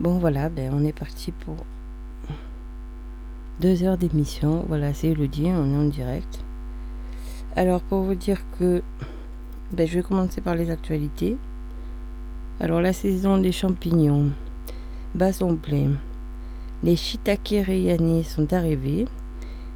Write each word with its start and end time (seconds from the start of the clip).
Bon 0.00 0.16
voilà, 0.18 0.48
ben, 0.48 0.72
on 0.74 0.82
est 0.82 0.98
parti 0.98 1.30
pour 1.30 1.56
deux 3.60 3.82
heures 3.82 3.98
d'émission. 3.98 4.64
Voilà, 4.66 4.94
c'est 4.94 5.08
Elodie, 5.08 5.48
on 5.48 5.74
est 5.74 5.76
en 5.76 5.88
direct. 5.88 6.42
Alors 7.54 7.82
pour 7.82 8.00
vous 8.00 8.14
dire 8.14 8.40
que 8.58 8.82
ben, 9.72 9.86
je 9.86 9.98
vais 9.98 10.02
commencer 10.02 10.40
par 10.40 10.54
les 10.54 10.70
actualités. 10.70 11.36
Alors 12.60 12.80
la 12.80 12.94
saison 12.94 13.36
des 13.36 13.52
champignons 13.52 14.30
bas 15.14 15.34
sont 15.34 15.56
pleins. 15.56 15.98
Les 16.82 16.96
shiitake 16.96 17.66
sont 18.24 18.54
arrivés. 18.54 19.06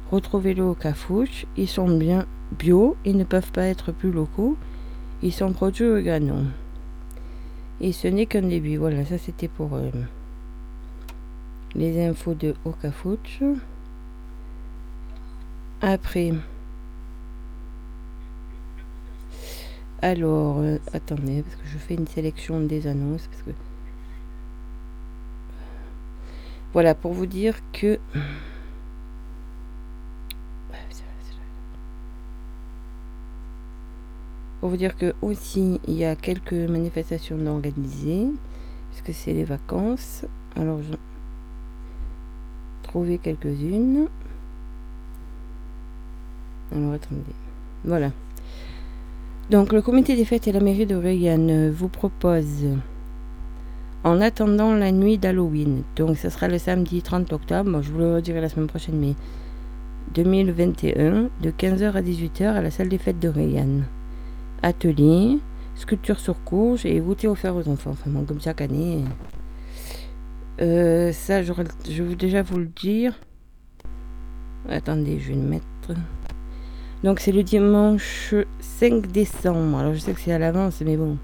Retrouvez-le 0.09 0.63
au 0.63 0.73
Cafouche. 0.73 1.45
Ils 1.55 1.67
sont 1.67 1.99
bien 1.99 2.25
bio 2.57 2.97
et 3.05 3.13
ne 3.13 3.25
peuvent 3.25 3.51
pas 3.51 3.65
être 3.65 3.91
plus 3.91 4.11
locaux. 4.11 4.57
Ils 5.21 5.33
sont 5.33 5.53
produits 5.53 5.85
au 5.85 6.01
Ganon. 6.01 6.45
Et 7.81 7.91
ce 7.91 8.07
n'est 8.07 8.25
qu'un 8.25 8.41
début. 8.41 8.77
Voilà, 8.77 9.05
ça 9.05 9.17
c'était 9.17 9.47
pour 9.47 9.75
euh, 9.75 9.89
les 11.75 12.05
infos 12.05 12.33
de 12.33 12.55
Okafuch. 12.65 13.41
Après. 15.81 16.33
Alors, 20.01 20.59
euh, 20.59 20.77
attendez, 20.93 21.41
parce 21.41 21.55
que 21.55 21.67
je 21.67 21.77
fais 21.77 21.95
une 21.95 22.07
sélection 22.07 22.61
des 22.61 22.87
annonces. 22.87 23.27
Parce 23.27 23.43
que... 23.43 23.51
Voilà, 26.73 26.95
pour 26.95 27.13
vous 27.13 27.25
dire 27.25 27.55
que... 27.73 27.99
Pour 34.59 34.69
vous 34.69 34.77
dire 34.77 34.95
que 34.95 35.13
aussi 35.21 35.79
il 35.87 35.95
y 35.95 36.05
a 36.05 36.15
quelques 36.15 36.53
manifestations 36.53 37.37
d'organiser, 37.37 38.27
puisque 38.91 39.17
c'est 39.17 39.33
les 39.33 39.43
vacances. 39.43 40.25
Alors 40.55 40.79
je 40.81 40.95
trouver 42.83 43.17
quelques-unes. 43.17 44.07
Alors 46.71 46.93
attendez. 46.93 47.21
Voilà. 47.83 48.11
Donc 49.49 49.73
le 49.73 49.81
comité 49.81 50.15
des 50.15 50.25
fêtes 50.25 50.47
et 50.47 50.51
la 50.51 50.59
mairie 50.59 50.85
de 50.85 50.95
Reagan 50.95 51.71
vous 51.71 51.89
propose 51.89 52.65
en 54.03 54.21
attendant 54.21 54.73
la 54.73 54.91
nuit 54.91 55.17
d'Halloween. 55.17 55.83
Donc 55.95 56.17
ce 56.17 56.29
sera 56.29 56.47
le 56.47 56.57
samedi 56.57 57.01
30 57.01 57.33
octobre, 57.33 57.81
je 57.81 57.91
vous 57.91 57.99
le 57.99 58.15
redirai 58.15 58.39
la 58.39 58.49
semaine 58.49 58.67
prochaine, 58.67 58.99
mais 58.99 59.15
2021, 60.13 61.29
de 61.41 61.51
15h 61.51 61.91
à 61.91 62.01
18h 62.01 62.43
à 62.43 62.61
la 62.61 62.71
salle 62.71 62.89
des 62.89 62.97
fêtes 62.97 63.19
de 63.19 63.29
Reagan 63.29 63.81
atelier, 64.65 65.37
sculpture 65.75 66.19
sur 66.19 66.43
courge 66.43 66.85
et 66.85 66.99
goûter 66.99 67.27
offert 67.27 67.55
aux 67.55 67.69
enfants. 67.69 67.91
Enfin, 67.91 68.11
comme 68.27 68.41
chaque 68.41 68.61
année. 68.61 69.03
Euh, 70.61 71.11
ça, 71.11 71.43
je 71.43 71.53
vais 71.53 72.15
déjà 72.15 72.41
vous 72.41 72.57
le 72.57 72.65
dire. 72.65 73.13
Attendez, 74.67 75.19
je 75.19 75.29
vais 75.29 75.35
le 75.35 75.41
mettre. 75.41 75.65
Donc, 77.03 77.19
c'est 77.19 77.31
le 77.31 77.43
dimanche 77.43 78.33
5 78.59 79.07
décembre. 79.07 79.77
Alors, 79.77 79.93
je 79.93 79.99
sais 79.99 80.13
que 80.13 80.19
c'est 80.19 80.33
à 80.33 80.39
l'avance, 80.39 80.81
mais 80.83 80.97
bon. 80.97 81.17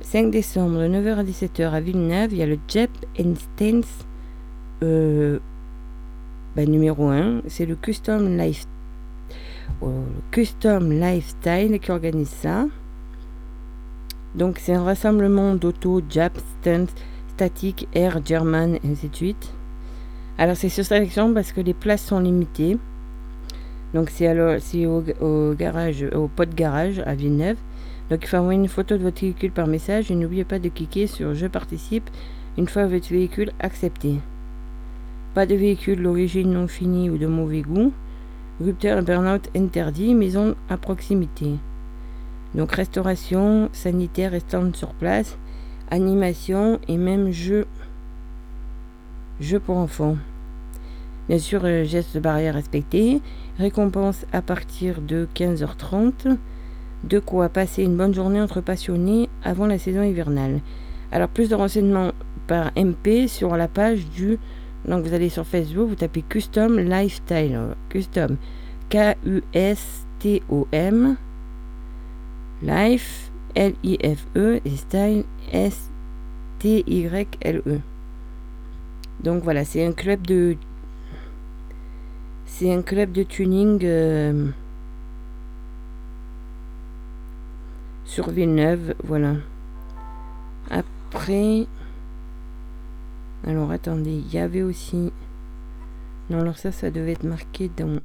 5 0.00 0.30
décembre, 0.30 0.78
de 0.78 0.88
9h 0.88 1.16
à 1.16 1.24
17h 1.24 1.70
à 1.70 1.80
Villeneuve, 1.80 2.32
il 2.32 2.38
y 2.38 2.42
a 2.42 2.46
le 2.46 2.58
Jep 2.66 2.90
and 3.20 3.34
Stance 3.34 4.06
euh, 4.82 5.38
bah, 6.56 6.64
numéro 6.64 7.08
1. 7.08 7.42
C'est 7.48 7.66
le 7.66 7.76
Custom 7.76 8.38
Life 8.38 8.64
Custom 10.30 10.90
Lifestyle 10.92 11.78
qui 11.80 11.90
organise 11.90 12.28
ça. 12.28 12.66
Donc 14.34 14.58
c'est 14.58 14.74
un 14.74 14.82
rassemblement 14.82 15.54
d'auto, 15.54 16.02
Jap, 16.08 16.38
Stunt, 16.38 16.86
Static, 17.34 17.88
Air, 17.94 18.20
German, 18.24 18.76
et 18.76 18.88
ainsi 18.90 19.08
de 19.08 19.16
suite. 19.16 19.52
Alors 20.36 20.56
c'est 20.56 20.68
sur 20.68 20.84
sélection 20.84 21.32
parce 21.34 21.52
que 21.52 21.60
les 21.60 21.74
places 21.74 22.04
sont 22.04 22.20
limitées. 22.20 22.78
Donc 23.94 24.10
c'est 24.10 24.26
alors 24.26 24.58
au, 24.74 25.02
au, 25.24 25.54
garage, 25.54 26.04
au 26.14 26.28
pot 26.28 26.48
de 26.48 26.54
garage 26.54 27.00
à 27.06 27.14
Villeneuve. 27.14 27.56
Donc 28.10 28.20
il 28.22 28.28
faut 28.28 28.36
envoyer 28.36 28.60
une 28.60 28.68
photo 28.68 28.96
de 28.96 29.02
votre 29.02 29.20
véhicule 29.20 29.52
par 29.52 29.66
message 29.66 30.10
et 30.10 30.14
n'oubliez 30.14 30.44
pas 30.44 30.58
de 30.58 30.68
cliquer 30.68 31.06
sur 31.06 31.34
Je 31.34 31.46
participe 31.46 32.08
une 32.56 32.68
fois 32.68 32.86
votre 32.86 33.08
véhicule 33.08 33.52
accepté. 33.60 34.16
Pas 35.34 35.46
de 35.46 35.54
véhicule 35.54 36.02
d'origine 36.02 36.52
non 36.52 36.68
finie 36.68 37.10
ou 37.10 37.18
de 37.18 37.26
mauvais 37.26 37.62
goût. 37.62 37.92
Rupteur 38.60 39.02
burn-out 39.02 39.48
interdit, 39.54 40.14
maison 40.14 40.56
à 40.68 40.76
proximité. 40.76 41.54
Donc 42.54 42.72
restauration, 42.72 43.68
sanitaire 43.72 44.34
et 44.34 44.42
sur 44.74 44.94
place, 44.94 45.38
animation 45.90 46.80
et 46.88 46.96
même 46.96 47.30
jeu, 47.30 47.66
jeu 49.40 49.60
pour 49.60 49.76
enfants. 49.76 50.16
Bien 51.28 51.38
sûr, 51.38 51.60
euh, 51.64 51.84
gestes 51.84 52.18
barrières 52.18 52.54
respectés, 52.54 53.20
récompense 53.58 54.24
à 54.32 54.42
partir 54.42 55.02
de 55.02 55.28
15h30. 55.34 56.36
De 57.04 57.18
quoi 57.20 57.48
passer 57.48 57.84
une 57.84 57.96
bonne 57.96 58.14
journée 58.14 58.40
entre 58.40 58.60
passionnés 58.60 59.28
avant 59.44 59.66
la 59.66 59.78
saison 59.78 60.02
hivernale. 60.02 60.60
Alors 61.12 61.28
plus 61.28 61.48
de 61.48 61.54
renseignements 61.54 62.12
par 62.48 62.72
MP 62.76 63.28
sur 63.28 63.56
la 63.56 63.68
page 63.68 64.08
du 64.08 64.38
donc 64.88 65.04
vous 65.04 65.12
allez 65.12 65.28
sur 65.28 65.46
Facebook, 65.46 65.88
vous 65.90 65.94
tapez 65.96 66.22
Custom 66.22 66.78
Lifestyle. 66.78 67.76
Custom. 67.90 68.38
K-U-S-T-O-M. 68.88 69.46
Life. 72.62 73.30
L-I-F-E. 73.54 74.60
Et 74.64 74.76
Style. 74.76 75.24
S-T-Y-L-E. 75.52 76.20
Donc 79.22 79.42
voilà, 79.42 79.64
c'est 79.64 79.84
un 79.84 79.92
club 79.92 80.26
de. 80.26 80.56
C'est 82.46 82.72
un 82.72 82.80
club 82.82 83.12
de 83.12 83.24
tuning. 83.24 83.80
Euh, 83.82 84.48
sur 88.04 88.30
Villeneuve. 88.30 88.94
Voilà. 89.04 89.34
Après. 90.70 91.66
Alors 93.46 93.70
attendez, 93.70 94.12
il 94.12 94.32
y 94.32 94.38
avait 94.38 94.62
aussi... 94.62 95.12
Non, 96.30 96.40
alors 96.40 96.58
ça, 96.58 96.72
ça 96.72 96.90
devait 96.90 97.12
être 97.12 97.24
marqué 97.24 97.70
dans... 97.76 98.00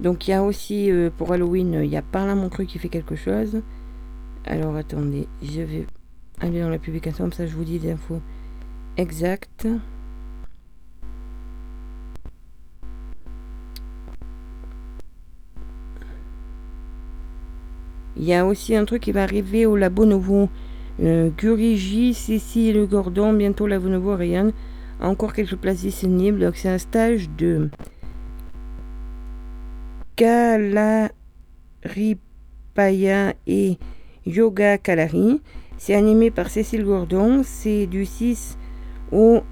Donc 0.00 0.28
il 0.28 0.30
y 0.30 0.34
a 0.34 0.42
aussi, 0.42 0.90
euh, 0.90 1.10
pour 1.16 1.32
Halloween, 1.32 1.80
il 1.82 1.90
y 1.90 1.96
a 1.96 2.02
Par 2.02 2.26
là 2.26 2.34
mon 2.34 2.48
cru 2.48 2.66
qui 2.66 2.78
fait 2.78 2.88
quelque 2.88 3.16
chose. 3.16 3.62
Alors 4.44 4.76
attendez, 4.76 5.28
je 5.42 5.60
vais 5.60 5.86
aller 6.40 6.60
dans 6.60 6.70
la 6.70 6.78
publication, 6.78 7.24
comme 7.24 7.32
ça 7.32 7.46
je 7.46 7.54
vous 7.54 7.64
dis 7.64 7.78
des 7.78 7.92
infos 7.92 8.20
exactes. 8.96 9.68
Il 18.16 18.24
y 18.24 18.34
a 18.34 18.44
aussi 18.44 18.74
un 18.74 18.84
truc 18.84 19.02
qui 19.02 19.12
va 19.12 19.22
arriver 19.22 19.64
au 19.64 19.76
Labo 19.76 20.04
Nouveau 20.04 20.48
euh, 21.00 21.30
Curigi, 21.30 22.16
Le 22.72 22.84
Gordon, 22.86 23.32
bientôt 23.32 23.66
la 23.66 23.78
Nouveau 23.78 24.16
Rayonne. 24.16 24.52
Encore 25.00 25.32
quelques 25.32 25.56
places 25.56 25.80
disponibles. 25.80 26.40
Donc 26.40 26.56
c'est 26.56 26.68
un 26.68 26.78
stage 26.78 27.30
de 27.38 27.70
Kalaripaya 30.16 31.12
et 33.46 33.78
Yoga 34.26 34.78
Kalari. 34.78 35.40
C'est 35.76 35.94
animé 35.94 36.32
par 36.32 36.50
Cécile 36.50 36.84
Gordon. 36.84 37.42
C'est 37.44 37.86
du 37.86 38.04
6 38.04 38.58
au 39.12 39.42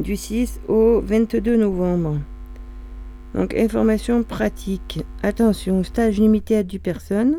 du 0.00 0.16
6 0.16 0.60
au 0.68 1.00
22 1.00 1.56
novembre. 1.56 2.18
Donc 3.34 3.54
information 3.54 4.22
pratique. 4.22 5.04
Attention, 5.22 5.84
stage 5.84 6.18
limité 6.18 6.56
à 6.56 6.62
10 6.62 6.78
personnes. 6.78 7.36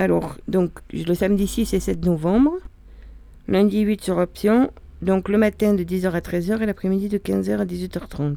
Alors, 0.00 0.38
donc, 0.48 0.70
le 0.94 1.12
samedi 1.12 1.46
6 1.46 1.74
et 1.74 1.78
7 1.78 2.06
novembre. 2.06 2.52
Lundi 3.48 3.80
8 3.80 4.00
sur 4.00 4.16
option. 4.16 4.70
Donc, 5.02 5.28
le 5.28 5.36
matin 5.36 5.74
de 5.74 5.84
10h 5.84 6.12
à 6.12 6.20
13h 6.20 6.62
et 6.62 6.64
l'après-midi 6.64 7.10
de 7.10 7.18
15h 7.18 7.58
à 7.58 7.66
18h30. 7.66 8.36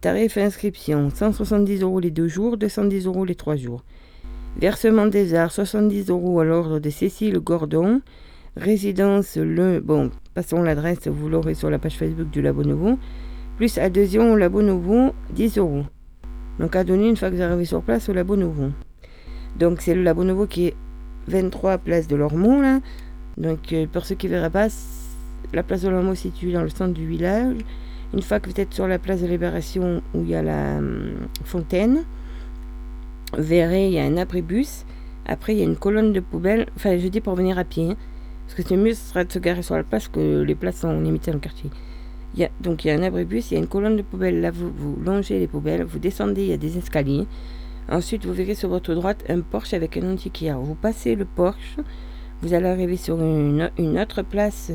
Tarif 0.00 0.38
inscription 0.38 1.10
170 1.10 1.82
euros 1.82 2.00
les 2.00 2.10
deux 2.10 2.28
jours, 2.28 2.56
210 2.56 3.04
euros 3.04 3.26
les 3.26 3.34
trois 3.34 3.56
jours. 3.56 3.84
Versement 4.58 5.04
des 5.04 5.34
arts 5.34 5.52
70 5.52 6.08
euros 6.08 6.40
à 6.40 6.46
l'ordre 6.46 6.78
de 6.78 6.88
Cécile 6.88 7.38
Gordon. 7.40 8.00
Résidence 8.56 9.36
le. 9.36 9.80
Bon, 9.80 10.10
passons 10.32 10.62
l'adresse, 10.62 11.08
vous 11.08 11.28
l'aurez 11.28 11.52
sur 11.52 11.68
la 11.68 11.78
page 11.78 11.98
Facebook 11.98 12.30
du 12.30 12.40
Labo 12.40 12.64
Nouveau. 12.64 12.98
Plus 13.58 13.76
adhésion 13.76 14.32
au 14.32 14.36
Labo 14.36 14.62
Nouveau, 14.62 15.12
10 15.34 15.58
euros. 15.58 15.84
Donc 16.58 16.74
à 16.74 16.84
donner 16.84 17.10
une 17.10 17.18
fois 17.18 17.28
que 17.28 17.34
vous 17.34 17.42
arrivez 17.42 17.66
sur 17.66 17.82
place 17.82 18.08
au 18.08 18.14
Labo 18.14 18.34
Nouveau. 18.34 18.70
Donc 19.58 19.80
c'est 19.80 19.94
le 19.94 20.02
Labo 20.02 20.46
qui 20.46 20.66
est 20.66 20.76
23 21.28 21.78
place 21.78 22.08
de 22.08 22.16
l'Ormont 22.16 22.60
là. 22.60 22.80
Donc 23.36 23.72
euh, 23.72 23.86
pour 23.90 24.04
ceux 24.04 24.14
qui 24.14 24.26
ne 24.26 24.32
verraient 24.32 24.50
pas, 24.50 24.68
la 25.52 25.62
place 25.62 25.82
de 25.82 25.88
l'Ormont 25.88 26.12
est 26.12 26.16
située 26.16 26.52
dans 26.52 26.62
le 26.62 26.68
centre 26.68 26.94
du 26.94 27.06
village. 27.06 27.56
Une 28.12 28.22
fois 28.22 28.40
que 28.40 28.50
vous 28.50 28.60
êtes 28.60 28.74
sur 28.74 28.88
la 28.88 28.98
place 28.98 29.22
de 29.22 29.26
Libération 29.26 30.02
où 30.14 30.22
il 30.22 30.30
y 30.30 30.34
a 30.34 30.42
la 30.42 30.78
hum, 30.78 31.12
fontaine, 31.44 32.04
vous 33.36 33.44
verrez, 33.44 33.86
il 33.86 33.92
y 33.92 33.98
a 33.98 34.04
un 34.04 34.16
abribus 34.16 34.84
Après, 35.26 35.54
il 35.54 35.58
y 35.58 35.62
a 35.62 35.64
une 35.64 35.76
colonne 35.76 36.12
de 36.12 36.20
poubelle. 36.20 36.66
Enfin, 36.74 36.98
je 36.98 37.06
dis 37.06 37.20
pour 37.20 37.36
venir 37.36 37.58
à 37.58 37.64
pied. 37.64 37.90
Hein, 37.90 37.96
parce 38.46 38.56
que 38.56 38.68
c'est 38.68 38.76
mieux, 38.76 38.94
ce 38.94 39.10
serait 39.10 39.24
de 39.24 39.30
se 39.30 39.38
garer 39.38 39.62
sur 39.62 39.76
la 39.76 39.84
place 39.84 40.08
que 40.08 40.42
les 40.42 40.56
places 40.56 40.78
sont 40.78 41.00
limitées 41.00 41.30
dans 41.30 41.36
le 41.36 41.40
quartier. 41.40 41.70
Il 42.34 42.40
y 42.40 42.44
a, 42.44 42.50
donc 42.60 42.84
il 42.84 42.88
y 42.88 42.90
a 42.90 42.94
un 42.94 43.02
abribus, 43.04 43.50
il 43.50 43.54
y 43.54 43.56
a 43.56 43.60
une 43.60 43.68
colonne 43.68 43.96
de 43.96 44.02
poubelle. 44.02 44.40
Là, 44.40 44.50
vous, 44.50 44.72
vous 44.76 44.96
longez 45.04 45.38
les 45.38 45.46
poubelles, 45.46 45.84
vous 45.84 46.00
descendez, 46.00 46.42
il 46.42 46.48
y 46.48 46.52
a 46.52 46.56
des 46.56 46.78
escaliers. 46.78 47.26
Ensuite, 47.90 48.24
vous 48.24 48.32
verrez 48.32 48.54
sur 48.54 48.68
votre 48.68 48.94
droite 48.94 49.24
un 49.28 49.40
Porsche 49.40 49.74
avec 49.74 49.96
un 49.96 50.12
antiquaire. 50.12 50.60
Vous 50.60 50.76
passez 50.76 51.16
le 51.16 51.24
Porsche, 51.24 51.78
vous 52.40 52.54
allez 52.54 52.68
arriver 52.68 52.96
sur 52.96 53.20
une, 53.20 53.68
autre 53.98 54.22
place 54.22 54.70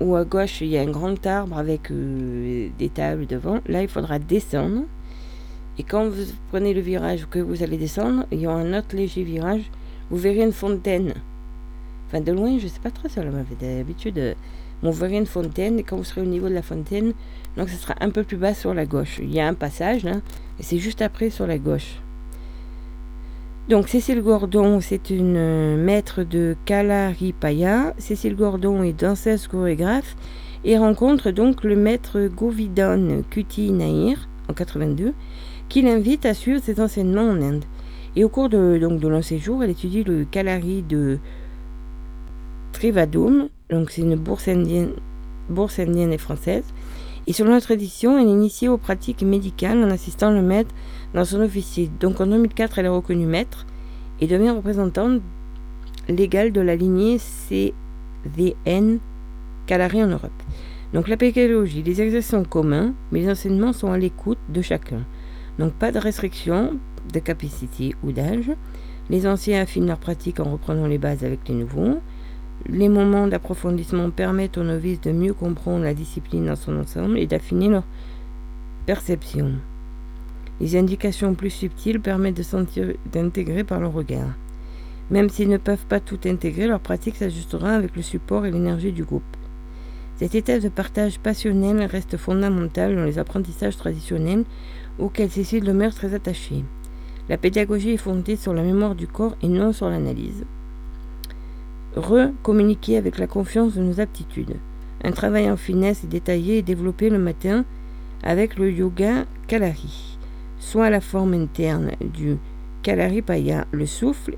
où 0.00 0.14
à 0.14 0.24
gauche 0.24 0.60
il 0.60 0.68
y 0.68 0.78
a 0.78 0.82
un 0.82 0.90
grand 0.90 1.26
arbre 1.26 1.58
avec 1.58 1.90
euh, 1.90 2.68
des 2.78 2.88
tables 2.90 3.26
devant. 3.26 3.58
Là, 3.66 3.82
il 3.82 3.88
faudra 3.88 4.20
descendre. 4.20 4.84
Et 5.78 5.82
quand 5.82 6.08
vous 6.08 6.22
prenez 6.50 6.74
le 6.74 6.80
virage 6.80 7.26
que 7.28 7.40
vous 7.40 7.64
allez 7.64 7.76
descendre, 7.76 8.24
il 8.30 8.40
y 8.40 8.46
aura 8.46 8.60
un 8.60 8.78
autre 8.78 8.94
léger 8.94 9.24
virage. 9.24 9.68
Vous 10.08 10.16
verrez 10.16 10.44
une 10.44 10.52
fontaine. 10.52 11.14
Enfin, 12.06 12.20
de 12.20 12.30
loin, 12.30 12.56
je 12.58 12.64
ne 12.64 12.68
sais 12.68 12.80
pas 12.80 12.90
trop 12.92 13.08
ça, 13.08 13.24
m'avait 13.24 13.56
d'habitude. 13.60 14.18
Euh, 14.18 14.34
vous 14.82 14.92
verrez 14.92 15.16
une 15.16 15.26
fontaine 15.26 15.80
et 15.80 15.82
quand 15.82 15.96
vous 15.96 16.04
serez 16.04 16.20
au 16.20 16.26
niveau 16.26 16.48
de 16.48 16.54
la 16.54 16.62
fontaine, 16.62 17.14
donc 17.56 17.68
ce 17.68 17.76
sera 17.76 17.94
un 18.00 18.10
peu 18.10 18.22
plus 18.22 18.36
bas 18.36 18.54
sur 18.54 18.74
la 18.74 18.86
gauche. 18.86 19.18
Il 19.20 19.32
y 19.32 19.40
a 19.40 19.48
un 19.48 19.54
passage 19.54 20.04
là, 20.04 20.20
et 20.60 20.62
c'est 20.62 20.78
juste 20.78 21.02
après 21.02 21.28
sur 21.28 21.48
la 21.48 21.58
gauche. 21.58 21.98
Donc 23.68 23.88
Cécile 23.88 24.22
Gordon, 24.22 24.80
c'est 24.80 25.10
une 25.10 25.36
euh, 25.36 25.76
maître 25.76 26.24
de 26.24 26.56
Kalaripaya. 26.64 27.94
Cécile 27.96 28.34
Gordon 28.34 28.82
est 28.82 28.92
danseuse 28.92 29.46
chorégraphe 29.46 30.16
et 30.64 30.76
rencontre 30.76 31.30
donc 31.30 31.62
le 31.62 31.76
maître 31.76 32.26
Govidan 32.26 33.22
Kuti 33.30 33.70
Nair 33.70 34.28
en 34.48 34.52
82 34.52 35.14
qui 35.68 35.82
l'invite 35.82 36.26
à 36.26 36.34
suivre 36.34 36.60
ses 36.60 36.80
enseignements 36.80 37.30
en 37.30 37.40
Inde. 37.40 37.64
Et 38.16 38.24
au 38.24 38.28
cours 38.28 38.48
de, 38.48 38.78
donc, 38.78 39.00
de 39.00 39.08
long 39.08 39.22
séjour, 39.22 39.62
elle 39.62 39.70
étudie 39.70 40.02
le 40.02 40.24
Kalari 40.24 40.82
de 40.82 41.18
Trivadum, 42.72 43.48
donc 43.70 43.90
c'est 43.90 44.02
une 44.02 44.16
bourse 44.16 44.48
indienne, 44.48 44.90
bourse 45.48 45.78
indienne 45.78 46.12
et 46.12 46.18
française. 46.18 46.64
Et 47.26 47.32
selon 47.32 47.52
la 47.52 47.60
tradition, 47.60 48.18
elle 48.18 48.26
est 48.26 48.32
initiée 48.32 48.68
aux 48.68 48.76
pratiques 48.76 49.22
médicales 49.22 49.82
en 49.82 49.90
assistant 49.90 50.30
le 50.30 50.42
maître 50.42 50.74
dans 51.14 51.24
son 51.24 51.40
officier. 51.40 51.90
Donc 52.00 52.20
en 52.20 52.26
2004, 52.26 52.78
elle 52.78 52.86
est 52.86 52.88
reconnue 52.88 53.26
maître 53.26 53.66
et 54.20 54.26
devient 54.26 54.50
représentante 54.50 55.20
légale 56.08 56.52
de 56.52 56.60
la 56.60 56.76
lignée 56.76 57.18
CVN 57.18 58.98
Calari 59.66 60.02
en 60.02 60.08
Europe. 60.08 60.30
Donc 60.92 61.08
la 61.08 61.16
pédagogie, 61.16 61.82
les 61.82 62.02
exercices 62.02 62.30
sont 62.30 62.44
communs, 62.44 62.94
mais 63.10 63.20
les 63.20 63.30
enseignements 63.30 63.72
sont 63.72 63.92
à 63.92 63.98
l'écoute 63.98 64.38
de 64.48 64.60
chacun. 64.60 65.04
Donc 65.58 65.72
pas 65.72 65.92
de 65.92 65.98
restriction 65.98 66.78
de 67.12 67.18
capacité 67.18 67.94
ou 68.02 68.12
d'âge. 68.12 68.50
Les 69.10 69.26
anciens 69.26 69.62
affinent 69.62 69.86
leur 69.86 69.98
pratique 69.98 70.40
en 70.40 70.52
reprenant 70.52 70.86
les 70.86 70.98
bases 70.98 71.24
avec 71.24 71.48
les 71.48 71.54
nouveaux. 71.54 71.98
Les 72.68 72.88
moments 72.88 73.26
d'approfondissement 73.26 74.10
permettent 74.10 74.58
aux 74.58 74.62
novices 74.62 75.00
de 75.00 75.12
mieux 75.12 75.34
comprendre 75.34 75.82
la 75.82 75.94
discipline 75.94 76.46
dans 76.46 76.56
son 76.56 76.78
ensemble 76.78 77.18
et 77.18 77.26
d'affiner 77.26 77.68
leur 77.68 77.84
perception. 78.86 79.54
Les 80.62 80.76
indications 80.76 81.34
plus 81.34 81.50
subtiles 81.50 82.00
permettent 82.00 82.36
de 82.36 82.96
d'intégrer 83.10 83.64
par 83.64 83.80
le 83.80 83.88
regard. 83.88 84.28
Même 85.10 85.28
s'ils 85.28 85.48
ne 85.48 85.56
peuvent 85.56 85.86
pas 85.86 85.98
tout 85.98 86.20
intégrer, 86.24 86.68
leur 86.68 86.78
pratique 86.78 87.16
s'ajustera 87.16 87.70
avec 87.70 87.96
le 87.96 88.02
support 88.02 88.46
et 88.46 88.52
l'énergie 88.52 88.92
du 88.92 89.02
groupe. 89.02 89.24
Cette 90.18 90.36
étape 90.36 90.62
de 90.62 90.68
partage 90.68 91.18
passionnel 91.18 91.82
reste 91.82 92.16
fondamentale 92.16 92.94
dans 92.94 93.04
les 93.04 93.18
apprentissages 93.18 93.76
traditionnels 93.76 94.44
auxquels 95.00 95.32
Cécile 95.32 95.64
demeure 95.64 95.96
très 95.96 96.14
attachée. 96.14 96.62
La 97.28 97.38
pédagogie 97.38 97.90
est 97.90 97.96
fondée 97.96 98.36
sur 98.36 98.54
la 98.54 98.62
mémoire 98.62 98.94
du 98.94 99.08
corps 99.08 99.36
et 99.42 99.48
non 99.48 99.72
sur 99.72 99.90
l'analyse. 99.90 100.44
Recommuniquer 101.96 102.98
avec 102.98 103.18
la 103.18 103.26
confiance 103.26 103.74
de 103.74 103.82
nos 103.82 103.98
aptitudes. 103.98 104.54
Un 105.02 105.10
travail 105.10 105.50
en 105.50 105.56
finesse 105.56 106.04
et 106.04 106.06
détaillé 106.06 106.58
est 106.58 106.62
développé 106.62 107.10
le 107.10 107.18
matin 107.18 107.64
avec 108.22 108.56
le 108.56 108.70
yoga 108.70 109.24
Kalari 109.48 110.11
soit 110.62 110.90
la 110.90 111.00
forme 111.00 111.34
interne 111.34 111.90
du 112.00 112.36
Kalaripaya, 112.84 113.66
le 113.72 113.84
souffle, 113.84 114.36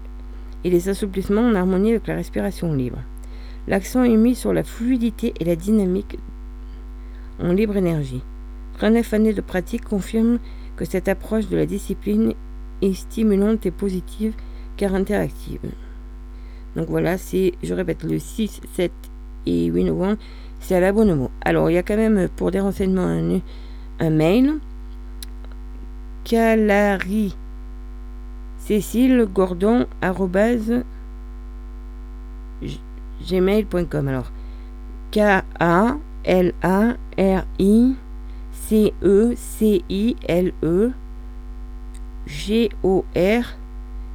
et 0.65 0.71
les 0.71 0.89
assouplissements 0.89 1.43
en 1.43 1.55
harmonie 1.55 1.91
avec 1.91 2.07
la 2.07 2.15
respiration 2.15 2.73
libre. 2.73 2.99
L'accent 3.69 4.05
est 4.05 4.17
mis 4.17 4.35
sur 4.35 4.55
la 4.55 4.65
fluidité 4.65 5.35
et 5.39 5.45
la 5.45 5.55
dynamique 5.55 6.19
en 7.39 7.53
libre 7.53 7.77
énergie. 7.77 8.23
39 8.79 9.13
années 9.13 9.35
de 9.35 9.43
pratique 9.43 9.85
confirment 9.85 10.39
que 10.77 10.87
cette 10.87 11.09
approche 11.09 11.49
de 11.49 11.59
la 11.59 11.67
discipline 11.67 12.33
est 12.81 12.95
stimulante 12.95 13.67
et 13.67 13.71
positive 13.71 14.33
car 14.79 14.95
interactive. 14.95 15.61
Donc 16.75 16.89
voilà, 16.89 17.19
c'est, 17.19 17.53
je 17.63 17.75
répète, 17.75 18.03
le 18.03 18.19
6, 18.19 18.63
7 18.73 18.93
et 19.45 19.67
8 19.67 19.85
novembre, 19.85 20.17
c'est 20.59 20.75
à 20.75 20.81
l'abonnement. 20.81 21.31
Alors, 21.43 21.71
il 21.71 21.75
y 21.75 21.79
a 21.79 21.83
quand 21.83 21.99
même 21.99 22.29
pour 22.35 22.51
des 22.51 22.61
renseignements 22.61 23.03
un, 23.03 23.41
un 24.01 24.11
mail 24.11 24.55
Calari. 26.25 27.37
Cécile 28.59 29.27
Gordon 29.27 29.87
gmail.com 33.21 34.09
alors 34.09 34.33
K 35.13 35.45
A 35.61 35.97
L 36.25 36.55
A 36.63 36.95
R 37.19 37.45
I 37.59 37.95
C 38.53 38.95
E 39.03 39.37
C 39.37 39.83
I 39.91 40.17
L 40.27 40.53
E 40.63 40.91
G 42.27 42.71
O 42.83 43.05
R 43.15 43.45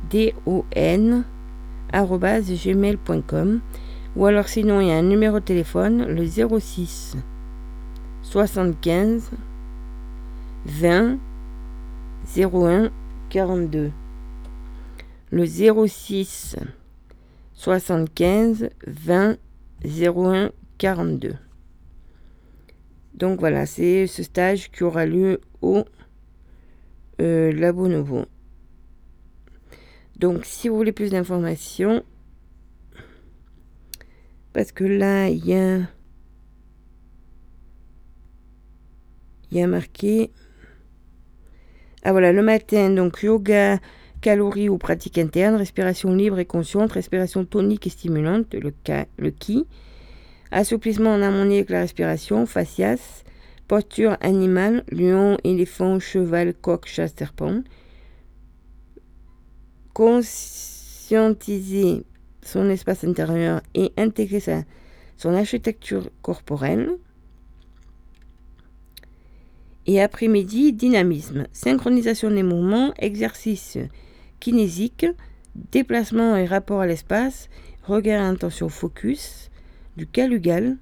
D 0.10 0.34
O 0.48 0.66
N 0.72 1.24
gmail.com 1.86 3.60
ou 4.16 4.26
alors 4.26 4.48
sinon 4.48 4.82
il 4.82 4.88
y 4.88 4.92
a 4.92 4.98
un 4.98 5.04
numéro 5.04 5.40
de 5.40 5.46
téléphone 5.46 6.06
le 6.08 6.26
06 6.26 7.18
75 8.24 9.30
20 10.66 11.18
01 12.36 12.92
42. 13.30 13.92
Le 15.32 15.46
06 15.46 16.58
75 17.54 18.70
20 18.86 19.38
01 19.84 20.52
42. 20.78 21.36
Donc 23.16 23.40
voilà, 23.40 23.66
c'est 23.66 24.08
ce 24.08 24.24
stage 24.24 24.72
qui 24.72 24.84
aura 24.84 25.06
lieu 25.06 25.42
au 25.62 25.84
euh, 27.20 27.52
Labo 27.52 27.88
Nouveau. 27.88 28.26
Donc 30.18 30.46
si 30.46 30.70
vous 30.70 30.76
voulez 30.76 30.92
plus 30.92 31.12
d'informations, 31.12 32.04
parce 34.54 34.72
que 34.72 34.84
là, 34.84 35.30
il 35.30 35.46
y 35.46 35.54
a, 35.56 35.80
il 39.52 39.58
y 39.58 39.62
a 39.62 39.68
marqué 39.68 40.32
ah 42.04 42.12
voilà, 42.12 42.32
le 42.32 42.42
matin, 42.42 42.90
donc 42.92 43.24
yoga, 43.24 43.80
calories 44.22 44.70
ou 44.70 44.78
pratique 44.78 45.18
interne, 45.18 45.56
respiration 45.56 46.14
libre 46.14 46.40
et 46.40 46.46
consciente, 46.46 46.94
respiration 46.94 47.44
tonique 47.46 47.88
et 47.88 47.90
stimulante, 47.90 48.54
le, 48.54 48.72
le 49.18 49.32
ki, 49.32 49.66
assouplissement 50.52 51.14
en 51.14 51.22
harmonie 51.22 51.58
avec 51.58 51.70
la 51.70 51.82
respiration, 51.82 52.46
facias, 52.46 53.24
posture 53.68 54.16
animale, 54.22 54.86
lion, 54.92 55.38
éléphant, 55.44 56.00
cheval, 56.00 56.54
coq, 56.54 56.88
chat, 56.88 57.08
serpent, 57.08 57.62
conscientiser 59.94 62.06
son 62.42 62.70
espace 62.70 63.04
intérieur 63.04 63.62
et 63.76 63.92
intégrer 63.98 64.42
son 65.18 65.34
architecture 65.34 66.10
corporelle, 66.22 66.92
et 69.90 70.00
après-midi, 70.00 70.72
dynamisme, 70.72 71.48
synchronisation 71.52 72.30
des 72.30 72.44
mouvements, 72.44 72.94
exercice 73.00 73.80
kinésique, 74.40 75.08
déplacement 75.72 76.38
et 76.38 76.46
rapport 76.46 76.82
à 76.82 76.86
l'espace, 76.86 77.50
regard 77.82 78.24
intention 78.24 78.70
focus, 78.70 79.50
du 79.98 80.06
calugal, 80.06 80.78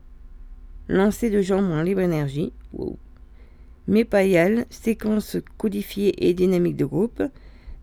lancer 0.90 1.30
de 1.30 1.42
jambes 1.42 1.72
en 1.72 1.84
libre 1.84 2.02
énergie, 2.02 2.52
wow. 2.74 3.00
mépayal, 3.88 4.66
séquence 4.70 5.38
codifiée 5.58 6.28
et 6.28 6.34
dynamique 6.34 6.76
de 6.76 6.84
groupe, 6.84 7.24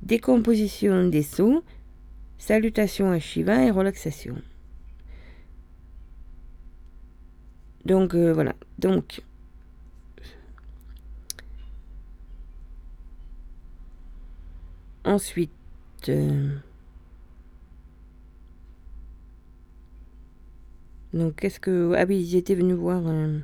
décomposition 0.03 1.09
des 1.09 1.23
sauts, 1.23 1.65
salutation 2.37 3.11
à 3.11 3.19
Shiva 3.19 3.65
et 3.65 3.71
relaxation. 3.71 4.37
Donc 7.87 8.15
euh, 8.15 8.35
voilà, 8.35 8.55
Ensuite, 15.05 15.51
euh, 16.09 16.57
donc 21.13 21.37
qu'est-ce 21.37 21.61
que... 21.61 21.93
Ah 21.95 22.05
oui, 22.09 22.21
ils 22.21 22.37
étaient 22.37 22.55
venus 22.55 22.77
voir... 22.77 23.03
Euh, 23.07 23.39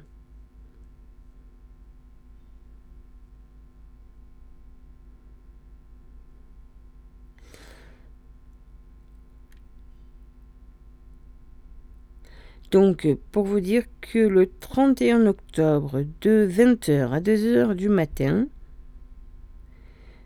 donc, 12.70 13.06
pour 13.32 13.44
vous 13.44 13.60
dire 13.60 13.84
que 14.00 14.18
le 14.18 14.46
31 14.46 15.26
octobre, 15.26 16.04
de 16.22 16.48
20h 16.50 17.10
à 17.10 17.20
2h 17.20 17.74
du 17.74 17.90
matin, 17.90 18.48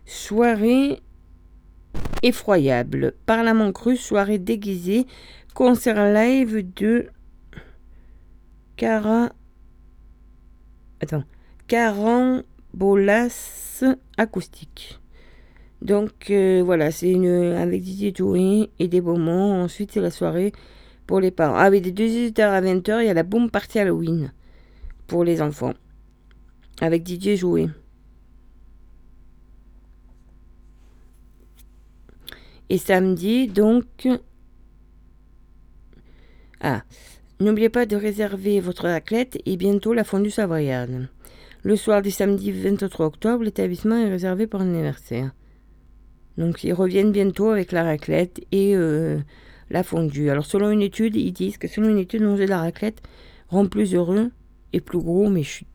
soirée 0.05 1.01
effroyable, 2.23 3.13
Parlement 3.25 3.71
cru, 3.71 3.97
soirée 3.97 4.39
déguisée, 4.39 5.05
concert 5.53 6.13
live 6.13 6.73
de 6.75 7.07
Cara. 8.77 9.31
Attends. 11.01 11.23
Carambolas 11.67 13.33
acoustique. 14.17 14.99
Donc 15.81 16.29
euh, 16.29 16.61
voilà, 16.65 16.91
c'est 16.91 17.11
une 17.11 17.53
avec 17.53 17.81
Didier 17.83 18.11
Toury 18.11 18.69
et 18.79 18.87
des 18.87 19.01
moments. 19.01 19.61
Ensuite, 19.61 19.91
c'est 19.91 20.01
la 20.01 20.11
soirée 20.11 20.51
pour 21.05 21.19
les 21.19 21.31
parents. 21.31 21.55
Ah 21.57 21.69
oui, 21.69 21.81
de 21.81 21.91
18h 21.91 22.41
à 22.41 22.61
20h, 22.61 23.01
il 23.01 23.07
y 23.07 23.09
a 23.09 23.13
la 23.13 23.23
boom 23.23 23.49
party 23.49 23.79
Halloween 23.79 24.31
pour 25.07 25.23
les 25.23 25.41
enfants. 25.41 25.73
Avec 26.81 27.03
Didier 27.03 27.37
Joué. 27.37 27.67
Et 32.69 32.77
samedi, 32.77 33.47
donc. 33.47 34.07
Ah, 36.61 36.83
n'oubliez 37.39 37.69
pas 37.69 37.85
de 37.85 37.95
réserver 37.95 38.59
votre 38.59 38.87
raclette 38.87 39.37
et 39.45 39.57
bientôt 39.57 39.93
la 39.93 40.03
fondue 40.03 40.31
savoyarde. 40.31 41.09
Le 41.63 41.75
soir 41.75 42.01
du 42.01 42.11
samedi 42.11 42.51
23 42.51 43.05
octobre, 43.05 43.43
l'établissement 43.43 43.97
est 43.97 44.09
réservé 44.09 44.47
pour 44.47 44.59
l'anniversaire. 44.59 45.33
Donc 46.37 46.63
ils 46.63 46.73
reviennent 46.73 47.11
bientôt 47.11 47.49
avec 47.49 47.71
la 47.71 47.83
raclette 47.83 48.41
et 48.51 48.75
euh, 48.75 49.19
la 49.69 49.83
fondue. 49.83 50.29
Alors 50.29 50.45
selon 50.45 50.69
une 50.69 50.81
étude, 50.81 51.15
ils 51.15 51.31
disent 51.31 51.57
que 51.57 51.67
selon 51.67 51.89
une 51.89 51.97
étude, 51.97 52.21
manger 52.21 52.45
de 52.45 52.49
la 52.49 52.59
raclette 52.59 53.01
rend 53.47 53.67
plus 53.67 53.95
heureux 53.95 54.31
et 54.73 54.81
plus 54.81 54.99
gros, 54.99 55.29
mais 55.29 55.43
chut. 55.43 55.67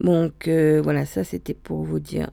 Donc 0.00 0.48
euh, 0.48 0.80
voilà, 0.82 1.06
ça 1.06 1.24
c'était 1.24 1.54
pour 1.54 1.82
vous 1.82 2.00
dire 2.00 2.30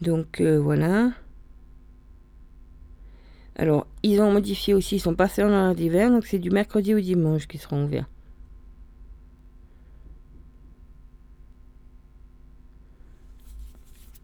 Donc 0.00 0.40
euh, 0.40 0.58
voilà. 0.58 1.12
Alors, 3.56 3.86
ils 4.02 4.20
ont 4.20 4.30
modifié 4.30 4.74
aussi, 4.74 4.96
ils 4.96 5.00
sont 5.00 5.14
passés 5.14 5.42
en 5.42 5.48
horaire 5.48 5.74
d'hiver, 5.74 6.10
donc 6.10 6.26
c'est 6.26 6.38
du 6.38 6.50
mercredi 6.50 6.94
au 6.94 7.00
dimanche 7.00 7.46
qui 7.46 7.56
seront 7.56 7.84
ouverts. 7.84 8.08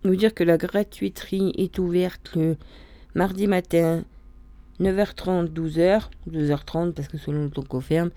Vous 0.05 0.17
dire 0.17 0.35
que 0.35 0.45
la 0.45 0.59
gratuiterie 0.59 1.53
est 1.57 1.79
ouverte 1.79 2.33
le 2.35 2.57
mardi 3.15 3.47
matin 3.47 4.05
9h30, 4.81 5.49
12h, 5.53 6.09
12h30 6.29 6.93
parce 6.93 7.09
que 7.09 7.17
selon 7.17 7.45
le 7.45 7.51
temps 7.51 7.63
qu'on 7.63 7.81
ferme, 7.81 8.11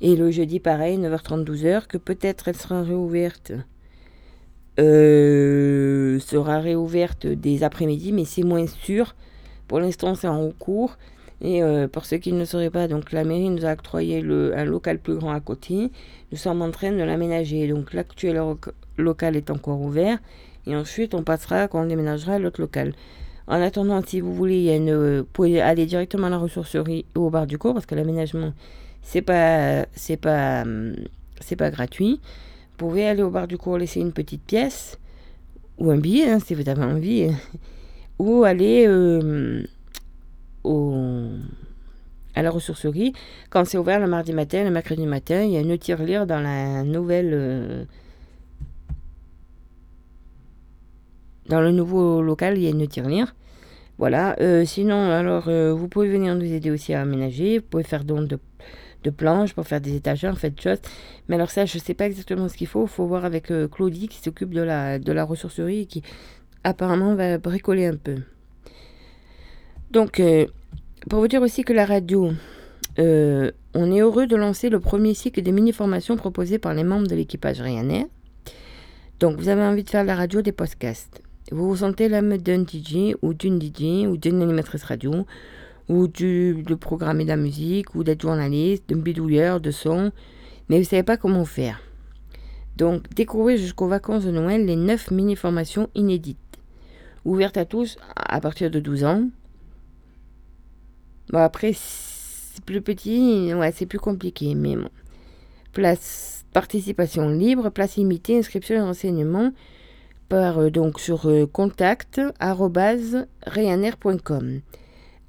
et 0.00 0.14
le 0.14 0.30
jeudi 0.30 0.60
pareil, 0.60 0.98
9h30, 0.98 1.44
12h, 1.44 1.86
que 1.86 1.96
peut-être 1.96 2.48
elle 2.48 2.56
sera 2.56 2.82
réouverte 2.82 3.52
euh, 4.78 6.18
sera 6.20 6.60
réouverte 6.60 7.26
des 7.26 7.62
après-midi, 7.62 8.12
mais 8.12 8.24
c'est 8.24 8.42
moins 8.42 8.66
sûr. 8.66 9.14
Pour 9.68 9.80
l'instant, 9.80 10.14
c'est 10.14 10.28
en 10.28 10.50
cours. 10.50 10.96
Et 11.40 11.62
euh, 11.62 11.88
pour 11.88 12.06
ceux 12.06 12.18
qui 12.18 12.32
ne 12.32 12.38
le 12.38 12.44
sauraient 12.44 12.70
pas, 12.70 12.86
donc 12.88 13.10
la 13.12 13.24
mairie 13.24 13.50
nous 13.50 13.66
a 13.66 13.72
octroyé 13.72 14.18
un 14.20 14.64
local 14.64 14.98
plus 14.98 15.16
grand 15.16 15.32
à 15.32 15.40
côté. 15.40 15.90
Nous 16.30 16.38
sommes 16.38 16.62
en 16.62 16.70
train 16.70 16.92
de 16.92 17.02
l'aménager. 17.02 17.66
Donc 17.68 17.92
l'actuel 17.92 18.40
local 18.96 19.36
est 19.36 19.50
encore 19.50 19.80
ouvert. 19.80 20.18
Et 20.66 20.76
ensuite, 20.76 21.14
on 21.14 21.22
passera 21.22 21.66
quand 21.68 21.82
on 21.82 21.86
déménagera 21.86 22.34
à 22.34 22.38
l'autre 22.38 22.60
local. 22.60 22.94
En 23.48 23.60
attendant, 23.60 24.00
si 24.06 24.20
vous 24.20 24.32
voulez, 24.32 24.78
vous 24.78 25.24
pouvez 25.32 25.60
aller 25.60 25.84
directement 25.84 26.28
à 26.28 26.30
la 26.30 26.38
ressourcerie 26.38 27.04
ou 27.16 27.22
au 27.26 27.30
bar 27.30 27.46
du 27.48 27.58
cours 27.58 27.74
parce 27.74 27.86
que 27.86 27.96
l'aménagement, 27.96 28.52
c'est 29.02 29.22
pas, 29.22 29.84
c'est 29.94 30.16
pas, 30.16 30.64
c'est 31.40 31.56
pas 31.56 31.70
gratuit. 31.70 32.20
Vous 32.72 32.88
pouvez 32.88 33.06
aller 33.06 33.22
au 33.22 33.30
bar 33.30 33.46
du 33.46 33.58
cours 33.58 33.78
laisser 33.78 34.00
une 34.00 34.12
petite 34.12 34.42
pièce 34.42 34.98
ou 35.78 35.90
un 35.90 35.98
billet 35.98 36.30
hein, 36.30 36.38
si 36.38 36.54
vous 36.54 36.68
avez 36.68 36.82
envie, 36.82 37.28
ou 38.18 38.44
aller 38.44 38.86
euh, 38.86 39.62
au, 40.64 40.94
à 42.34 42.42
la 42.42 42.50
ressourcerie 42.50 43.12
quand 43.50 43.64
c'est 43.64 43.78
ouvert 43.78 44.00
le 44.00 44.06
mardi 44.06 44.32
matin, 44.32 44.64
le 44.64 44.70
mercredi 44.70 45.06
matin. 45.06 45.42
Il 45.42 45.50
y 45.50 45.56
a 45.56 45.60
une 45.60 45.76
tirelire 45.78 46.26
dans 46.26 46.40
la 46.40 46.84
nouvelle. 46.84 47.30
Euh, 47.32 47.84
dans 51.48 51.60
le 51.60 51.72
nouveau 51.72 52.22
local, 52.22 52.56
il 52.56 52.64
y 52.64 52.66
a 52.68 52.70
une 52.70 52.86
tirelire. 52.86 53.34
Voilà. 53.98 54.36
Euh, 54.40 54.64
sinon, 54.64 55.10
alors, 55.10 55.50
vous 55.50 55.88
pouvez 55.88 56.08
venir 56.08 56.34
nous 56.34 56.50
aider 56.50 56.70
aussi 56.70 56.94
à 56.94 57.02
aménager. 57.02 57.58
Vous 57.58 57.64
pouvez 57.68 57.82
faire 57.82 58.04
don 58.04 58.22
de 58.22 58.38
de 59.02 59.10
planches 59.10 59.54
pour 59.54 59.66
faire 59.66 59.80
des 59.80 59.96
étagères, 59.96 60.32
en 60.32 60.36
fait, 60.36 60.58
choses. 60.60 60.80
Mais 61.28 61.36
alors 61.36 61.50
ça, 61.50 61.64
je 61.66 61.76
ne 61.76 61.82
sais 61.82 61.94
pas 61.94 62.06
exactement 62.06 62.48
ce 62.48 62.56
qu'il 62.56 62.66
faut. 62.66 62.84
Il 62.84 62.88
faut 62.88 63.06
voir 63.06 63.24
avec 63.24 63.50
euh, 63.50 63.68
Claudie 63.68 64.08
qui 64.08 64.18
s'occupe 64.18 64.52
de 64.54 64.62
la, 64.62 64.98
de 64.98 65.12
la 65.12 65.24
ressourcerie 65.24 65.80
et 65.80 65.86
qui 65.86 66.02
apparemment 66.64 67.14
va 67.14 67.38
bricoler 67.38 67.86
un 67.86 67.96
peu. 67.96 68.16
Donc, 69.90 70.20
euh, 70.20 70.46
pour 71.10 71.20
vous 71.20 71.28
dire 71.28 71.42
aussi 71.42 71.64
que 71.64 71.72
la 71.72 71.84
radio, 71.84 72.32
euh, 72.98 73.50
on 73.74 73.92
est 73.92 74.00
heureux 74.00 74.26
de 74.26 74.36
lancer 74.36 74.70
le 74.70 74.80
premier 74.80 75.14
cycle 75.14 75.42
des 75.42 75.52
mini-formations 75.52 76.16
proposées 76.16 76.58
par 76.58 76.74
les 76.74 76.84
membres 76.84 77.06
de 77.06 77.14
l'équipage 77.14 77.60
Ryanair. 77.60 78.06
Donc, 79.20 79.38
vous 79.38 79.48
avez 79.48 79.62
envie 79.62 79.84
de 79.84 79.90
faire 79.90 80.04
la 80.04 80.16
radio 80.16 80.42
des 80.42 80.52
podcasts. 80.52 81.22
Vous 81.50 81.68
vous 81.68 81.76
sentez 81.76 82.08
l'âme 82.08 82.38
d'un 82.38 82.64
DJ 82.64 83.14
ou 83.20 83.34
d'une 83.34 83.60
DJ 83.60 84.06
ou 84.06 84.16
d'une 84.16 84.40
animatrice 84.40 84.84
radio 84.84 85.26
ou 85.88 86.08
du, 86.08 86.62
de 86.66 86.74
programmer 86.74 87.24
de 87.24 87.28
la 87.28 87.36
musique, 87.36 87.94
ou 87.94 88.04
d'être 88.04 88.22
journaliste, 88.22 88.88
de 88.88 88.94
bidouilleur, 88.94 89.60
de 89.60 89.70
son, 89.70 90.12
mais 90.68 90.76
vous 90.76 90.82
ne 90.82 90.88
savez 90.88 91.02
pas 91.02 91.16
comment 91.16 91.44
faire. 91.44 91.80
Donc, 92.76 93.12
découvrez 93.14 93.58
jusqu'aux 93.58 93.88
vacances 93.88 94.24
de 94.24 94.30
Noël 94.30 94.64
les 94.64 94.76
9 94.76 95.10
mini-formations 95.10 95.88
inédites, 95.94 96.38
ouvertes 97.24 97.56
à 97.56 97.64
tous 97.64 97.96
à 98.16 98.40
partir 98.40 98.70
de 98.70 98.80
12 98.80 99.04
ans. 99.04 99.28
Bon, 101.30 101.38
après, 101.38 101.72
c'est 101.74 102.64
plus 102.64 102.80
petit, 102.80 103.52
ouais, 103.54 103.72
c'est 103.72 103.86
plus 103.86 103.98
compliqué, 103.98 104.54
mais 104.54 104.76
bon. 104.76 104.88
Place 105.72 106.44
participation 106.52 107.28
libre, 107.28 107.70
place 107.70 107.96
limitée, 107.96 108.38
inscription 108.38 108.76
et 108.76 108.80
renseignements 108.80 109.52
par, 110.28 110.58
euh, 110.58 110.70
donc, 110.70 111.00
sur 111.00 111.28
euh, 111.28 111.46
contact 111.46 112.20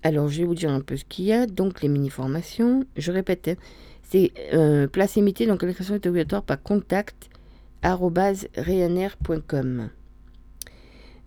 alors, 0.04 0.28
je 0.28 0.40
vais 0.40 0.44
vous 0.44 0.54
dire 0.54 0.70
un 0.70 0.82
peu 0.82 0.98
ce 0.98 1.06
qu'il 1.06 1.26
y 1.26 1.32
a. 1.32 1.48
Donc, 1.48 1.82
les 1.82 1.88
mini-formations, 1.88 2.86
je 2.98 3.12
répète, 3.12 3.48
hein, 3.48 3.56
c'est 4.04 4.34
euh, 4.54 4.86
place 4.86 5.16
limitée, 5.16 5.48
donc 5.48 5.64
l'inscription 5.64 5.96
est 5.96 6.06
obligatoire 6.06 6.44
par 6.44 6.62
contact 6.62 7.30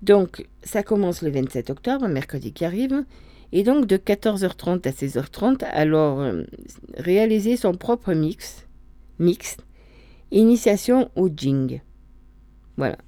Donc, 0.03 0.47
ça 0.63 0.83
commence 0.83 1.23
le 1.23 1.31
27 1.31 1.71
octobre, 1.71 2.07
mercredi 2.07 2.53
qui 2.53 2.67
arrive. 2.67 3.05
Et 3.53 3.63
donc, 3.63 3.87
de 3.87 3.97
14h30 3.97 4.87
à 4.87 4.91
16h30, 4.91 5.65
alors, 5.65 6.21
euh, 6.21 6.43
réaliser 6.99 7.57
son 7.57 7.75
propre 7.75 8.13
mix, 8.13 8.67
mix, 9.19 9.57
initiation 10.33 11.11
au 11.17 11.31
jing. 11.35 11.81
Voilà. 12.77 12.99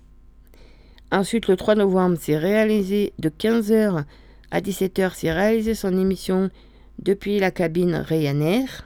Ensuite, 1.13 1.47
le 1.47 1.57
3 1.57 1.75
novembre, 1.75 2.17
c'est 2.19 2.39
réaliser 2.39 3.13
de 3.19 3.29
15h 3.29 4.05
à 4.51 4.61
17h, 4.61 5.15
s'est 5.15 5.33
réalisé 5.33 5.75
son 5.75 5.97
émission 5.99 6.51
depuis 6.99 7.39
la 7.39 7.51
cabine 7.51 7.95
Ryanair. 7.95 8.85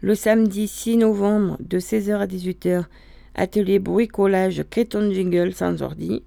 Le 0.00 0.14
samedi 0.14 0.68
6 0.68 0.98
novembre, 0.98 1.56
de 1.60 1.78
16h 1.80 2.18
à 2.18 2.26
18h, 2.26 2.84
atelier 3.34 3.78
bricolage 3.78 4.64
Créton 4.70 5.10
Jingle 5.12 5.52
sans 5.52 5.82
ordi. 5.82 6.22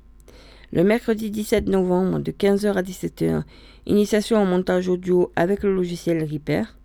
Le 0.74 0.84
mercredi 0.84 1.32
17 1.32 1.68
novembre, 1.68 2.20
de 2.20 2.32
15h 2.32 2.74
à 2.74 2.82
17h, 2.82 3.44
initiation 3.86 4.42
au 4.42 4.46
montage 4.46 4.88
audio 4.88 5.32
avec 5.36 5.64
le 5.64 5.74
logiciel 5.74 6.24
Reaper. 6.24 6.78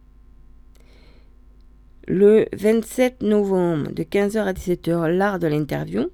Le 2.09 2.47
27 2.52 3.23
novembre, 3.23 3.90
de 3.90 4.02
15h 4.05 4.38
à 4.38 4.52
17h, 4.52 5.09
l'art 5.11 5.38
de 5.38 5.49
l'interview. 5.49 6.09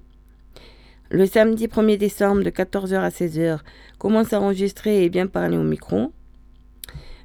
Le 1.13 1.27
samedi 1.27 1.67
1er 1.67 1.97
décembre 1.97 2.41
de 2.41 2.49
14h 2.49 2.95
à 2.95 3.09
16h, 3.09 3.59
commence 3.99 4.33
à 4.33 4.41
enregistrer 4.41 5.03
et 5.05 5.09
bien 5.11 5.27
parler 5.27 5.57
au 5.57 5.63
micro. 5.63 6.11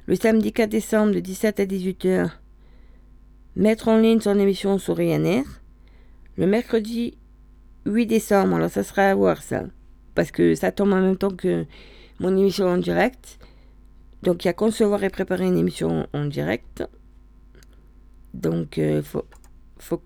Le 0.05 0.13
samedi 0.13 0.53
4 0.53 0.69
décembre 0.69 1.11
de 1.11 1.19
17 1.19 1.59
à 1.59 1.65
18h, 1.65 2.29
mettre 3.55 3.87
en 3.87 3.97
ligne 3.97 4.19
son 4.19 4.37
émission 4.37 4.77
sur 4.77 4.95
Ryanair. 4.95 5.43
Le 6.37 6.45
mercredi 6.45 7.17
8 7.87 8.05
décembre, 8.05 8.57
alors 8.57 8.69
ça 8.69 8.83
sera 8.83 9.09
à 9.09 9.15
voir 9.15 9.41
ça, 9.41 9.63
parce 10.13 10.29
que 10.29 10.53
ça 10.53 10.71
tombe 10.71 10.93
en 10.93 11.01
même 11.01 11.17
temps 11.17 11.35
que 11.35 11.65
mon 12.19 12.37
émission 12.37 12.67
en 12.67 12.77
direct. 12.77 13.39
Donc 14.21 14.45
il 14.45 14.49
y 14.49 14.51
a 14.51 14.53
concevoir 14.53 15.03
et 15.03 15.09
préparer 15.09 15.47
une 15.47 15.57
émission 15.57 16.05
en 16.13 16.25
direct. 16.25 16.83
Donc 18.35 18.77
il 18.77 18.83
euh, 18.83 19.01
faut, 19.01 19.25
faut, 19.79 20.03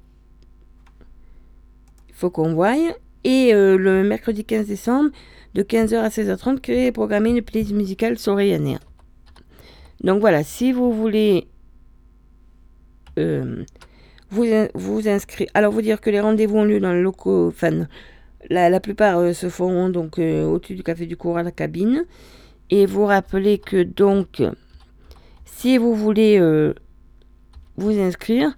faut 2.13 2.29
qu'on 2.29 2.53
voie. 2.53 2.77
Et 3.23 3.53
euh, 3.53 3.77
le 3.77 4.03
mercredi 4.03 4.43
15 4.43 4.67
décembre, 4.67 5.09
de 5.53 5.63
15h 5.63 5.95
à 5.97 6.09
16h30, 6.09 6.59
créer 6.59 6.87
et 6.87 6.91
programmer 6.91 7.29
une 7.29 7.41
playlist 7.41 7.73
musicale 7.73 8.17
Ryanair. 8.25 8.79
Donc 10.01 10.19
voilà, 10.19 10.43
si 10.43 10.71
vous 10.71 10.91
voulez 10.91 11.47
euh, 13.17 13.63
vous, 14.29 14.45
vous 14.73 15.07
inscrire. 15.07 15.47
Alors, 15.53 15.71
vous 15.71 15.81
dire 15.81 16.01
que 16.01 16.09
les 16.09 16.19
rendez-vous 16.19 16.57
ont 16.57 16.65
lieu 16.65 16.79
dans 16.79 16.91
le 16.91 17.01
locaux. 17.01 17.47
Enfin, 17.47 17.87
la, 18.49 18.79
plupart 18.79 19.19
euh, 19.19 19.33
se 19.33 19.47
feront 19.47 19.89
donc 19.89 20.17
au-dessus 20.17 20.75
du 20.75 20.83
café 20.83 21.05
du 21.05 21.15
cours 21.15 21.37
à 21.37 21.43
la 21.43 21.51
cabine. 21.51 22.05
Et 22.69 22.85
vous 22.85 23.05
rappelez 23.05 23.59
que 23.59 23.83
donc, 23.83 24.41
si 25.45 25.77
vous 25.77 25.93
voulez 25.93 26.39
vous 27.77 27.99
inscrire, 27.99 28.57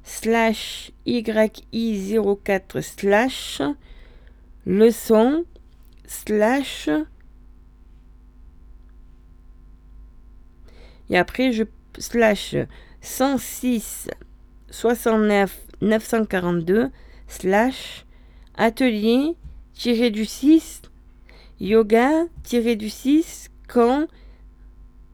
slash 0.05 0.91
yi04 1.07 2.81
slash 2.81 3.61
leçon 4.65 5.45
slash 6.07 6.89
Et 11.11 11.19
après, 11.19 11.53
je 11.53 11.65
slash 11.99 12.57
106 13.01 14.11
69 14.71 15.59
942 15.81 16.91
slash 17.27 18.05
atelier 18.57 19.37
tiré 19.75 20.11
du 20.11 20.25
6 20.25 20.83
yoga 21.61 22.25
tiré 22.43 22.77
du 22.77 22.91
6 22.91 23.51
quand 23.69 24.07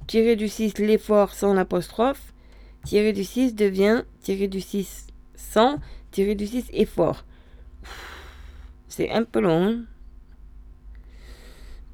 tiré 0.06 0.36
du 0.36 0.48
6 0.48 0.78
l'effort 0.78 1.34
sans 1.34 1.54
l'apostrophe 1.54 2.32
tiré 2.84 3.12
du 3.12 3.24
6 3.24 3.54
devient 3.54 4.02
tiré 4.20 4.48
du 4.48 4.60
6 4.60 5.06
sans 5.36 5.78
tiré 6.10 6.34
du 6.34 6.46
6 6.46 6.70
effort. 6.72 7.24
C'est 8.88 9.10
un 9.10 9.24
peu 9.24 9.40
long. 9.40 9.66
Hein. 9.66 9.84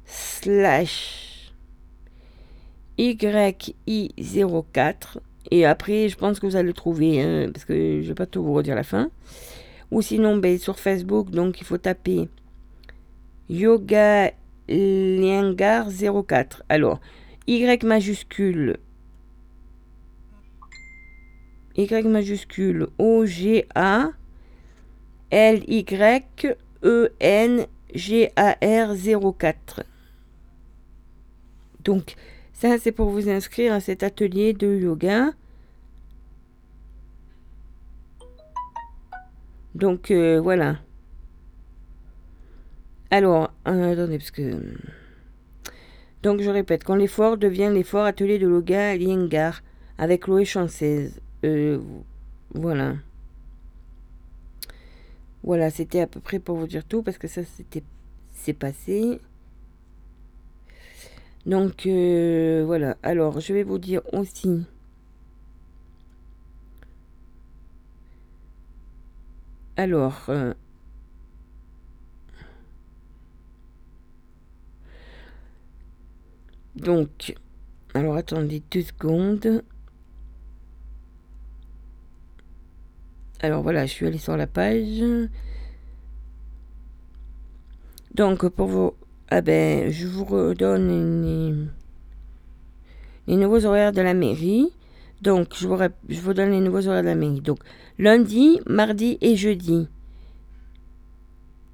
slash 0.05 1.51
YI04 2.97 5.17
et 5.51 5.65
après 5.65 6.09
je 6.09 6.17
pense 6.17 6.39
que 6.39 6.45
vous 6.45 6.55
allez 6.55 6.67
le 6.67 6.73
trouver 6.73 7.21
hein, 7.21 7.49
parce 7.53 7.65
que 7.65 8.01
je 8.01 8.07
vais 8.07 8.15
pas 8.15 8.25
tout 8.25 8.41
vous 8.43 8.53
redire 8.53 8.75
la 8.75 8.83
fin. 8.83 9.09
Ou 9.91 10.01
sinon 10.01 10.37
ben, 10.37 10.57
sur 10.57 10.79
Facebook 10.79 11.29
donc 11.29 11.61
il 11.61 11.65
faut 11.65 11.77
taper 11.77 12.27
Yoga 13.49 14.31
Liengar 14.67 15.87
04 15.89 16.63
alors 16.69 16.99
Y 17.47 17.83
majuscule 17.83 18.77
y 21.77 22.07
majuscule 22.07 22.87
O-G-A 22.97 24.11
L-Y-E-N-G-A-R 25.29 26.55
04. 29.37 29.83
Donc, 31.83 32.15
ça, 32.53 32.77
c'est 32.79 32.91
pour 32.91 33.09
vous 33.09 33.29
inscrire 33.29 33.73
à 33.73 33.79
cet 33.79 34.03
atelier 34.03 34.53
de 34.53 34.75
yoga. 34.75 35.31
Donc, 39.75 40.11
euh, 40.11 40.39
voilà. 40.41 40.77
Alors, 43.11 43.51
euh, 43.67 43.93
attendez, 43.93 44.17
parce 44.17 44.31
que... 44.31 44.59
Donc, 46.23 46.41
je 46.41 46.49
répète, 46.49 46.83
quand 46.83 46.95
l'effort 46.95 47.37
devient 47.37 47.69
l'effort 47.71 48.05
atelier 48.05 48.39
de 48.39 48.49
yoga 48.49 48.91
à 48.91 48.95
avec 49.97 50.23
Chloé 50.23 50.45
Chanceuse. 50.45 51.19
Euh, 51.43 51.79
voilà. 52.53 52.95
Voilà, 55.43 55.69
c'était 55.69 56.01
à 56.01 56.07
peu 56.07 56.19
près 56.19 56.39
pour 56.39 56.57
vous 56.57 56.67
dire 56.67 56.83
tout 56.85 57.03
parce 57.03 57.17
que 57.17 57.27
ça 57.27 57.43
c'était 57.43 57.83
c'est 58.33 58.53
passé. 58.53 59.19
Donc 61.45 61.85
euh, 61.85 62.63
voilà. 62.65 62.97
Alors 63.03 63.39
je 63.39 63.53
vais 63.53 63.63
vous 63.63 63.79
dire 63.79 64.01
aussi. 64.13 64.65
Alors. 69.77 70.25
Euh, 70.29 70.53
donc. 76.75 77.35
Alors 77.93 78.15
attendez 78.17 78.61
deux 78.71 78.81
secondes. 78.81 79.63
Alors 83.39 83.61
voilà, 83.61 83.85
je 83.85 83.91
suis 83.91 84.07
allée 84.07 84.17
sur 84.17 84.35
la 84.35 84.47
page. 84.47 85.03
Donc 88.15 88.47
pour 88.49 88.67
vous... 88.67 88.93
Ah 89.29 89.41
ben, 89.41 89.91
je 89.91 90.07
vous 90.07 90.23
redonne 90.23 91.67
les, 93.27 93.35
nouveaux 93.35 93.65
horaires 93.65 93.91
de 93.91 94.01
la 94.01 94.13
mairie. 94.13 94.71
Donc 95.21 95.49
je 95.53 95.67
vous, 95.67 95.77
je 96.07 96.21
vous 96.21 96.33
donne 96.33 96.51
les 96.51 96.61
nouveaux 96.61 96.87
horaires 96.87 97.01
de 97.03 97.07
la 97.07 97.15
mairie. 97.15 97.41
Donc 97.41 97.59
lundi, 97.99 98.59
mardi 98.65 99.17
et 99.21 99.35
jeudi. 99.35 99.89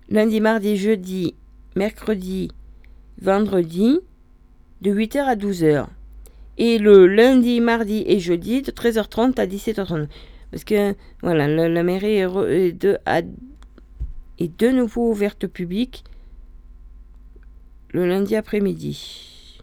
Lundi, 0.10 0.42
mardi, 0.42 0.78
jeudi, 0.78 1.36
mercredi, 1.76 2.52
vendredi, 3.22 4.00
de 4.82 4.92
8h 4.92 5.20
à 5.20 5.36
12h. 5.36 5.86
Et 6.58 6.78
le 6.78 7.08
lundi, 7.08 7.62
mardi 7.62 8.04
et 8.06 8.20
jeudi, 8.20 8.64
de 8.64 8.72
13h30 8.72 9.40
à 9.40 9.46
17h30. 9.46 10.08
Parce 10.54 10.66
que, 10.66 10.96
voilà, 11.24 11.48
la, 11.48 11.82
mairie 11.82 12.18
est, 12.18 12.74
de, 12.74 13.00
est 14.38 14.60
de 14.60 14.70
nouveau 14.70 15.10
ouverte 15.10 15.46
au 15.46 15.48
public 15.48 16.04
le 17.90 18.06
lundi 18.08 18.36
après-midi. 18.36 19.60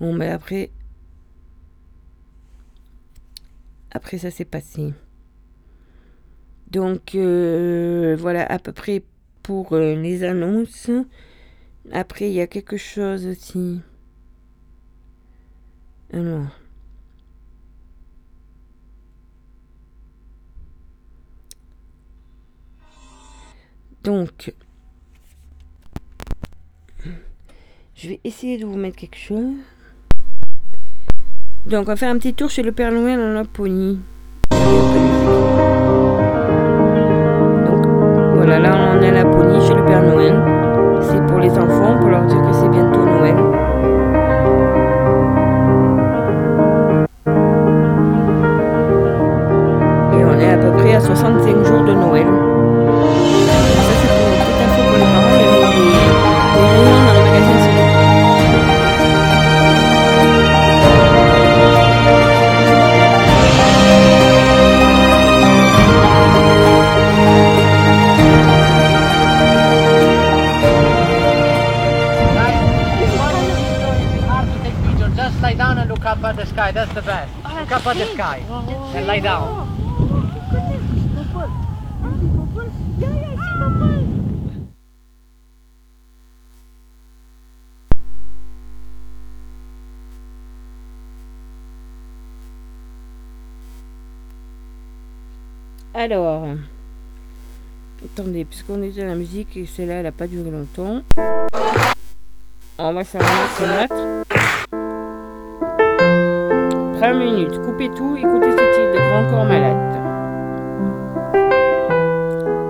Bon, 0.00 0.12
mais 0.14 0.30
après, 0.30 0.72
après 3.92 4.18
ça 4.18 4.32
s'est 4.32 4.44
passé. 4.44 4.92
Donc 6.72 7.14
euh, 7.14 8.16
voilà 8.18 8.44
à 8.44 8.58
peu 8.58 8.72
près 8.72 9.04
pour 9.44 9.74
euh, 9.74 9.94
les 9.94 10.24
annonces. 10.24 10.90
Après, 11.92 12.30
il 12.30 12.34
y 12.34 12.40
a 12.40 12.48
quelque 12.48 12.78
chose 12.78 13.28
aussi. 13.28 13.80
Alors. 16.12 16.63
Donc, 24.04 24.52
je 27.94 28.08
vais 28.08 28.20
essayer 28.22 28.58
de 28.58 28.66
vous 28.66 28.76
mettre 28.76 28.96
quelque 28.96 29.16
chose. 29.16 29.54
Donc, 31.66 31.84
on 31.84 31.84
va 31.84 31.96
faire 31.96 32.10
un 32.10 32.18
petit 32.18 32.34
tour 32.34 32.50
chez 32.50 32.62
le 32.62 32.72
Père 32.72 32.92
Noël 32.92 33.18
en 33.18 33.32
Laponie. 33.32 33.98
Donc, 37.66 37.86
voilà, 38.34 38.58
là 38.58 38.92
on 38.92 39.00
est 39.02 39.08
à 39.08 39.12
Laponie 39.12 39.66
chez 39.66 39.72
le 39.72 39.86
Père 39.86 40.02
Noël. 40.02 40.34
C'est 41.00 41.26
pour 41.26 41.38
les 41.38 41.50
enfants, 41.52 41.83
The 77.94 78.06
sky 78.06 78.42
and 78.96 79.06
lie 79.06 79.20
down. 79.20 79.68
Alors, 95.94 96.48
attendez, 98.04 98.44
puisqu'on 98.44 98.82
était 98.82 99.02
à 99.02 99.06
la 99.06 99.14
musique 99.14 99.56
et 99.56 99.66
celle-là, 99.66 99.94
elle 99.94 100.02
n'a 100.02 100.10
pas 100.10 100.26
duré 100.26 100.50
longtemps. 100.50 101.02
On 102.76 102.92
va 102.92 103.04
mettre. 103.04 104.13
20 107.04 107.12
minutes. 107.18 107.60
Coupez 107.60 107.90
tout, 107.90 108.16
écoutez 108.16 108.50
ce 108.50 108.56
titre 108.56 108.92
de 108.94 108.98
Grand 108.98 109.30
Corps 109.30 109.44
Malade. 109.44 109.76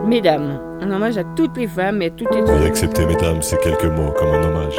Mesdames, 0.08 0.58
un 0.80 0.90
hommage 0.90 1.18
à 1.18 1.24
toutes 1.36 1.56
les 1.56 1.68
femmes 1.68 2.02
et 2.02 2.06
à 2.06 2.10
toutes 2.10 2.34
les 2.34 2.44
femmes. 2.44 2.56
Veuillez 2.56 2.66
accepter, 2.66 3.06
mesdames, 3.06 3.42
ces 3.42 3.56
quelques 3.58 3.84
mots 3.84 4.10
comme 4.10 4.30
un 4.30 4.42
hommage 4.42 4.76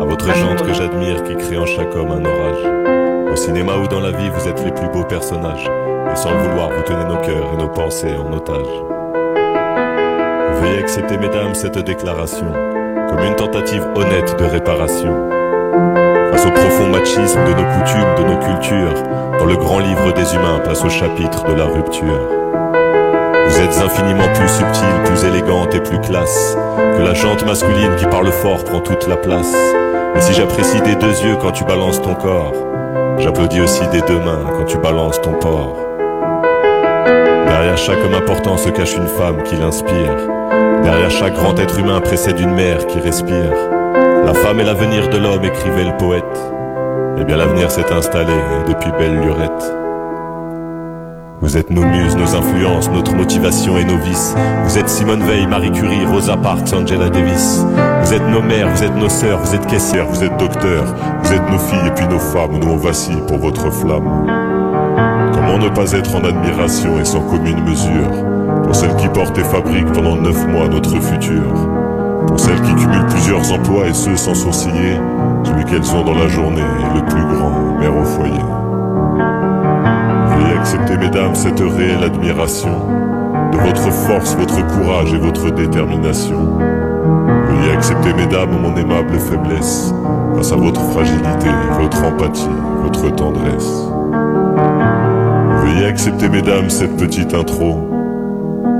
à 0.00 0.04
votre 0.04 0.26
jante 0.34 0.62
que 0.66 0.74
j'admire 0.74 1.22
qui 1.22 1.34
crée 1.34 1.56
en 1.56 1.64
chaque 1.64 1.96
homme 1.96 2.10
un 2.10 2.22
orage. 2.22 3.32
Au 3.32 3.36
cinéma 3.36 3.78
ou 3.78 3.88
dans 3.88 4.00
la 4.00 4.10
vie, 4.10 4.28
vous 4.28 4.46
êtes 4.46 4.62
les 4.66 4.72
plus 4.72 4.88
beaux 4.88 5.04
personnages. 5.04 5.64
Et 6.12 6.16
sans 6.16 6.32
le 6.32 6.38
vouloir, 6.38 6.68
vous 6.68 6.82
tenez 6.82 7.04
nos 7.04 7.20
cœurs 7.22 7.54
et 7.54 7.56
nos 7.56 7.68
pensées 7.68 8.14
en 8.14 8.30
otage. 8.34 8.68
Veuillez 10.60 10.78
accepter, 10.78 11.16
mesdames, 11.16 11.54
cette 11.54 11.78
déclaration 11.78 12.52
comme 13.08 13.24
une 13.26 13.36
tentative 13.36 13.86
honnête 13.96 14.38
de 14.38 14.44
réparation 14.44 15.30
Profond 16.54 16.88
machisme 16.88 17.44
de 17.44 17.50
nos 17.50 17.68
coutumes, 17.68 18.14
de 18.18 18.24
nos 18.24 18.38
cultures, 18.38 19.02
dans 19.38 19.46
le 19.46 19.56
grand 19.56 19.78
livre 19.78 20.12
des 20.12 20.34
humains, 20.34 20.60
place 20.62 20.84
au 20.84 20.88
chapitre 20.88 21.44
de 21.44 21.54
la 21.54 21.64
rupture. 21.64 22.28
Vous 23.48 23.60
êtes 23.60 23.78
infiniment 23.82 24.28
plus 24.34 24.48
subtile, 24.48 25.02
plus 25.04 25.24
élégante 25.24 25.74
et 25.74 25.80
plus 25.80 26.00
classe 26.00 26.56
que 26.96 27.02
la 27.02 27.14
jante 27.14 27.44
masculine 27.44 27.96
qui 27.96 28.06
parle 28.06 28.30
fort 28.30 28.64
prend 28.64 28.80
toute 28.80 29.08
la 29.08 29.16
place. 29.16 29.54
Et 30.16 30.20
si 30.20 30.34
j'apprécie 30.34 30.80
des 30.82 30.94
deux 30.94 31.20
yeux 31.22 31.36
quand 31.40 31.52
tu 31.52 31.64
balances 31.64 32.00
ton 32.00 32.14
corps, 32.14 32.54
j'applaudis 33.18 33.60
aussi 33.60 33.86
des 33.88 34.02
deux 34.02 34.18
mains 34.18 34.46
quand 34.56 34.64
tu 34.64 34.78
balances 34.78 35.20
ton 35.20 35.32
porc. 35.32 35.76
Derrière 37.46 37.78
chaque 37.78 37.98
homme 38.04 38.14
important 38.14 38.56
se 38.56 38.68
cache 38.68 38.96
une 38.96 39.08
femme 39.08 39.42
qui 39.42 39.56
l'inspire. 39.56 40.16
Derrière 40.82 41.10
chaque 41.10 41.34
grand 41.34 41.58
être 41.58 41.78
humain 41.78 42.00
précède 42.00 42.40
une 42.40 42.54
mère 42.54 42.86
qui 42.86 43.00
respire. 43.00 43.52
La 44.24 44.34
femme 44.34 44.60
est 44.60 44.64
l'avenir 44.64 45.08
de 45.08 45.18
l'homme, 45.18 45.44
écrivait 45.44 45.84
le 45.84 45.96
poète. 45.96 46.24
Eh 47.18 47.24
bien 47.24 47.36
l'avenir 47.36 47.70
s'est 47.70 47.90
installé 47.92 48.32
depuis 48.68 48.90
belle 48.92 49.20
lurette. 49.20 49.74
Vous 51.40 51.56
êtes 51.56 51.70
nos 51.70 51.84
muses, 51.84 52.16
nos 52.16 52.36
influences, 52.36 52.90
notre 52.90 53.14
motivation 53.14 53.78
et 53.78 53.84
nos 53.84 53.96
vices. 53.96 54.34
Vous 54.64 54.78
êtes 54.78 54.88
Simone 54.90 55.22
Veil, 55.22 55.46
Marie 55.46 55.72
Curie, 55.72 56.04
Rosa 56.04 56.36
Parks, 56.36 56.72
Angela 56.74 57.08
Davis. 57.08 57.64
Vous 58.02 58.12
êtes 58.12 58.26
nos 58.28 58.42
mères, 58.42 58.68
vous 58.68 58.84
êtes 58.84 58.94
nos 58.96 59.08
sœurs, 59.08 59.38
vous 59.38 59.54
êtes 59.54 59.66
caissières, 59.66 60.06
vous 60.06 60.22
êtes 60.22 60.36
docteurs. 60.36 60.84
Vous 61.22 61.32
êtes 61.32 61.50
nos 61.50 61.58
filles 61.58 61.86
et 61.86 61.90
puis 61.92 62.06
nos 62.06 62.18
femmes, 62.18 62.58
nous 62.60 62.72
on 62.72 62.76
vacille 62.76 63.22
pour 63.26 63.38
votre 63.38 63.70
flamme. 63.72 64.26
Comment 65.32 65.58
ne 65.58 65.70
pas 65.70 65.92
être 65.92 66.14
en 66.14 66.24
admiration 66.24 67.00
et 67.00 67.04
sans 67.06 67.22
commune 67.22 67.64
mesure 67.64 68.10
pour 68.64 68.74
celle 68.74 68.94
qui 68.96 69.08
porte 69.08 69.36
et 69.38 69.44
fabrique 69.44 69.90
pendant 69.92 70.16
neuf 70.16 70.46
mois 70.46 70.68
notre 70.68 71.00
futur? 71.00 71.79
Pour 72.30 72.38
celles 72.38 72.62
qui 72.62 72.72
cumulent 72.76 73.06
plusieurs 73.08 73.52
emplois 73.52 73.88
et 73.88 73.92
ceux 73.92 74.16
sans 74.16 74.34
sourciller, 74.34 74.94
celui 75.42 75.64
qu'elles 75.64 75.96
ont 75.96 76.04
dans 76.04 76.14
la 76.14 76.28
journée 76.28 76.60
est 76.60 76.94
le 76.94 77.04
plus 77.04 77.24
grand, 77.24 77.76
mère 77.80 77.96
au 77.96 78.04
foyer. 78.04 78.44
Veuillez 80.28 80.56
accepter, 80.56 80.96
mesdames, 80.96 81.34
cette 81.34 81.58
réelle 81.58 82.04
admiration 82.04 82.70
de 83.50 83.56
votre 83.58 83.90
force, 83.90 84.36
votre 84.36 84.64
courage 84.68 85.12
et 85.12 85.18
votre 85.18 85.50
détermination. 85.50 86.56
Veuillez 87.48 87.72
accepter, 87.72 88.14
mesdames, 88.14 88.56
mon 88.62 88.76
aimable 88.76 89.18
faiblesse 89.18 89.92
face 90.36 90.52
à 90.52 90.56
votre 90.56 90.82
fragilité, 90.82 91.50
votre 91.80 92.04
empathie, 92.04 92.46
votre 92.84 93.10
tendresse. 93.12 93.88
Veuillez 95.64 95.86
accepter, 95.86 96.28
mesdames, 96.28 96.70
cette 96.70 96.96
petite 96.96 97.34
intro, 97.34 97.90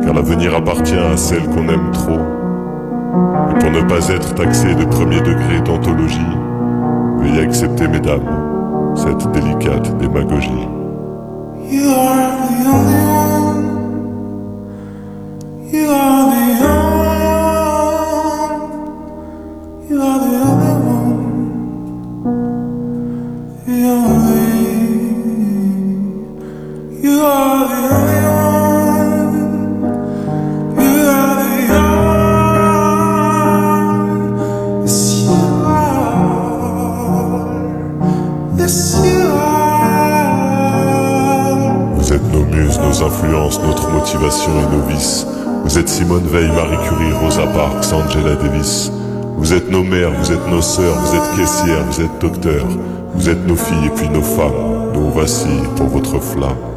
car 0.04 0.14
l'avenir 0.14 0.54
appartient 0.54 0.94
à 0.94 1.16
celle 1.16 1.48
qu'on 1.48 1.68
aime 1.68 1.90
trop. 1.92 2.39
Et 3.50 3.58
pour 3.58 3.70
ne 3.70 3.82
pas 3.88 4.08
être 4.08 4.34
taxé 4.34 4.74
de 4.74 4.84
premier 4.84 5.20
degré 5.20 5.60
d'anthologie, 5.64 6.20
veuillez 7.18 7.42
accepter, 7.42 7.88
mesdames, 7.88 8.28
cette 8.94 9.30
délicate 9.32 9.96
démagogie. 9.98 10.68
Simone 46.10 46.26
Veil, 46.26 46.48
Marie 46.48 46.88
Curie, 46.88 47.12
Rosa 47.12 47.46
Parks, 47.46 47.92
Angela 47.92 48.34
Davis. 48.34 48.90
Vous 49.36 49.52
êtes 49.52 49.70
nos 49.70 49.84
mères, 49.84 50.10
vous 50.10 50.32
êtes 50.32 50.44
nos 50.48 50.60
sœurs, 50.60 50.96
vous 50.96 51.14
êtes 51.14 51.36
caissières, 51.36 51.84
vous 51.84 52.00
êtes 52.00 52.20
docteurs. 52.20 52.66
Vous 53.14 53.28
êtes 53.28 53.46
nos 53.46 53.54
filles 53.54 53.86
et 53.86 53.90
puis 53.90 54.08
nos 54.08 54.20
femmes. 54.20 54.90
Nous 54.92 55.08
voici 55.10 55.46
pour 55.76 55.86
votre 55.86 56.18
flamme. 56.18 56.69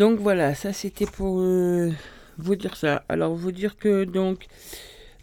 Donc 0.00 0.18
voilà, 0.18 0.54
ça 0.54 0.72
c'était 0.72 1.04
pour 1.04 1.40
euh, 1.40 1.90
vous 2.38 2.56
dire 2.56 2.74
ça. 2.74 3.04
Alors 3.10 3.34
vous 3.34 3.52
dire 3.52 3.76
que 3.76 4.04
donc 4.04 4.46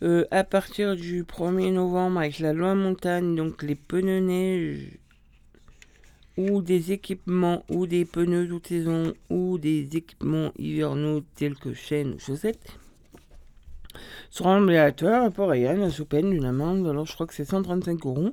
euh, 0.03 0.25
à 0.29 0.43
partir 0.43 0.95
du 0.95 1.23
1er 1.23 1.73
novembre 1.73 2.19
avec 2.19 2.37
la 2.37 2.53
loi 2.53 2.75
montagne, 2.75 3.35
donc 3.35 3.63
les 3.63 3.73
pneus 3.73 4.19
neige 4.19 4.99
ou 6.37 6.61
des 6.61 6.91
équipements 6.91 7.63
ou 7.69 7.87
des 7.87 8.05
pneus 8.05 8.47
toute 8.47 8.67
saison 8.67 9.15
ou 9.31 9.57
des 9.57 9.97
équipements 9.97 10.51
hivernaux 10.59 11.23
tels 11.33 11.55
que 11.55 11.73
chaînes 11.73 12.13
ou 12.13 12.19
chaussettes 12.19 12.77
seront 14.29 14.63
aléatoires 14.67 15.31
pour 15.31 15.49
Ryan 15.49 15.89
sous 15.89 16.05
peine 16.05 16.29
d'une 16.29 16.45
amende, 16.45 16.87
alors 16.87 17.07
je 17.07 17.15
crois 17.15 17.25
que 17.25 17.33
c'est 17.33 17.45
135 17.45 18.05
euros. 18.05 18.31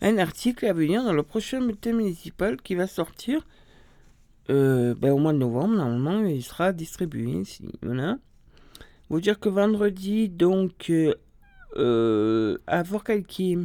Un 0.00 0.16
article 0.16 0.64
à 0.64 0.72
venir 0.72 1.04
dans 1.04 1.12
le 1.12 1.22
prochain 1.22 1.60
bulletin 1.60 1.92
municipal 1.92 2.56
qui 2.62 2.76
va 2.76 2.86
sortir 2.86 3.44
euh, 4.50 4.94
ben, 4.94 5.12
au 5.12 5.18
mois 5.18 5.32
de 5.32 5.38
novembre, 5.38 5.74
normalement, 5.74 6.24
il 6.24 6.42
sera 6.42 6.72
distribué. 6.72 7.44
Si, 7.44 7.64
voilà. 7.82 8.18
Vous 9.08 9.20
dire 9.20 9.38
que 9.38 9.48
vendredi, 9.48 10.28
donc, 10.28 10.90
euh, 10.90 11.14
euh 11.76 12.58
à 12.66 12.82
Vorkalki, 12.82 13.58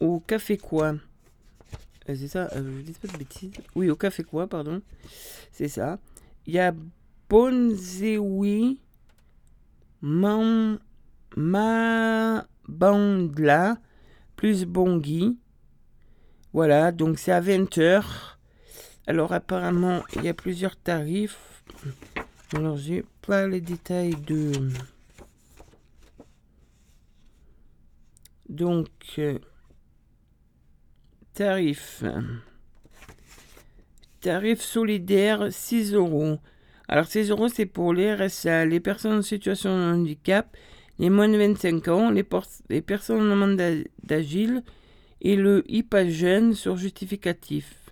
au 0.00 0.20
Café 0.20 0.56
Quoi, 0.56 0.94
euh, 2.08 2.14
c'est 2.14 2.28
ça, 2.28 2.48
je 2.54 2.82
dis 2.82 2.92
pas 2.92 3.08
de 3.08 3.18
bêtises. 3.18 3.50
Oui, 3.74 3.90
au 3.90 3.96
Café 3.96 4.24
Quoi, 4.24 4.46
pardon. 4.46 4.80
C'est 5.52 5.68
ça. 5.68 5.98
Il 6.46 6.54
y 6.54 6.58
a 6.58 6.74
Bonzewi 7.28 8.80
Man, 10.00 10.78
Ma 11.36 12.46
Bandla 12.66 13.76
plus 14.36 14.64
Bongi. 14.64 15.36
Voilà, 16.52 16.92
donc 16.92 17.18
c'est 17.18 17.32
à 17.32 17.40
20h. 17.40 18.37
Alors 19.08 19.32
apparemment, 19.32 20.02
il 20.16 20.24
y 20.24 20.28
a 20.28 20.34
plusieurs 20.34 20.76
tarifs. 20.76 21.64
Alors 22.54 22.76
j'ai 22.76 23.06
pas 23.26 23.48
les 23.48 23.62
détails 23.62 24.14
de... 24.26 24.52
Donc, 28.50 28.88
euh, 29.16 29.38
tarif. 31.32 32.04
Tarif 34.20 34.60
solidaire 34.60 35.50
6 35.50 35.94
euros. 35.94 36.38
Alors 36.86 37.06
6 37.06 37.30
euros, 37.30 37.48
c'est 37.48 37.64
pour 37.64 37.94
les 37.94 38.14
RSA, 38.14 38.66
les 38.66 38.80
personnes 38.80 39.20
en 39.20 39.22
situation 39.22 39.70
de 39.70 39.94
handicap, 39.94 40.54
les 40.98 41.08
moins 41.08 41.30
de 41.30 41.38
25 41.38 41.88
ans, 41.88 42.10
les, 42.10 42.26
les 42.68 42.82
personnes 42.82 43.22
en 43.22 43.30
demande 43.30 43.56
d'agile 44.02 44.62
et 45.22 45.36
le 45.36 45.64
IPA 45.66 46.10
jeune 46.10 46.52
sur 46.52 46.76
justificatif. 46.76 47.87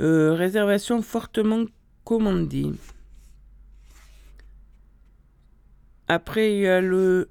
Euh, 0.00 0.34
réservation 0.34 1.02
fortement 1.02 1.64
commandée. 2.04 2.72
Après, 6.08 6.54
il 6.54 6.60
y 6.60 6.66
a 6.66 6.80
le 6.80 7.28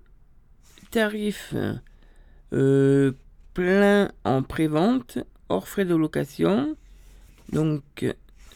tarif 0.92 1.56
euh, 2.54 3.12
plein 3.54 4.12
en 4.24 4.44
prévente, 4.44 5.18
hors 5.50 5.68
frais 5.68 5.86
de 5.86 5.96
location. 5.96 6.78
Donc 7.52 8.06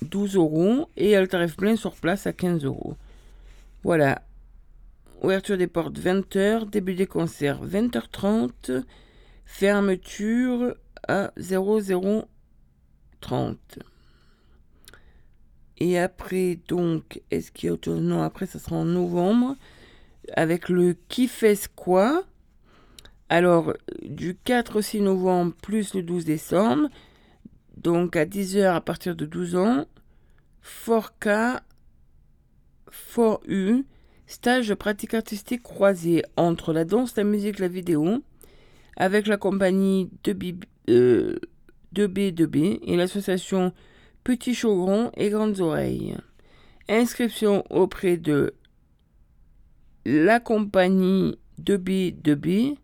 12 0.01 0.35
euros. 0.35 0.89
Et 0.97 1.05
il 1.05 1.11
y 1.11 1.15
a 1.15 1.21
le 1.21 1.27
tarif 1.27 1.57
plein 1.57 1.75
sur 1.75 1.95
place 1.95 2.27
à 2.27 2.33
15 2.33 2.63
euros. 2.65 2.95
Voilà. 3.83 4.21
Ouverture 5.21 5.57
des 5.57 5.67
portes 5.67 5.97
20h, 5.97 6.69
début 6.69 6.93
des 6.93 7.07
concerts 7.07 7.65
20h30, 7.65 8.83
fermeture 9.45 10.75
à 11.07 11.31
0030. 11.37 13.79
Et 15.77 15.99
après, 15.99 16.59
donc, 16.67 17.21
est-ce 17.31 17.51
qu'il 17.51 17.67
y 17.67 17.69
a 17.69 17.73
autre 17.73 17.85
chose? 17.85 18.01
Non, 18.01 18.21
après, 18.21 18.45
ça 18.45 18.59
sera 18.59 18.77
en 18.77 18.85
novembre. 18.85 19.55
Avec 20.33 20.69
le 20.69 20.95
qui 21.09 21.27
fait 21.27 21.69
quoi 21.75 22.23
Alors, 23.29 23.73
du 24.01 24.35
4 24.35 24.77
au 24.77 24.81
6 24.81 25.01
novembre 25.01 25.53
plus 25.61 25.93
le 25.93 26.01
12 26.01 26.25
décembre. 26.25 26.89
Donc, 27.77 28.15
à 28.15 28.25
10h 28.25 28.73
à 28.73 28.81
partir 28.81 29.15
de 29.15 29.25
12 29.25 29.55
ans. 29.55 29.85
Fort 30.61 31.19
K, 31.19 31.61
Fort 32.89 33.41
U. 33.47 33.83
Stage 34.27 34.69
de 34.69 34.73
pratique 34.73 35.13
artistique 35.13 35.61
croisée 35.61 36.23
entre 36.35 36.73
la 36.73 36.83
danse, 36.83 37.15
la 37.15 37.23
musique, 37.23 37.59
la 37.59 37.67
vidéo. 37.67 38.23
Avec 38.97 39.27
la 39.27 39.37
compagnie 39.37 40.09
2B, 40.23 40.63
euh, 40.89 41.37
2B, 41.93 42.79
et 42.81 42.95
l'association 42.95 43.73
Petit 44.25 44.55
chaudron 44.55 45.11
et 45.15 45.29
grandes 45.29 45.59
oreilles. 45.61 46.17
Inscription 46.89 47.63
auprès 47.69 48.17
de 48.17 48.55
la 50.03 50.39
compagnie 50.39 51.37
2B2B 51.61 52.75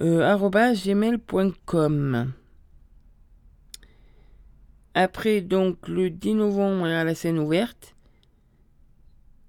euh, 0.00 0.74
gmail.com. 0.74 2.32
Après, 4.94 5.42
donc, 5.42 5.86
le 5.86 6.10
10 6.10 6.34
novembre, 6.34 6.86
à 6.86 7.04
la 7.04 7.14
scène 7.14 7.38
ouverte, 7.38 7.94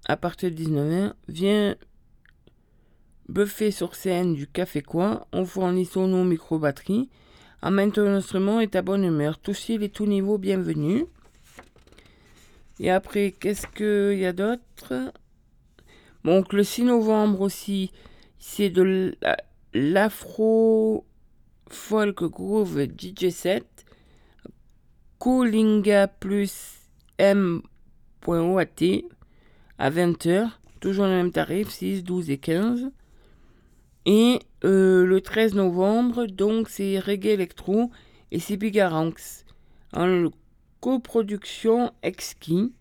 à 0.06 0.16
partir 0.16 0.52
de 0.52 0.54
19h, 0.54 1.14
vient 1.26 1.74
buffet 3.28 3.72
sur 3.72 3.96
scène 3.96 4.34
du 4.34 4.46
Café 4.46 4.80
Coin 4.80 5.24
en 5.32 5.44
fournissant 5.44 6.06
nos 6.06 6.22
micro-batteries 6.22 7.08
en 7.62 7.70
maintenant 7.70 8.06
instrument 8.06 8.60
est 8.60 8.76
à 8.76 8.82
bonne 8.82 9.04
humeur. 9.04 9.38
Tous 9.38 9.54
style 9.54 9.82
et 9.82 9.88
tout 9.88 10.06
niveau, 10.06 10.38
bienvenue. 10.38 11.06
Et 12.80 12.90
après, 12.90 13.32
qu'est-ce 13.32 13.66
qu'il 13.66 14.18
y 14.18 14.26
a 14.26 14.32
d'autre? 14.32 15.12
Donc, 16.24 16.52
le 16.52 16.62
6 16.62 16.84
novembre 16.84 17.40
aussi, 17.40 17.90
c'est 18.38 18.70
de 18.70 19.16
l'afro 19.74 21.04
folk 21.68 22.22
groove 22.24 22.84
DJ 22.84 23.30
set. 23.30 23.66
Coolinga 25.18 26.06
plus 26.06 26.76
M.OAT 27.18 28.62
à 29.78 29.90
20h. 29.90 30.50
Toujours 30.80 31.06
le 31.06 31.10
même 31.10 31.32
tarif, 31.32 31.70
6, 31.70 32.04
12 32.04 32.30
et 32.30 32.38
15. 32.38 32.90
Et 34.10 34.40
euh, 34.64 35.04
le 35.04 35.20
13 35.20 35.54
novembre, 35.54 36.24
donc 36.24 36.70
c'est 36.70 36.98
Reggae 36.98 37.26
Electro 37.26 37.90
et 38.30 38.40
c'est 38.40 38.56
Bigaranx 38.56 39.44
en 39.92 40.30
coproduction 40.80 41.92
exquis. 42.02 42.72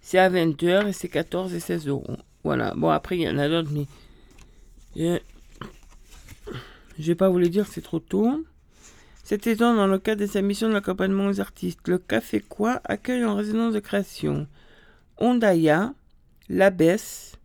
C'est 0.00 0.18
à 0.18 0.28
20h 0.28 0.88
et 0.88 0.92
c'est 0.92 1.08
14 1.08 1.54
et 1.54 1.60
16 1.60 1.86
euros. 1.86 2.16
Voilà. 2.42 2.74
Bon, 2.74 2.88
après, 2.88 3.16
il 3.16 3.22
y 3.22 3.28
en 3.28 3.38
a 3.38 3.48
d'autres, 3.48 3.70
mais. 3.72 3.86
Je 4.96 5.20
je 6.98 7.06
vais 7.06 7.14
pas 7.14 7.28
vous 7.28 7.38
les 7.38 7.48
dire, 7.48 7.68
c'est 7.68 7.80
trop 7.80 8.00
tôt. 8.00 8.44
Cet 9.22 9.46
étant 9.46 9.76
dans 9.76 9.86
le 9.86 10.00
cadre 10.00 10.22
de 10.22 10.26
sa 10.26 10.42
mission 10.42 10.68
d'accompagnement 10.68 11.26
aux 11.26 11.40
artistes, 11.40 11.86
le 11.86 11.98
Café 11.98 12.40
Quoi 12.40 12.80
accueille 12.82 13.24
en 13.24 13.36
résidence 13.36 13.72
de 13.72 13.78
création 13.78 14.48
Ondaya, 15.16 15.94
Labesse, 16.48 17.36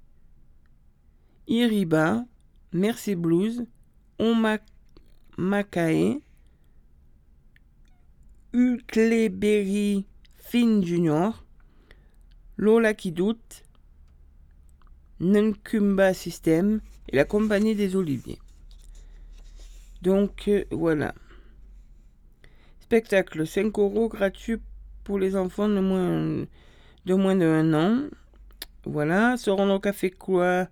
Iriba, 1.48 2.26
Merci 2.76 3.16
Blues, 3.16 3.66
On 4.20 4.36
Makae, 5.38 6.22
Huckleberry 8.54 10.06
Finn 10.36 10.84
Junior, 10.84 11.46
Lola 12.58 12.94
qui 12.94 13.14
doute, 13.14 13.64
Nankumba 15.22 16.14
System 16.14 16.82
et 17.08 17.16
la 17.16 17.24
compagnie 17.24 17.76
des 17.76 17.96
Oliviers. 17.96 18.40
Donc 20.02 20.50
euh, 20.50 20.66
voilà. 20.70 21.16
Spectacle 22.82 23.48
5 23.48 23.80
euros 23.80 24.10
gratuit 24.10 24.58
pour 25.06 25.18
les 25.18 25.38
enfants 25.38 25.70
de 25.70 25.80
moins 25.80 26.46
de 27.06 27.14
moins 27.14 27.38
de 27.38 27.46
1 27.46 27.74
an. 27.74 28.10
Voilà. 28.84 29.38
Seront 29.38 29.74
au 29.74 29.80
café 29.80 30.12
quoi 30.12 30.68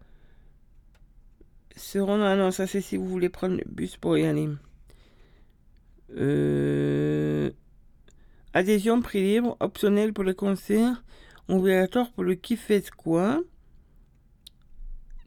Seront 1.76 2.22
ah 2.22 2.36
non, 2.36 2.52
ça 2.52 2.68
c'est 2.68 2.82
si 2.82 2.98
vous 2.98 3.08
voulez 3.08 3.30
prendre 3.30 3.58
le 3.58 3.64
bus 3.66 3.98
pour 3.98 4.18
y 4.18 4.26
aller. 4.26 4.50
Euh, 6.16 7.50
adhésion 8.54 9.02
prix 9.02 9.24
libre, 9.24 9.58
optionnel 9.60 10.14
pour 10.14 10.24
le 10.24 10.34
concert, 10.34 11.04
obligatoire 11.48 12.12
pour 12.12 12.24
le 12.24 12.36
qui 12.36 12.58
fait 12.58 12.90
quoi. 12.92 13.42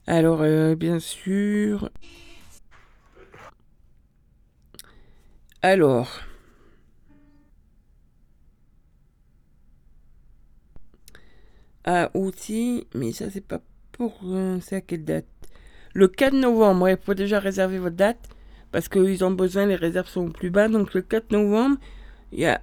Alors, 0.06 0.40
euh, 0.40 0.74
bien 0.76 0.98
sûr... 0.98 1.90
Alors. 5.60 6.08
Ah, 11.84 12.10
aussi, 12.14 12.86
mais 12.94 13.12
ça 13.12 13.30
c'est 13.30 13.46
pas 13.46 13.60
pour... 13.92 14.20
Euh, 14.24 14.58
c'est 14.62 14.76
à 14.76 14.80
quelle 14.80 15.04
date? 15.04 15.26
Le 15.92 16.08
4 16.08 16.32
novembre, 16.32 16.88
il 16.88 16.96
faut 16.96 17.12
déjà 17.12 17.40
réserver 17.40 17.78
votre 17.78 17.96
date 17.96 18.26
parce 18.72 18.88
qu'ils 18.88 19.22
ont 19.22 19.32
besoin, 19.32 19.66
les 19.66 19.76
réserves 19.76 20.08
sont 20.08 20.30
plus 20.30 20.48
bas. 20.48 20.68
Donc 20.68 20.94
le 20.94 21.02
4 21.02 21.30
novembre, 21.30 21.76
il 22.32 22.40
y 22.40 22.46
a 22.46 22.62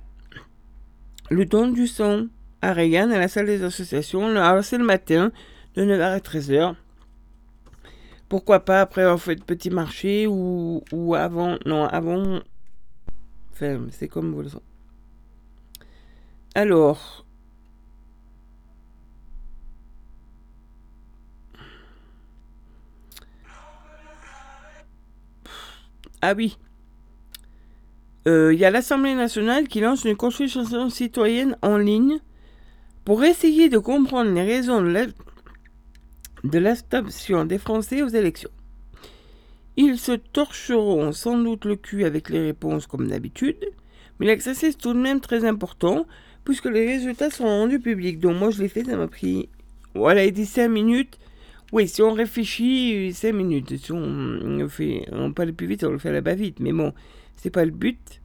le 1.34 1.46
don 1.46 1.68
du 1.68 1.88
son 1.88 2.30
à 2.62 2.74
Reagan, 2.74 3.12
à 3.12 3.18
la 3.18 3.28
salle 3.28 3.48
des 3.48 3.64
associations. 3.64 4.28
Alors 4.38 4.64
c'est 4.64 4.78
le 4.78 4.86
matin, 4.86 5.32
de 5.76 5.84
9h 5.84 6.02
à 6.02 6.20
13h. 6.20 6.76
Pourquoi 8.30 8.62
pas 8.62 8.82
après 8.82 9.06
on 9.06 9.18
fait 9.18 9.44
petit 9.44 9.70
marché 9.70 10.28
ou, 10.28 10.82
avant, 11.16 11.58
non, 11.66 11.86
avant 11.86 12.40
c'est 13.56 14.08
comme 14.08 14.34
vous 14.34 14.42
le 14.42 14.50
sentez. 14.50 14.64
Alors. 16.56 17.26
Ah 26.22 26.34
oui. 26.36 26.58
Euh, 28.28 28.54
il 28.54 28.60
y 28.60 28.66
a 28.66 28.72
l'Assemblée 28.72 29.16
nationale 29.16 29.68
qui 29.68 29.82
lance 29.82 30.06
une 30.06 30.16
consultation 30.16 30.90
citoyenne 30.90 31.58
en 31.62 31.78
ligne 31.78 32.20
pour 33.04 33.24
essayer 33.24 33.68
de 33.70 33.78
comprendre 33.78 34.32
les 34.32 34.44
raisons 34.44 34.82
de 34.82 36.58
l'abstention 36.58 37.44
des 37.46 37.58
Français 37.58 38.02
aux 38.02 38.08
élections. 38.08 38.50
Ils 39.76 39.98
se 39.98 40.14
torcheront 40.14 41.12
sans 41.12 41.38
doute 41.38 41.66
le 41.66 41.76
cul 41.76 42.06
avec 42.06 42.30
les 42.30 42.40
réponses 42.40 42.88
comme 42.88 43.10
d'habitude, 43.10 43.58
mais 44.20 44.28
l'exercice 44.28 44.76
est 44.76 44.82
tout 44.82 44.94
de 44.94 45.00
même 45.00 45.20
très 45.20 45.46
important 45.46 46.06
puisque 46.46 46.66
les 46.66 46.86
résultats 46.86 47.32
sont 47.32 47.46
rendus 47.46 47.80
publics. 47.80 48.20
Donc 48.20 48.38
moi 48.38 48.52
je 48.52 48.62
l'ai 48.62 48.70
fait, 48.70 48.86
ça 48.86 48.96
m'a 48.96 49.08
pris, 49.08 49.50
voilà, 49.96 50.24
il 50.26 50.32
dit 50.32 50.46
5 50.46 50.70
minutes. 50.70 51.18
Oui, 51.74 51.88
si 51.88 52.04
on 52.04 52.14
réfléchit, 52.14 53.12
5 53.16 53.34
minutes. 53.34 53.78
Si 53.78 53.92
on, 53.92 54.70
fait, 54.70 55.08
on 55.12 55.34
parle 55.34 55.54
plus 55.54 55.66
vite, 55.66 55.84
on 55.84 55.90
le 55.90 55.98
fait 55.98 56.12
là-bas 56.12 56.36
vite. 56.36 56.60
Mais 56.60 56.72
bon, 56.72 56.94
c'est 57.36 57.50
pas 57.50 57.66
le 57.66 57.72
but. 57.72 58.22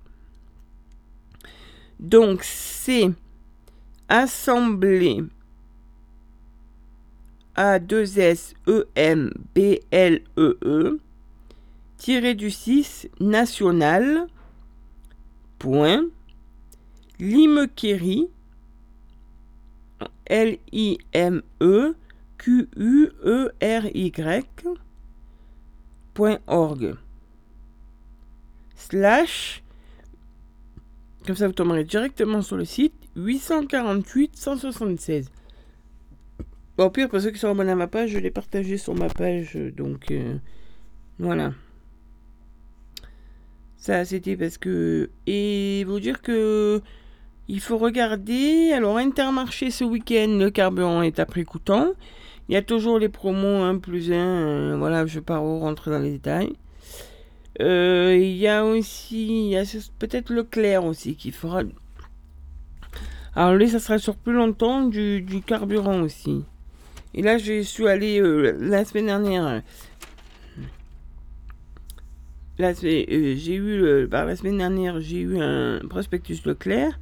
Donc 1.98 2.44
c'est 2.44 3.08
Assemblée 4.06 5.22
A 7.54 7.78
2 7.78 8.18
S 8.18 8.54
E 8.66 8.86
M 8.94 9.32
B 9.54 9.78
L 9.92 10.20
E 10.36 10.58
E 10.62 11.00
tiré 11.96 12.34
du 12.34 12.50
6 12.50 13.08
national 13.18 14.26
point 15.58 16.04
Limekeri 17.18 18.28
L-I-M-E 20.26 21.40
Q-U-E-R-Y 21.64 21.94
point 21.94 22.07
org 26.46 26.96
slash 28.76 29.62
comme 31.26 31.36
ça 31.36 31.46
vous 31.46 31.52
tomberez 31.52 31.84
directement 31.84 32.42
sur 32.42 32.56
le 32.56 32.64
site 32.64 32.94
848 33.16 34.36
176 34.36 35.30
Bon, 36.78 36.90
pire, 36.90 37.08
pour 37.08 37.20
ceux 37.20 37.32
qui 37.32 37.40
sont 37.40 37.50
abonnés 37.50 37.72
à 37.72 37.74
ma 37.74 37.88
page, 37.88 38.10
je 38.10 38.20
l'ai 38.20 38.30
partagé 38.30 38.76
sur 38.76 38.94
ma 38.94 39.08
page, 39.08 39.58
donc 39.76 40.12
euh, 40.12 40.36
voilà. 41.18 41.52
Ça, 43.76 44.04
c'était 44.04 44.36
parce 44.36 44.58
que. 44.58 45.10
Et 45.26 45.82
vous 45.88 45.98
dire 45.98 46.22
que. 46.22 46.80
Il 47.48 47.60
faut 47.60 47.78
regarder. 47.78 48.70
Alors, 48.72 48.98
Intermarché 48.98 49.72
ce 49.72 49.82
week-end, 49.82 50.36
le 50.38 50.50
carburant 50.50 51.02
est 51.02 51.18
à 51.18 51.26
prix 51.26 51.44
coûtant. 51.44 51.94
Il 52.48 52.54
y 52.54 52.56
a 52.56 52.62
toujours 52.62 52.98
les 52.98 53.08
promos 53.08 53.62
1 53.62 53.78
plus 53.78 54.12
1. 54.12 54.14
Euh, 54.14 54.76
voilà, 54.78 55.06
je 55.06 55.14
ne 55.14 55.20
vais 55.20 55.24
pas 55.24 55.38
rentrer 55.38 55.90
dans 55.90 55.98
les 55.98 56.12
détails. 56.12 56.54
Euh, 57.60 58.16
il 58.16 58.36
y 58.36 58.46
a 58.46 58.64
aussi. 58.64 59.46
Il 59.46 59.50
y 59.50 59.56
a 59.56 59.64
peut-être 59.98 60.30
Leclerc 60.30 60.84
aussi 60.84 61.16
qui 61.16 61.32
fera. 61.32 61.62
Alors, 63.34 63.54
lui, 63.54 63.68
ça 63.68 63.78
sera 63.78 63.98
sur 63.98 64.16
plus 64.16 64.32
longtemps 64.32 64.82
du, 64.86 65.42
carburant 65.46 66.00
aussi. 66.02 66.44
Et 67.14 67.22
là, 67.22 67.38
je 67.38 67.62
suis 67.62 67.88
allé 67.88 68.20
euh, 68.20 68.56
la 68.60 68.84
semaine 68.84 69.06
dernière 69.06 69.62
Là, 72.58 72.70
euh, 72.70 73.34
j'ai 73.36 73.54
eu, 73.54 74.08
par 74.08 74.24
la 74.24 74.34
semaine 74.34 74.58
dernière, 74.58 75.00
j'ai 75.00 75.20
eu 75.20 75.40
un 75.40 75.80
prospectus 75.88 76.44
Leclerc. 76.44 76.98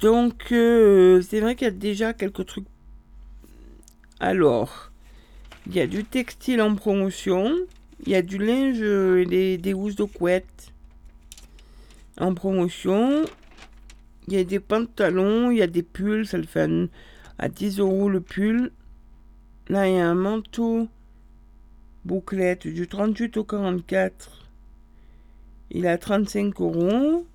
Donc, 0.00 0.46
c'est 0.48 1.40
vrai 1.40 1.56
qu'il 1.56 1.64
y 1.64 1.70
a 1.70 1.72
déjà 1.72 2.12
quelques 2.12 2.46
trucs. 2.46 2.66
Alors, 4.20 4.90
il 5.66 5.74
y 5.74 5.80
a 5.80 5.86
du 5.86 6.04
textile 6.04 6.60
en 6.62 6.74
promotion. 6.74 7.54
Il 8.06 8.12
y 8.12 8.14
a 8.14 8.22
du 8.22 8.38
linge 8.38 8.80
et 8.82 9.26
des, 9.26 9.58
des 9.58 9.74
housses 9.74 9.96
de 9.96 10.04
couette 10.04 10.72
en 12.18 12.34
promotion. 12.34 13.24
Il 14.28 14.34
y 14.34 14.36
a 14.38 14.44
des 14.44 14.60
pantalons, 14.60 15.50
il 15.50 15.58
y 15.58 15.62
a 15.62 15.66
des 15.66 15.82
pulls, 15.82 16.26
ça 16.26 16.38
le 16.38 16.44
fait 16.44 16.70
à, 17.38 17.48
10 17.48 17.78
euros 17.80 18.08
le 18.08 18.20
pull. 18.20 18.70
Là, 19.68 19.88
il 19.88 19.96
y 19.96 19.98
a 19.98 20.08
un 20.08 20.14
manteau 20.14 20.88
bouclette 22.04 22.66
du 22.66 22.86
38 22.86 23.36
au 23.36 23.44
44 23.44 24.40
il 25.70 25.86
a 25.86 25.98
35 25.98 26.60
euros. 26.60 27.26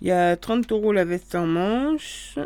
Il 0.00 0.08
y 0.08 0.10
a 0.10 0.36
30 0.36 0.72
euros 0.72 0.92
la 0.92 1.04
veste 1.04 1.34
en 1.34 1.46
manche. 1.46 2.38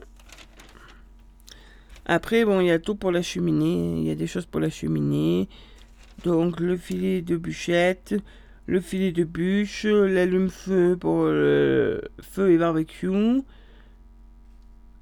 Après, 2.13 2.45
bon, 2.45 2.59
il 2.59 2.67
y 2.67 2.73
a 2.73 2.81
tout 2.81 2.97
pour 2.97 3.13
la 3.13 3.23
cheminée. 3.23 4.01
Il 4.01 4.03
y 4.03 4.11
a 4.11 4.17
des 4.17 4.27
choses 4.27 4.45
pour 4.45 4.59
la 4.59 4.69
cheminée. 4.69 5.49
Donc, 6.25 6.59
le 6.59 6.77
filet 6.77 7.23
de 7.23 7.37
bûchette, 7.37 8.17
le 8.67 8.81
filet 8.81 9.13
de 9.13 9.23
bûche, 9.23 9.85
l'allume-feu 9.85 10.97
pour 10.97 11.27
le 11.27 12.03
feu 12.21 12.51
et 12.51 12.59
barbecue. 12.59 13.43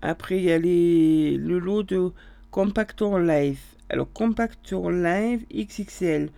Après, 0.03 0.37
il 0.37 0.45
y 0.45 0.53
a 0.53 0.59
les, 0.59 1.39
le 1.39 1.59
lot 1.59 1.83
de 1.83 2.11
Compactor 2.51 3.19
Live. 3.19 3.61
Alors, 3.89 4.13
Compactor 4.13 4.91
Live 4.91 5.47
XXL. 5.51 6.29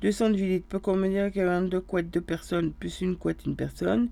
218 0.00 0.48
litres 0.48 0.66
peut 0.68 0.80
convenir 0.80 1.26
a 1.26 1.60
deux 1.60 1.80
couettes 1.80 2.10
de 2.10 2.18
personnes 2.18 2.72
plus 2.72 3.00
une 3.00 3.14
couette 3.14 3.46
une 3.46 3.54
personne. 3.54 4.08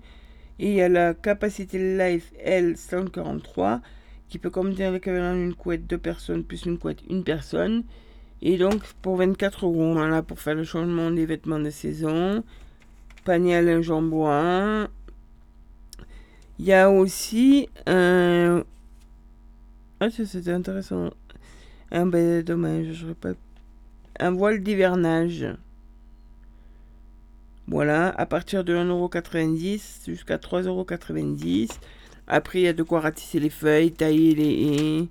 Et 0.59 0.69
il 0.69 0.75
y 0.75 0.81
a 0.81 0.87
la 0.87 1.13
capacité 1.13 1.77
Life 1.77 2.31
L143 2.41 3.81
qui 4.29 4.39
peut 4.39 4.49
contenir 4.49 4.99
qu'il 4.99 5.13
y 5.13 5.17
a 5.17 5.33
une 5.33 5.53
couette 5.53 5.87
de 5.87 5.95
personnes 5.95 6.43
plus 6.43 6.65
une 6.65 6.77
couette 6.77 7.01
une 7.09 7.23
personne. 7.23 7.83
Et 8.41 8.57
donc 8.57 8.83
pour 9.01 9.17
24 9.17 9.65
euros, 9.65 9.95
pour 10.27 10.39
faire 10.39 10.55
le 10.55 10.63
changement 10.63 11.11
des 11.11 11.25
vêtements 11.25 11.59
de 11.59 11.69
saison. 11.69 12.43
Panier 13.23 13.55
à 13.55 13.61
linge 13.61 13.89
en 13.89 14.01
bois. 14.01 14.87
Il 16.59 16.65
y 16.65 16.73
a 16.73 16.89
aussi 16.89 17.67
un... 17.87 18.63
Ah, 19.99 20.09
c'était 20.09 20.51
intéressant. 20.51 21.09
Un 21.91 22.05
ben, 22.05 22.43
dommage, 22.43 22.93
je 22.93 23.07
pas 23.13 23.31
Un 24.19 24.31
voile 24.31 24.61
d'hivernage. 24.61 25.47
Voilà, 27.67 28.09
à 28.09 28.25
partir 28.25 28.63
de 28.63 28.75
1,90€ 28.75 30.05
jusqu'à 30.05 30.37
3,90€. 30.37 31.71
Après, 32.27 32.59
il 32.59 32.63
y 32.63 32.67
a 32.67 32.73
de 32.73 32.83
quoi 32.83 33.01
ratisser 33.01 33.39
les 33.39 33.49
feuilles, 33.49 33.91
tailler 33.91 34.35
les 34.35 34.63
haies. 34.63 35.07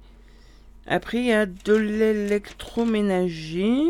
Après, 0.87 1.19
il 1.19 1.27
y 1.27 1.33
a 1.33 1.47
de 1.47 1.75
l'électroménager. 1.75 3.81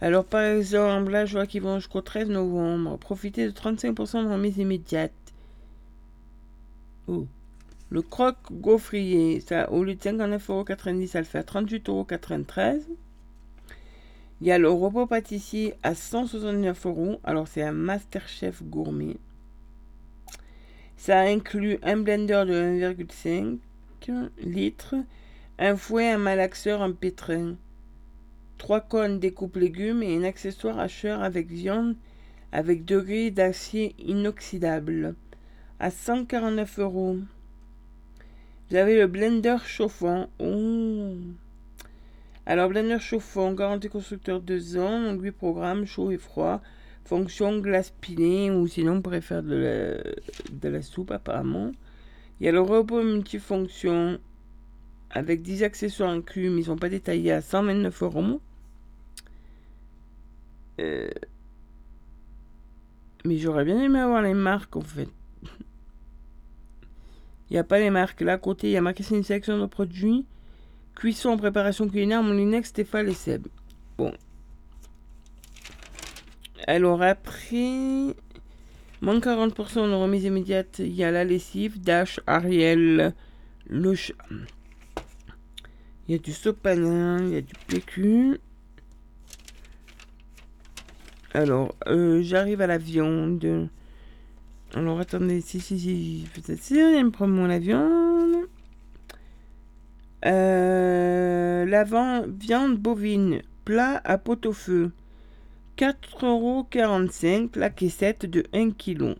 Alors, 0.00 0.24
par 0.24 0.42
exemple, 0.42 1.10
là, 1.10 1.26
je 1.26 1.34
vois 1.34 1.46
qu'ils 1.46 1.62
vont 1.62 1.78
jusqu'au 1.78 2.00
13 2.00 2.28
novembre. 2.28 2.98
Profitez 2.98 3.46
de 3.46 3.52
35% 3.52 4.24
de 4.24 4.32
remise 4.32 4.58
immédiate. 4.58 5.12
Oh. 7.08 7.26
Le 7.90 8.02
croque 8.02 8.36
gaufrier, 8.50 9.40
ça, 9.40 9.70
au 9.70 9.84
lieu 9.84 9.94
de 9.94 10.00
59,90€, 10.00 11.06
ça 11.06 11.18
le 11.18 11.24
fait 11.24 11.38
à 11.38 11.42
38,93€. 11.42 12.80
Il 14.40 14.46
y 14.46 14.50
a 14.50 14.58
le 14.58 14.70
robot 14.70 15.06
pâtissier 15.06 15.74
à 15.82 15.94
169 15.94 16.86
euros. 16.86 17.20
Alors, 17.22 17.46
c'est 17.46 17.62
un 17.62 17.72
Masterchef 17.72 18.62
gourmet. 18.62 19.18
Ça 21.04 21.22
inclut 21.22 21.80
un 21.82 21.96
blender 21.96 22.44
de 22.46 22.94
1,5 22.94 23.58
litres, 24.38 24.94
un 25.58 25.76
fouet, 25.76 26.08
un 26.08 26.18
malaxeur, 26.18 26.80
un 26.80 26.92
pétrin, 26.92 27.56
trois 28.56 28.80
cônes 28.80 29.18
découpe 29.18 29.56
légumes 29.56 30.04
et 30.04 30.16
un 30.16 30.22
accessoire 30.22 30.78
hacheur 30.78 31.20
avec 31.24 31.48
viande 31.48 31.96
avec 32.52 32.84
degré 32.84 33.32
d'acier 33.32 33.96
inoxydable 33.98 35.16
à 35.80 35.90
149 35.90 36.78
euros. 36.78 37.16
Vous 38.70 38.76
avez 38.76 38.96
le 38.96 39.08
blender 39.08 39.56
chauffant. 39.66 40.28
Alors, 42.46 42.68
blender 42.68 43.00
chauffant, 43.00 43.52
garantie 43.54 43.88
constructeur 43.88 44.40
2 44.40 44.78
ans, 44.78 45.02
donc 45.02 45.20
8 45.20 45.32
programmes, 45.32 45.84
chaud 45.84 46.12
et 46.12 46.16
froid, 46.16 46.62
fonction 47.04 47.58
glace 47.58 47.92
pilée, 48.00 48.50
ou 48.50 48.66
sinon 48.66 48.94
on 48.94 49.02
pourrait 49.02 49.20
faire 49.20 49.42
de 49.42 49.54
la, 49.54 50.02
de 50.52 50.68
la 50.68 50.82
soupe 50.82 51.10
apparemment. 51.10 51.72
Il 52.40 52.46
y 52.46 52.48
a 52.48 52.52
le 52.52 52.60
robot 52.60 53.02
multifonction 53.02 54.18
avec 55.10 55.42
10 55.42 55.62
accessoires 55.62 56.10
inclus, 56.10 56.50
mais 56.50 56.62
ils 56.62 56.64
sont 56.64 56.76
pas 56.76 56.88
détaillés 56.88 57.32
à 57.32 57.40
129 57.40 58.02
euros. 58.02 58.40
Euh, 60.80 61.10
mais 63.24 63.36
j'aurais 63.36 63.64
bien 63.64 63.80
aimé 63.80 63.98
avoir 63.98 64.22
les 64.22 64.34
marques 64.34 64.74
en 64.74 64.80
fait. 64.80 65.08
Il 67.50 67.54
n'y 67.54 67.58
a 67.58 67.64
pas 67.64 67.78
les 67.78 67.90
marques. 67.90 68.22
Là, 68.22 68.32
à 68.34 68.38
côté, 68.38 68.68
il 68.68 68.72
y 68.72 68.76
a 68.78 68.80
marqué 68.80 69.04
une 69.10 69.22
sélection 69.22 69.58
de 69.60 69.66
produits. 69.66 70.24
Cuisson, 70.94 71.36
préparation 71.36 71.86
culinaire, 71.86 72.22
Moulinex, 72.22 72.70
Stéphane 72.70 73.08
et 73.08 73.14
Seb. 73.14 73.46
Bon. 73.98 74.12
Alors 76.66 77.02
après, 77.02 78.14
moins 79.00 79.18
40% 79.18 79.88
de 79.88 79.94
remise 79.94 80.24
immédiate, 80.24 80.78
il 80.78 80.92
y 80.94 81.02
a 81.02 81.10
la 81.10 81.24
lessive, 81.24 81.80
Dash, 81.80 82.20
Ariel, 82.26 83.14
le. 83.68 83.94
Il 86.08 86.12
y 86.12 86.14
a 86.14 86.18
du 86.18 86.32
Sopanin, 86.32 87.18
il 87.24 87.30
y 87.30 87.36
a 87.36 87.40
du 87.40 87.54
PQ. 87.66 88.38
Alors, 91.34 91.74
euh, 91.88 92.22
j'arrive 92.22 92.60
à 92.60 92.66
la 92.66 92.78
viande. 92.78 93.68
Alors 94.74 95.00
attendez, 95.00 95.40
si, 95.40 95.60
si, 95.60 95.78
si, 95.78 96.28
peut-être 96.34 96.62
si, 96.62 96.74
il 96.74 97.04
me 97.04 97.26
mon 97.26 97.46
la 97.46 97.58
viande. 97.58 98.46
Euh, 100.24 101.64
la 101.66 101.84
viande 101.84 102.76
bovine, 102.76 103.42
plat 103.64 104.00
à 104.04 104.18
pot-au-feu. 104.18 104.92
4,45€ 105.76 107.58
la 107.58 107.70
caissette 107.70 108.26
de 108.26 108.44
1 108.52 108.72
kg. 108.72 109.14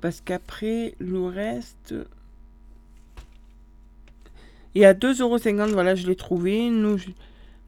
Parce 0.00 0.20
qu'après, 0.20 0.94
le 0.98 1.24
reste... 1.24 1.94
Y 4.74 4.84
a 4.84 4.92
2,50€, 4.92 5.72
voilà, 5.72 5.94
je 5.94 6.06
l'ai 6.06 6.16
trouvé. 6.16 6.70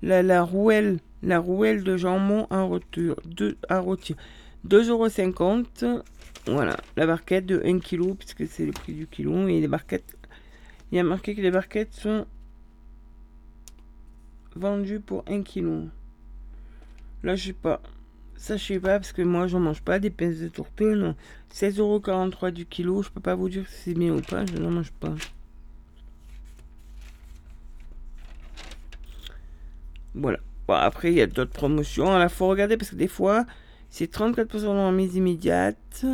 La, 0.03 0.43
rouelle 0.43 0.99
la 1.23 1.39
rouelle 1.39 1.85
de 1.85 1.97
jambon 1.97 2.47
à 2.51 2.61
rôtir. 2.63 3.15
2,50€. 3.27 6.03
Voilà, 6.49 6.77
la 6.97 7.07
barquette 7.07 7.47
de 7.47 7.63
1 7.65 7.79
kg, 7.79 8.15
puisque 8.15 8.47
c'est 8.47 8.67
le 8.67 8.73
prix 8.73 8.93
du 8.93 9.07
kilo. 9.07 9.49
Et 9.49 9.59
les 9.61 9.69
barquettes, 9.69 10.19
il 10.91 10.97
y 10.97 10.99
a 10.99 11.05
marqué 11.05 11.35
que 11.35 11.41
les 11.41 11.51
barquettes 11.51 11.95
sont 11.95 12.27
vendues 14.57 15.01
pour 15.01 15.25
1 15.29 15.43
kg. 15.43 15.89
Là, 17.23 17.37
je 17.37 17.47
sais 17.47 17.53
pas. 17.53 17.81
Ça, 18.37 18.57
je 18.57 18.65
sais 18.65 18.81
pas, 18.81 18.99
parce 18.99 19.13
que 19.13 19.23
moi, 19.23 19.47
j'en 19.47 19.61
mange 19.61 19.83
pas 19.83 19.99
des 19.99 20.11
pinces 20.11 20.39
de 20.39 20.49
tourteau. 20.49 20.95
Non. 20.95 21.15
16,43€ 21.53 22.51
du 22.51 22.67
kilo. 22.67 23.03
Je 23.03 23.11
peux 23.11 23.21
pas 23.21 23.35
vous 23.35 23.49
dire 23.49 23.67
si 23.69 23.91
c'est 23.91 23.95
bien 23.95 24.15
ou 24.15 24.21
pas. 24.21 24.45
Je 24.47 24.59
n'en 24.59 24.71
mange 24.71 24.93
pas. 24.93 25.15
Voilà. 30.15 30.39
Bon, 30.67 30.75
après, 30.75 31.13
il 31.13 31.17
y 31.17 31.23
a 31.23 31.27
d'autres 31.27 31.53
promotions. 31.53 32.21
Il 32.21 32.29
faut 32.29 32.49
regarder 32.49 32.77
parce 32.77 32.91
que 32.91 32.97
des 32.97 33.09
fois, 33.09 33.47
c'est 33.91 34.13
34% 34.13 34.91
de 34.91 34.97
mise 34.97 35.15
immédiate. 35.17 36.05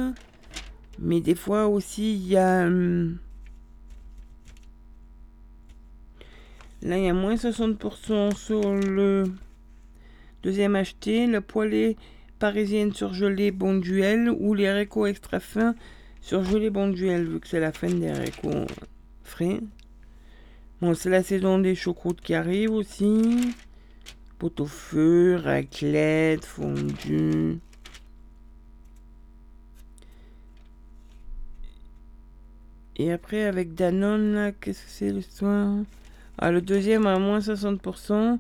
Mais 0.99 1.21
des 1.21 1.35
fois 1.35 1.67
aussi, 1.67 2.15
il 2.15 2.29
y 2.29 2.37
a. 2.37 2.67
Hum, 2.67 3.19
là, 6.83 6.99
il 6.99 7.05
y 7.05 7.09
a 7.09 7.15
moins 7.15 7.35
60% 7.35 8.35
sur 8.37 8.75
le 8.75 9.25
deuxième 10.43 10.77
acheté. 10.77 11.27
Le 11.27 11.41
poêlée 11.41 11.97
parisienne 12.39 12.93
surgelée 12.93 13.51
bon 13.51 13.75
duel 13.75 14.31
ou 14.31 14.55
les 14.55 14.67
haricots 14.67 15.07
extra 15.07 15.41
fins 15.41 15.75
surgelés 16.21 16.71
bon 16.71 16.89
duel, 16.89 17.29
vu 17.29 17.41
que 17.41 17.49
c'est 17.49 17.61
la 17.61 17.73
fin 17.73 17.89
des 17.89 18.09
haricots 18.09 18.67
frais. 19.25 19.61
Bon, 20.81 20.95
c'est 20.95 21.11
la 21.11 21.23
saison 21.23 21.59
des 21.59 21.75
choucroutes 21.75 22.21
qui 22.21 22.35
arrive 22.35 22.73
aussi 22.73 23.55
pot 24.39 24.61
au 24.61 24.67
feu, 24.67 25.37
raclette, 25.37 26.45
fondue. 26.45 27.61
Et 32.97 33.13
après, 33.13 33.45
avec 33.45 33.75
Danone, 33.75 34.35
là, 34.35 34.53
qu'est-ce 34.53 34.83
que 34.83 34.91
c'est 34.91 35.13
le 35.13 35.23
soir 36.39 36.49
Ah, 36.49 36.53
le 36.53 36.61
deuxième 36.61 37.07
à 37.07 37.19
moins 37.19 37.41
60% 37.41 38.39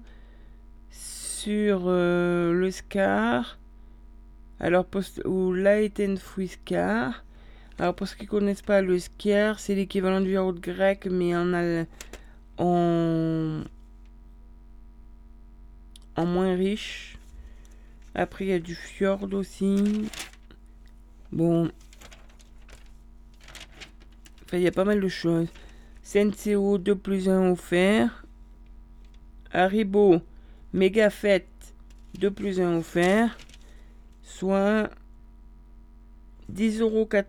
sur 0.90 1.82
euh, 1.86 2.52
le 2.52 2.70
Scar. 2.70 3.58
Alors, 4.60 4.86
ou 5.24 5.52
Light 5.52 6.00
and 6.00 6.16
Free 6.16 6.48
Scar. 6.48 7.24
Alors, 7.78 7.94
pour 7.94 8.06
ceux 8.06 8.16
qui 8.16 8.24
ne 8.24 8.28
connaissent 8.28 8.62
pas 8.62 8.80
le 8.80 8.98
Scar, 8.98 9.58
c'est 9.58 9.74
l'équivalent 9.74 10.20
du 10.20 10.32
yaourt 10.32 10.58
grec, 10.60 11.08
mais 11.10 11.34
en, 11.34 11.52
en, 12.58 13.62
en 16.16 16.26
moins 16.26 16.54
riche. 16.54 17.18
Après, 18.14 18.44
il 18.44 18.50
y 18.50 18.52
a 18.52 18.58
du 18.58 18.74
fjord 18.74 19.32
aussi. 19.32 20.08
Bon. 21.32 21.70
Enfin, 24.44 24.58
il 24.58 24.62
y 24.62 24.68
a 24.68 24.72
pas 24.72 24.84
mal 24.84 25.00
de 25.00 25.08
choses. 25.08 25.48
Senseo 26.12 26.76
2 26.76 26.94
plus 26.94 27.26
1 27.30 27.52
offert. 27.52 28.26
Haribo 29.50 30.20
Mega 30.74 31.08
Fête 31.08 31.46
2 32.18 32.30
plus 32.30 32.60
1 32.60 32.76
offert. 32.76 33.38
Soit 34.22 34.90
10 36.50 36.80
euros 36.80 37.06
4. 37.06 37.28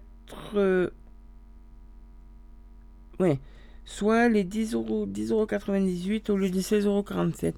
Ouais. 3.19 3.39
Soit 3.85 4.27
les 4.27 4.43
10 4.43 4.73
euros, 4.73 5.05
10 5.05 5.31
euros 5.31 5.45
98 5.45 6.29
au 6.29 6.35
lieu 6.35 6.49
de 6.49 6.59
16 6.59 6.85
euros 6.85 7.03
47. 7.03 7.55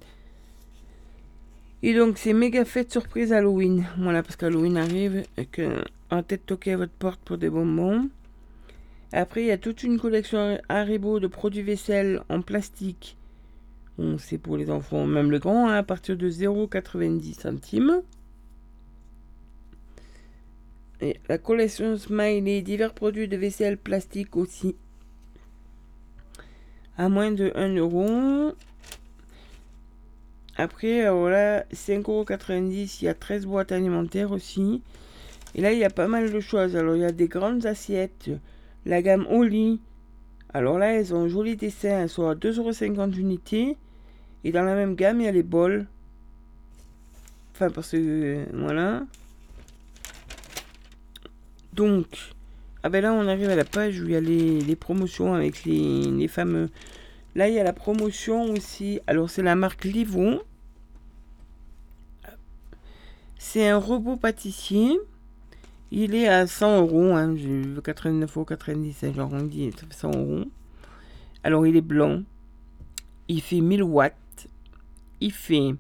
Et 1.81 1.95
donc, 1.95 2.19
c'est 2.19 2.33
méga 2.33 2.65
fête 2.65 2.91
surprise 2.91 3.33
Halloween. 3.33 3.87
Voilà, 3.97 4.21
parce 4.21 4.35
qu'Halloween 4.35 4.77
arrive 4.77 5.23
et 5.37 5.47
que 5.47 5.83
en 6.11 6.21
tête 6.21 6.45
toquer 6.45 6.73
à 6.73 6.77
votre 6.77 6.93
porte 6.93 7.19
pour 7.21 7.39
des 7.39 7.49
bonbons. 7.49 8.09
Après, 9.11 9.41
il 9.43 9.47
y 9.47 9.51
a 9.51 9.57
toute 9.57 9.83
une 9.83 9.99
collection 9.99 10.59
Haribo 10.67 11.19
de 11.19 11.27
produits 11.27 11.61
vaisselle 11.61 12.21
en 12.29 12.41
plastique. 12.41 13.17
C'est 14.17 14.37
pour 14.37 14.57
les 14.57 14.69
enfants, 14.69 15.05
même 15.05 15.31
le 15.31 15.39
grand, 15.39 15.69
hein, 15.69 15.75
à 15.75 15.83
partir 15.83 16.17
de 16.17 16.29
0,90 16.29 17.39
centimes. 17.39 18.01
Et 21.01 21.17
la 21.29 21.37
collection 21.37 21.97
Smiley, 21.97 22.61
divers 22.61 22.93
produits 22.93 23.27
de 23.27 23.37
vaisselle 23.37 23.77
plastique 23.77 24.35
aussi. 24.35 24.75
À 26.97 27.09
moins 27.09 27.31
de 27.31 27.51
1 27.55 27.75
euro. 27.75 28.53
Après, 30.57 31.09
voilà, 31.09 31.63
5,90€, 31.73 32.99
il 33.01 33.05
y 33.05 33.07
a 33.07 33.13
13 33.13 33.45
boîtes 33.45 33.71
alimentaires 33.71 34.31
aussi. 34.31 34.81
Et 35.53 35.61
là, 35.61 35.73
il 35.73 35.79
y 35.79 35.83
a 35.83 35.89
pas 35.89 36.07
mal 36.07 36.31
de 36.31 36.39
choses. 36.39 36.75
Alors, 36.75 36.95
il 36.95 37.01
y 37.01 37.05
a 37.05 37.11
des 37.11 37.27
grandes 37.27 37.65
assiettes, 37.65 38.29
la 38.85 39.01
gamme 39.01 39.27
Oli. 39.29 39.79
Alors 40.53 40.79
là, 40.79 40.93
elles 40.93 41.13
ont 41.13 41.23
un 41.23 41.27
joli 41.27 41.55
dessin, 41.55 42.01
elles 42.01 42.09
sont 42.09 42.27
à 42.27 42.35
2,50€ 42.35 43.17
unités. 43.17 43.77
Et 44.43 44.51
dans 44.51 44.63
la 44.63 44.75
même 44.75 44.95
gamme, 44.95 45.21
il 45.21 45.25
y 45.25 45.27
a 45.27 45.31
les 45.31 45.43
bols. 45.43 45.87
Enfin, 47.53 47.69
parce 47.69 47.91
que, 47.91 48.45
voilà. 48.53 49.03
Donc, 51.73 52.05
ah 52.83 52.89
ben 52.89 53.01
là, 53.01 53.11
on 53.13 53.27
arrive 53.27 53.49
à 53.49 53.55
la 53.55 53.65
page 53.65 53.99
où 53.99 54.05
il 54.05 54.11
y 54.11 54.15
a 54.15 54.21
les, 54.21 54.75
promotions 54.75 55.33
avec 55.33 55.65
les, 55.65 56.05
les 56.11 56.27
fameux 56.27 56.69
Là, 57.35 57.49
il 57.49 57.53
y 57.53 57.59
a 57.59 57.63
la 57.63 57.73
promotion 57.73 58.45
aussi. 58.45 59.01
Alors, 59.07 59.29
c'est 59.29 59.43
la 59.43 59.55
marque 59.55 59.83
Livon. 59.83 60.41
C'est 63.37 63.67
un 63.67 63.77
robot 63.77 64.15
pâtissier. 64.15 64.97
Il 65.91 66.15
est 66.15 66.27
à 66.27 66.47
100 66.47 66.81
euros. 66.81 67.15
Hein, 67.15 67.33
vu 67.33 67.79
89 67.83 68.35
euros, 68.35 68.45
97, 68.45 69.15
j'arrondis, 69.15 69.71
ça 69.71 69.85
fait 69.87 69.93
100 69.93 70.11
euros. 70.11 70.45
Alors, 71.43 71.67
il 71.67 71.75
est 71.75 71.81
blanc. 71.81 72.23
Il 73.27 73.41
fait 73.41 73.61
1000 73.61 73.83
watts. 73.83 74.47
Il 75.21 75.31
fait 75.31 75.75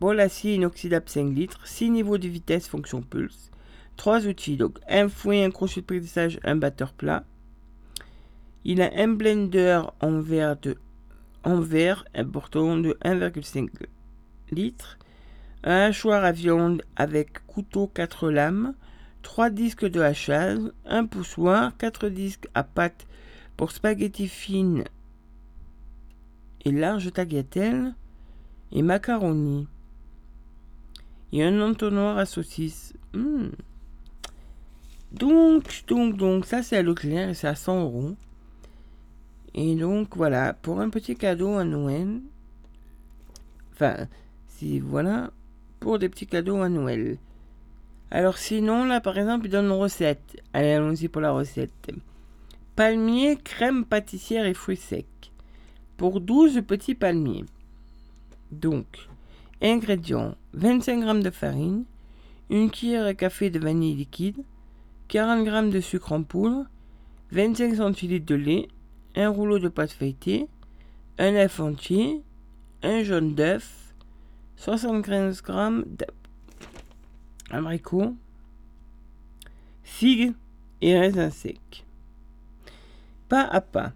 bol 0.00 0.20
acier 0.20 0.54
inoxydable 0.54 1.08
5 1.08 1.34
litres. 1.34 1.66
6 1.66 1.90
niveaux 1.90 2.18
de 2.18 2.28
vitesse 2.28 2.68
fonction 2.68 3.02
pulse. 3.02 3.50
3 3.96 4.26
outils. 4.26 4.56
Donc, 4.56 4.78
un 4.88 5.08
fouet, 5.08 5.44
un 5.44 5.50
crochet 5.50 5.80
de 5.80 5.86
pressage, 5.86 6.38
un 6.44 6.56
batteur 6.56 6.92
plat. 6.92 7.24
Il 8.64 8.82
a 8.82 8.90
un 8.96 9.08
blender 9.08 9.80
en 10.00 10.20
verre, 10.20 10.56
de, 10.56 10.76
en 11.42 11.60
verre 11.60 12.04
important 12.14 12.76
de 12.76 12.96
1,5 13.04 13.68
litres 14.50 14.98
un 15.64 15.88
hachoir 15.88 16.24
à 16.24 16.32
viande 16.32 16.82
avec 16.96 17.46
couteau 17.46 17.88
4 17.88 18.30
lames, 18.30 18.74
3 19.22 19.50
disques 19.50 19.88
de 19.88 20.00
hachage, 20.00 20.60
un 20.86 21.06
poussoir, 21.06 21.76
4 21.76 22.08
disques 22.08 22.48
à 22.54 22.62
pâte 22.62 23.06
pour 23.56 23.72
spaghetti 23.72 24.28
fines 24.28 24.84
et 26.64 26.72
large 26.72 27.12
tagliatelle 27.12 27.94
et 28.72 28.82
macaroni. 28.82 29.66
Et 31.32 31.44
un 31.44 31.60
entonnoir 31.60 32.18
à 32.18 32.24
saucisse. 32.24 32.94
Hmm. 33.12 33.48
Donc, 35.12 35.84
donc, 35.86 36.16
donc, 36.16 36.46
ça 36.46 36.62
c'est 36.62 36.76
à 36.76 36.82
Leclerc 36.82 37.30
et 37.30 37.34
c'est 37.34 37.48
à 37.48 37.54
100 37.54 37.82
euros. 37.82 38.16
Et 39.54 39.74
donc 39.74 40.16
voilà, 40.16 40.52
pour 40.52 40.80
un 40.80 40.90
petit 40.90 41.16
cadeau 41.16 41.54
à 41.54 41.64
Noël. 41.64 42.20
Enfin, 43.72 44.06
si 44.48 44.80
voilà, 44.80 45.30
pour 45.80 45.98
des 45.98 46.08
petits 46.08 46.26
cadeaux 46.26 46.60
à 46.60 46.68
Noël. 46.68 47.18
Alors 48.10 48.38
sinon, 48.38 48.84
là 48.84 49.00
par 49.00 49.18
exemple, 49.18 49.46
il 49.46 49.50
donne 49.50 49.66
une 49.66 49.72
recette. 49.72 50.42
Allez, 50.52 50.72
allons-y 50.72 51.08
pour 51.08 51.20
la 51.20 51.32
recette. 51.32 51.90
Palmier, 52.76 53.36
crème 53.36 53.84
pâtissière 53.84 54.46
et 54.46 54.54
fruits 54.54 54.76
secs. 54.76 55.32
Pour 55.96 56.20
12 56.20 56.62
petits 56.66 56.94
palmiers. 56.94 57.44
Donc, 58.52 59.08
ingrédients 59.60 60.36
25 60.54 61.04
g 61.04 61.22
de 61.22 61.30
farine, 61.30 61.84
une 62.50 62.70
cuillère 62.70 63.04
à 63.04 63.14
café 63.14 63.50
de 63.50 63.58
vanille 63.58 63.94
liquide, 63.94 64.42
40 65.08 65.44
g 65.44 65.70
de 65.70 65.80
sucre 65.80 66.12
en 66.12 66.22
poudre, 66.22 66.64
25 67.32 67.94
cl 67.94 68.24
de 68.24 68.34
lait, 68.34 68.68
un 69.16 69.28
rouleau 69.28 69.58
de 69.58 69.68
pâte 69.68 69.92
feuilletée, 69.92 70.46
un 71.18 71.34
œuf 71.34 71.60
entier, 71.60 72.22
un 72.82 73.02
jaune 73.02 73.34
d'œuf, 73.34 73.87
75 74.58 75.40
g 75.46 75.52
d'abricots, 77.50 78.16
figues 79.84 80.34
et 80.80 80.98
raisins 80.98 81.30
secs. 81.30 81.84
Pas 83.28 83.44
à 83.44 83.60
pas. 83.60 83.92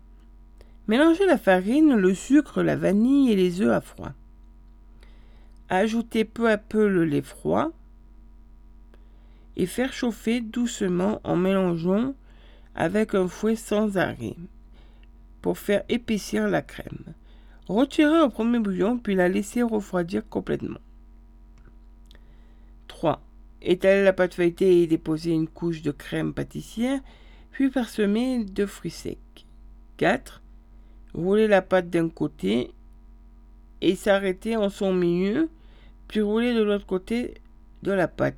Mélangez 0.87 1.27
la 1.27 1.37
farine, 1.37 1.97
le 1.97 2.15
sucre, 2.15 2.63
la 2.63 2.77
vanille 2.77 3.33
et 3.33 3.37
les 3.37 3.61
œufs 3.61 3.73
à 3.73 3.81
froid. 3.81 4.13
Ajoutez 5.69 6.25
peu 6.25 6.49
à 6.49 6.59
peu 6.59 6.89
le 6.89 7.05
lait 7.05 7.23
froid 7.23 7.73
et 9.57 9.67
faire 9.67 9.93
chauffer 9.93 10.41
doucement 10.41 11.21
en 11.25 11.35
mélangeant 11.35 12.15
avec 12.77 13.17
un 13.17 13.27
fouet 13.27 13.57
sans 13.57 13.97
arrêt 13.97 14.37
pour 15.41 15.59
faire 15.59 15.83
épaissir 15.89 16.49
la 16.49 16.63
crème. 16.63 17.15
Retirez 17.73 18.21
au 18.21 18.29
premier 18.29 18.59
bouillon 18.59 18.99
puis 18.99 19.15
la 19.15 19.31
laisser 19.31 19.63
refroidir 19.63 20.29
complètement. 20.29 20.79
3. 22.89 23.23
Étaler 23.63 24.05
la 24.05 24.13
pâte 24.13 24.35
feuilletée 24.35 24.83
et 24.83 24.87
déposer 24.87 25.31
une 25.31 25.49
couche 25.49 25.81
de 25.81 25.91
crème 25.91 26.35
pâtissière, 26.35 27.01
puis 27.51 27.71
parsemer 27.71 28.45
de 28.45 28.67
fruits 28.67 28.91
secs. 28.91 29.47
4. 29.97 30.43
Rouler 31.15 31.49
la 31.49 31.63
pâte 31.63 31.89
d'un 31.89 32.11
côté 32.11 32.73
et 33.81 33.97
s'arrêter 33.97 34.55
en 34.55 34.69
son 34.69 34.93
milieu, 34.93 35.49
puis 36.09 36.21
rouler 36.21 36.53
de 36.53 36.63
l'autre 36.63 36.85
côté 36.85 37.41
de 37.83 37.93
la 37.93 38.07
pâte. 38.07 38.37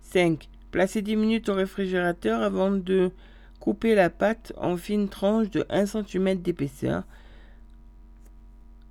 5. 0.00 0.48
Placer 0.72 1.02
10 1.02 1.14
minutes 1.14 1.48
au 1.48 1.54
réfrigérateur 1.54 2.42
avant 2.42 2.72
de 2.72 3.12
Coupez 3.66 3.96
la 3.96 4.10
pâte 4.10 4.52
en 4.58 4.76
fines 4.76 5.08
tranches 5.08 5.50
de 5.50 5.66
1 5.70 5.86
cm 5.86 6.40
d'épaisseur. 6.40 7.02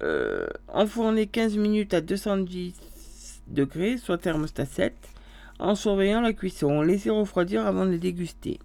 Euh, 0.03 0.47
enfournez 0.67 1.27
15 1.27 1.55
minutes 1.55 1.93
à 1.93 2.01
210 2.01 2.73
degrés, 3.47 3.97
soit 3.97 4.17
thermostat 4.17 4.65
7, 4.65 4.93
en 5.59 5.75
surveillant 5.75 6.19
la 6.19 6.33
cuisson. 6.33 6.81
Laissez 6.81 7.09
refroidir 7.09 7.65
avant 7.65 7.85
de 7.85 7.95
déguster. 7.95 8.59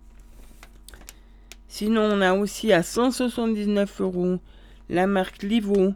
Sinon, 1.69 2.03
on 2.03 2.21
a 2.23 2.35
aussi 2.35 2.73
à 2.73 2.83
179 2.83 4.01
euros 4.01 4.41
la 4.89 5.07
marque 5.07 5.45
Livo, 5.45 5.95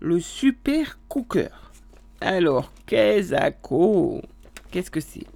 le 0.00 0.18
Super 0.18 0.98
Cooker. 1.06 1.50
Alors, 2.20 2.72
qu'est-ce 2.86 3.30
que 4.90 4.98
c'est? 4.98 5.26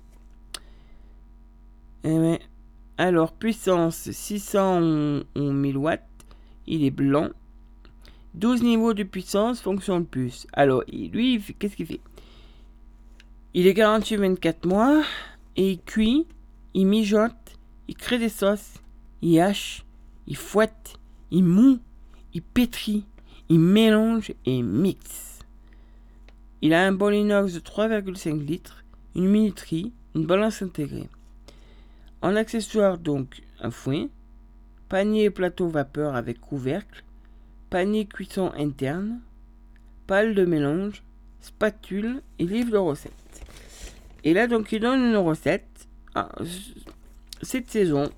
Eh 2.03 2.09
ben, 2.09 2.39
alors, 2.99 3.33
puissance 3.33 4.11
600 4.11 5.23
ou 5.37 5.53
1000 5.53 5.77
watts. 5.77 6.03
Il 6.67 6.85
est 6.85 6.91
blanc. 6.91 7.29
12 8.35 8.63
niveaux 8.63 8.95
de 8.95 9.03
puissance, 9.03 9.61
fonction 9.61 10.01
de 10.01 10.05
puce. 10.05 10.47
Alors, 10.53 10.83
lui, 10.91 11.43
qu'est-ce 11.59 11.77
qu'il 11.77 11.87
fait? 11.87 12.01
Il 13.55 13.67
est 13.67 13.75
garanti 13.75 14.17
24 14.17 14.67
mois. 14.67 15.03
Et 15.57 15.73
il 15.73 15.81
cuit, 15.81 16.27
il 16.75 16.87
mijote, 16.87 17.33
il 17.89 17.97
crée 17.97 18.19
des 18.19 18.29
sauces, 18.29 18.75
il 19.23 19.41
hache, 19.41 19.87
il 20.27 20.37
fouette, 20.37 20.99
il 21.31 21.45
moue, 21.45 21.79
il 22.35 22.43
pétrit, 22.43 23.07
il 23.49 23.59
mélange 23.59 24.35
et 24.45 24.61
mixe. 24.61 25.39
Il 26.61 26.75
a 26.75 26.87
un 26.87 26.93
bol 26.93 27.15
inox 27.15 27.55
de 27.55 27.61
3,5 27.61 28.45
litres, 28.45 28.85
une 29.15 29.29
minuterie, 29.29 29.93
une 30.15 30.27
balance 30.27 30.61
intégrée. 30.61 31.09
En 32.23 32.37
accessoire 32.37 32.99
donc 32.99 33.43
un 33.61 33.71
fouet, 33.71 34.09
panier 34.89 35.31
plateau 35.31 35.69
vapeur 35.69 36.15
avec 36.15 36.41
couvercle, 36.41 37.05
panier 37.71 38.07
cuisson 38.07 38.53
interne, 38.57 39.21
pâle 40.07 40.35
de 40.35 40.45
mélange, 40.45 41.03
spatule 41.41 42.23
et 42.39 42.45
livre 42.45 42.73
de 42.73 42.79
recettes. 42.79 43.13
Et 44.25 44.35
là 44.35 44.47
donc 44.47 44.73
il 44.73 44.81
donne 44.81 45.01
une 45.01 45.17
recette. 45.17 45.89
Ah, 46.15 46.31
cette 47.43 47.71
saison, 47.71 48.11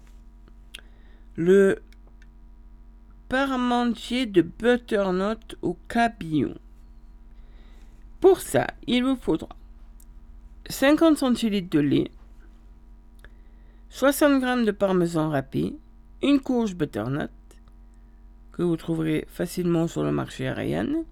le 1.37 1.83
parmentier 3.29 4.27
de 4.27 4.43
butternut 4.43 5.57
au 5.61 5.77
cabillon. 5.89 6.55
Pour 8.21 8.41
ça, 8.41 8.67
il 8.87 9.05
vous 9.05 9.17
faudra 9.17 9.49
50 10.71 11.19
centilitres 11.19 11.71
de 11.71 11.81
lait, 11.81 12.11
60 13.91 14.43
g 14.43 14.65
de 14.67 14.71
parmesan 14.71 15.31
râpé, 15.31 15.75
une 16.23 16.41
courge 16.41 16.75
butternut 16.75 17.31
que 18.53 18.63
vous 18.63 18.77
trouverez 18.77 19.27
facilement 19.29 19.89
sur 19.89 20.03
le 20.03 20.13
marché 20.13 20.47
Ariane, 20.47 21.05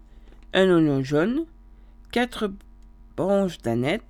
un 0.53 0.71
oignon 0.71 1.03
jaune, 1.03 1.47
4 2.13 2.51
branches 3.17 3.59
d'aneth, 3.59 4.03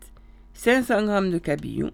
500 0.54 1.22
g 1.22 1.30
de 1.30 1.38
cabillon. 1.38 1.90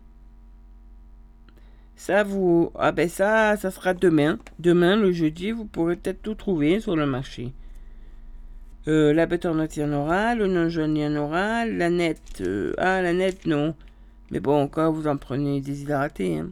Ça 1.94 2.24
vous 2.24 2.72
ah 2.74 2.90
ben 2.90 3.08
ça 3.08 3.56
ça 3.56 3.70
sera 3.70 3.94
demain. 3.94 4.38
Demain 4.58 4.96
le 4.96 5.12
jeudi, 5.12 5.52
vous 5.52 5.66
pourrez 5.66 5.96
peut-être 5.96 6.22
tout 6.22 6.34
trouver 6.34 6.80
sur 6.80 6.96
le 6.96 7.06
marché. 7.06 7.52
Euh, 8.88 9.12
la 9.12 9.26
butternut, 9.26 9.76
il 9.76 9.80
y 9.80 9.84
en 9.84 9.92
aura. 9.92 10.34
L'oignon 10.34 10.68
jaune, 10.68 10.96
il 10.96 11.02
y 11.02 11.06
en 11.06 11.16
aura. 11.16 11.66
La 11.66 11.88
euh, 12.40 12.72
ah, 12.78 13.02
la 13.02 13.12
nette, 13.12 13.46
non. 13.46 13.74
Mais 14.30 14.40
bon, 14.40 14.60
encore, 14.60 14.92
vous 14.92 15.06
en 15.06 15.16
prenez 15.16 15.60
déshydraté. 15.60 16.38
Hein 16.38 16.50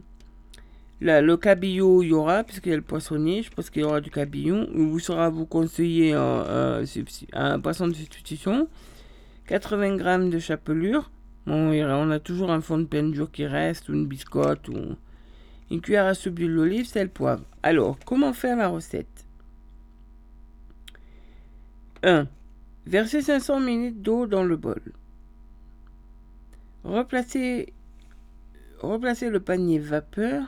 le 1.01 1.35
cabillaud, 1.35 2.03
il 2.03 2.09
y 2.09 2.13
aura, 2.13 2.43
puisqu'il 2.43 2.69
y 2.69 2.73
a 2.73 2.75
le 2.75 2.83
poissonnier, 2.83 3.41
je 3.41 3.49
pense 3.49 3.69
qu'il 3.69 3.81
y 3.81 3.85
aura 3.85 4.01
du 4.01 4.11
cabillaud. 4.11 4.67
Il 4.73 4.87
vous 4.87 4.99
sera 4.99 5.29
vous 5.29 5.45
conseiller 5.45 6.13
un, 6.13 7.59
poisson 7.59 7.87
de 7.87 7.93
substitution. 7.93 8.67
80 9.47 9.97
g 9.97 10.29
de 10.29 10.39
chapelure. 10.39 11.11
Bon, 11.47 11.71
on 11.71 12.11
a 12.11 12.19
toujours 12.19 12.51
un 12.51 12.61
fond 12.61 12.77
de 12.77 12.85
pain 12.85 13.03
dur 13.03 13.31
qui 13.31 13.47
reste, 13.47 13.89
ou 13.89 13.93
une 13.93 14.05
biscotte, 14.05 14.69
ou 14.69 14.95
une 15.71 15.81
cuillère 15.81 16.05
à 16.05 16.13
soupe 16.13 16.35
d'huile 16.35 16.55
d'olive, 16.55 16.85
sel, 16.85 17.09
poivre. 17.09 17.43
Alors, 17.63 17.97
comment 18.05 18.31
faire 18.31 18.57
la 18.57 18.67
recette? 18.67 19.25
1. 22.03 22.27
Versez 22.85 23.21
500 23.21 23.59
ml 23.59 24.01
d'eau 24.01 24.27
dans 24.27 24.43
le 24.43 24.55
bol. 24.55 24.81
Replacez, 26.83 27.73
replacez 28.79 29.29
le 29.29 29.39
panier 29.39 29.79
vapeur 29.79 30.43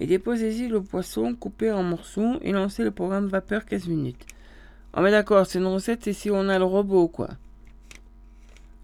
et 0.00 0.06
déposez-y 0.06 0.66
le 0.68 0.82
poisson 0.82 1.34
coupé 1.34 1.70
en 1.70 1.82
morceaux 1.82 2.38
et 2.40 2.52
lancez 2.52 2.82
le 2.82 2.90
programme 2.90 3.28
vapeur 3.28 3.66
15 3.66 3.86
minutes. 3.86 4.26
Oh 4.96 5.02
mais 5.02 5.10
d'accord, 5.10 5.46
c'est 5.46 5.58
une 5.58 5.66
recette, 5.66 6.04
c'est 6.04 6.14
si 6.14 6.30
on 6.30 6.48
a 6.48 6.58
le 6.58 6.64
robot, 6.64 7.06
quoi. 7.06 7.28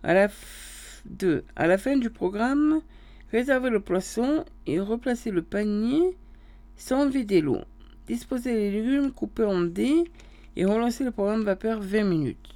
À 0.02 0.12
la, 0.12 0.28
2. 1.06 1.42
À 1.56 1.66
la 1.66 1.78
fin 1.78 1.96
du 1.96 2.10
programme, 2.10 2.80
réservez 3.32 3.70
le 3.70 3.80
poisson 3.80 4.44
et 4.66 4.78
replacez 4.78 5.30
le 5.30 5.42
panier 5.42 6.16
sans 6.76 7.08
vider 7.08 7.40
l'eau. 7.40 7.62
Disposez 8.06 8.52
les 8.52 8.70
légumes 8.70 9.10
coupés 9.10 9.44
en 9.44 9.62
dés 9.62 10.04
et 10.54 10.66
relancez 10.66 11.02
le 11.02 11.10
programme 11.10 11.44
vapeur 11.44 11.80
20 11.80 12.04
minutes. 12.04 12.52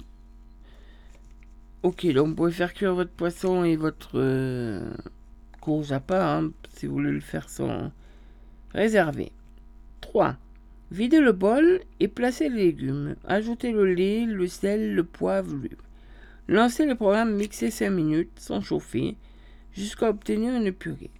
Ok, 1.81 2.05
donc 2.13 2.27
vous 2.27 2.35
pouvez 2.35 2.51
faire 2.51 2.75
cuire 2.75 2.93
votre 2.93 3.11
poisson 3.11 3.63
et 3.63 3.75
votre 3.75 4.11
euh, 4.13 4.93
courge 5.61 5.91
à 5.91 5.99
pas, 5.99 6.37
hein, 6.37 6.51
si 6.69 6.85
vous 6.85 6.93
voulez 6.93 7.11
le 7.11 7.21
faire 7.21 7.49
sans 7.49 7.91
réserver. 8.73 9.31
3. 10.01 10.37
Videz 10.91 11.19
le 11.19 11.31
bol 11.31 11.81
et 11.99 12.07
placez 12.07 12.49
les 12.49 12.65
légumes. 12.65 13.15
Ajoutez 13.25 13.71
le 13.71 13.85
lait, 13.85 14.25
le 14.25 14.47
sel, 14.47 14.93
le 14.93 15.03
poivre. 15.03 15.55
Lancez 16.47 16.85
le 16.85 16.95
programme 16.95 17.35
mixer 17.35 17.71
5 17.71 17.89
minutes 17.89 18.31
sans 18.37 18.61
chauffer 18.61 19.15
jusqu'à 19.73 20.09
obtenir 20.09 20.53
une 20.53 20.71
purée. 20.71 21.11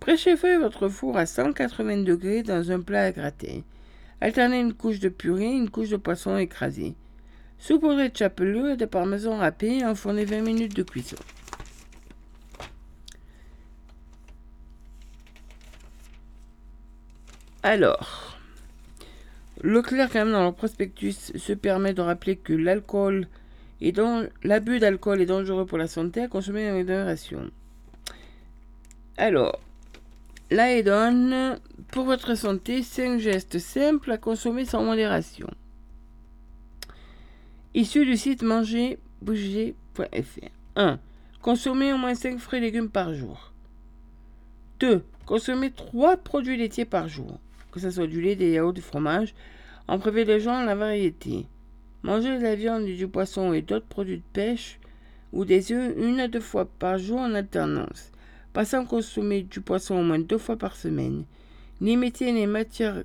Préchauffez 0.00 0.56
votre 0.56 0.88
four 0.88 1.16
à 1.16 1.26
180 1.26 2.04
degrés 2.04 2.42
dans 2.42 2.70
un 2.70 2.80
plat 2.80 3.04
à 3.04 3.12
gratter. 3.12 3.64
Alternez 4.20 4.60
une 4.60 4.72
couche 4.72 4.98
de 4.98 5.08
purée 5.08 5.50
et 5.50 5.56
une 5.56 5.70
couche 5.70 5.90
de 5.90 5.96
poisson 5.96 6.36
écrasé. 6.38 6.94
Saupoudrez 7.58 8.08
de 8.08 8.16
chapelure 8.16 8.70
et 8.70 8.76
de 8.76 8.86
parmesan 8.86 9.36
râpé 9.36 9.78
et 9.78 9.84
enfournez 9.84 10.24
20 10.24 10.40
minutes 10.40 10.74
de 10.74 10.82
cuisson. 10.82 11.16
Alors, 17.64 18.38
Leclerc, 19.62 20.10
quand 20.10 20.18
même, 20.18 20.32
dans 20.32 20.46
le 20.46 20.52
prospectus, 20.52 21.32
se 21.36 21.52
permet 21.52 21.94
de 21.94 22.02
rappeler 22.02 22.36
que 22.36 22.52
l'alcool 22.52 23.28
l'abus 24.44 24.78
d'alcool 24.78 25.20
est 25.20 25.26
dangereux 25.26 25.66
pour 25.66 25.78
la 25.78 25.88
santé 25.88 26.22
à 26.22 26.28
consommer 26.28 26.66
avec 26.66 26.86
modération. 26.86 27.50
Alors, 29.16 29.60
donne 30.50 31.58
pour 31.90 32.04
votre 32.04 32.34
santé 32.34 32.82
5 32.82 33.18
gestes 33.18 33.58
simples 33.58 34.12
à 34.12 34.18
consommer 34.18 34.64
sans 34.64 34.82
modération. 34.82 35.48
Issu 37.74 38.04
du 38.04 38.16
site 38.16 38.42
mangerbouger.fr 38.42 40.48
1. 40.76 40.98
Consommer 41.40 41.92
au 41.92 41.96
moins 41.96 42.14
5 42.14 42.38
fruits 42.38 42.58
et 42.58 42.62
légumes 42.62 42.90
par 42.90 43.14
jour. 43.14 43.52
2. 44.80 45.02
Consommer 45.26 45.70
3 45.70 46.18
produits 46.18 46.56
laitiers 46.56 46.84
par 46.84 47.08
jour 47.08 47.38
que 47.72 47.80
ce 47.80 47.90
soit 47.90 48.06
du 48.06 48.20
lait, 48.20 48.36
des 48.36 48.52
yaourts, 48.52 48.72
du 48.72 48.82
fromage, 48.82 49.34
en 49.88 49.98
privilégiant 49.98 50.64
la 50.64 50.74
variété. 50.74 51.46
Manger 52.02 52.38
de 52.38 52.42
la 52.42 52.54
viande, 52.54 52.84
du 52.84 53.08
poisson 53.08 53.52
et 53.52 53.62
d'autres 53.62 53.86
produits 53.86 54.18
de 54.18 54.32
pêche 54.32 54.78
ou 55.32 55.44
des 55.44 55.72
œufs 55.72 55.94
une 55.96 56.20
à 56.20 56.28
deux 56.28 56.40
fois 56.40 56.66
par 56.66 56.98
jour 56.98 57.18
en 57.18 57.34
alternance. 57.34 58.12
Passez 58.52 58.76
à 58.76 58.84
consommer 58.84 59.42
du 59.42 59.60
poisson 59.60 59.96
au 59.96 60.02
moins 60.02 60.18
deux 60.18 60.38
fois 60.38 60.56
par 60.56 60.76
semaine. 60.76 61.24
Limitez 61.80 62.32
les 62.32 62.46
matières 62.46 63.02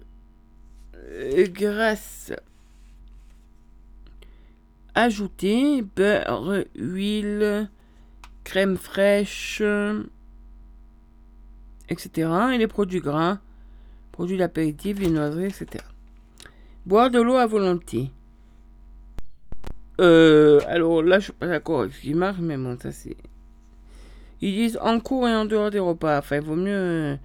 euh, 0.96 1.48
grasses 1.48 2.34
ajoutées, 4.94 5.84
beurre, 5.84 6.64
huile, 6.76 7.70
crème 8.44 8.78
fraîche, 8.78 9.62
etc. 11.90 12.30
et 12.54 12.58
les 12.58 12.68
produits 12.68 13.00
gras 13.00 13.40
produits 14.18 14.38
d'apéritif, 14.38 14.98
viennoiserie, 14.98 15.46
etc. 15.46 15.84
Boire 16.88 17.12
de 17.12 17.22
l'eau 17.22 17.36
à 17.36 17.46
volonté. 17.46 18.10
Euh, 20.02 20.60
alors 20.66 21.04
là, 21.04 21.20
je 21.20 21.26
suis 21.26 21.34
pas 21.34 21.46
d'accord 21.46 21.82
avec 21.82 21.94
ce 21.94 22.02
qui 22.02 22.16
marche, 22.16 22.40
mais 22.40 22.58
bon, 22.58 22.76
ça 22.80 22.92
c'est. 22.92 23.16
Ils 24.42 24.56
disent 24.56 24.80
en 24.82 25.00
cours 25.00 25.28
et 25.28 25.36
en 25.36 25.46
dehors 25.46 25.70
des 25.70 25.78
repas. 25.78 26.18
Enfin, 26.18 26.38
il 26.38 26.42
vaut 26.42 26.56
mieux, 26.56 27.20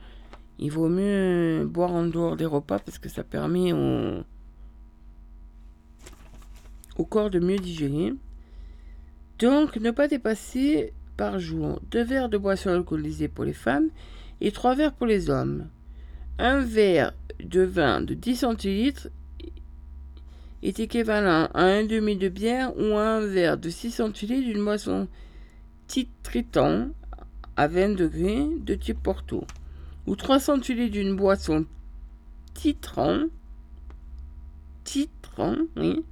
il 0.59 0.71
vaut 0.71 0.91
mieux 0.91 1.65
boire 1.65 1.93
en 1.93 2.05
dehors 2.05 2.37
des 2.37 2.45
repas 2.45 2.79
parce 2.79 2.99
que 2.99 3.09
ça 3.09 3.25
permet 3.25 3.73
au, 3.73 4.23
au 6.99 7.07
corps 7.07 7.31
de 7.31 7.39
mieux 7.39 7.59
digérer. 7.59 8.13
Donc, 9.39 9.77
ne 9.77 9.91
pas 9.93 10.09
dépasser 10.09 10.93
par 11.17 11.39
jour 11.39 11.81
deux 11.91 12.05
verres 12.05 12.29
de 12.29 12.37
boisson 12.37 12.69
alcoolisée 12.69 13.29
pour 13.29 13.45
les 13.45 13.55
femmes 13.55 13.89
et 14.43 14.53
trois 14.53 14.75
verres 14.75 14.93
pour 14.93 15.07
les 15.07 15.31
hommes. 15.31 15.69
Un 16.39 16.61
verre 16.61 17.13
de 17.41 17.63
vin 17.63 18.01
de 18.01 18.15
10 18.15 18.37
centilitres 18.37 19.09
est 20.63 20.81
équivalent 20.81 21.49
à 21.55 21.63
un 21.63 21.85
demi 21.85 22.17
de 22.17 22.29
bière 22.29 22.77
ou 22.77 22.97
à 22.97 23.17
un 23.17 23.27
verre 23.27 23.59
de 23.59 23.69
6 23.69 23.91
centilitres 23.91 24.47
d'une 24.47 24.65
boisson 24.65 25.09
titritant 25.87 26.89
à 27.57 27.69
20 27.69 27.97
degrés 27.97 28.47
de 28.61 28.75
type 28.75 29.03
Porto 29.03 29.45
ou 30.07 30.17
3 30.17 30.41
centilitres 30.41 30.93
d'une 30.93 31.17
boisson 31.17 31.67
titrant 32.55 33.25
titrant 34.85 35.57
oui 35.77 36.05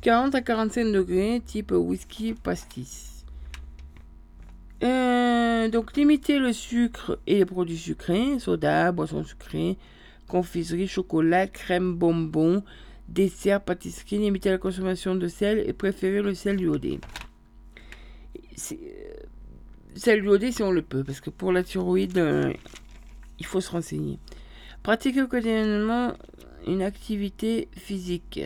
40 0.00 0.34
à 0.34 0.40
45 0.40 0.92
degrés 0.92 1.42
type 1.44 1.72
whisky 1.72 2.32
pastis. 2.32 3.09
Euh, 4.82 5.68
donc 5.68 5.96
limiter 5.96 6.38
le 6.38 6.52
sucre 6.52 7.18
et 7.26 7.36
les 7.36 7.44
produits 7.44 7.76
sucrés, 7.76 8.38
soda, 8.38 8.92
boissons 8.92 9.24
sucrées, 9.24 9.76
confiserie, 10.26 10.88
chocolat, 10.88 11.46
crème, 11.46 11.94
bonbons, 11.94 12.62
dessert, 13.08 13.60
pâtisserie, 13.60 14.18
limiter 14.18 14.50
la 14.50 14.58
consommation 14.58 15.14
de 15.14 15.28
sel 15.28 15.62
et 15.66 15.72
préférer 15.72 16.22
le 16.22 16.34
sel 16.34 16.60
iodé. 16.60 16.98
Euh, 18.72 18.76
sel 19.94 20.24
iodé 20.24 20.52
si 20.52 20.62
on 20.62 20.70
le 20.70 20.82
peut, 20.82 21.04
parce 21.04 21.20
que 21.20 21.30
pour 21.30 21.52
la 21.52 21.62
thyroïde, 21.62 22.16
euh, 22.18 22.52
il 23.38 23.46
faut 23.46 23.60
se 23.60 23.70
renseigner. 23.70 24.18
Pratiquer 24.82 25.26
quotidiennement 25.28 26.14
une 26.66 26.82
activité 26.82 27.68
physique. 27.76 28.40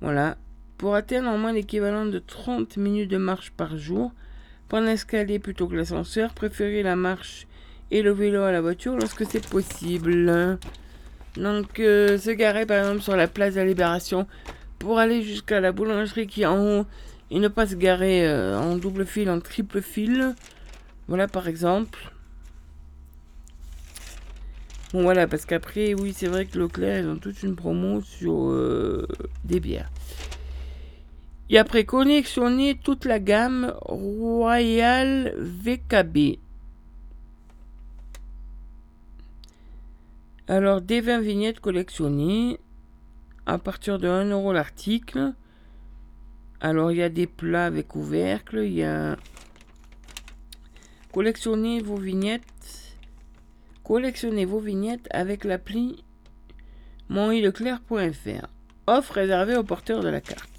Voilà. 0.00 0.38
Pour 0.78 0.94
atteindre 0.94 1.30
au 1.30 1.38
moins 1.38 1.52
l'équivalent 1.52 2.06
de 2.06 2.18
30 2.18 2.76
minutes 2.76 3.10
de 3.10 3.16
marche 3.16 3.50
par 3.50 3.76
jour, 3.76 4.12
Prendre 4.68 4.86
l'escalier 4.86 5.38
plutôt 5.38 5.68
que 5.68 5.76
l'ascenseur. 5.76 6.32
Préférez 6.34 6.82
la 6.82 6.96
marche 6.96 7.46
et 7.90 8.02
le 8.02 8.12
vélo 8.12 8.42
à 8.42 8.52
la 8.52 8.60
voiture 8.60 8.96
lorsque 8.96 9.24
c'est 9.26 9.46
possible. 9.46 10.58
Donc, 11.36 11.78
euh, 11.80 12.18
se 12.18 12.30
garer 12.30 12.66
par 12.66 12.78
exemple 12.78 13.02
sur 13.02 13.16
la 13.16 13.28
place 13.28 13.54
de 13.54 13.60
la 13.60 13.66
Libération 13.66 14.26
pour 14.78 14.98
aller 14.98 15.22
jusqu'à 15.22 15.60
la 15.60 15.72
boulangerie 15.72 16.26
qui 16.26 16.42
est 16.42 16.46
en 16.46 16.80
haut 16.80 16.86
et 17.30 17.38
ne 17.38 17.48
pas 17.48 17.66
se 17.66 17.74
garer 17.74 18.26
euh, 18.26 18.58
en 18.58 18.76
double 18.76 19.06
fil, 19.06 19.30
en 19.30 19.40
triple 19.40 19.82
fil. 19.82 20.34
Voilà 21.08 21.28
par 21.28 21.46
exemple. 21.48 22.10
Bon 24.92 25.02
voilà, 25.02 25.26
parce 25.26 25.44
qu'après, 25.44 25.94
oui, 25.94 26.14
c'est 26.16 26.28
vrai 26.28 26.46
que 26.46 26.58
Leclerc, 26.58 27.00
ils 27.00 27.08
ont 27.08 27.16
toute 27.16 27.42
une 27.42 27.56
promo 27.56 28.00
sur 28.00 28.50
euh, 28.50 29.06
des 29.44 29.60
bières. 29.60 29.90
Et 31.48 31.58
après 31.58 31.84
connexionner 31.84 32.76
toute 32.76 33.04
la 33.04 33.20
gamme 33.20 33.74
Royal 33.82 35.34
VKB. 35.38 36.38
Alors 40.48 40.80
des 40.80 41.00
20 41.00 41.20
vignettes 41.20 41.60
collectionnées 41.60 42.58
à 43.46 43.58
partir 43.58 43.98
de 43.98 44.08
1 44.08 44.30
euro 44.30 44.52
l'article. 44.52 45.34
Alors 46.60 46.90
il 46.90 46.98
y 46.98 47.02
a 47.02 47.08
des 47.08 47.26
plats 47.26 47.66
avec 47.66 47.88
couvercle, 47.88 48.58
il 48.64 48.72
y 48.72 48.84
a 48.84 49.16
collectionnez 51.12 51.80
vos 51.80 51.96
vignettes. 51.96 52.96
Collectionnez 53.84 54.44
vos 54.44 54.58
vignettes 54.58 55.06
avec 55.10 55.44
l'appli 55.44 56.04
monileclerc.fr. 57.08 58.46
Offre 58.88 59.12
réservée 59.14 59.56
aux 59.56 59.64
porteurs 59.64 60.00
de 60.00 60.08
la 60.08 60.20
carte. 60.20 60.55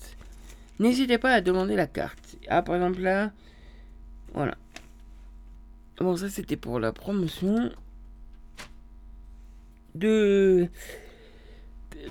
N'hésitez 0.79 1.17
pas 1.17 1.31
à 1.33 1.41
demander 1.41 1.75
la 1.75 1.87
carte. 1.87 2.37
Ah, 2.49 2.61
par 2.61 2.75
exemple 2.75 3.01
là, 3.01 3.31
voilà. 4.33 4.55
Bon, 5.99 6.15
ça 6.15 6.29
c'était 6.29 6.57
pour 6.57 6.79
la 6.79 6.91
promotion 6.91 7.71
de 9.95 10.69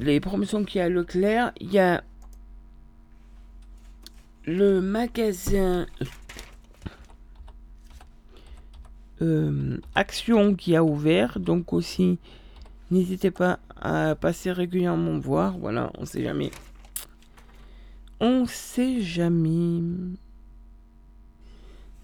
les 0.01 0.21
promotions 0.21 0.65
qu'il 0.65 0.79
y 0.79 0.83
a 0.83 0.87
à 0.87 0.89
Leclerc. 0.89 1.53
Il 1.61 1.73
y 1.73 1.79
a 1.79 2.03
le 4.45 4.81
magasin 4.81 5.87
euh, 9.23 9.79
Action 9.95 10.55
qui 10.55 10.77
a 10.77 10.85
ouvert. 10.85 11.39
Donc 11.39 11.73
aussi, 11.73 12.19
n'hésitez 12.91 13.31
pas 13.31 13.59
à 13.81 14.15
passer 14.15 14.53
régulièrement 14.53 15.19
voir. 15.19 15.59
Voilà, 15.59 15.91
on 15.99 16.05
sait 16.05 16.23
jamais 16.23 16.51
on 18.21 18.47
sait 18.47 19.01
jamais. 19.01 19.83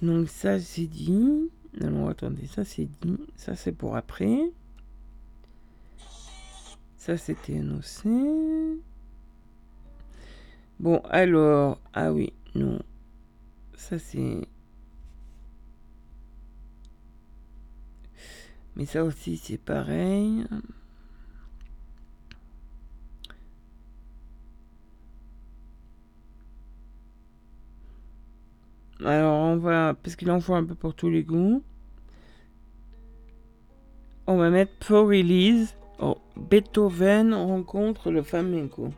Donc 0.02 0.28
ça 0.28 0.58
c'est 0.58 0.86
dit. 0.86 1.50
Alors 1.80 2.08
attendez, 2.08 2.46
ça 2.46 2.64
c'est 2.64 2.88
dit. 3.00 3.18
Ça 3.36 3.56
c'est 3.56 3.72
pour 3.72 3.96
après. 3.96 4.52
Ça 6.96 7.16
c'était 7.16 7.58
annoncé. 7.58 8.08
Bon 10.78 11.00
alors, 11.10 11.80
ah 11.92 12.12
oui, 12.12 12.32
non. 12.54 12.80
Ça 13.76 13.98
c'est... 13.98 14.46
Mais 18.74 18.86
ça 18.86 19.04
aussi 19.04 19.36
c'est 19.36 19.58
pareil. 19.58 20.44
Alors, 29.04 29.38
on 29.40 29.56
va, 29.56 29.94
parce 29.94 30.16
qu'il 30.16 30.30
en 30.30 30.40
faut 30.40 30.54
un 30.54 30.64
peu 30.64 30.74
pour 30.74 30.94
tous 30.94 31.10
les 31.10 31.22
goûts. 31.22 31.62
On 34.26 34.36
va 34.36 34.50
mettre 34.50 34.72
pour 34.86 35.08
release. 35.08 35.74
Oh, 35.98 36.18
Beethoven 36.36 37.34
rencontre 37.34 38.10
le 38.10 38.22
flamenco. 38.22 38.90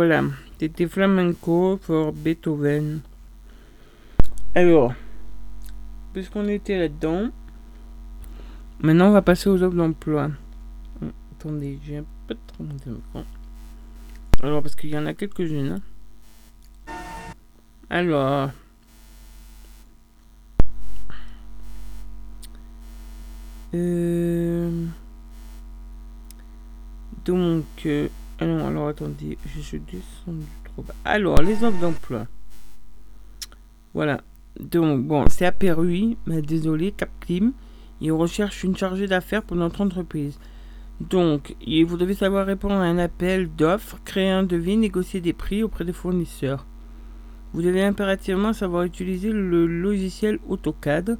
Voilà, 0.00 0.24
c'était 0.58 0.88
flamenco 0.88 1.76
pour 1.84 2.14
Beethoven. 2.14 3.00
Alors, 4.54 4.94
puisqu'on 6.14 6.48
était 6.48 6.78
là-dedans, 6.78 7.28
maintenant 8.80 9.08
on 9.08 9.12
va 9.12 9.20
passer 9.20 9.50
aux 9.50 9.62
offres 9.62 9.76
d'emploi. 9.76 10.30
Hum, 11.02 11.12
Attendez, 11.32 11.78
j'ai 11.84 11.98
un 11.98 12.04
peu 12.26 12.34
trop 12.46 12.64
mon 12.64 12.76
écran. 12.76 13.24
Alors, 14.42 14.62
parce 14.62 14.74
qu'il 14.74 14.88
y 14.88 14.96
en 14.96 15.04
a 15.04 15.12
quelques-unes. 15.12 15.82
hein. 16.88 16.92
Alors. 17.90 18.52
Euh, 23.74 24.86
donc, 27.26 27.66
euh, 27.84 28.08
ah 28.40 28.46
non, 28.46 28.66
alors 28.66 28.88
attendez, 28.88 29.36
je 29.60 29.76
trop 30.64 30.82
bas. 30.82 30.94
Alors, 31.04 31.40
les 31.42 31.62
offres 31.64 31.80
d'emploi. 31.80 32.26
Voilà. 33.94 34.22
Donc, 34.58 35.04
bon, 35.04 35.24
c'est 35.28 35.46
à 35.46 35.52
Perruy, 35.52 36.16
mais 36.26 36.42
désolé, 36.42 36.92
Cap 36.92 37.10
Clim. 37.20 37.52
Ils 38.00 38.12
recherchent 38.12 38.64
une 38.64 38.76
chargée 38.76 39.06
d'affaires 39.06 39.42
pour 39.42 39.56
notre 39.56 39.80
entreprise. 39.80 40.38
Donc, 41.00 41.54
vous 41.86 41.96
devez 41.96 42.14
savoir 42.14 42.46
répondre 42.46 42.74
à 42.74 42.84
un 42.84 42.98
appel 42.98 43.48
d'offres, 43.54 43.98
créer 44.04 44.30
un 44.30 44.42
devis, 44.42 44.76
négocier 44.76 45.20
des 45.20 45.32
prix 45.32 45.62
auprès 45.62 45.84
des 45.84 45.92
fournisseurs. 45.92 46.66
Vous 47.52 47.62
devez 47.62 47.82
impérativement 47.82 48.52
savoir 48.52 48.84
utiliser 48.84 49.30
le 49.32 49.66
logiciel 49.66 50.38
AutoCAD 50.48 51.18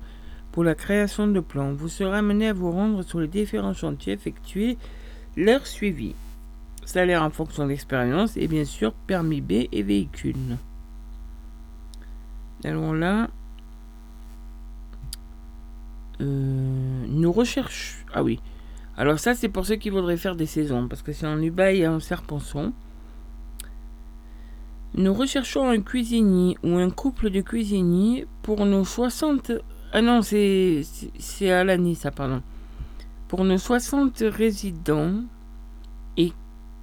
pour 0.53 0.65
la 0.65 0.75
création 0.75 1.27
de 1.27 1.41
plans. 1.41 1.73
Vous 1.73 1.89
serez 1.89 2.19
amené 2.19 2.49
à 2.49 2.53
vous 2.53 2.71
rendre 2.71 3.03
sur 3.03 3.21
les 3.21 3.29
différents 3.29 3.75
chantiers 3.75 4.13
effectués, 4.13 4.77
leur 5.37 5.67
suivi. 5.67 6.15
Salaire 6.85 7.23
en 7.23 7.31
fonction 7.31 7.65
de 7.65 7.69
l'expérience 7.69 8.37
et 8.37 8.49
bien 8.49 8.65
sûr 8.65 8.93
permis 8.93 9.41
B 9.41 9.69
et 9.71 9.83
véhicule. 9.83 10.57
Alors 12.65 12.95
là, 12.95 13.29
euh, 16.21 17.05
nous 17.09 17.33
recherchons. 17.33 18.05
Ah 18.13 18.23
oui. 18.23 18.41
Alors 18.97 19.19
ça, 19.19 19.35
c'est 19.35 19.49
pour 19.49 19.65
ceux 19.65 19.77
qui 19.77 19.89
voudraient 19.89 20.17
faire 20.17 20.37
des 20.37 20.47
saisons, 20.47 20.89
parce 20.89 21.03
que 21.03 21.13
c'est 21.13 21.27
en 21.27 21.41
Ubaï 21.41 21.81
et 21.81 21.89
en 21.89 22.01
Serpenson. 22.01 22.73
Nous 24.95 25.15
recherchons 25.15 25.69
un 25.71 25.81
cuisinier 25.81 26.59
ou 26.63 26.77
un 26.77 26.91
couple 26.91 27.31
de 27.31 27.41
cuisiniers 27.41 28.27
pour 28.43 28.67
nos 28.67 28.85
60... 28.85 29.53
Ah 29.93 30.03
non, 30.03 30.21
c'est 30.23 30.85
à 31.51 31.65
l'année, 31.65 31.95
ça, 31.95 32.11
pardon. 32.11 32.43
Pour 33.29 33.45
nos 33.45 33.59
60 33.59 34.23
résidents 34.27 35.23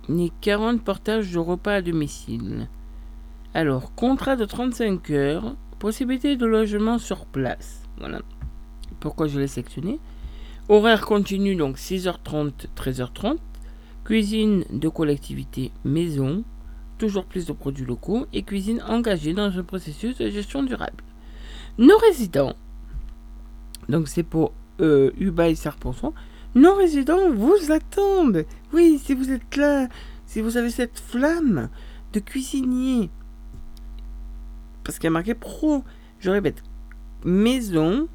les 0.09 0.31
40 0.41 0.83
portages 0.83 1.31
de 1.31 1.39
repas 1.39 1.75
à 1.75 1.81
domicile. 1.81 2.67
Alors, 3.53 3.93
contrat 3.95 4.35
de 4.35 4.45
35 4.45 5.09
heures, 5.11 5.55
possibilité 5.79 6.35
de 6.35 6.45
logement 6.45 6.99
sur 6.99 7.25
place. 7.25 7.83
Voilà. 7.97 8.21
Pourquoi 8.99 9.27
je 9.27 9.39
l'ai 9.39 9.47
sélectionné 9.47 9.99
Horaire 10.69 11.05
continu, 11.05 11.55
donc 11.55 11.77
6h30, 11.77 12.67
13h30. 12.75 13.37
Cuisine 14.03 14.63
de 14.71 14.87
collectivité 14.89 15.71
maison, 15.83 16.43
toujours 16.97 17.25
plus 17.25 17.45
de 17.45 17.53
produits 17.53 17.85
locaux 17.85 18.25
et 18.31 18.43
cuisine 18.43 18.81
engagée 18.87 19.33
dans 19.33 19.57
un 19.57 19.63
processus 19.63 20.17
de 20.17 20.29
gestion 20.29 20.63
durable. 20.63 21.03
Nos 21.77 21.97
résidents, 21.97 22.53
donc 23.89 24.07
c'est 24.07 24.23
pour 24.23 24.53
euh, 24.79 25.11
Uba 25.19 25.49
et 25.49 25.55
nos 26.57 26.75
résidents 26.75 27.31
vous 27.31 27.71
attendent. 27.71 28.45
Oui, 28.73 28.99
si 29.03 29.13
vous 29.13 29.31
êtes 29.31 29.55
là, 29.55 29.87
si 30.25 30.41
vous 30.41 30.57
avez 30.57 30.69
cette 30.69 30.99
flamme 30.99 31.69
de 32.13 32.19
cuisinier, 32.19 33.09
parce 34.83 34.99
qu'il 34.99 35.05
y 35.05 35.07
a 35.07 35.11
marqué 35.11 35.33
pro, 35.33 35.83
je 36.19 36.29
répète, 36.29 36.63
maison, 37.23 38.07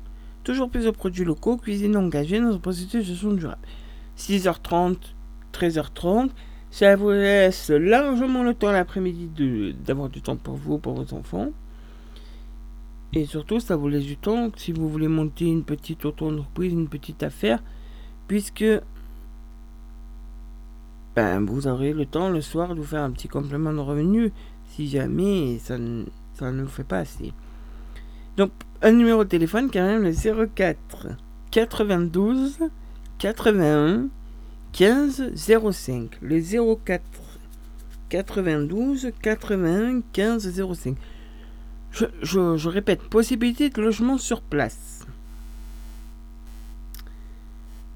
Toujours 0.44 0.70
plus 0.70 0.84
de 0.84 0.90
produits 0.90 1.24
locaux, 1.24 1.56
cuisine 1.56 1.96
engagée 1.96 2.40
dans 2.40 2.54
un 2.54 2.58
processus 2.58 2.92
de 2.92 3.00
gestion 3.00 3.32
durable. 3.32 3.60
6h30, 4.18 4.96
13h30. 5.52 6.30
Ça 6.70 6.96
vous 6.96 7.10
laisse 7.10 7.70
largement 7.70 8.42
le 8.42 8.54
temps 8.54 8.72
l'après-midi 8.72 9.74
d'avoir 9.84 10.08
du 10.08 10.20
temps 10.20 10.36
pour 10.36 10.56
vous, 10.56 10.78
pour 10.78 10.94
vos 10.94 11.14
enfants. 11.14 11.50
Et 13.12 13.26
surtout, 13.26 13.60
ça 13.60 13.76
vous 13.76 13.88
laisse 13.88 14.04
du 14.04 14.16
temps 14.16 14.50
si 14.56 14.72
vous 14.72 14.88
voulez 14.88 15.06
monter 15.06 15.44
une 15.44 15.64
petite 15.64 16.04
auto-entreprise, 16.04 16.72
une 16.72 16.88
petite 16.88 17.22
affaire, 17.22 17.62
puisque 18.28 18.64
ben, 21.14 21.44
vous 21.44 21.66
aurez 21.66 21.92
le 21.92 22.06
temps 22.06 22.30
le 22.30 22.40
soir 22.40 22.74
de 22.74 22.80
vous 22.80 22.86
faire 22.86 23.02
un 23.02 23.10
petit 23.10 23.28
complément 23.28 23.72
de 23.72 23.78
revenu 23.78 24.32
si 24.68 24.88
jamais 24.88 25.58
ça 25.58 25.78
ne 25.78 26.62
vous 26.62 26.68
fait 26.68 26.84
pas 26.84 26.98
assez. 26.98 27.32
Donc, 28.36 28.50
un 28.80 28.92
numéro 28.92 29.24
de 29.24 29.28
téléphone 29.28 29.70
quand 29.70 29.84
même, 29.84 30.02
le 30.02 30.46
04 30.46 31.08
92 31.50 32.58
81 33.18 34.08
15 34.72 35.32
05. 35.70 36.18
Le 36.22 36.40
04 36.76 37.02
92 38.08 39.10
81 39.20 40.00
15 40.12 40.74
05. 40.74 40.96
Je, 41.92 42.06
je, 42.22 42.68
répète, 42.68 43.02
possibilité 43.02 43.68
de 43.68 43.82
logement 43.82 44.16
sur 44.16 44.40
place. 44.40 45.01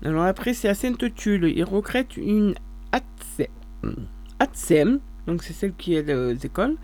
Alors 0.06 0.24
après, 0.24 0.54
c'est 0.54 0.68
à 0.68 0.74
Sainte-Tulle. 0.74 1.52
Ils 1.56 1.64
recrutent 1.64 2.16
une 2.16 2.54
ATSEM, 4.38 5.00
donc 5.26 5.42
c'est 5.42 5.52
celle 5.52 5.74
qui 5.74 5.96
est 5.96 6.14
aux 6.14 6.32
écoles, 6.32 6.76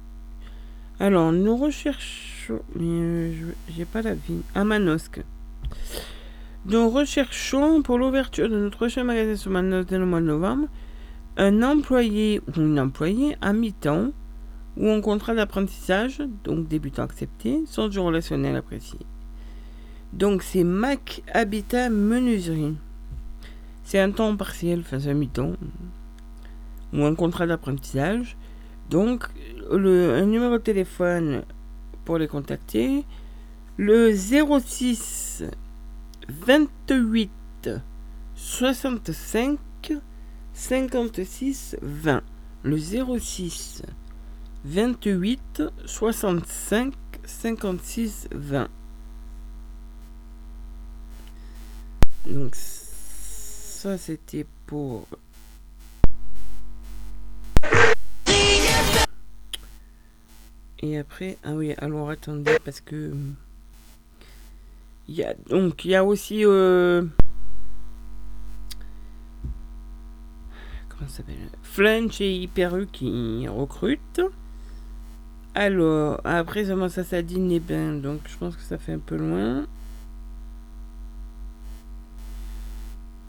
Alors, 0.99 1.31
nous 1.31 1.57
recherchons 1.57 2.25
mais 2.75 2.85
euh, 2.85 3.31
j'ai 3.69 3.85
pas 3.85 4.01
la 4.01 4.13
vie. 4.13 4.41
À 4.53 4.63
Manosque. 4.63 5.21
Nous 6.67 6.89
recherchons 6.89 7.81
pour 7.81 7.97
l'ouverture 7.97 8.49
de 8.49 8.57
notre 8.57 8.77
prochain 8.77 9.03
magasin 9.03 9.35
sur 9.35 9.51
Manosque 9.51 9.91
le 9.91 10.05
mois 10.05 10.21
de 10.21 10.25
novembre 10.25 10.67
un 11.37 11.63
employé 11.63 12.41
ou 12.47 12.61
une 12.61 12.79
employée 12.79 13.35
à 13.41 13.51
mi-temps 13.51 14.11
ou 14.77 14.89
en 14.89 15.01
contrat 15.01 15.35
d'apprentissage, 15.35 16.21
donc 16.43 16.67
débutant 16.67 17.03
accepté, 17.03 17.61
sans 17.65 17.87
du 17.87 17.99
relationnel 17.99 18.55
apprécié. 18.55 18.99
Donc 20.13 20.43
c'est 20.43 20.63
Mac 20.63 21.21
Habitat 21.33 21.89
Menuiserie. 21.89 22.75
C'est 23.83 23.99
un 23.99 24.11
temps 24.11 24.35
partiel, 24.35 24.79
enfin 24.79 24.97
un 25.09 25.13
mi-temps, 25.13 25.53
ou 26.95 27.03
un 27.05 27.15
contrat 27.15 27.45
d'apprentissage. 27.45 28.37
Donc 28.89 29.25
le, 29.71 30.13
un 30.15 30.25
numéro 30.25 30.53
de 30.53 30.63
téléphone 30.63 31.43
pour 32.05 32.17
les 32.17 32.27
contacter. 32.27 33.03
Le 33.77 34.13
06 34.15 35.43
28 36.29 37.69
65 38.35 39.59
56 40.53 41.77
20. 41.81 42.21
Le 42.63 42.77
06 42.77 43.83
28 44.65 45.63
65 45.85 46.93
56 47.25 48.27
20. 48.31 48.67
Donc 52.27 52.55
ça 52.55 53.97
c'était 53.97 54.45
pour 54.65 55.07
Et 60.79 60.99
après, 60.99 61.37
ah 61.43 61.53
oui, 61.53 61.73
alors 61.79 62.09
attendez, 62.09 62.57
parce 62.63 62.81
que. 62.81 63.11
Il 65.07 65.15
y 65.15 65.23
a, 65.23 65.33
donc, 65.49 65.85
il 65.85 65.91
y 65.91 65.95
a 65.95 66.03
aussi. 66.03 66.45
Euh, 66.45 67.03
comment 70.89 71.07
ça 71.07 71.17
s'appelle? 71.17 71.35
Flunch 71.63 72.21
et 72.21 72.35
Hyperu 72.35 72.87
qui 72.87 73.47
recrutent. 73.47 74.21
Alors, 75.53 76.21
après, 76.23 76.65
ça 76.65 76.89
ça 76.89 77.03
s'adine 77.03 77.49
les 77.49 77.59
bains, 77.59 77.93
donc 77.93 78.21
je 78.27 78.37
pense 78.37 78.55
que 78.55 78.61
ça 78.61 78.77
fait 78.77 78.93
un 78.93 78.99
peu 78.99 79.15
loin. 79.15 79.65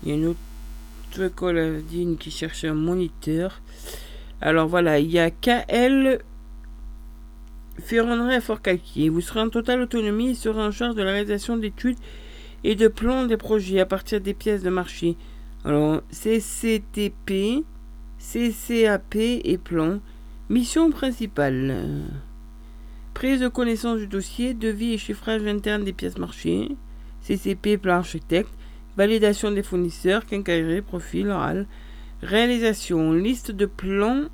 Il 0.02 0.08
y 0.08 0.12
a 0.12 0.14
une 0.16 0.26
autre 0.26 1.22
école 1.22 1.58
à 1.58 1.70
Digne 1.80 2.16
qui 2.16 2.30
cherche 2.30 2.64
un 2.64 2.74
moniteur. 2.74 3.60
Alors 4.40 4.68
voilà, 4.68 4.98
il 4.98 5.10
y 5.10 5.18
a 5.18 5.30
KL 5.30 6.20
Ferronnerie 7.78 8.34
à 8.34 8.40
Fort-Calquier. 8.40 9.08
Vous 9.08 9.20
serez 9.20 9.40
en 9.40 9.48
totale 9.48 9.80
autonomie 9.80 10.30
et 10.30 10.34
serez 10.34 10.62
en 10.62 10.70
charge 10.70 10.94
de 10.94 11.02
la 11.02 11.12
réalisation 11.12 11.56
d'études 11.56 11.98
et 12.64 12.74
de 12.74 12.88
plans 12.88 13.26
des 13.26 13.36
projets 13.36 13.80
à 13.80 13.86
partir 13.86 14.20
des 14.20 14.34
pièces 14.34 14.62
de 14.62 14.70
marché. 14.70 15.16
Alors, 15.64 16.02
CCTP, 16.10 17.64
CCAP 18.18 19.16
et 19.16 19.58
plan. 19.58 20.00
Mission 20.48 20.90
principale. 20.90 22.04
Prise 23.14 23.40
de 23.40 23.48
connaissance 23.48 23.98
du 23.98 24.06
dossier, 24.06 24.54
devis 24.54 24.94
et 24.94 24.98
chiffrage 24.98 25.46
interne 25.46 25.84
des 25.84 25.92
pièces 25.92 26.18
marché. 26.18 26.76
CCP, 27.22 27.78
plan 27.78 27.96
architecte. 27.96 28.50
Validation 28.96 29.50
des 29.50 29.62
fournisseurs, 29.62 30.24
quincaillerie, 30.24 30.82
profil, 30.82 31.28
oral. 31.28 31.66
Réalisation, 32.22 33.12
liste 33.12 33.50
de 33.50 33.66
plans 33.66 34.24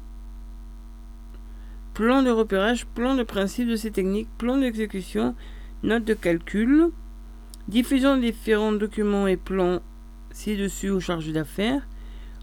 plan 1.95 2.23
de 2.23 2.31
repérage, 2.31 2.87
plan 2.87 3.17
de 3.17 3.23
principe 3.23 3.69
de 3.69 3.77
ces 3.77 3.91
techniques, 3.91 4.29
plan 4.39 4.57
d'exécution, 4.57 5.35
note 5.83 6.05
de 6.05 6.15
calcul, 6.15 6.91
diffusion 7.69 8.17
de 8.17 8.23
différents 8.23 8.73
documents 8.73 9.27
et 9.27 9.37
plans 9.37 9.81
ci-dessus 10.31 10.91
aux 10.91 11.01
charges 11.01 11.33
d'affaires, 11.33 11.87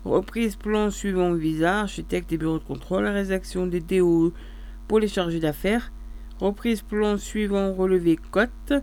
reprise 0.05 0.55
plan 0.55 0.91
suivant 0.91 1.33
visa, 1.33 1.79
architecte 1.79 2.31
et 2.31 2.37
bureau 2.37 2.59
de 2.59 2.63
contrôle, 2.63 3.05
rédaction 3.05 3.65
des 3.65 3.79
DOE 3.79 4.33
pour 4.87 4.99
les 4.99 5.07
chargés 5.07 5.39
d'affaires, 5.39 5.91
reprise 6.39 6.81
plan 6.81 7.17
suivant 7.17 7.73
relevé 7.73 8.17
cote, 8.31 8.73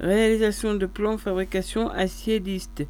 réalisation 0.00 0.74
de 0.74 0.86
plans 0.86 1.16
fabrication 1.16 1.90
acier 1.90 2.38
liste, 2.38 2.84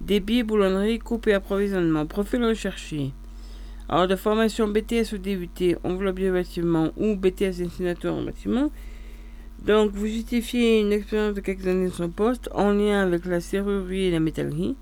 débit, 0.00 0.42
boulonnerie, 0.42 0.98
coupe 0.98 1.26
et 1.26 1.34
approvisionnement, 1.34 2.06
profil 2.06 2.44
recherché. 2.44 3.12
Alors 3.88 4.08
de 4.08 4.16
formation 4.16 4.66
BTS 4.66 5.12
ou 5.12 5.18
DUT, 5.18 5.76
enveloppe 5.84 6.18
du 6.18 6.30
bâtiment 6.30 6.90
ou 6.96 7.16
BTS 7.16 7.58
destinateur 7.58 8.14
en 8.14 8.22
bâtiment. 8.22 8.70
Donc 9.64 9.92
vous 9.92 10.06
justifiez 10.06 10.80
une 10.80 10.92
expérience 10.92 11.34
de 11.34 11.40
quelques 11.40 11.66
années 11.66 11.88
de 11.88 11.92
son 11.92 12.10
poste 12.10 12.48
en 12.54 12.72
lien 12.72 13.02
avec 13.02 13.24
la 13.26 13.40
serrurerie 13.40 14.06
et 14.06 14.10
la 14.10 14.20
métallerie. 14.20 14.76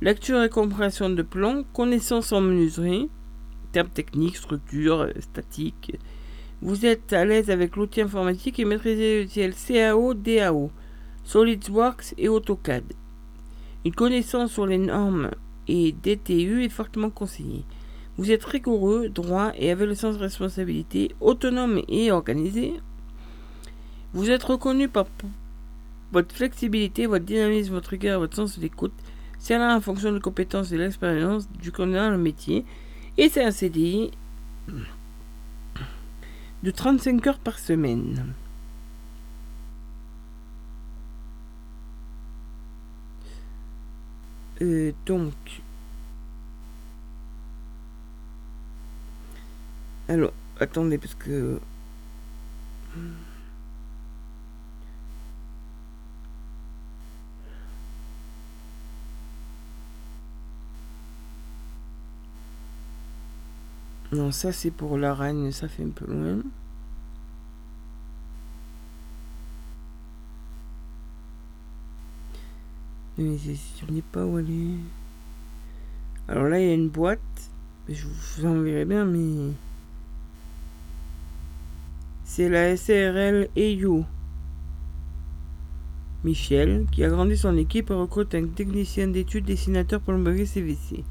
Lecture 0.00 0.42
et 0.42 0.48
compréhension 0.48 1.10
de 1.10 1.22
plans, 1.22 1.64
connaissance 1.72 2.32
en 2.32 2.40
menuiserie, 2.40 3.10
termes 3.72 3.88
techniques, 3.88 4.36
structure, 4.36 5.08
statique. 5.18 5.98
Vous 6.62 6.86
êtes 6.86 7.12
à 7.12 7.24
l'aise 7.24 7.50
avec 7.50 7.76
l'outil 7.76 8.00
informatique 8.00 8.58
et 8.58 8.64
maîtrisez 8.64 9.22
l'outil 9.22 9.50
CAO, 9.66 10.14
DAO, 10.14 10.70
SolidWorks 11.24 12.14
et 12.16 12.28
AutoCAD. 12.28 12.84
Une 13.84 13.94
connaissance 13.94 14.52
sur 14.52 14.66
les 14.66 14.78
normes 14.78 15.30
et 15.68 15.92
DTU 15.92 16.64
est 16.64 16.68
fortement 16.68 17.10
conseillée. 17.10 17.64
Vous 18.16 18.32
êtes 18.32 18.44
rigoureux, 18.44 19.08
droit 19.08 19.52
et 19.56 19.70
avez 19.70 19.86
le 19.86 19.94
sens 19.94 20.16
de 20.16 20.22
responsabilité, 20.22 21.14
autonome 21.20 21.80
et 21.88 22.10
organisé. 22.10 22.74
Vous 24.12 24.30
êtes 24.30 24.42
reconnu 24.42 24.88
par 24.88 25.06
votre 26.10 26.34
flexibilité, 26.34 27.06
votre 27.06 27.24
dynamisme, 27.24 27.74
votre 27.74 27.90
rigueur, 27.90 28.18
votre 28.18 28.34
sens 28.34 28.56
de 28.56 28.62
l'écoute. 28.62 28.94
C'est 29.38 29.56
là 29.56 29.76
en 29.76 29.80
fonction 29.80 30.10
de 30.10 30.18
compétences 30.18 30.72
et 30.72 30.76
de 30.76 30.82
l'expérience 30.82 31.48
du 31.52 31.70
candidat 31.70 32.06
dans 32.06 32.16
le 32.16 32.18
métier. 32.18 32.64
Et 33.16 33.28
c'est 33.28 33.44
un 33.44 33.52
CDI 33.52 34.10
de 36.62 36.70
35 36.70 37.26
heures 37.26 37.38
par 37.38 37.58
semaine. 37.58 38.34
Euh, 44.60 44.92
donc, 45.06 45.34
alors, 50.08 50.32
attendez, 50.58 50.98
parce 50.98 51.14
que... 51.14 51.60
Non, 64.10 64.32
ça 64.32 64.52
c'est 64.52 64.70
pour 64.70 64.96
la 64.96 65.14
reine, 65.14 65.52
ça 65.52 65.68
fait 65.68 65.84
un 65.84 65.90
peu 65.90 66.06
loin. 66.06 66.42
Mais 73.18 73.36
je 73.36 73.92
ne 73.92 74.00
pas 74.00 74.24
où 74.24 74.36
aller. 74.36 74.76
Alors 76.28 76.44
là, 76.44 76.60
il 76.60 76.68
y 76.68 76.70
a 76.70 76.74
une 76.74 76.88
boîte. 76.88 77.18
Je 77.88 78.06
vous 78.06 78.46
enverrai 78.46 78.84
bien, 78.84 79.04
mais... 79.04 79.52
C'est 82.24 82.48
la 82.48 82.76
SRL 82.76 83.48
EU. 83.56 84.02
Michel, 86.22 86.86
qui 86.92 87.02
a 87.02 87.08
grandi 87.08 87.36
son 87.36 87.56
équipe, 87.56 87.88
recrute 87.90 88.34
un 88.34 88.46
technicien 88.46 89.08
d'études 89.08 89.46
dessinateur 89.46 90.00
pour 90.00 90.12
le 90.12 90.44
CVC. 90.44 91.02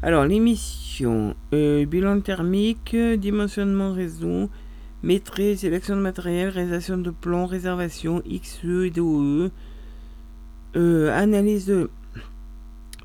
Alors, 0.00 0.24
l'émission, 0.24 1.36
euh, 1.52 1.84
bilan 1.86 2.20
thermique, 2.20 2.96
dimensionnement 2.96 3.92
réseau, 3.92 4.48
maîtrise, 5.02 5.60
sélection 5.60 5.96
de 5.96 6.00
matériel, 6.00 6.48
réalisation 6.48 6.98
de 6.98 7.10
plans, 7.10 7.46
réservation, 7.46 8.22
XE 8.26 8.86
et 8.86 8.90
DOE, 8.90 9.50
euh, 10.76 11.10
analyse 11.12 11.66
de 11.66 11.90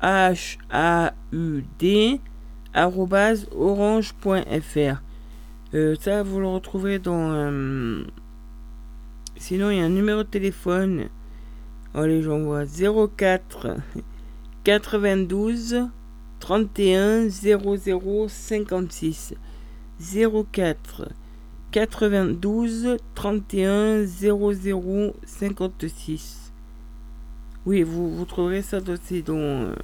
H 0.00 0.58
A 0.70 1.12
U 1.32 1.64
D 1.78 2.20
orange.fr 3.56 5.02
euh, 5.74 5.96
ça 6.00 6.22
vous 6.22 6.40
le 6.40 6.48
retrouverez 6.48 6.98
dans 6.98 7.30
euh, 7.30 8.02
sinon 9.36 9.70
il 9.70 9.76
y 9.76 9.80
a 9.80 9.84
un 9.84 9.90
numéro 9.90 10.22
de 10.22 10.28
téléphone. 10.28 11.08
Allez 11.92 12.22
j'envoie 12.22 12.64
04 12.64 13.76
92 14.64 15.88
31 16.40 17.28
00 17.28 18.28
56 18.28 19.34
04 20.00 21.08
92 21.70 22.96
31 23.14 24.04
00 24.04 25.14
56. 25.26 26.52
Oui, 27.66 27.82
vous, 27.82 28.16
vous 28.16 28.24
trouverez 28.24 28.62
ça 28.62 28.80
dans 28.80 28.96
euh, 29.36 29.74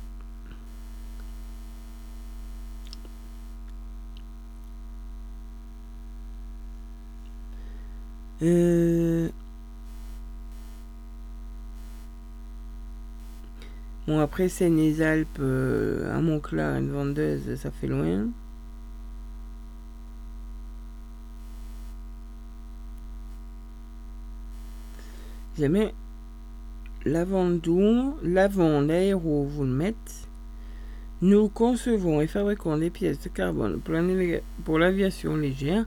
Euh, 8.44 9.30
Bon, 14.06 14.20
après, 14.20 14.50
c'est 14.50 14.70
les 14.70 15.02
Alpes, 15.02 15.38
euh, 15.40 16.14
à 16.14 16.20
Montclar, 16.20 16.76
une 16.78 16.92
vendeuse, 16.92 17.56
ça 17.56 17.72
fait 17.72 17.88
loin. 17.88 18.28
Jamais 25.58 25.94
l'avant-doux, 27.06 28.16
l'avant, 28.24 28.82
l'aéro, 28.82 29.46
vous 29.46 29.64
le 29.64 29.70
mettez. 29.70 29.98
Nous 31.22 31.48
concevons 31.48 32.20
et 32.20 32.28
fabriquons 32.28 32.78
des 32.78 32.90
pièces 32.90 33.22
de 33.22 33.30
carbone 33.30 33.80
pour 34.66 34.80
l'aviation 34.80 35.38
légère. 35.38 35.86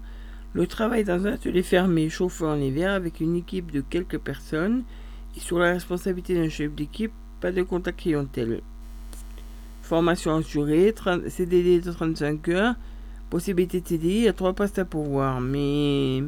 Le 0.57 0.67
travail 0.67 1.05
dans 1.05 1.27
un 1.27 1.35
atelier 1.35 1.63
fermé, 1.63 2.09
chauffé 2.09 2.47
en 2.47 2.59
hiver, 2.59 2.91
avec 2.91 3.21
une 3.21 3.37
équipe 3.37 3.71
de 3.71 3.83
quelques 3.83 4.17
personnes 4.17 4.85
et 5.37 5.41
sur 5.41 5.59
la 5.59 5.73
responsabilité 5.73 6.35
d'un 6.35 6.49
chef 6.49 6.75
d'équipe 6.75 7.13
pas 7.43 7.53
de 7.53 7.63
contact 7.63 8.01
clientèle. 8.01 8.63
Formation 9.83 10.35
assurée, 10.35 10.95
CDD 11.29 11.83
de 11.83 11.93
35 11.93 12.49
heures, 12.49 12.75
possibilité 13.29 13.83
de 13.83 13.87
CDI, 13.87 14.29
a 14.29 14.33
trois 14.33 14.55
postes 14.55 14.79
à 14.79 14.87
pourvoir, 14.87 15.43
mais... 15.43 16.23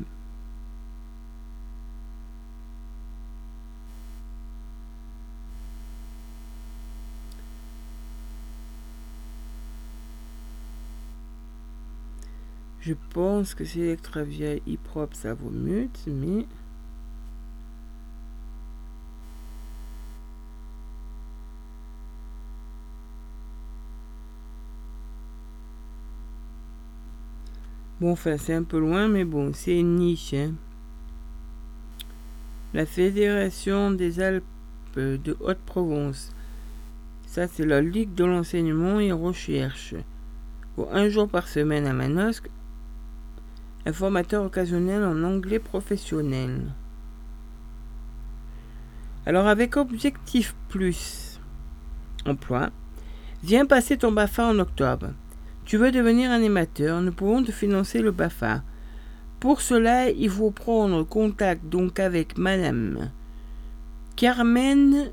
Je 12.89 12.95
pense 13.11 13.55
que 13.55 13.66
c'est 13.66 13.80
Electravia 13.80 14.57
e-prop, 14.66 15.12
ça 15.12 15.34
vaut 15.34 15.51
mieux, 15.51 15.91
mais... 16.07 16.47
Bon, 28.01 28.12
enfin, 28.12 28.39
c'est 28.39 28.55
un 28.55 28.62
peu 28.62 28.78
loin, 28.78 29.07
mais 29.07 29.26
bon, 29.26 29.53
c'est 29.53 29.78
une 29.78 29.97
niche. 29.97 30.32
Hein. 30.32 30.55
La 32.72 32.86
Fédération 32.86 33.91
des 33.91 34.18
Alpes 34.20 34.45
de 34.97 35.36
Haute-Provence. 35.41 36.32
Ça, 37.26 37.49
c'est 37.49 37.66
la 37.66 37.82
Ligue 37.82 38.14
de 38.14 38.24
l'enseignement 38.24 38.99
et 38.99 39.12
recherche. 39.12 39.95
Pour 40.74 40.95
un 40.95 41.11
jour 41.11 41.28
par 41.28 41.49
semaine 41.49 41.86
à 41.86 41.93
Manosque, 41.93 42.49
un 43.87 43.93
formateur 43.93 44.45
occasionnel 44.45 45.05
en 45.05 45.22
anglais 45.22 45.59
professionnel. 45.59 46.72
Alors, 49.26 49.47
avec 49.47 49.76
Objectif 49.76 50.55
Plus 50.68 51.41
Emploi, 52.26 52.70
viens 53.43 53.66
passer 53.66 53.99
ton 53.99 54.12
BAFA 54.12 54.47
en 54.47 54.59
octobre. 54.59 55.09
Tu 55.64 55.76
veux 55.76 55.93
devenir 55.93 56.31
animateur, 56.31 57.03
nous 57.03 57.12
pouvons 57.12 57.43
te 57.43 57.53
financer 57.53 58.01
le 58.01 58.11
BAFA. 58.11 58.62
Pour 59.41 59.61
cela, 59.61 60.11
il 60.11 60.31
faut 60.31 60.51
prendre 60.51 61.05
contact 61.05 61.66
donc 61.66 62.01
avec 62.01 62.39
Madame 62.39 63.11
Carmen 64.16 65.12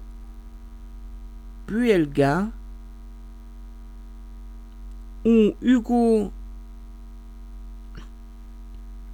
Puelga 1.68 2.48
ou 5.26 5.54
Hugo 5.62 6.32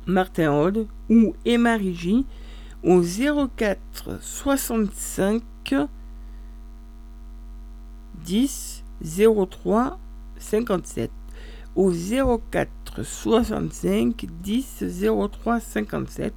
Martin 0.05 0.71
ou 1.09 1.35
Emma 1.45 1.75
Rigi 1.75 2.25
au 2.83 3.01
04 3.01 4.19
65 4.21 5.43
10 8.23 8.83
03 9.01 9.99
57 10.37 11.11
au 11.75 11.91
04 11.91 13.03
65 13.03 14.25
10 14.41 14.83
03 15.31 15.59
57. 15.59 16.33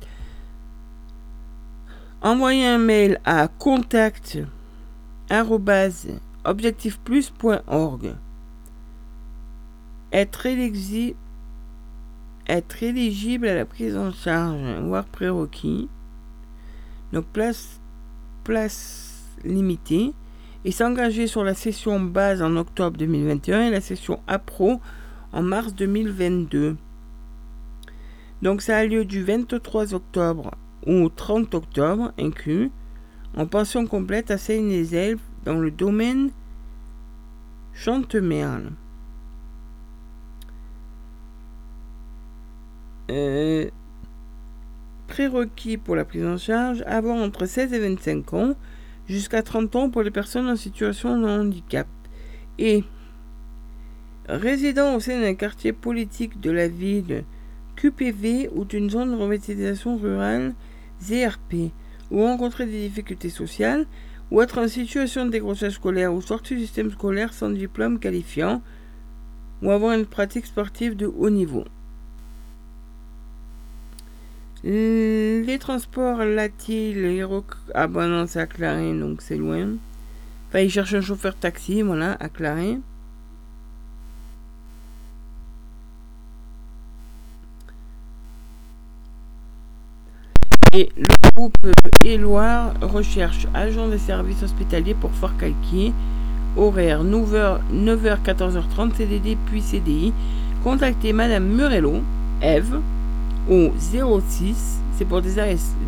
Envoyez 2.23 2.67
un 2.67 2.79
mail 2.79 3.21
à 3.25 3.49
contact 3.49 4.39
objectifplus.org. 6.45 8.15
Être, 10.13 10.47
être 12.49 12.83
éligible 12.83 13.47
à 13.49 13.55
la 13.55 13.65
prise 13.65 13.97
en 13.97 14.13
charge, 14.13 14.61
voire 14.83 15.07
prérequis. 15.07 15.89
Donc 17.13 17.27
place, 17.27 17.81
place 18.45 19.25
limitée. 19.45 20.13
Et 20.67 20.73
s'engager 20.73 21.27
sur 21.27 21.45
la 21.45 21.53
session 21.53 22.01
base 22.01 22.41
en 22.41 22.57
octobre 22.57 22.97
2021 22.97 23.67
et 23.67 23.71
la 23.71 23.83
session 23.83 24.21
APRO 24.27 24.81
en 25.33 25.43
mars 25.43 25.75
2022. 25.75 26.77
Donc 28.41 28.63
ça 28.63 28.79
a 28.79 28.85
lieu 28.87 29.05
du 29.05 29.23
23 29.23 29.93
octobre 29.93 30.53
au 30.87 31.09
30 31.09 31.55
octobre 31.55 32.13
inclus, 32.19 32.71
en 33.37 33.47
pension 33.47 33.87
complète 33.87 34.31
à 34.31 34.39
Seine-les-Elfes 34.39 35.21
dans 35.45 35.59
le 35.59 35.71
domaine 35.71 36.31
Chantemerle. 37.73 38.71
Prérequis 45.09 45.77
pour 45.77 45.97
la 45.97 46.05
prise 46.05 46.25
en 46.25 46.39
charge, 46.39 46.83
avoir 46.87 47.17
entre 47.17 47.47
16 47.47 47.73
et 47.73 47.79
25 47.79 48.35
ans, 48.35 48.55
jusqu'à 49.09 49.43
30 49.43 49.77
ans 49.77 49.91
pour 49.91 50.03
les 50.03 50.11
personnes 50.11 50.49
en 50.49 50.57
situation 50.57 51.19
de 51.19 51.27
handicap. 51.27 51.87
Et 52.59 52.85
Résidant 54.29 54.95
au 54.95 55.01
sein 55.01 55.21
d'un 55.21 55.35
quartier 55.35 55.75
politique 55.75 56.41
de 56.41 56.51
la 56.51 56.67
ville 56.67 57.25
QPV 57.77 58.49
ou 58.55 58.65
d'une 58.65 58.89
zone 58.89 59.11
de 59.11 59.17
revitalisation 59.17 59.99
rurale 59.99 60.55
ZRP, 61.03 61.73
ou 62.11 62.23
rencontrer 62.23 62.65
des 62.65 62.89
difficultés 62.89 63.29
sociales, 63.29 63.87
ou 64.31 64.41
être 64.41 64.59
en 64.59 64.69
situation 64.69 65.27
de 65.27 65.31
décrochage 65.31 65.75
scolaire 65.75 66.15
ou 66.15 66.23
sortir 66.23 66.57
du 66.57 66.63
système 66.63 66.91
scolaire 66.91 67.35
sans 67.35 67.51
diplôme 67.51 67.99
qualifiant, 67.99 68.63
ou 69.61 69.71
avoir 69.71 69.93
une 69.93 70.07
pratique 70.07 70.47
sportive 70.47 70.97
de 70.97 71.07
haut 71.07 71.31
niveau. 71.31 71.65
Les 74.67 75.59
transports 75.61 76.25
Latil, 76.25 77.23
ah 77.75 77.87
bon 77.87 78.09
non 78.09 78.27
c'est 78.27 78.41
à 78.41 78.47
Claré 78.47 78.99
donc 78.99 79.21
c'est 79.21 79.37
loin. 79.37 79.69
Enfin 80.49 80.61
il 80.61 80.71
cherche 80.71 80.95
un 80.95 81.03
chauffeur 81.03 81.35
taxi, 81.35 81.83
voilà, 81.83 82.17
à 82.19 82.31
Claré. 82.31 82.79
Et 90.73 90.89
le 90.97 91.31
groupe 91.37 91.59
Éloire 92.03 92.73
recherche 92.81 93.47
agent 93.53 93.89
de 93.89 93.99
service 93.99 94.43
hospitalier 94.43 94.95
pour 94.95 95.11
Fort 95.13 95.37
Calquier. 95.37 95.93
Horaire 96.57 97.05
9h, 97.05 97.59
9h 97.71 98.23
14h30 98.23 98.95
CDD 98.95 99.37
puis 99.47 99.61
CDI. 99.61 100.15
Contactez 100.63 101.13
Madame 101.13 101.47
Murello, 101.49 102.01
Eve, 102.41 102.81
au 103.49 103.73
06. 103.79 104.81
C'est 104.97 105.05
pour 105.05 105.23
des, 105.23 105.35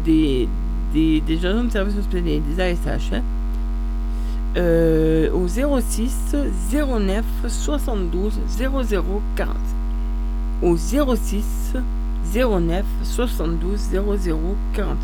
des, 0.04 0.48
des, 0.92 1.20
des, 1.20 1.46
agents 1.46 1.64
de 1.64 1.70
service 1.70 1.96
hospitalier, 1.96 2.40
des 2.40 2.60
ASH. 2.60 3.12
Hein. 3.12 3.22
Euh, 4.56 5.30
au 5.32 5.46
06 5.48 6.34
09 6.72 7.24
72 7.46 8.40
00 8.48 9.22
40. 9.36 9.56
Au 10.62 10.76
06 10.76 11.74
09 12.34 12.84
72 13.02 13.78
00 13.78 14.56
45. 14.72 14.96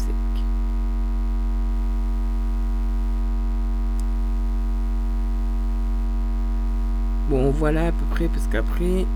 Bon, 7.29 7.51
voilà 7.51 7.87
à 7.87 7.93
peu 7.93 8.05
près, 8.11 8.29
parce 8.29 8.47
qu'après, 8.47 9.07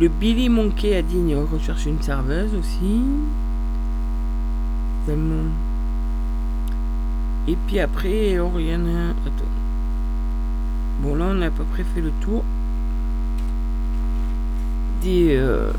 le 0.00 0.08
Billy 0.08 0.48
Monkey 0.48 0.96
a 0.96 1.02
dit 1.02 1.34
recherche 1.34 1.86
une 1.86 2.00
serveuse 2.00 2.54
aussi. 2.54 3.02
Et 7.48 7.56
puis 7.66 7.80
après, 7.80 8.38
Oriana. 8.38 9.10
Attends. 9.26 9.44
Bon, 11.02 11.14
là, 11.14 11.26
on 11.30 11.40
a 11.40 11.46
à 11.46 11.50
peu 11.50 11.64
près 11.64 11.82
fait 11.82 12.00
le 12.00 12.12
tour 12.20 12.44
des... 15.02 15.36
Euh, 15.36 15.72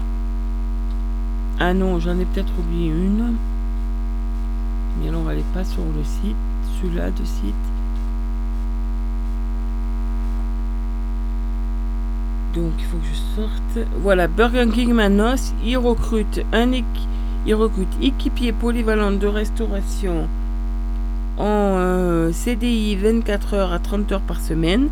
ah 1.59 1.73
non, 1.73 1.99
j'en 1.99 2.17
ai 2.19 2.25
peut-être 2.25 2.51
oublié 2.57 2.87
une. 2.87 3.35
Mais 4.99 5.09
alors, 5.09 5.29
elle 5.29 5.37
n'est 5.37 5.53
pas 5.53 5.63
sur 5.63 5.83
le 5.83 6.03
site. 6.03 6.35
Celui-là 6.81 7.11
de 7.11 7.23
site. 7.23 7.53
Donc, 12.55 12.71
il 12.79 12.85
faut 12.85 12.97
que 12.97 13.05
je 13.05 13.41
sorte. 13.41 13.87
Voilà, 14.01 14.27
Burger 14.27 14.65
King 14.73 14.93
Manos, 14.93 15.53
il 15.63 15.77
recrute 15.77 16.41
un, 16.51 16.71
Ils 17.45 17.55
recrutent 17.55 17.87
équipiers 18.01 18.51
polyvalents 18.51 19.11
de 19.11 19.27
restauration 19.27 20.27
en 21.37 21.75
euh, 21.77 22.31
CDI 22.33 22.97
24 22.97 23.53
heures 23.53 23.73
à 23.73 23.79
30 23.79 24.11
heures 24.11 24.21
par 24.21 24.39
semaine. 24.41 24.89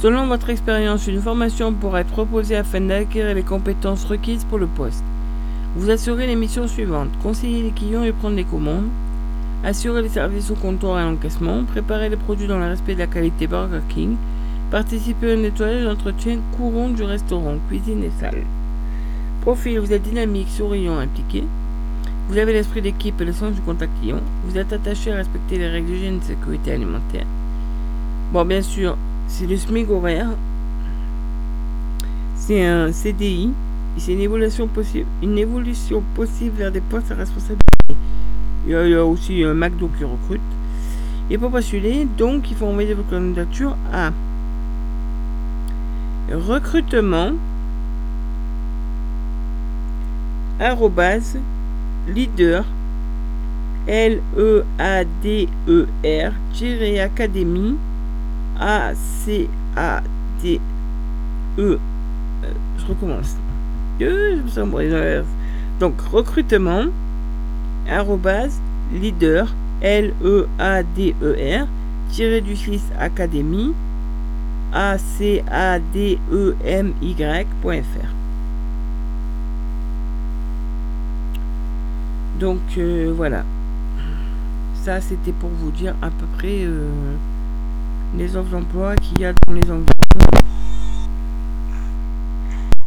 Selon 0.00 0.26
votre 0.26 0.50
expérience, 0.50 1.06
une 1.06 1.20
formation 1.20 1.72
pourra 1.72 2.00
être 2.00 2.10
proposée 2.10 2.56
afin 2.56 2.80
d'acquérir 2.80 3.34
les 3.34 3.42
compétences 3.42 4.04
requises 4.04 4.44
pour 4.44 4.58
le 4.58 4.66
poste. 4.66 5.04
Vous 5.76 5.90
assurez 5.90 6.26
les 6.26 6.34
missions 6.34 6.66
suivantes 6.66 7.10
conseiller 7.22 7.62
les 7.62 7.70
clients 7.70 8.02
et 8.02 8.12
prendre 8.12 8.36
les 8.36 8.44
commandes, 8.44 8.88
assurer 9.64 10.02
les 10.02 10.08
services 10.08 10.50
au 10.50 10.54
comptoir 10.54 10.98
et 10.98 11.02
à 11.02 11.04
l'encaissement, 11.04 11.64
préparer 11.64 12.08
les 12.08 12.16
produits 12.16 12.48
dans 12.48 12.58
le 12.58 12.66
respect 12.66 12.94
de 12.94 13.00
la 13.00 13.06
qualité 13.06 13.46
Burger 13.46 13.80
King, 13.88 14.16
participer 14.72 15.34
au 15.34 15.36
nettoyage 15.36 15.82
et 15.82 15.86
entretien 15.86 16.38
courant 16.56 16.88
du 16.88 17.02
restaurant, 17.02 17.58
cuisine 17.68 18.02
et 18.04 18.10
salle. 18.18 18.42
Profil, 19.42 19.78
vous 19.78 19.92
êtes 19.92 20.02
dynamique, 20.02 20.48
souriant, 20.48 20.96
impliqué. 20.96 21.44
Vous 22.30 22.38
avez 22.38 22.54
l'esprit 22.54 22.80
d'équipe 22.80 23.20
et 23.20 23.26
le 23.26 23.34
sens 23.34 23.52
du 23.52 23.60
contact 23.60 23.92
client. 24.00 24.20
Vous 24.46 24.56
êtes 24.56 24.72
attaché 24.72 25.12
à 25.12 25.16
respecter 25.16 25.58
les 25.58 25.68
règles 25.68 25.88
d'hygiène 25.88 26.14
et 26.14 26.18
de 26.20 26.24
sécurité 26.24 26.72
alimentaire. 26.72 27.26
Bon, 28.32 28.46
bien 28.46 28.62
sûr, 28.62 28.96
c'est 29.28 29.46
le 29.46 29.58
SMIC 29.58 29.90
horaire. 29.90 30.30
C'est 32.36 32.64
un 32.64 32.92
CDI. 32.92 33.50
C'est 33.98 34.14
une 34.14 34.20
évolution 34.20 34.68
possible, 34.68 35.06
une 35.22 35.36
évolution 35.36 36.02
possible 36.14 36.56
vers 36.56 36.72
des 36.72 36.80
postes 36.80 37.12
à 37.12 37.14
responsabilité. 37.14 37.60
Il 38.66 38.72
y 38.72 38.74
a, 38.74 38.86
il 38.86 38.92
y 38.92 38.94
a 38.94 39.04
aussi 39.04 39.44
un 39.44 39.52
McDo 39.52 39.90
qui 39.98 40.04
recrute. 40.04 40.40
Et 41.28 41.36
pour 41.36 41.50
postuler, 41.50 42.06
donc, 42.16 42.50
il 42.50 42.56
faut 42.56 42.64
envoyer 42.64 42.94
votre 42.94 43.10
candidature 43.10 43.76
à 43.92 44.12
recrutement 46.32 47.32
arrobase 50.58 51.38
leader 52.08 52.64
L 53.86 54.20
E 54.38 54.62
A 54.78 55.04
D 55.04 55.48
E 55.68 55.86
R 56.04 56.32
académie 57.00 57.76
A 58.58 58.94
C 58.94 59.48
A 59.76 60.02
D 60.40 60.60
E 61.58 61.60
euh, 61.60 61.78
je 62.78 62.86
recommence. 62.86 63.36
Donc 65.80 66.00
recrutement 66.00 66.84
arrobase 67.88 68.60
leader 68.92 69.52
L 69.82 70.12
E 70.24 70.46
A 70.58 70.82
D 70.82 71.14
E 71.22 71.62
R 71.62 71.66
tiré 72.10 72.40
du 72.40 72.56
6 72.56 72.80
académie 72.98 73.74
A 74.72 74.96
C 74.98 75.44
A 75.50 75.78
D 75.78 76.18
E 76.32 76.54
M 76.64 76.94
Y.fr 77.02 78.08
Donc 82.40 82.60
euh, 82.78 83.12
voilà. 83.16 83.44
Ça, 84.82 85.00
c'était 85.00 85.32
pour 85.32 85.50
vous 85.50 85.70
dire 85.70 85.94
à 86.02 86.06
peu 86.06 86.26
près 86.36 86.64
euh, 86.64 86.88
les 88.16 88.36
offres 88.36 88.50
d'emploi 88.50 88.96
qu'il 88.96 89.20
y 89.20 89.24
a 89.24 89.32
dans 89.46 89.52
les 89.52 89.70
environs. 89.70 89.86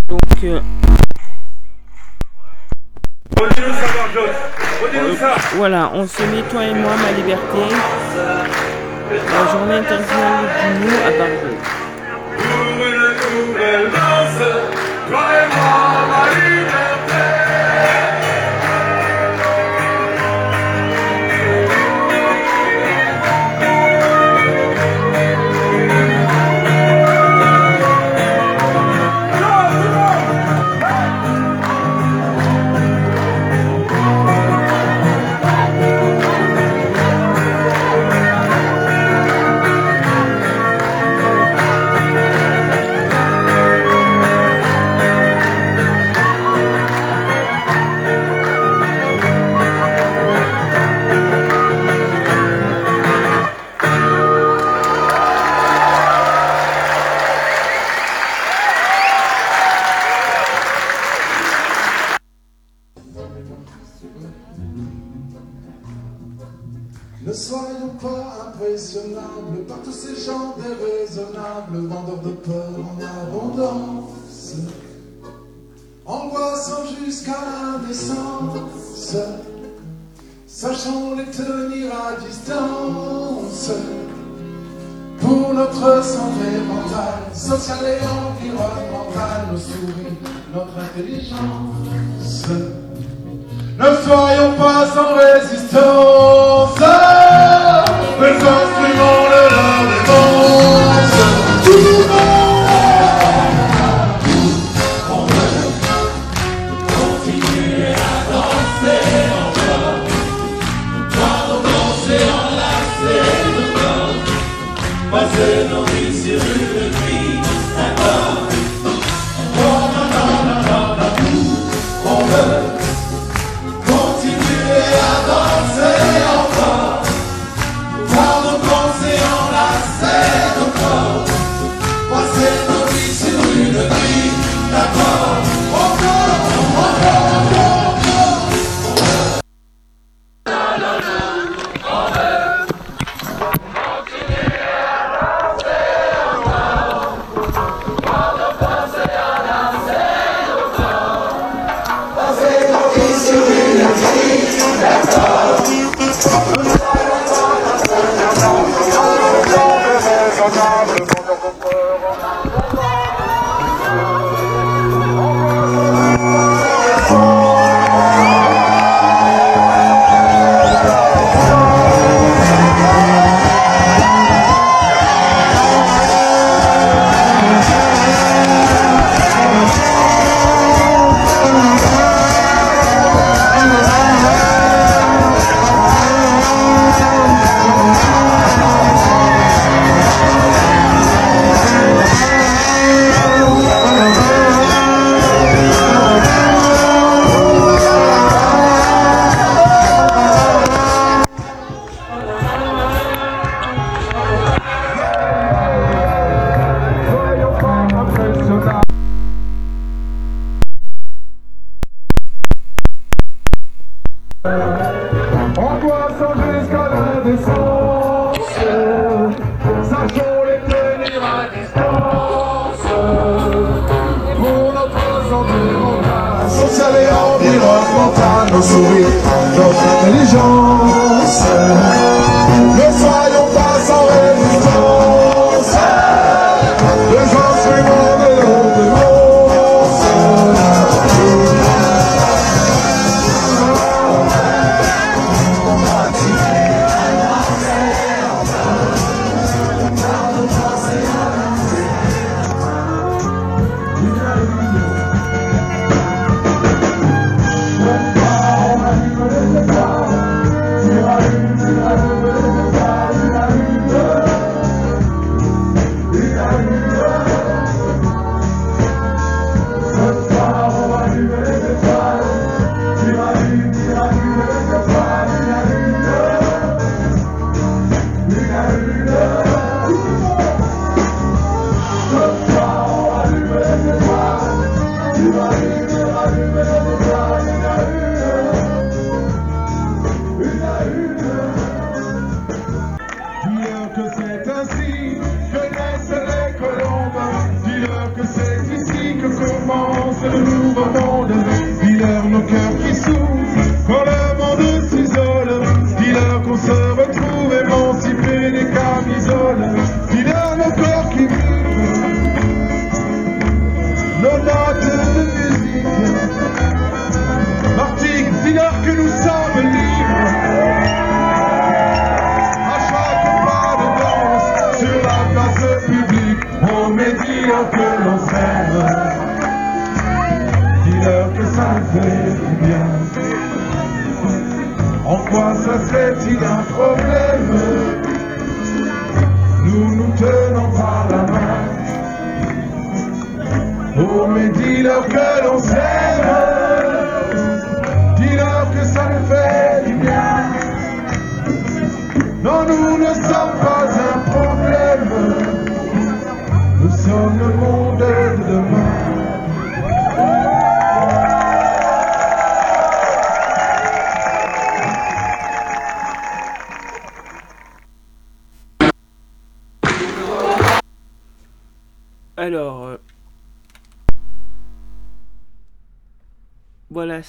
Donc, 0.10 0.20
euh, 0.44 0.60
voilà, 5.56 5.92
on 5.94 6.06
se 6.06 6.22
met 6.24 6.42
toi 6.50 6.66
et 6.66 6.74
moi 6.74 6.92
ma 6.98 7.12
liberté. 7.14 7.76
La 9.12 9.52
journée 9.52 9.76
internationale 9.76 10.46
du 10.82 10.96
à 10.96 11.12
Barbeau. 11.12 11.54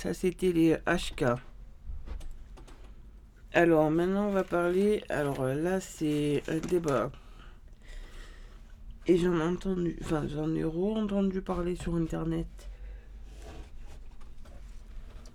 Ça 0.06 0.14
c'était 0.14 0.52
les 0.52 0.76
HK. 0.86 1.24
Alors 3.52 3.90
maintenant 3.90 4.28
on 4.28 4.30
va 4.30 4.44
parler. 4.44 5.02
Alors 5.08 5.40
euh, 5.40 5.54
là 5.54 5.80
c'est 5.80 6.44
un 6.46 6.58
débat. 6.58 7.10
Et 9.08 9.18
j'en 9.18 9.36
ai 9.36 9.42
entendu, 9.42 9.98
enfin 10.02 10.24
j'en 10.28 10.54
ai 10.54 10.62
re-entendu 10.62 11.42
parler 11.42 11.74
sur 11.74 11.96
internet. 11.96 12.46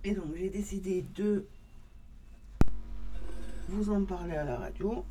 Et 0.04 0.14
donc 0.14 0.34
j'ai 0.38 0.48
décidé 0.48 1.04
de 1.16 1.44
vous 3.68 3.90
en 3.92 4.06
parler 4.06 4.36
à 4.36 4.44
la 4.44 4.56
radio. 4.56 5.04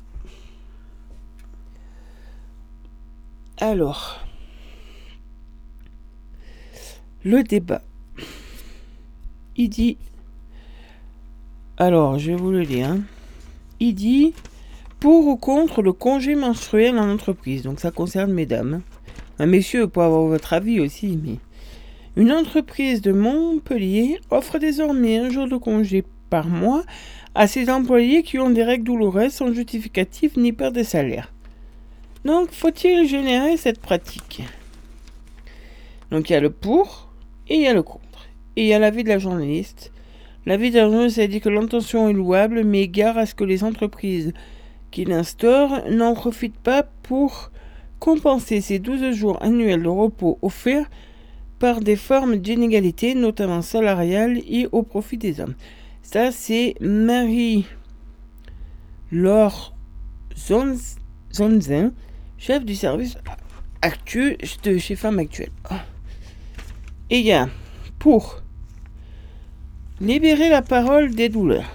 Alors, 3.58 4.26
le 7.22 7.44
débat. 7.44 7.82
Il 9.56 9.68
dit. 9.68 9.96
Alors, 11.78 12.18
je 12.18 12.30
vais 12.30 12.36
vous 12.36 12.50
le 12.50 12.60
lire. 12.60 12.90
hein. 12.90 13.00
Il 13.80 13.94
dit 13.94 14.32
pour 15.00 15.26
ou 15.26 15.36
contre 15.36 15.82
le 15.82 15.92
congé 15.92 16.34
menstruel 16.34 16.98
en 16.98 17.10
entreprise. 17.10 17.62
Donc, 17.62 17.80
ça 17.80 17.90
concerne 17.90 18.32
mesdames. 18.32 18.82
Un 19.38 19.46
messieurs, 19.46 19.88
pour 19.88 20.04
avoir 20.04 20.22
votre 20.22 20.52
avis 20.52 20.80
aussi, 20.80 21.18
mais. 21.22 21.38
Une 22.14 22.30
entreprise 22.30 23.00
de 23.00 23.10
Montpellier 23.10 24.20
offre 24.30 24.58
désormais 24.58 25.16
un 25.18 25.30
jour 25.30 25.48
de 25.48 25.56
congé 25.56 26.04
par 26.28 26.46
mois 26.46 26.84
à 27.34 27.46
ses 27.46 27.70
employés 27.70 28.22
qui 28.22 28.38
ont 28.38 28.50
des 28.50 28.62
règles 28.62 28.84
douloureuses 28.84 29.32
sans 29.32 29.52
justificatif 29.52 30.36
ni 30.36 30.52
perte 30.52 30.74
de 30.74 30.82
salaire. 30.82 31.32
Donc, 32.26 32.50
faut-il 32.52 33.08
générer 33.08 33.56
cette 33.56 33.80
pratique? 33.80 34.42
Donc, 36.10 36.28
il 36.28 36.34
y 36.34 36.36
a 36.36 36.40
le 36.40 36.50
pour 36.50 37.08
et 37.48 37.56
il 37.56 37.62
y 37.62 37.66
a 37.66 37.72
le 37.72 37.82
contre. 37.82 38.01
Et 38.56 38.74
a 38.74 38.78
l'avis 38.78 39.04
de 39.04 39.08
la 39.08 39.18
journaliste. 39.18 39.92
L'avis 40.44 40.70
de 40.70 40.76
la 40.76 40.84
journaliste 40.84 41.18
a 41.18 41.26
dit 41.26 41.40
que 41.40 41.48
l'intention 41.48 42.08
est 42.08 42.12
louable, 42.12 42.64
mais 42.64 42.88
gare 42.88 43.16
à 43.18 43.26
ce 43.26 43.34
que 43.34 43.44
les 43.44 43.64
entreprises 43.64 44.32
qui 44.90 45.04
l'instaurent 45.04 45.82
n'en 45.90 46.14
profitent 46.14 46.58
pas 46.58 46.82
pour 47.02 47.50
compenser 47.98 48.60
ces 48.60 48.78
12 48.78 49.14
jours 49.14 49.42
annuels 49.42 49.82
de 49.82 49.88
repos 49.88 50.38
offerts 50.42 50.90
par 51.58 51.80
des 51.80 51.96
formes 51.96 52.36
d'inégalité, 52.36 53.14
notamment 53.14 53.62
salariales 53.62 54.38
et 54.48 54.68
au 54.72 54.82
profit 54.82 55.16
des 55.16 55.40
hommes. 55.40 55.54
Ça, 56.02 56.32
c'est 56.32 56.74
Marie-Laure 56.80 57.64
Zonz- 60.36 60.96
Zonzin, 61.32 61.92
chef 62.36 62.64
du 62.64 62.74
service 62.74 63.16
actuel 63.80 64.36
de 64.64 64.78
chez 64.78 64.96
Femmes 64.96 65.20
Actuelles. 65.20 65.52
Et 67.10 67.20
il 67.20 67.26
y 67.26 67.32
a 67.32 67.48
pour 68.02 68.42
libérer 70.00 70.48
la 70.48 70.60
parole 70.60 71.14
des 71.14 71.28
douleurs. 71.28 71.72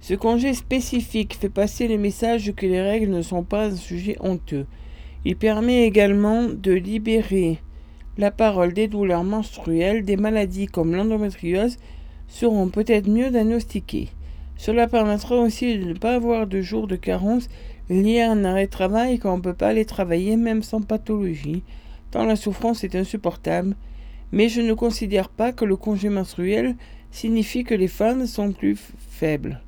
Ce 0.00 0.14
congé 0.14 0.54
spécifique 0.54 1.36
fait 1.38 1.50
passer 1.50 1.86
le 1.86 1.98
message 1.98 2.54
que 2.56 2.64
les 2.64 2.80
règles 2.80 3.10
ne 3.10 3.20
sont 3.20 3.42
pas 3.42 3.66
un 3.66 3.76
sujet 3.76 4.16
honteux. 4.20 4.64
Il 5.26 5.36
permet 5.36 5.82
également 5.82 6.44
de 6.44 6.72
libérer 6.72 7.58
la 8.16 8.30
parole 8.30 8.72
des 8.72 8.88
douleurs 8.88 9.22
menstruelles, 9.22 10.02
des 10.02 10.16
maladies 10.16 10.66
comme 10.66 10.94
l'endométriose 10.94 11.76
seront 12.26 12.70
peut-être 12.70 13.06
mieux 13.06 13.28
diagnostiquées. 13.28 14.08
Cela 14.56 14.86
permettra 14.86 15.36
aussi 15.36 15.76
de 15.76 15.84
ne 15.84 15.92
pas 15.92 16.14
avoir 16.14 16.46
de 16.46 16.62
jours 16.62 16.86
de 16.86 16.96
carence 16.96 17.50
liés 17.90 18.22
à 18.22 18.30
un 18.30 18.46
arrêt 18.46 18.64
de 18.64 18.70
travail 18.70 19.18
quand 19.18 19.34
on 19.34 19.36
ne 19.36 19.42
peut 19.42 19.52
pas 19.52 19.68
aller 19.68 19.84
travailler 19.84 20.38
même 20.38 20.62
sans 20.62 20.80
pathologie, 20.80 21.64
tant 22.10 22.24
la 22.24 22.34
souffrance 22.36 22.82
est 22.82 22.94
insupportable. 22.94 23.76
Mais 24.32 24.48
je 24.48 24.60
ne 24.60 24.74
considère 24.74 25.28
pas 25.28 25.52
que 25.52 25.64
le 25.64 25.76
congé 25.76 26.08
menstruel 26.08 26.76
signifie 27.10 27.64
que 27.64 27.74
les 27.74 27.88
femmes 27.88 28.26
sont 28.26 28.52
plus 28.52 28.76
faibles 29.10 29.60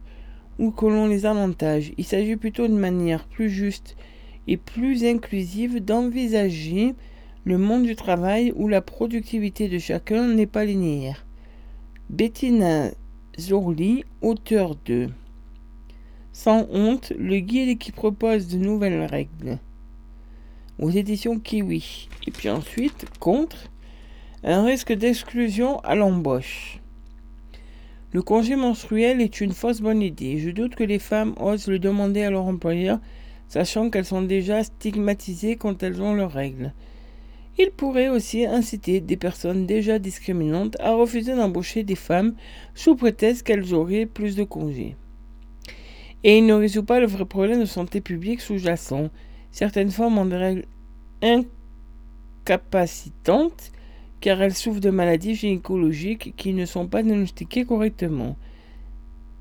ou 0.59 0.71
que 0.71 0.87
l'on 0.87 1.07
les 1.07 1.27
avantage. 1.27 1.93
Il 1.97 2.05
s'agit 2.05 2.37
plutôt 2.37 2.67
d'une 2.67 2.79
manière 2.79 3.27
plus 3.27 3.49
juste 3.49 3.97
et 4.47 4.57
plus 4.57 5.05
inclusive 5.05 5.85
d'envisager 5.85 6.95
le 7.45 7.59
monde 7.59 7.85
du 7.85 7.95
travail 7.95 8.53
où 8.57 8.69
la 8.69 8.83
productivité 8.83 9.69
de 9.69 9.79
chacun 9.79 10.27
n'est 10.29 10.47
pas 10.47 10.65
linéaire. 10.65 11.25
Bettina 12.11 12.91
Zorli, 13.39 14.05
auteur 14.23 14.75
de 14.85 15.09
Sans 16.33 16.67
honte, 16.71 17.13
le 17.19 17.39
guide 17.39 17.79
qui 17.79 17.93
propose 17.93 18.49
de 18.49 18.59
nouvelles 18.59 19.05
règles 19.05 19.59
aux 20.79 20.91
éditions 20.91 21.39
Kiwi. 21.39 22.09
Et 22.27 22.31
puis 22.31 22.49
ensuite, 22.49 23.07
contre, 23.19 23.71
un 24.45 24.65
risque 24.65 24.93
d'exclusion 24.93 25.81
à 25.81 25.95
l'embauche. 25.95 26.81
Le 28.13 28.23
congé 28.23 28.57
menstruel 28.57 29.21
est 29.21 29.41
une 29.41 29.53
fausse 29.53 29.81
bonne 29.81 30.01
idée. 30.01 30.39
Je 30.39 30.51
doute 30.51 30.75
que 30.75 30.85
les 30.85 30.99
femmes 30.99 31.35
osent 31.39 31.69
le 31.69 31.79
demander 31.79 32.23
à 32.23 32.31
leur 32.31 32.47
employeur, 32.47 33.01
sachant 33.49 33.91
qu'elles 33.91 34.05
sont 34.05 34.23
déjà 34.23 34.63
stigmatisées 34.65 35.57
quand 35.57 35.83
elles 35.83 36.01
ont 36.01 36.15
leurs 36.15 36.33
règles. 36.33 36.73
Il 37.59 37.71
pourrait 37.73 38.09
aussi 38.09 38.47
inciter 38.47 39.01
des 39.01 39.17
personnes 39.17 39.67
déjà 39.67 39.99
discriminantes 39.99 40.77
à 40.81 40.95
refuser 40.95 41.35
d'embaucher 41.35 41.83
des 41.83 41.97
femmes 41.97 42.35
sous 42.75 42.95
prétexte 42.95 43.43
qu'elles 43.43 43.75
auraient 43.75 44.07
plus 44.07 44.37
de 44.37 44.45
congés. 44.45 44.97
Et 46.25 46.39
il 46.39 46.47
ne 46.47 46.55
résout 46.55 46.85
pas 46.85 47.01
le 47.01 47.07
vrai 47.07 47.25
problème 47.25 47.61
de 47.61 47.65
santé 47.67 48.01
publique 48.01 48.41
sous-jacent. 48.41 49.11
Certaines 49.51 49.91
femmes 49.91 50.19
ont 50.19 50.27
des 50.27 50.37
règles 50.37 50.67
incapacitantes 52.45 53.73
car 54.21 54.41
elles 54.43 54.55
souffrent 54.55 54.81
de 54.81 54.91
maladies 54.91 55.35
gynécologiques 55.35 56.35
qui 56.37 56.53
ne 56.53 56.67
sont 56.67 56.87
pas 56.87 57.03
diagnostiquées 57.03 57.65
correctement. 57.65 58.37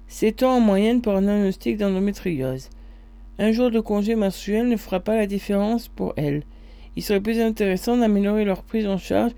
C'est 0.07 0.43
en 0.43 0.59
moyenne 0.59 1.01
pour 1.01 1.13
un 1.13 1.21
diagnostic 1.21 1.77
d'endométriose? 1.77 2.69
Un 3.39 3.51
jour 3.51 3.69
de 3.71 3.79
congé 3.79 4.15
mensuel 4.15 4.67
ne 4.67 4.77
fera 4.77 4.99
pas 4.99 5.15
la 5.15 5.27
différence 5.27 5.87
pour 5.87 6.13
elles. 6.15 6.43
Il 6.95 7.03
serait 7.03 7.21
plus 7.21 7.39
intéressant 7.39 7.97
d'améliorer 7.97 8.45
leur 8.45 8.63
prise 8.63 8.87
en 8.87 8.97
charge 8.97 9.33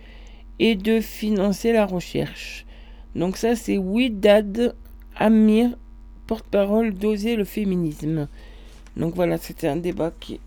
et 0.60 0.76
de 0.76 1.02
financer 1.02 1.74
la 1.74 1.86
recherche. 1.86 2.66
Donc 3.16 3.36
ça 3.36 3.56
c'est 3.56 3.78
Widad 3.78 4.76
Amir, 5.16 5.78
porte-parole 6.28 6.94
d'Oser 6.94 7.36
le 7.36 7.44
féminisme. 7.44 8.28
Donc 8.96 9.16
voilà, 9.16 9.38
c'était 9.38 9.68
un 9.68 9.76
débat 9.76 10.14
qui, 10.20 10.40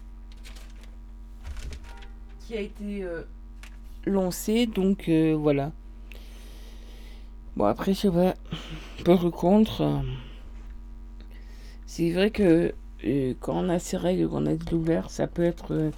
a 2.55 2.61
été 2.61 3.03
euh, 3.03 3.23
lancé, 4.07 4.67
donc 4.67 5.09
euh, 5.09 5.37
voilà. 5.39 5.73
Bon 7.57 7.65
après 7.67 7.93
je 7.95 8.01
sais 8.01 8.11
pas, 8.11 9.15
ou 9.15 9.31
contre. 9.31 10.03
c'est 11.87 12.11
vrai 12.11 12.31
que 12.31 12.73
euh, 13.05 13.35
quand 13.41 13.55
on 13.55 13.69
a 13.69 13.79
ces 13.79 13.97
règles, 13.97 14.29
qu'on 14.29 14.47
a 14.47 14.55
des 14.55 14.65
douleurs, 14.65 15.11
ça 15.11 15.27
peut 15.27 15.43
être 15.43 15.75
euh, 15.75 15.91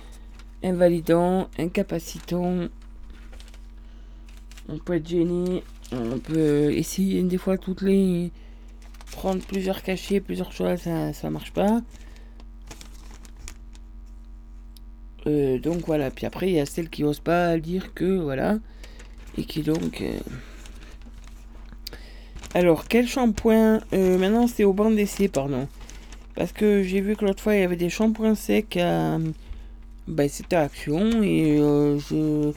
invalidant, 0.62 1.48
incapacitant. 1.58 2.68
On 4.68 4.78
peut 4.78 4.94
être 4.94 5.08
gêné, 5.08 5.62
on 5.92 6.18
peut 6.18 6.72
essayer 6.72 7.22
des 7.22 7.38
fois 7.38 7.58
toutes 7.58 7.82
les 7.82 8.32
prendre 9.12 9.44
plusieurs 9.44 9.82
cachets, 9.82 10.20
plusieurs 10.20 10.52
choses, 10.52 10.80
ça 11.12 11.30
marche 11.30 11.52
pas. 11.52 11.82
Euh, 15.26 15.58
donc 15.58 15.78
voilà, 15.86 16.10
puis 16.10 16.26
après 16.26 16.48
il 16.48 16.54
y 16.54 16.60
a 16.60 16.66
celles 16.66 16.90
qui 16.90 17.02
osent 17.04 17.20
pas 17.20 17.56
dire 17.58 17.94
que 17.94 18.18
voilà, 18.18 18.58
et 19.38 19.44
qui 19.44 19.62
donc. 19.62 20.00
euh, 20.02 20.18
Alors 22.54 22.86
quel 22.88 23.06
shampoing 23.08 23.80
Euh, 23.92 24.18
Maintenant 24.18 24.46
c'est 24.46 24.64
au 24.64 24.72
banc 24.72 24.90
d'essai, 24.90 25.28
pardon. 25.28 25.66
Parce 26.34 26.52
que 26.52 26.82
j'ai 26.82 27.00
vu 27.00 27.16
que 27.16 27.24
l'autre 27.24 27.42
fois 27.42 27.54
il 27.54 27.60
y 27.60 27.64
avait 27.64 27.76
des 27.76 27.90
shampoings 27.90 28.34
secs 28.34 28.76
à. 28.76 29.18
Ben, 30.06 30.28
c'était 30.28 30.56
Action 30.56 31.22
et 31.22 31.56
je 31.56 32.52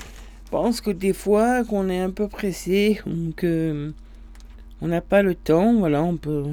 pense 0.51 0.81
que 0.81 0.91
des 0.91 1.13
fois 1.13 1.63
qu'on 1.63 1.89
est 1.89 1.99
un 1.99 2.09
peu 2.09 2.27
pressé 2.27 2.99
ou 3.05 3.31
que 3.35 3.93
on 4.81 4.87
n'a 4.89 4.99
pas 5.01 5.21
le 5.21 5.33
temps, 5.33 5.73
voilà, 5.75 6.03
on 6.03 6.17
peut 6.17 6.43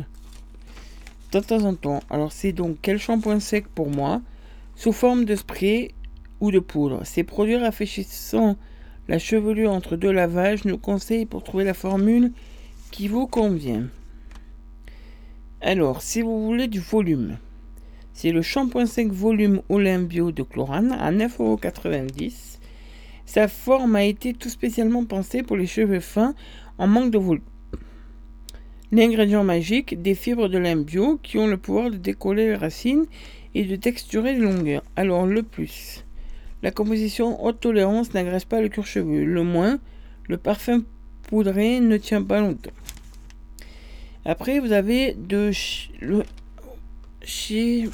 de 1.33 1.41
temps 1.41 1.65
en 1.65 1.75
temps. 1.75 2.01
Alors 2.11 2.31
c'est 2.31 2.53
donc 2.53 2.77
quel 2.81 2.99
shampoing 3.01 3.41
sec 3.41 3.67
pour 3.75 3.91
moi 3.91 4.23
sous 4.77 4.93
forme 4.93 5.25
de 5.25 5.35
spray 5.35 5.91
de 6.51 6.59
poudre. 6.59 7.05
Ces 7.05 7.25
produits 7.25 7.57
rafraîchissant 7.57 8.57
la 9.09 9.19
chevelure 9.19 9.71
entre 9.71 9.97
deux 9.97 10.13
lavages 10.13 10.65
nous 10.65 10.79
conseillent 10.79 11.27
pour 11.27 11.43
trouver 11.43 11.65
la 11.65 11.75
formule 11.75 12.33
qui 12.91 13.09
vous 13.09 13.27
convient. 13.27 13.89
Alors, 15.61 16.03
si 16.03 16.23
vous 16.23 16.45
voulez 16.45 16.69
du 16.69 16.81
volume, 16.81 17.39
c'est 18.13 18.31
le 18.31 18.43
shampoing 18.43 18.87
sec 18.87 19.09
volume 19.11 19.63
Olympio 19.69 20.31
de 20.31 20.43
Chlorane 20.43 20.93
à 20.93 21.11
9,90€. 21.11 22.59
Sa 23.27 23.49
forme 23.49 23.97
a 23.97 24.05
été 24.05 24.35
tout 24.35 24.49
spécialement 24.49 25.05
pensée 25.05 25.43
pour 25.43 25.57
les 25.57 25.67
cheveux 25.67 26.01
fins 26.01 26.35
en 26.79 26.87
manque 26.87 27.11
de 27.11 27.19
volume. 27.19 27.43
L'ingrédient 28.93 29.43
magique, 29.43 30.01
des 30.01 30.15
fibres 30.15 30.49
de 30.49 30.59
lin 30.59 30.77
bio 30.77 31.19
qui 31.23 31.39
ont 31.39 31.47
le 31.47 31.57
pouvoir 31.57 31.91
de 31.91 31.97
décoller 31.97 32.47
les 32.47 32.55
racines 32.55 33.07
et 33.55 33.65
de 33.65 33.77
texturer 33.77 34.35
les 34.35 34.41
longueurs. 34.41 34.85
Alors 34.95 35.27
le 35.27 35.43
plus. 35.43 36.04
La 36.65 36.71
composition 36.71 37.45
haute 37.45 37.61
tolérance 37.61 38.15
n'agresse 38.15 38.47
pas 38.47 38.63
le 38.63 38.71
cuir 38.71 38.87
chevelu. 38.87 39.27
Le 39.27 39.43
moins, 39.43 39.79
le 40.29 40.39
parfum 40.39 40.83
poudré 41.29 41.79
ne 41.79 41.99
tient 41.99 42.23
pas 42.23 42.41
longtemps. 42.41 42.71
Après, 44.25 44.61
vous 44.61 44.73
avez 44.73 45.13
de 45.13 45.51
chez 47.23 47.91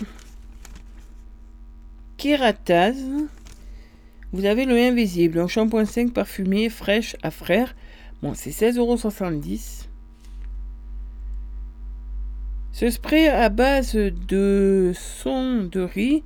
Kératase. 2.16 3.04
Vous 4.32 4.44
avez 4.44 4.66
le 4.66 4.76
invisible, 4.76 5.40
un 5.40 5.48
shampoing 5.48 5.84
5 5.84 6.12
parfumé 6.12 6.68
fraîche 6.68 7.16
à 7.24 7.32
frère. 7.32 7.74
Bon, 8.22 8.34
c'est 8.34 8.50
16,70€. 8.50 9.88
Ce 12.70 12.88
spray 12.88 13.26
à 13.26 13.48
base 13.48 13.96
de 13.96 14.92
son 14.94 15.64
de 15.64 15.80
riz 15.80 16.22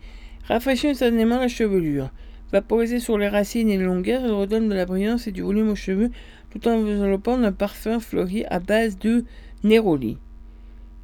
rafraîchit 0.46 0.88
instantanément 0.88 1.38
la 1.38 1.48
chevelure. 1.48 2.10
Vaporisé 2.52 3.00
sur 3.00 3.18
les 3.18 3.28
racines 3.28 3.68
et 3.68 3.78
les 3.78 3.84
longueurs, 3.84 4.22
il 4.24 4.30
redonne 4.30 4.68
de 4.68 4.74
la 4.74 4.86
brillance 4.86 5.26
et 5.26 5.32
du 5.32 5.42
volume 5.42 5.70
aux 5.70 5.74
cheveux 5.74 6.10
tout 6.50 6.68
en 6.68 6.74
enveloppant 6.74 7.36
d'un 7.36 7.52
parfum 7.52 7.98
fleuri 7.98 8.44
à 8.46 8.60
base 8.60 8.98
de 8.98 9.24
néroli. 9.64 10.18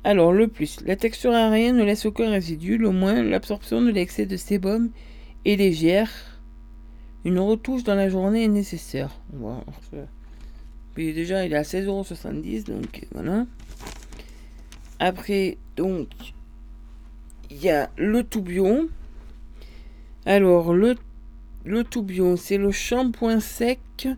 Alors, 0.05 0.33
le 0.33 0.49
plus, 0.49 0.81
la 0.87 0.97
texture 0.97 1.33
aérienne 1.33 1.77
ne 1.77 1.85
laisse 1.85 2.07
aucun 2.07 2.31
résidu, 2.31 2.79
le 2.79 2.91
moins, 2.91 3.23
l'absorption 3.23 3.83
de 3.83 3.91
l'excès 3.91 4.27
de 4.27 4.37
sébum 4.37 4.91
est 5.45 5.57
légère. 5.57 6.11
Une 7.25 7.39
retouche 7.39 7.85
dans 7.85 7.97
la 7.97 8.09
journée 8.09 8.45
est 8.45 8.49
nécessaire. 8.49 9.21
Bon, 9.33 9.62
Puis 10.95 11.12
déjà, 11.12 11.45
il 11.45 11.53
est 11.53 11.57
à 11.57 11.62
16,70€, 11.62 12.65
donc 12.65 13.07
voilà. 13.12 13.47
Après, 15.01 15.59
donc, 15.77 16.09
il 17.51 17.62
y 17.62 17.71
a 17.71 17.91
le 17.99 18.23
Toubion. 18.23 18.89
Alors, 20.25 20.73
le, 20.73 20.97
le 21.65 21.85
Toubion, 21.85 22.37
c'est 22.37 22.57
le 22.57 22.70
shampoing 22.70 23.41
sec 23.41 24.09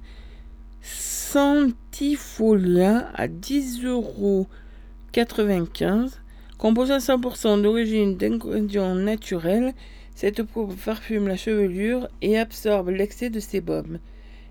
Santifolia 0.80 3.10
à 3.14 3.28
10,95€. 3.28 6.12
Composé 6.58 6.92
à 6.92 6.98
100% 6.98 7.62
d'origine 7.62 8.16
d'ingrédients 8.16 8.94
naturels, 8.94 9.74
cette 10.14 10.44
peau 10.44 10.68
parfume 10.84 11.26
la 11.26 11.36
chevelure 11.36 12.06
et 12.20 12.38
absorbe 12.38 12.90
l'excès 12.90 13.30
de 13.30 13.40
sébum. 13.40 13.98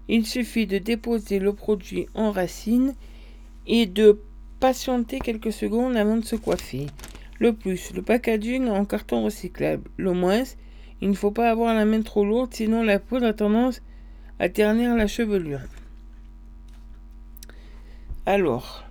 Il 0.09 0.25
suffit 0.25 0.67
de 0.67 0.77
déposer 0.77 1.39
le 1.39 1.53
produit 1.53 2.07
en 2.13 2.31
racine 2.31 2.95
et 3.67 3.85
de 3.85 4.19
patienter 4.59 5.19
quelques 5.19 5.53
secondes 5.53 5.95
avant 5.95 6.17
de 6.17 6.25
se 6.25 6.35
coiffer. 6.35 6.87
Le 7.39 7.53
plus, 7.53 7.93
le 7.93 8.01
packaging 8.01 8.67
en 8.67 8.83
carton 8.83 9.23
recyclable. 9.23 9.89
Le 9.97 10.11
moins, 10.11 10.43
il 11.01 11.09
ne 11.09 11.15
faut 11.15 11.31
pas 11.31 11.49
avoir 11.49 11.73
la 11.73 11.85
main 11.85 12.01
trop 12.01 12.23
lourde, 12.23 12.53
sinon 12.53 12.83
la 12.83 12.99
poudre 12.99 13.27
a 13.27 13.33
tendance 13.33 13.81
à 14.39 14.49
ternir 14.49 14.95
la 14.95 15.07
chevelure. 15.07 15.61
Alors, 18.25 18.85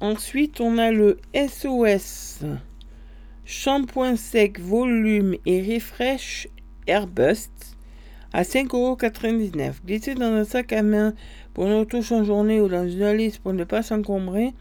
ensuite, 0.00 0.60
on 0.60 0.78
a 0.78 0.90
le 0.90 1.18
SOS 1.34 2.44
shampoing 3.44 4.16
sec 4.16 4.60
volume 4.60 5.34
et 5.46 5.74
refresh 5.74 6.48
Airbust 6.86 7.76
à 8.34 8.42
5,99€. 8.42 9.72
Glissé 9.86 10.14
dans 10.14 10.32
un 10.32 10.44
sac 10.44 10.74
à 10.74 10.82
main 10.82 11.14
pour 11.54 11.66
une 11.66 11.72
retouche 11.72 12.12
en 12.12 12.24
journée 12.24 12.60
ou 12.60 12.68
dans 12.68 12.86
une 12.86 12.98
valise 12.98 13.38
pour 13.38 13.54
ne 13.54 13.64
pas 13.64 13.82
s'encombrer, 13.82 14.52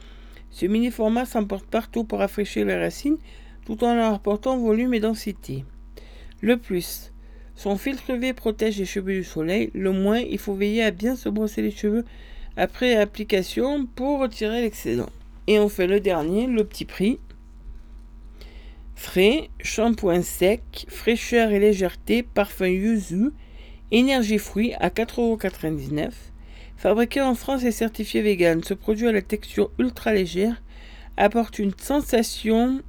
ce 0.49 0.65
mini 0.65 0.89
format 0.89 1.25
s'emporte 1.25 1.65
partout 1.65 2.05
pour 2.05 2.19
rafraîchir 2.19 2.65
les 2.65 2.77
racines 2.77 3.17
tout 3.65 3.83
en 3.83 3.93
leur 3.93 4.13
apportant 4.13 4.57
volume 4.57 4.93
et 4.93 5.01
densité. 5.01 5.65
Le 6.41 6.57
plus, 6.57 7.11
son 7.55 7.75
filtre 7.77 8.11
UV 8.11 8.33
protège 8.33 8.77
les 8.77 8.85
cheveux 8.85 9.13
du 9.13 9.23
soleil. 9.23 9.71
Le 9.73 9.91
moins, 9.91 10.19
il 10.19 10.37
faut 10.37 10.53
veiller 10.53 10.83
à 10.83 10.91
bien 10.91 11.15
se 11.15 11.27
brosser 11.27 11.63
les 11.63 11.71
cheveux 11.71 12.05
après 12.55 12.95
application 12.95 13.87
pour 13.87 14.19
retirer 14.19 14.61
l'excédent. 14.61 15.09
Et 15.47 15.59
on 15.59 15.67
fait 15.67 15.87
le 15.87 15.99
dernier, 15.99 16.45
le 16.45 16.63
petit 16.63 16.85
prix. 16.85 17.19
Frais, 18.95 19.49
shampoing 19.61 20.21
sec, 20.21 20.85
fraîcheur 20.89 21.51
et 21.51 21.59
légèreté, 21.59 22.21
parfum 22.21 22.67
yuzu, 22.67 23.31
énergie 23.91 24.37
fruit 24.37 24.73
à 24.75 24.89
4,99€. 24.89 26.11
Fabriqué 26.75 27.21
en 27.21 27.33
France 27.33 27.63
et 27.63 27.71
certifié 27.71 28.21
vegan, 28.21 28.63
ce 28.63 28.75
produit 28.75 29.07
à 29.07 29.11
la 29.11 29.23
texture 29.23 29.71
ultra 29.79 30.13
légère 30.13 30.61
apporte 31.15 31.57
une 31.57 31.73
sensation 31.75 32.81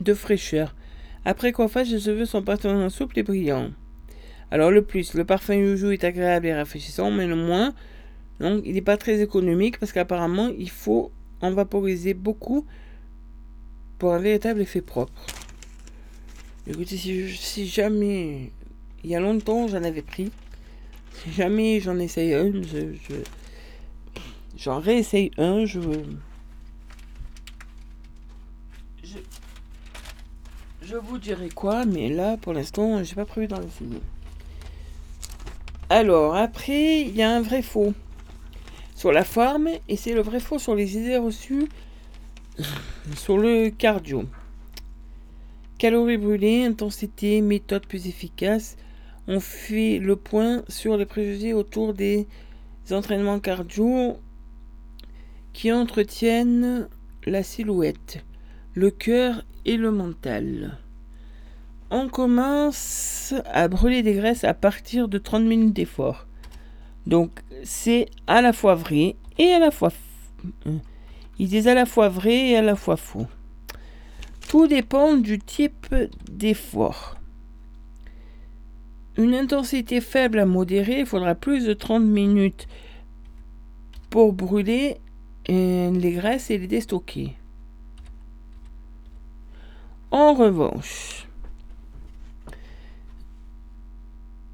de 0.00 0.14
fraîcheur. 0.14 0.74
Après 1.24 1.52
coiffage, 1.52 1.90
les 1.90 2.00
cheveux 2.00 2.26
sont 2.26 2.42
particulièrement 2.42 2.90
souples 2.90 3.18
et 3.18 3.22
brillants. 3.22 3.70
Alors 4.50 4.70
le 4.70 4.82
plus, 4.82 5.14
le 5.14 5.24
parfum 5.24 5.54
yuzu 5.54 5.92
est 5.92 6.04
agréable 6.04 6.46
et 6.46 6.54
rafraîchissant, 6.54 7.10
mais 7.10 7.26
le 7.26 7.34
moins, 7.36 7.74
donc 8.40 8.62
il 8.66 8.74
n'est 8.74 8.82
pas 8.82 8.96
très 8.96 9.20
économique 9.22 9.78
parce 9.78 9.92
qu'apparemment 9.92 10.50
il 10.56 10.70
faut 10.70 11.10
en 11.40 11.50
vaporiser 11.52 12.14
beaucoup 12.14 12.66
pour 13.98 14.12
un 14.12 14.18
véritable 14.18 14.60
effet 14.60 14.82
propre. 14.82 15.12
Écoutez, 16.66 16.96
si, 16.96 17.28
si 17.30 17.66
jamais, 17.66 18.50
il 19.02 19.10
y 19.10 19.16
a 19.16 19.20
longtemps 19.20 19.66
j'en 19.66 19.82
avais 19.82 20.02
pris, 20.02 20.30
si 21.12 21.32
jamais 21.32 21.80
j'en 21.80 21.98
essaye 21.98 22.34
un, 22.34 22.52
je, 22.62 22.92
je- 23.08 23.24
j'en 24.56 24.78
réessaye 24.78 25.30
un, 25.38 25.64
je, 25.64 25.80
je, 25.80 25.88
je 30.86 30.96
vous 30.96 31.18
dirai 31.18 31.48
quoi, 31.48 31.84
mais 31.84 32.08
là 32.08 32.36
pour 32.36 32.52
l'instant 32.52 33.02
j'ai 33.02 33.14
pas 33.14 33.24
prévu 33.24 33.46
d'en 33.46 33.62
essayer. 33.62 34.00
Alors 35.90 36.34
après, 36.34 37.02
il 37.02 37.14
y 37.14 37.22
a 37.22 37.30
un 37.30 37.40
vrai 37.40 37.62
faux 37.62 37.92
sur 38.94 39.12
la 39.12 39.24
forme 39.24 39.68
et 39.88 39.96
c'est 39.96 40.14
le 40.14 40.22
vrai 40.22 40.40
faux 40.40 40.58
sur 40.58 40.74
les 40.74 40.96
idées 40.96 41.18
reçues 41.18 41.68
sur 43.16 43.38
le 43.38 43.70
cardio. 43.70 44.24
Calories 45.78 46.16
brûlées, 46.16 46.64
intensité, 46.64 47.40
méthode 47.40 47.86
plus 47.86 48.06
efficace. 48.06 48.76
On 49.26 49.40
fait 49.40 49.98
le 49.98 50.16
point 50.16 50.62
sur 50.68 50.96
les 50.96 51.06
préjugés 51.06 51.52
autour 51.52 51.94
des 51.94 52.26
entraînements 52.90 53.40
cardio 53.40 54.18
qui 55.52 55.72
entretiennent 55.72 56.88
la 57.26 57.42
silhouette, 57.42 58.24
le 58.74 58.90
cœur 58.90 59.44
et 59.64 59.76
le 59.76 59.90
mental. 59.92 60.78
On 61.90 62.08
commence 62.08 63.34
à 63.46 63.68
brûler 63.68 64.02
des 64.02 64.14
graisses 64.14 64.44
à 64.44 64.52
partir 64.54 65.08
de 65.08 65.18
30 65.18 65.44
minutes 65.44 65.74
d'effort. 65.74 66.26
Donc 67.06 67.30
c'est 67.62 68.06
à 68.26 68.42
la 68.42 68.52
fois 68.52 68.74
vrai 68.74 69.16
et 69.38 69.52
à 69.52 69.58
la 69.60 69.70
fois... 69.70 69.92
euh, 70.66 70.78
Ils 71.38 71.48
disent 71.48 71.68
à 71.68 71.74
la 71.74 71.86
fois 71.86 72.08
vrai 72.08 72.48
et 72.48 72.56
à 72.56 72.62
la 72.62 72.74
fois 72.74 72.96
faux. 72.96 73.26
Tout 74.48 74.66
dépend 74.66 75.16
du 75.16 75.38
type 75.38 75.94
d'effort. 76.30 77.16
Une 79.16 79.34
intensité 79.34 80.00
faible 80.00 80.40
à 80.40 80.46
modérée, 80.46 81.00
il 81.00 81.06
faudra 81.06 81.36
plus 81.36 81.64
de 81.64 81.72
30 81.74 82.02
minutes 82.02 82.66
pour 84.10 84.32
brûler 84.32 84.96
euh, 85.48 85.92
les 85.92 86.12
graisses 86.12 86.50
et 86.50 86.58
les 86.58 86.66
déstocker. 86.66 87.36
En 90.16 90.32
revanche, 90.32 91.26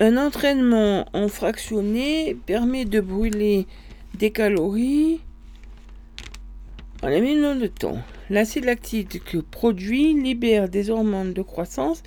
un 0.00 0.16
entraînement 0.16 1.04
en 1.12 1.28
fractionné 1.28 2.34
permet 2.46 2.86
de 2.86 2.98
brûler 2.98 3.66
des 4.14 4.30
calories 4.30 5.20
en 7.02 7.08
un 7.08 7.20
minimum 7.20 7.58
de 7.58 7.66
temps. 7.66 7.98
L'acide 8.30 8.64
lactique 8.64 9.22
que 9.22 9.36
produit 9.36 10.14
libère 10.14 10.70
des 10.70 10.88
hormones 10.88 11.34
de 11.34 11.42
croissance 11.42 12.02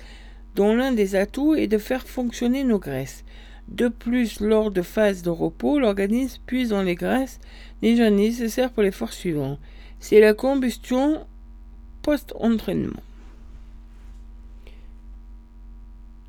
dont 0.56 0.74
l'un 0.74 0.90
des 0.90 1.14
atouts 1.14 1.54
est 1.54 1.68
de 1.68 1.78
faire 1.78 2.08
fonctionner 2.08 2.64
nos 2.64 2.80
graisses. 2.80 3.24
De 3.68 3.86
plus, 3.86 4.40
lors 4.40 4.72
de 4.72 4.82
phases 4.82 5.22
de 5.22 5.30
repos, 5.30 5.78
l'organisme 5.78 6.42
puise 6.44 6.70
dans 6.70 6.82
les 6.82 6.96
graisses 6.96 7.38
déjà 7.82 8.10
nécessaires 8.10 8.72
pour 8.72 8.82
l'effort 8.82 9.12
suivant. 9.12 9.58
C'est 10.00 10.18
la 10.18 10.34
combustion 10.34 11.24
post-entraînement. 12.02 13.03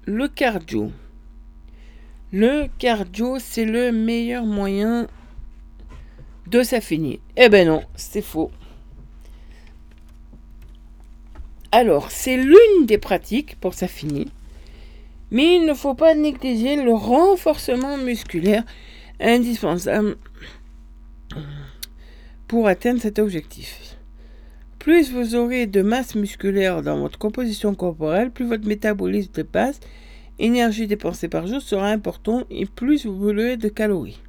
Le 0.07 0.27
cardio. 0.27 0.91
Le 2.31 2.67
cardio, 2.77 3.39
c'est 3.39 3.65
le 3.65 3.91
meilleur 3.91 4.45
moyen 4.45 5.07
de 6.45 6.61
s'affinir. 6.61 7.17
Eh 7.35 7.49
ben 7.49 7.67
non, 7.67 7.83
c'est 7.95 8.21
faux. 8.21 8.51
Alors, 11.71 12.11
c'est 12.11 12.37
l'une 12.37 12.85
des 12.85 12.99
pratiques 12.99 13.59
pour 13.59 13.73
s'affiner, 13.73 14.27
mais 15.31 15.55
il 15.55 15.65
ne 15.65 15.73
faut 15.73 15.95
pas 15.95 16.13
négliger 16.13 16.75
le 16.75 16.93
renforcement 16.93 17.97
musculaire 17.97 18.63
indispensable 19.19 20.17
pour 22.47 22.67
atteindre 22.67 23.01
cet 23.01 23.17
objectif. 23.17 23.94
Plus 24.85 25.11
vous 25.11 25.33
aurez 25.33 25.65
de 25.65 25.81
masse 25.81 26.13
musculaire 26.13 26.83
dans 26.83 26.99
votre 26.99 27.17
composition 27.17 27.73
corporelle, 27.73 28.29
plus 28.29 28.45
votre 28.45 28.67
métabolisme 28.67 29.31
de 29.31 29.41
base, 29.41 29.79
énergie 30.37 30.85
dépensée 30.85 31.27
par 31.27 31.47
jour 31.47 31.59
sera 31.59 31.87
important 31.87 32.43
et 32.51 32.67
plus 32.67 33.07
vous 33.07 33.13
brûlerez 33.13 33.57
de 33.57 33.67
calories. 33.67 34.21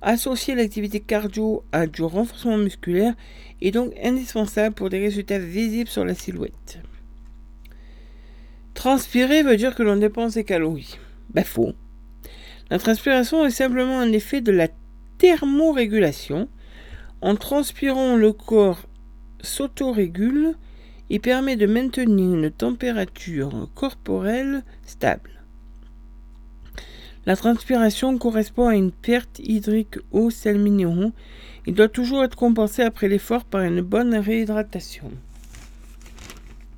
Associer 0.00 0.54
l'activité 0.54 1.00
cardio 1.00 1.64
à 1.70 1.86
du 1.86 2.02
renforcement 2.02 2.56
musculaire 2.56 3.12
est 3.60 3.72
donc 3.72 3.92
indispensable 4.02 4.74
pour 4.74 4.88
des 4.88 5.00
résultats 5.00 5.38
visibles 5.38 5.90
sur 5.90 6.06
la 6.06 6.14
silhouette. 6.14 6.78
Transpirer 8.72 9.42
veut 9.42 9.58
dire 9.58 9.74
que 9.74 9.82
l'on 9.82 9.98
dépense 9.98 10.32
des 10.32 10.44
calories. 10.44 10.96
Ben 11.28 11.44
faux. 11.44 11.74
La 12.70 12.78
transpiration 12.78 13.44
est 13.44 13.50
simplement 13.50 14.00
un 14.00 14.12
effet 14.12 14.40
de 14.40 14.50
la 14.50 14.68
thermorégulation. 15.18 16.48
En 17.20 17.36
transpirant, 17.36 18.16
le 18.16 18.32
corps 18.32 18.86
s'autorégule 19.44 20.54
et 21.10 21.18
permet 21.18 21.56
de 21.56 21.66
maintenir 21.66 22.34
une 22.34 22.50
température 22.50 23.68
corporelle 23.74 24.64
stable. 24.84 25.30
La 27.26 27.36
transpiration 27.36 28.18
correspond 28.18 28.68
à 28.68 28.74
une 28.74 28.92
perte 28.92 29.38
hydrique 29.38 29.98
aux 30.10 30.30
sels 30.30 30.58
minéraux 30.58 31.12
et 31.66 31.72
doit 31.72 31.88
toujours 31.88 32.22
être 32.22 32.36
compensée 32.36 32.82
après 32.82 33.08
l'effort 33.08 33.44
par 33.44 33.62
une 33.62 33.80
bonne 33.80 34.14
réhydratation. 34.14 35.10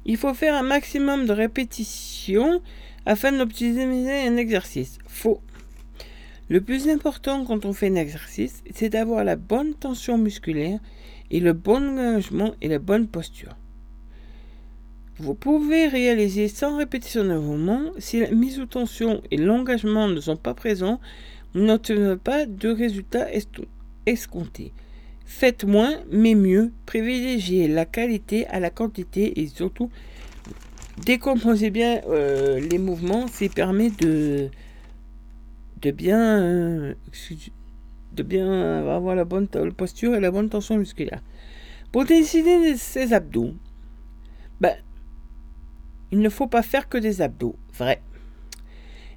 Il 0.05 0.17
faut 0.17 0.35
faire 0.35 0.55
un 0.55 0.63
maximum 0.63 1.27
de 1.27 1.33
répétitions 1.33 2.63
afin 3.07 3.33
d'optimiser 3.33 4.29
un 4.29 4.37
exercice. 4.37 4.99
Faux. 5.09 5.41
Le 6.49 6.61
plus 6.61 6.89
important 6.89 7.45
quand 7.45 7.65
on 7.65 7.73
fait 7.73 7.89
un 7.89 7.97
exercice, 7.97 8.63
c'est 8.73 8.89
d'avoir 8.89 9.25
la 9.25 9.35
bonne 9.35 9.75
tension 9.75 10.17
musculaire 10.17 10.79
et 11.31 11.41
le 11.41 11.53
bon 11.53 11.99
engagement 11.99 12.55
et 12.61 12.69
la 12.69 12.79
bonne 12.79 13.07
posture. 13.07 13.57
Vous 15.19 15.35
pouvez 15.35 15.89
réaliser 15.89 16.49
sans 16.49 16.77
répétition 16.77 17.25
de 17.25 17.39
mouvement. 17.39 17.81
Si 17.99 18.21
la 18.21 18.31
mise 18.31 18.57
sous 18.57 18.67
tension 18.67 19.23
et 19.31 19.39
l'engagement 19.39 20.09
ne 20.09 20.21
sont 20.21 20.37
pas 20.37 20.53
présents, 20.53 21.01
vous 21.55 21.63
n'obtenez 21.63 22.17
pas 22.17 22.45
de 22.45 22.69
résultats 22.69 23.29
escomptés. 24.05 24.73
Faites 25.25 25.65
moins, 25.65 25.97
mais 26.11 26.35
mieux. 26.35 26.71
Privilégiez 26.85 27.67
la 27.67 27.87
qualité 27.87 28.47
à 28.49 28.61
la 28.61 28.71
quantité 28.71 29.41
et 29.41 29.47
surtout 29.47 29.91
décomposez 31.05 31.71
bien 31.71 32.03
euh, 32.09 32.61
les 32.61 32.79
mouvements. 32.79 33.27
Ça 33.27 33.49
permet 33.49 33.91
de, 33.91 34.51
de 35.81 35.91
bien, 35.91 36.43
euh, 36.43 36.95
de 38.17 38.23
bien 38.23 38.87
avoir 38.89 39.15
la 39.15 39.25
bonne 39.25 39.49
posture 39.49 40.15
et 40.15 40.21
la 40.21 40.31
bonne 40.31 40.49
tension 40.49 40.77
musculaire. 40.77 41.21
Pour 41.93 42.05
décider 42.05 42.73
de 42.73 42.77
ses 42.77 43.13
abdos, 43.13 43.55
ben, 44.61 44.75
il 46.11 46.21
ne 46.21 46.29
faut 46.29 46.47
pas 46.47 46.63
faire 46.63 46.89
que 46.89 46.99
des 46.99 47.23
abdos, 47.23 47.57
vrai. 47.75 48.03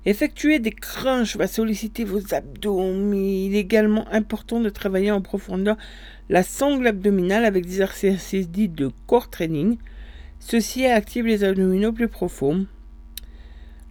Effectuer 0.05 0.59
des 0.59 0.71
crunchs 0.71 1.35
va 1.35 1.47
solliciter 1.47 2.03
vos 2.03 2.33
abdos, 2.33 2.93
mais 2.93 3.45
il 3.45 3.55
est 3.55 3.59
également 3.59 4.07
important 4.09 4.59
de 4.59 4.69
travailler 4.69 5.11
en 5.11 5.21
profondeur 5.21 5.77
la 6.29 6.43
sangle 6.43 6.87
abdominale 6.87 7.43
avec 7.43 7.65
des 7.65 7.81
exercices 7.81 8.49
dits 8.49 8.69
de 8.69 8.91
core 9.07 9.29
training. 9.29 9.77
Ceci 10.39 10.85
active 10.85 11.25
les 11.25 11.43
abdominaux 11.43 11.91
plus 11.91 12.07
profonds, 12.07 12.65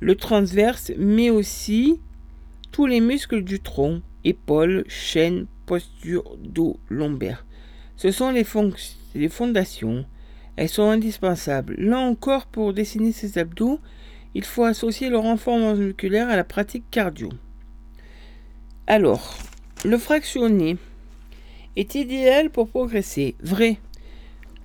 le 0.01 0.15
transverse, 0.15 0.93
mais 0.97 1.29
aussi 1.31 2.01
tous 2.73 2.87
les 2.87 3.01
muscles 3.01 3.43
du 3.43 3.61
tronc, 3.61 4.01
épaules, 4.29 4.85
chaînes, 4.89 5.47
posture, 5.67 6.37
dos, 6.39 6.79
lombaire. 6.89 7.45
Ce 7.97 8.11
sont 8.11 8.31
les, 8.31 8.47
les 9.15 9.29
fondations. 9.29 10.05
Elles 10.57 10.69
sont 10.69 10.91
indispensables. 10.91 11.75
Là 11.79 11.99
encore, 11.99 12.47
pour 12.47 12.73
dessiner 12.73 13.13
ces 13.13 13.39
abdos, 13.39 13.81
il 14.35 14.45
faut 14.45 14.65
associer 14.65 15.09
le 15.09 15.19
renforcement 15.19 15.75
musculaire 15.75 16.29
à 16.29 16.37
la 16.37 16.45
pratique 16.45 16.85
cardio. 16.91 17.31
Alors, 18.87 19.39
le 19.85 19.99
fractionné 19.99 20.77
est 21.77 21.95
idéal 21.95 22.51
pour 22.51 22.69
progresser. 22.69 23.37
Vrai. 23.41 23.79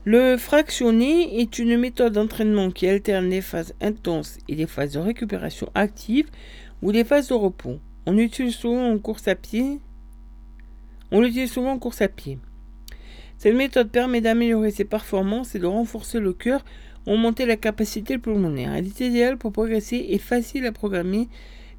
Le 0.06 0.38
fractionné 0.38 1.40
est 1.40 1.60
une 1.60 1.78
méthode 1.78 2.14
d'entraînement 2.14 2.72
qui 2.72 2.88
alterne 2.88 3.30
les 3.30 3.42
phases 3.42 3.74
intenses 3.82 4.38
et 4.50 4.56
les 4.56 4.68
phases 4.68 4.94
de 4.94 5.00
récupération 5.00 5.70
active 5.76 6.28
ou 6.82 6.92
les 6.92 7.04
phases 7.04 7.30
de 7.30 7.34
repos. 7.34 7.80
On 8.06 8.18
utilise 8.18 8.56
souvent 8.56 8.92
en 8.92 8.98
course 8.98 9.28
à 9.28 9.36
pied. 9.36 9.80
On 11.12 11.22
l'utilise 11.22 11.52
souvent 11.52 11.72
en 11.72 11.80
course 11.80 12.02
à 12.02 12.08
pied. 12.08 12.40
Cette 13.38 13.56
méthode 13.56 13.92
permet 13.92 14.22
d'améliorer 14.22 14.72
ses 14.72 14.86
performances 14.86 15.56
et 15.56 15.60
de 15.60 15.66
renforcer 15.66 16.20
le 16.20 16.34
cœur 16.34 16.64
augmenter 17.06 17.46
la 17.46 17.58
capacité 17.58 18.18
pulmonaire. 18.18 18.74
Elle 18.74 18.88
est 18.88 19.00
idéale 19.02 19.38
pour 19.38 19.52
progresser 19.52 20.06
et 20.10 20.18
facile 20.18 20.66
à 20.66 20.72
programmer 20.72 21.28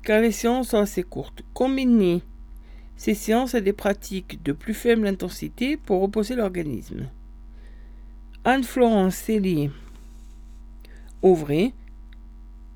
car 0.03 0.21
les 0.21 0.33
séances 0.33 0.69
sont 0.69 0.79
assez 0.79 1.03
courtes. 1.03 1.43
Combiner 1.55 2.23
ces 2.97 3.15
séances 3.15 3.55
à 3.55 3.61
des 3.61 3.73
pratiques 3.73 4.43
de 4.43 4.53
plus 4.53 4.75
faible 4.75 5.07
intensité 5.07 5.77
pour 5.77 6.01
reposer 6.01 6.37
l'organisme. 6.37 7.09
Anne-Florence 8.45 9.17
Célier 9.17 9.71
Auvray, 11.23 11.73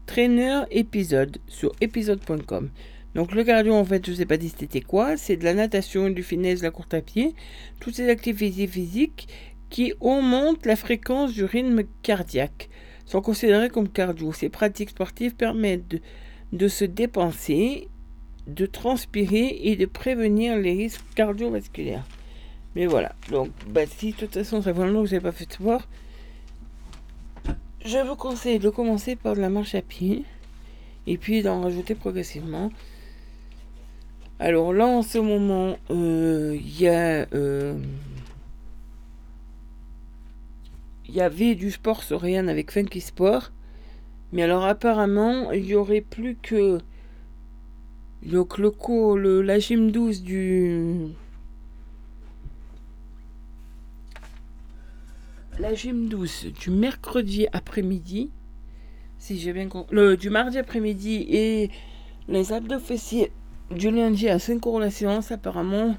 traîneur 0.07 0.67
épisode 0.71 1.39
sur 1.47 1.73
épisode.com. 1.83 2.71
Donc 3.15 3.33
le 3.33 3.43
cardio, 3.45 3.75
en 3.75 3.85
fait, 3.85 4.05
je 4.05 4.13
ne 4.13 4.17
sais 4.17 4.27
pas 4.27 4.37
dit 4.37 4.53
c'était 4.57 4.81
quoi. 4.81 5.17
C'est 5.17 5.37
de 5.37 5.45
la 5.45 5.55
natation, 5.55 6.11
du 6.11 6.23
finesse, 6.23 6.61
de 6.61 6.65
la 6.65 6.71
courte 6.71 6.95
à 6.95 7.01
pied. 7.01 7.35
Toutes 7.81 7.95
ces 7.95 8.09
activités 8.09 8.67
physiques 8.67 9.29
qui 9.71 9.93
augmentent 10.01 10.67
la 10.67 10.77
fréquence 10.77 11.33
du 11.33 11.45
rythme 11.45 11.83
cardiaque 12.03 12.69
sont 13.07 13.21
considérées 13.21 13.71
comme 13.71 13.89
cardio. 13.89 14.33
Ces 14.33 14.49
pratiques 14.49 14.91
sportives 14.91 15.35
permettent 15.35 15.89
de, 15.89 16.01
de 16.53 16.69
se 16.69 16.85
dépenser, 16.85 17.89
de 18.47 18.67
transpirer 18.67 19.59
et 19.63 19.77
de 19.77 19.87
prévenir 19.87 20.57
les 20.57 20.75
risques 20.75 21.05
cardiovasculaires. 21.15 22.07
Mais 22.75 22.87
voilà. 22.87 23.15
Donc, 23.31 23.51
bah, 23.69 23.87
si 23.87 24.13
de 24.13 24.17
toute 24.17 24.35
façon 24.35 24.63
ça 24.63 24.73
fait 24.73 24.81
longtemps 24.81 25.03
que 25.03 25.09
vous 25.09 25.15
n'avez 25.15 25.21
pas 25.21 25.33
fait 25.33 25.47
de 25.47 25.53
sport, 25.53 25.83
je 27.85 27.99
vous 27.99 28.17
conseille 28.17 28.59
de 28.59 28.69
commencer 28.71 29.17
par 29.17 29.35
de 29.35 29.41
la 29.41 29.49
marche 29.49 29.75
à 29.75 29.83
pied 29.83 30.25
et 31.07 31.17
puis 31.17 31.43
d'en 31.43 31.63
rajouter 31.63 31.95
progressivement. 31.95 32.71
Alors 34.41 34.73
là, 34.73 34.87
en 34.87 35.03
ce 35.03 35.19
moment, 35.19 35.77
euh, 35.91 36.57
il 36.61 36.81
y 36.81 36.89
a. 36.89 37.27
euh, 37.35 37.79
Il 41.09 41.15
y 41.15 41.21
avait 41.21 41.55
du 41.57 41.71
sport 41.73 42.03
sur 42.05 42.21
rien 42.21 42.47
avec 42.49 42.71
Funky 42.71 43.01
Sport. 43.01 43.51
Mais 44.33 44.43
alors 44.43 44.65
apparemment, 44.65 45.51
il 45.53 45.65
y 45.67 45.75
aurait 45.75 46.03
plus 46.03 46.37
que. 46.37 46.79
Donc 48.23 48.59
le 48.59 48.71
cours, 48.71 49.17
le, 49.17 49.43
la 49.43 49.59
gym 49.59 49.91
12 49.91 50.23
du. 50.23 51.09
La 55.59 55.75
gym 55.75 56.09
12 56.09 56.53
du 56.61 56.71
mercredi 56.71 57.47
après-midi. 57.53 58.31
Si 59.19 59.39
j'ai 59.39 59.53
bien 59.53 59.69
compris. 59.69 59.95
Le, 59.95 60.17
du 60.17 60.31
mardi 60.31 60.59
après-midi 60.59 61.27
et 61.29 61.71
les 62.29 62.53
abdos 62.53 62.79
fessiers 62.79 63.33
du 63.71 63.91
lundi 63.91 64.29
à 64.29 64.39
5 64.39 64.67
euros 64.67 64.81
la 64.81 64.91
séance, 64.91 65.31
apparemment. 65.31 65.97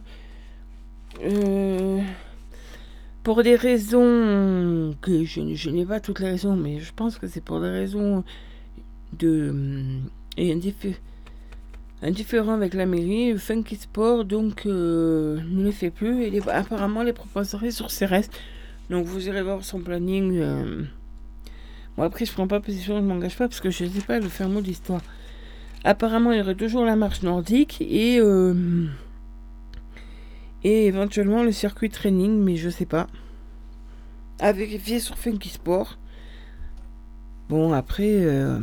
Pour 3.23 3.43
des 3.43 3.55
raisons 3.55 4.95
que 5.01 5.23
je, 5.25 5.69
n'ai 5.69 5.85
pas 5.85 5.99
toutes 5.99 6.19
les 6.19 6.29
raisons, 6.31 6.55
mais 6.55 6.79
je 6.79 6.91
pense 6.93 7.17
que 7.17 7.27
c'est 7.27 7.43
pour 7.43 7.59
des 7.59 7.69
raisons 7.69 8.23
de. 9.17 9.53
et 10.37 10.53
indiffé- 10.55 10.95
indifférent 12.01 12.53
avec 12.53 12.73
la 12.73 12.85
mairie, 12.85 13.37
Funky 13.37 13.75
Sport 13.75 14.23
donc 14.25 14.65
euh, 14.65 15.39
ne 15.49 15.63
le 15.65 15.71
fait 15.71 15.89
plus 15.91 16.23
et 16.23 16.29
les- 16.29 16.47
apparemment 16.49 17.03
les 17.03 17.13
proposerait 17.13 17.71
sur 17.71 17.91
ses 17.91 18.05
restes. 18.05 18.33
Donc 18.89 19.05
vous 19.05 19.27
irez 19.27 19.43
voir 19.43 19.63
son 19.63 19.79
planning. 19.81 20.37
euh. 20.39 20.83
Bon 21.97 22.03
après 22.03 22.25
je 22.25 22.31
prends 22.31 22.47
pas 22.47 22.61
position, 22.61 22.95
je 22.97 23.03
m'engage 23.05 23.35
pas 23.37 23.47
parce 23.49 23.59
que 23.59 23.69
je 23.69 23.85
sais 23.85 24.01
pas 24.01 24.19
le 24.19 24.29
faire 24.29 24.47
mot 24.49 24.61
d'histoire. 24.61 25.01
Apparemment 25.84 26.31
il 26.31 26.39
y 26.39 26.41
aurait 26.41 26.56
toujours 26.56 26.85
la 26.85 26.95
marche 26.95 27.23
nordique 27.23 27.81
et 27.81 28.19
euh, 28.19 28.85
et 30.64 30.88
éventuellement 30.88 31.43
le 31.43 31.51
circuit 31.51 31.89
training, 31.89 32.38
mais 32.43 32.57
je 32.57 32.69
sais 32.69 32.85
pas. 32.85 33.07
À 34.39 34.51
vérifier 34.51 34.99
sur 34.99 35.18
Funky 35.18 35.49
Sport. 35.49 35.97
Bon 37.47 37.72
après. 37.73 38.10
euh, 38.10 38.60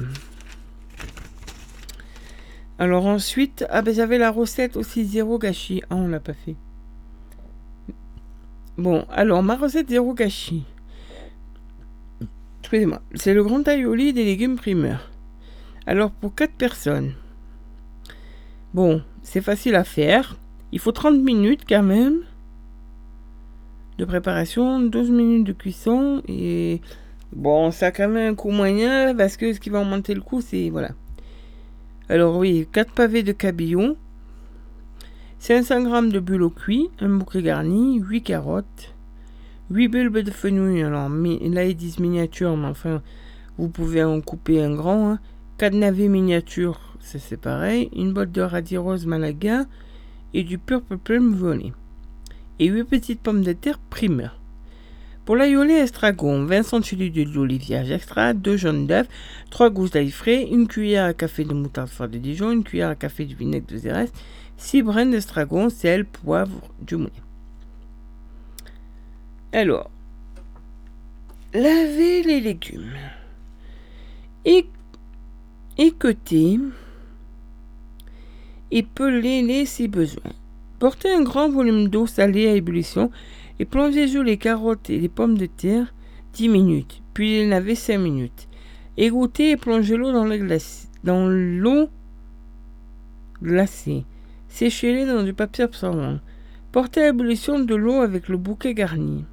Alors 2.79 3.07
ensuite, 3.07 3.65
ah 3.71 3.81
ben 3.81 3.95
j'avais 3.95 4.19
la 4.19 4.31
recette 4.31 4.77
aussi 4.77 5.07
zéro 5.07 5.39
gâchis. 5.39 5.83
Ah 5.89 5.97
on 5.97 6.09
l'a 6.09 6.21
pas 6.21 6.35
fait. 6.35 6.57
Bon, 8.77 9.07
alors 9.11 9.43
ma 9.43 9.57
recette 9.57 9.89
zéro 9.89 10.13
gâchis. 10.13 10.65
Excusez-moi, 12.61 13.01
c'est 13.15 13.33
le 13.33 13.43
grand 13.43 13.67
aioli 13.67 14.13
des 14.13 14.25
légumes 14.25 14.57
primeurs. 14.57 15.11
Alors 15.87 16.11
pour 16.11 16.35
4 16.35 16.53
personnes. 16.53 17.13
Bon, 18.75 19.03
c'est 19.23 19.41
facile 19.41 19.77
à 19.77 19.85
faire. 19.85 20.37
Il 20.73 20.81
faut 20.81 20.93
30 20.93 21.21
minutes 21.21 21.63
quand 21.69 21.85
même 21.85 22.23
de 23.99 24.05
préparation, 24.05 24.81
12 24.81 25.11
minutes 25.11 25.47
de 25.47 25.53
cuisson 25.53 26.23
et 26.29 26.81
bon, 27.33 27.71
ça 27.71 27.87
a 27.87 27.91
quand 27.93 28.09
même 28.09 28.33
un 28.33 28.35
coût 28.35 28.51
moyen 28.51 29.15
parce 29.15 29.37
que 29.37 29.53
ce 29.53 29.61
qui 29.61 29.71
va 29.71 29.81
augmenter 29.81 30.15
le 30.15 30.21
coût, 30.21 30.41
c'est 30.41 30.71
voilà. 30.71 30.91
Alors 32.09 32.37
oui, 32.37 32.69
4 32.73 32.93
pavés 32.93 33.23
de 33.23 33.33
cabillaud, 33.33 33.97
500 35.39 36.07
g 36.07 36.13
de 36.13 36.21
bulot 36.21 36.51
cuit, 36.51 36.91
un 37.01 37.09
bouquet 37.09 37.43
garni, 37.43 38.01
8 38.01 38.23
carottes, 38.23 38.95
8 39.71 39.89
bulbes 39.89 40.19
de 40.19 40.31
fenouil. 40.31 40.83
Alors 40.83 41.09
là 41.09 41.65
ils 41.65 41.77
disent 41.77 42.01
miniature, 42.01 42.57
mais 42.57 42.69
enfin 42.69 43.03
vous 43.57 43.69
pouvez 43.69 44.05
en 44.05 44.21
couper 44.21 44.63
un 44.63 44.75
grand. 44.75 45.13
Hein. 45.13 45.21
4 45.59 45.75
navets 45.75 46.09
miniatures, 46.09 46.81
ça 47.01 47.19
c'est 47.19 47.41
pareil. 47.41 47.89
Une 47.97 48.13
botte 48.13 48.33
de 48.33 48.43
radis 48.43 48.77
rose 48.77 49.07
malaga 49.07 49.65
et 50.35 50.45
du 50.45 50.59
purple 50.59 50.99
plum 50.99 51.35
violet. 51.35 51.73
Et 52.59 52.67
8 52.67 52.85
petites 52.85 53.21
pommes 53.21 53.43
de 53.43 53.53
terre 53.53 53.79
primeur. 53.79 54.39
Pour 55.25 55.35
l'aïolé 55.35 55.73
estragon, 55.73 56.45
20 56.45 56.63
centilitres 56.63 57.15
d'huile 57.15 57.33
d'olive 57.33 57.73
extra, 57.73 58.33
2 58.33 58.57
jaunes 58.57 58.87
d'œufs, 58.87 59.09
3 59.51 59.71
gousses 59.71 59.91
d'ail 59.91 60.11
frais, 60.11 60.43
une 60.45 60.69
cuillère 60.69 61.07
à 61.07 61.15
café 61.15 61.45
de 61.45 61.53
moutarde 61.53 61.89
fort 61.89 62.09
de 62.09 62.19
Dijon, 62.19 62.53
une 62.53 62.63
cuillère 62.63 62.91
à 62.91 62.95
café 62.95 63.25
de 63.25 63.35
vinaigre 63.35 63.67
de 63.67 63.77
Xérès, 63.77 64.13
6 64.59 64.83
brins 64.83 65.07
d'estragon, 65.07 65.69
sel, 65.69 66.05
poivre, 66.05 66.61
du 66.81 66.97
moulet. 66.97 67.11
Alors, 69.53 69.91
lavez 71.55 72.23
les 72.23 72.41
légumes. 72.41 72.95
Et 74.45 74.67
équeutez 75.79 76.59
et 78.71 78.83
pelez-les 78.83 79.67
si 79.67 79.89
besoin. 79.89 80.33
Portez 80.79 81.13
un 81.13 81.23
grand 81.23 81.49
volume 81.49 81.89
d'eau 81.89 82.07
salée 82.07 82.49
à 82.49 82.55
ébullition 82.55 83.11
et 83.59 83.65
plongez 83.65 84.09
sous 84.09 84.23
les 84.23 84.37
carottes 84.37 84.91
et 84.91 84.99
les 84.99 85.09
pommes 85.09 85.39
de 85.39 85.47
terre 85.47 85.95
10 86.35 86.49
minutes, 86.49 87.03
puis 87.15 87.31
les 87.31 87.49
lavez 87.49 87.75
5 87.75 87.99
minutes. 87.99 88.49
Égouttez 88.97 89.53
et 89.53 89.57
plongez 89.57 89.97
l'eau 89.97 90.13
dans 90.13 91.29
l'eau 91.29 91.89
glacée. 93.43 94.05
Séchez-les 94.49 95.07
dans 95.07 95.23
du 95.23 95.35
papier 95.35 95.65
absorbant. 95.65 96.19
Portez 96.73 97.03
à 97.03 97.09
ébullition 97.09 97.59
de 97.59 97.75
l'eau 97.75 98.01
avec 98.01 98.29
le 98.29 98.37
bouquet 98.37 98.75
garni. 98.75 99.25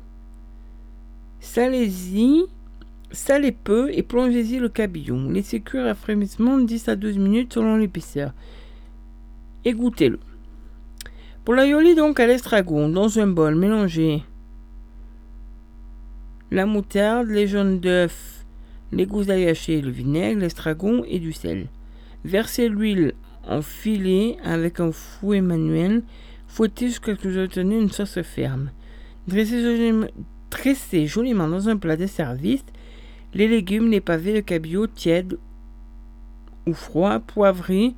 Salez-y, 1.39 2.45
salez 3.13 3.51
peu 3.51 3.89
et 3.93 4.03
plongez-y 4.03 4.59
le 4.59 4.69
cabillon. 4.69 5.29
Laissez 5.29 5.61
cuire 5.61 5.85
à 5.85 5.95
frémissement 5.95 6.57
10 6.57 6.89
à 6.89 6.95
12 6.95 7.17
minutes 7.17 7.53
selon 7.53 7.77
l'épaisseur. 7.77 8.33
Égouttez-le. 9.63 10.19
Pour 11.45 11.53
l'aioli 11.53 11.95
donc 11.95 12.19
à 12.19 12.27
l'estragon, 12.27 12.89
dans 12.89 13.19
un 13.19 13.27
bol, 13.27 13.55
mélangez 13.55 14.23
la 16.51 16.65
moutarde, 16.65 17.29
les 17.29 17.47
jaunes 17.47 17.79
d'œufs, 17.79 18.45
les 18.91 19.07
gousses 19.07 19.25
d'ail 19.25 19.49
hachées, 19.49 19.81
le 19.81 19.89
vinaigre, 19.89 20.39
l'estragon 20.39 21.03
et 21.07 21.19
du 21.19 21.33
sel. 21.33 21.67
Versez 22.23 22.69
l'huile 22.69 23.13
en 23.47 23.61
filet 23.61 24.37
avec 24.43 24.79
un 24.79 24.91
fouet 24.91 25.41
manuel. 25.41 26.03
Fouettez 26.47 26.87
jusqu'à 26.87 27.15
ce 27.15 27.21
que 27.21 27.27
vous 27.27 27.39
obteniez 27.39 27.77
une 27.77 27.89
sauce 27.89 28.21
ferme. 28.21 28.69
Dressez 29.27 29.91
dressez 30.51 31.07
joliment 31.07 31.47
dans 31.47 31.69
un 31.69 31.77
plat 31.77 31.97
de 31.97 32.05
service 32.05 32.63
les 33.33 33.47
légumes, 33.47 33.89
les 33.89 34.01
pavés 34.01 34.33
de 34.33 34.39
cabillaud 34.39 34.87
tièdes 34.87 35.37
ou 36.67 36.73
froids, 36.73 37.19
poivrés 37.19 37.93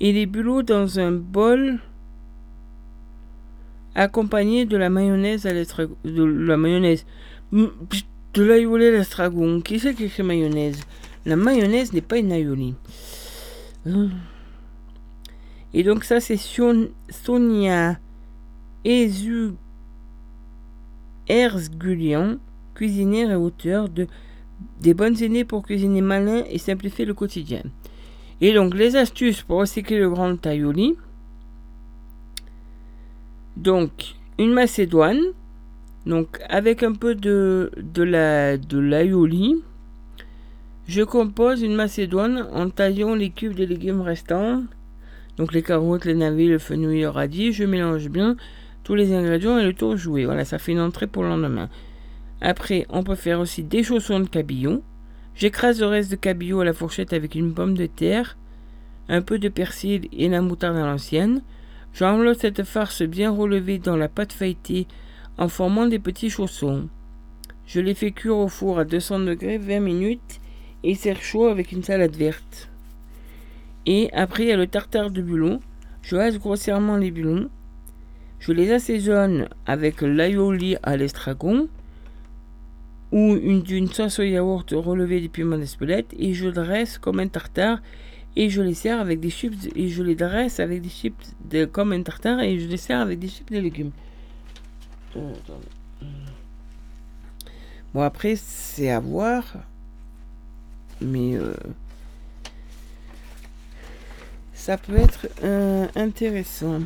et 0.00 0.12
les 0.12 0.26
bulots 0.26 0.62
dans 0.62 0.98
un 0.98 1.12
bol 1.12 1.80
accompagné 3.94 4.64
de 4.64 4.76
la 4.76 4.90
mayonnaise 4.90 5.46
à 5.46 5.52
l'estragon. 5.52 5.96
De 6.04 6.22
la 6.22 6.56
mayonnaise. 6.56 7.04
De 7.52 8.42
l'aïoli 8.42 8.86
à 8.86 8.90
l'estragon. 8.92 9.60
Qui 9.60 9.80
c'est 9.80 9.94
qui 9.94 10.04
écrit 10.04 10.22
mayonnaise? 10.22 10.80
La 11.26 11.36
mayonnaise 11.36 11.92
n'est 11.92 12.00
pas 12.00 12.18
une 12.18 12.32
aïoli. 12.32 12.74
Hum. 13.86 14.10
Et 15.74 15.82
donc 15.82 16.04
ça 16.04 16.20
c'est 16.20 16.36
Sonia 16.36 17.98
Ezu 18.84 19.52
Erzgulian, 21.28 22.38
cuisinière 22.74 23.30
et 23.30 23.36
auteur 23.36 23.88
de 23.88 24.06
Des 24.80 24.94
bonnes 24.94 25.20
aînées 25.22 25.44
pour 25.44 25.62
cuisiner 25.62 26.00
malin 26.00 26.44
et 26.50 26.58
simplifier 26.58 27.04
le 27.04 27.14
quotidien. 27.14 27.62
Et 28.40 28.52
donc, 28.54 28.74
les 28.74 28.96
astuces 28.96 29.42
pour 29.42 29.58
recycler 29.58 29.98
le 29.98 30.10
grand 30.10 30.36
taïoli. 30.36 30.96
Donc, 33.56 34.14
une 34.38 34.52
macédoine. 34.52 35.20
Donc, 36.06 36.40
avec 36.48 36.82
un 36.82 36.92
peu 36.92 37.14
de, 37.14 37.72
de 37.76 38.02
la 38.02 38.56
de 38.56 38.78
l'aioli, 38.78 39.56
je 40.86 41.02
compose 41.02 41.62
une 41.62 41.74
macédoine 41.74 42.46
en 42.52 42.70
taillant 42.70 43.14
les 43.14 43.30
cubes 43.30 43.54
de 43.54 43.64
légumes 43.64 44.00
restants. 44.00 44.62
Donc, 45.36 45.52
les 45.52 45.62
carottes, 45.62 46.04
les 46.04 46.14
navets, 46.14 46.46
le 46.46 46.58
fenouil, 46.58 47.00
le 47.00 47.08
radis. 47.08 47.52
Je 47.52 47.64
mélange 47.64 48.08
bien 48.08 48.36
tous 48.84 48.94
les 48.94 49.12
ingrédients 49.12 49.58
et 49.58 49.64
le 49.64 49.74
tour 49.74 49.96
joué. 49.96 50.24
Voilà, 50.24 50.44
ça 50.44 50.58
fait 50.58 50.72
une 50.72 50.80
entrée 50.80 51.08
pour 51.08 51.24
le 51.24 51.28
lendemain. 51.28 51.68
Après, 52.40 52.86
on 52.88 53.02
peut 53.02 53.14
faire 53.14 53.40
aussi 53.40 53.64
des 53.64 53.82
chaussons 53.82 54.20
de 54.20 54.28
cabillaud. 54.28 54.82
J'écrase 55.34 55.80
le 55.80 55.86
reste 55.86 56.10
de 56.10 56.16
cabillaud 56.16 56.60
à 56.60 56.64
la 56.64 56.72
fourchette 56.72 57.12
avec 57.12 57.34
une 57.34 57.54
pomme 57.54 57.76
de 57.76 57.86
terre, 57.86 58.36
un 59.08 59.22
peu 59.22 59.38
de 59.38 59.48
persil 59.48 60.08
et 60.12 60.28
la 60.28 60.40
moutarde 60.40 60.76
à 60.76 60.86
l'ancienne. 60.86 61.42
J'enveloppe 61.92 62.38
cette 62.38 62.64
farce 62.64 63.02
bien 63.02 63.30
relevée 63.30 63.78
dans 63.78 63.96
la 63.96 64.08
pâte 64.08 64.32
feuilletée 64.32 64.86
en 65.36 65.48
formant 65.48 65.86
des 65.86 65.98
petits 65.98 66.30
chaussons. 66.30 66.88
Je 67.66 67.80
les 67.80 67.94
fais 67.94 68.12
cuire 68.12 68.36
au 68.36 68.48
four 68.48 68.78
à 68.78 68.84
200 68.84 69.20
degrés 69.20 69.58
20 69.58 69.80
minutes 69.80 70.40
et 70.84 70.94
sert 70.94 71.22
chaud 71.22 71.46
avec 71.46 71.72
une 71.72 71.82
salade 71.82 72.16
verte. 72.16 72.70
Et 73.86 74.10
après, 74.12 74.44
il 74.44 74.48
y 74.48 74.52
a 74.52 74.56
le 74.56 74.66
tartare 74.66 75.10
de 75.10 75.22
bulon. 75.22 75.60
Je 76.02 76.16
hache 76.16 76.38
grossièrement 76.38 76.96
les 76.96 77.10
bulons. 77.10 77.48
Je 78.38 78.52
les 78.52 78.72
assaisonne 78.72 79.48
avec 79.66 80.02
l'aioli 80.02 80.76
à 80.82 80.96
l'estragon 80.96 81.68
ou 83.12 83.34
une, 83.36 83.62
d'une 83.62 83.88
sauce 83.88 84.18
au 84.18 84.22
yaourt 84.22 84.70
relevée 84.72 85.20
des 85.20 85.28
piments 85.28 85.56
d'Espelette 85.56 86.14
et 86.18 86.34
je 86.34 86.48
dresse 86.48 86.98
comme 86.98 87.20
un 87.20 87.28
tartare 87.28 87.80
et 88.36 88.50
je 88.50 88.60
les 88.60 88.74
sers 88.74 89.00
avec 89.00 89.20
des 89.20 89.30
chips 89.30 89.68
et 89.74 89.88
je 89.88 90.02
les 90.02 90.14
dresse 90.14 90.60
avec 90.60 90.82
des 90.82 90.88
chips 90.88 91.34
de, 91.50 91.64
comme 91.64 91.92
un 91.92 92.02
tartare 92.02 92.40
et 92.40 92.58
je 92.58 92.68
les 92.68 92.76
sers 92.76 93.00
avec 93.00 93.18
des 93.18 93.28
chips 93.28 93.50
de 93.50 93.58
légumes. 93.58 93.92
Euh, 95.16 95.32
bon 97.94 98.02
après 98.02 98.36
c'est 98.36 98.90
à 98.90 99.00
voir 99.00 99.44
mais 101.00 101.36
euh, 101.36 101.54
ça 104.52 104.76
peut 104.76 104.96
être 104.96 105.28
euh, 105.44 105.86
intéressant. 105.96 106.80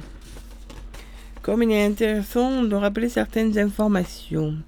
Comme 1.40 1.64
il 1.64 1.72
est 1.72 1.84
intéressant 1.84 2.62
de 2.62 2.76
rappeler 2.76 3.08
certaines 3.08 3.58
informations 3.58 4.58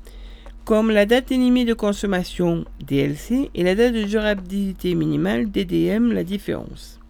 comme 0.65 0.91
la 0.91 1.05
date 1.05 1.31
limite 1.31 1.69
de 1.69 1.74
consommation 1.74 2.65
DLC 2.86 3.51
et 3.55 3.62
la 3.62 3.74
date 3.74 3.93
de 3.93 4.05
durabilité 4.05 4.95
minimale 4.95 5.51
DDM, 5.51 6.12
la 6.12 6.24
différence. 6.24 7.01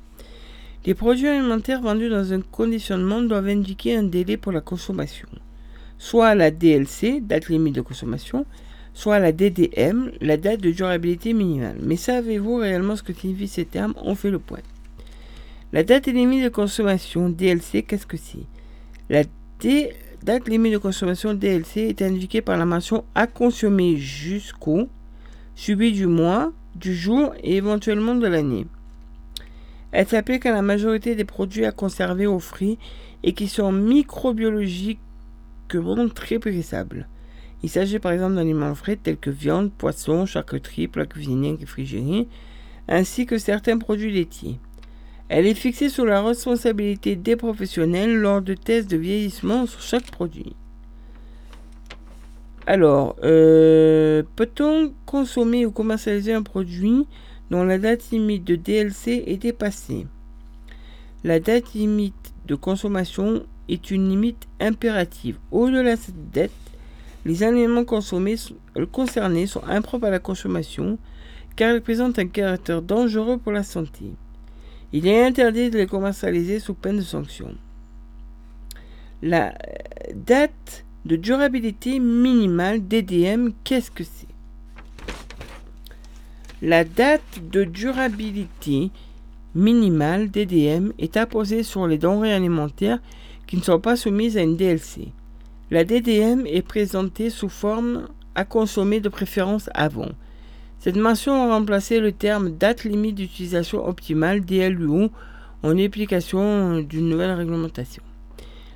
Les 0.84 0.94
produits 0.94 1.28
alimentaires 1.28 1.80
vendus 1.80 2.08
dans 2.08 2.32
un 2.32 2.40
conditionnement 2.40 3.22
doivent 3.22 3.48
indiquer 3.48 3.96
un 3.96 4.02
délai 4.02 4.36
pour 4.36 4.50
la 4.50 4.60
consommation, 4.60 5.28
soit 5.98 6.34
la 6.34 6.50
DLC, 6.50 7.20
date 7.20 7.48
limite 7.48 7.76
de 7.76 7.80
consommation, 7.80 8.44
soit 8.92 9.20
la 9.20 9.30
DDM, 9.30 10.10
la 10.20 10.36
date 10.36 10.60
de 10.60 10.72
durabilité 10.72 11.32
minimale. 11.32 11.78
Mais 11.80 11.96
savez-vous 11.96 12.56
réellement 12.56 12.96
ce 12.96 13.04
que 13.04 13.12
signifient 13.12 13.48
ces 13.48 13.64
termes? 13.64 13.94
On 14.02 14.16
fait 14.16 14.30
le 14.30 14.40
point. 14.40 14.60
La 15.72 15.84
date 15.84 16.08
limite 16.08 16.42
de 16.42 16.48
consommation 16.48 17.28
DLC, 17.28 17.82
qu'est-ce 17.82 18.06
que 18.06 18.16
c'est? 18.16 18.46
La 19.08 19.22
D 19.60 19.92
date 20.24 20.48
limite 20.48 20.72
de 20.72 20.78
consommation 20.78 21.34
DLC 21.34 21.82
est 21.82 22.00
indiquée 22.00 22.40
par 22.40 22.56
la 22.56 22.64
mention 22.64 23.04
à 23.14 23.26
consommer 23.26 23.98
jusqu'au, 23.98 24.88
suivi 25.54 25.92
du 25.92 26.06
mois, 26.06 26.50
du 26.74 26.94
jour 26.94 27.34
et 27.42 27.56
éventuellement 27.56 28.14
de 28.14 28.26
l'année. 28.26 28.66
Elle 29.92 30.08
s'applique 30.08 30.46
à 30.46 30.52
la 30.52 30.62
majorité 30.62 31.14
des 31.14 31.26
produits 31.26 31.66
à 31.66 31.72
conserver 31.72 32.26
au 32.26 32.38
frais 32.38 32.78
et 33.22 33.34
qui 33.34 33.48
sont 33.48 33.70
microbiologiquement 33.70 34.98
très 36.14 36.38
périssables. 36.38 37.06
Il 37.62 37.68
s'agit 37.68 37.98
par 37.98 38.12
exemple 38.12 38.36
d'aliments 38.36 38.74
frais 38.74 38.96
tels 38.96 39.18
que 39.18 39.28
viande, 39.28 39.72
poisson, 39.72 40.24
charcuterie, 40.24 40.88
plats 40.88 41.04
cuisinés, 41.04 41.58
réfrigérés, 41.60 42.28
ainsi 42.88 43.26
que 43.26 43.36
certains 43.36 43.76
produits 43.76 44.12
laitiers. 44.12 44.58
Elle 45.36 45.48
est 45.48 45.54
fixée 45.54 45.88
sous 45.88 46.04
la 46.04 46.22
responsabilité 46.22 47.16
des 47.16 47.34
professionnels 47.34 48.14
lors 48.14 48.40
de 48.40 48.54
tests 48.54 48.88
de 48.88 48.96
vieillissement 48.96 49.66
sur 49.66 49.80
chaque 49.80 50.08
produit. 50.12 50.54
Alors, 52.68 53.16
euh, 53.24 54.22
peut-on 54.36 54.92
consommer 55.06 55.66
ou 55.66 55.72
commercialiser 55.72 56.32
un 56.32 56.44
produit 56.44 57.08
dont 57.50 57.64
la 57.64 57.78
date 57.78 58.12
limite 58.12 58.44
de 58.44 58.54
DLC 58.54 59.24
est 59.26 59.38
dépassée? 59.38 60.06
La 61.24 61.40
date 61.40 61.74
limite 61.74 62.32
de 62.46 62.54
consommation 62.54 63.42
est 63.68 63.90
une 63.90 64.08
limite 64.10 64.46
impérative. 64.60 65.40
Au-delà 65.50 65.96
de 65.96 66.00
cette 66.00 66.30
date, 66.30 66.52
les 67.24 67.42
aliments 67.42 67.84
consommés, 67.84 68.36
concernés 68.92 69.48
sont 69.48 69.64
impropres 69.66 70.06
à 70.06 70.10
la 70.10 70.20
consommation 70.20 70.96
car 71.56 71.74
ils 71.74 71.82
présentent 71.82 72.20
un 72.20 72.28
caractère 72.28 72.82
dangereux 72.82 73.38
pour 73.38 73.50
la 73.50 73.64
santé. 73.64 74.12
Il 74.96 75.08
est 75.08 75.24
interdit 75.24 75.70
de 75.70 75.78
les 75.78 75.88
commercialiser 75.88 76.60
sous 76.60 76.72
peine 76.72 76.98
de 76.98 77.02
sanction. 77.02 77.52
La 79.22 79.52
date 80.14 80.84
de 81.04 81.16
durabilité 81.16 81.98
minimale 81.98 82.86
DDM, 82.86 83.48
qu'est-ce 83.64 83.90
que 83.90 84.04
c'est? 84.04 84.28
La 86.62 86.84
date 86.84 87.40
de 87.50 87.64
durabilité 87.64 88.92
minimale 89.56 90.30
DDM 90.30 90.92
est 91.00 91.16
apposée 91.16 91.64
sur 91.64 91.88
les 91.88 91.98
denrées 91.98 92.32
alimentaires 92.32 93.00
qui 93.48 93.56
ne 93.56 93.62
sont 93.62 93.80
pas 93.80 93.96
soumises 93.96 94.36
à 94.36 94.42
une 94.42 94.56
DLC. 94.56 95.08
La 95.72 95.82
DDM 95.82 96.46
est 96.46 96.62
présentée 96.62 97.30
sous 97.30 97.48
forme 97.48 98.06
à 98.36 98.44
consommer 98.44 99.00
de 99.00 99.08
préférence 99.08 99.68
avant. 99.74 100.10
Cette 100.84 100.96
mention 100.98 101.32
a 101.32 101.54
remplacé 101.54 101.98
le 101.98 102.12
terme 102.12 102.50
date 102.50 102.84
limite 102.84 103.14
d'utilisation 103.14 103.88
optimale 103.88 104.44
DLUO 104.44 105.08
en 105.62 105.78
application 105.78 106.80
d'une 106.80 107.08
nouvelle 107.08 107.30
réglementation. 107.30 108.02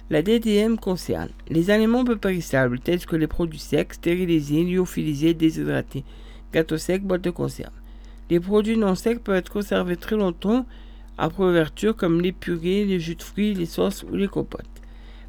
La 0.08 0.22
DDM 0.22 0.76
concerne 0.76 1.28
les 1.50 1.68
aliments 1.68 2.06
peu 2.06 2.16
périssables 2.16 2.80
tels 2.80 3.04
que 3.04 3.14
les 3.14 3.26
produits 3.26 3.58
secs, 3.58 3.92
stérilisés, 3.92 4.64
lyophilisés, 4.64 5.34
déshydratés, 5.34 6.02
gâteaux 6.50 6.78
secs, 6.78 7.02
boîtes 7.02 7.20
de 7.20 7.28
conserve. 7.28 7.74
Les 8.30 8.40
produits 8.40 8.78
non 8.78 8.94
secs 8.94 9.22
peuvent 9.22 9.36
être 9.36 9.52
conservés 9.52 9.98
très 9.98 10.16
longtemps 10.16 10.64
après 11.18 11.44
ouverture 11.44 11.94
comme 11.94 12.22
les 12.22 12.32
purées, 12.32 12.86
les 12.86 13.00
jus 13.00 13.16
de 13.16 13.22
fruits, 13.22 13.52
les 13.52 13.66
sauces 13.66 14.02
ou 14.10 14.16
les 14.16 14.28
compotes. 14.28 14.64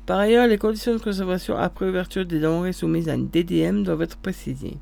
Par 0.06 0.18
ailleurs, 0.18 0.47
les 0.47 0.57
conditions 0.57 0.93
de 0.93 1.01
conservation 1.01 1.57
après 1.57 1.89
ouverture 1.89 2.26
des 2.26 2.39
denrées 2.39 2.72
soumises 2.72 3.10
à 3.10 3.15
une 3.15 3.27
DDM 3.27 3.84
doivent 3.84 4.03
être 4.03 4.15
précisées. 4.15 4.77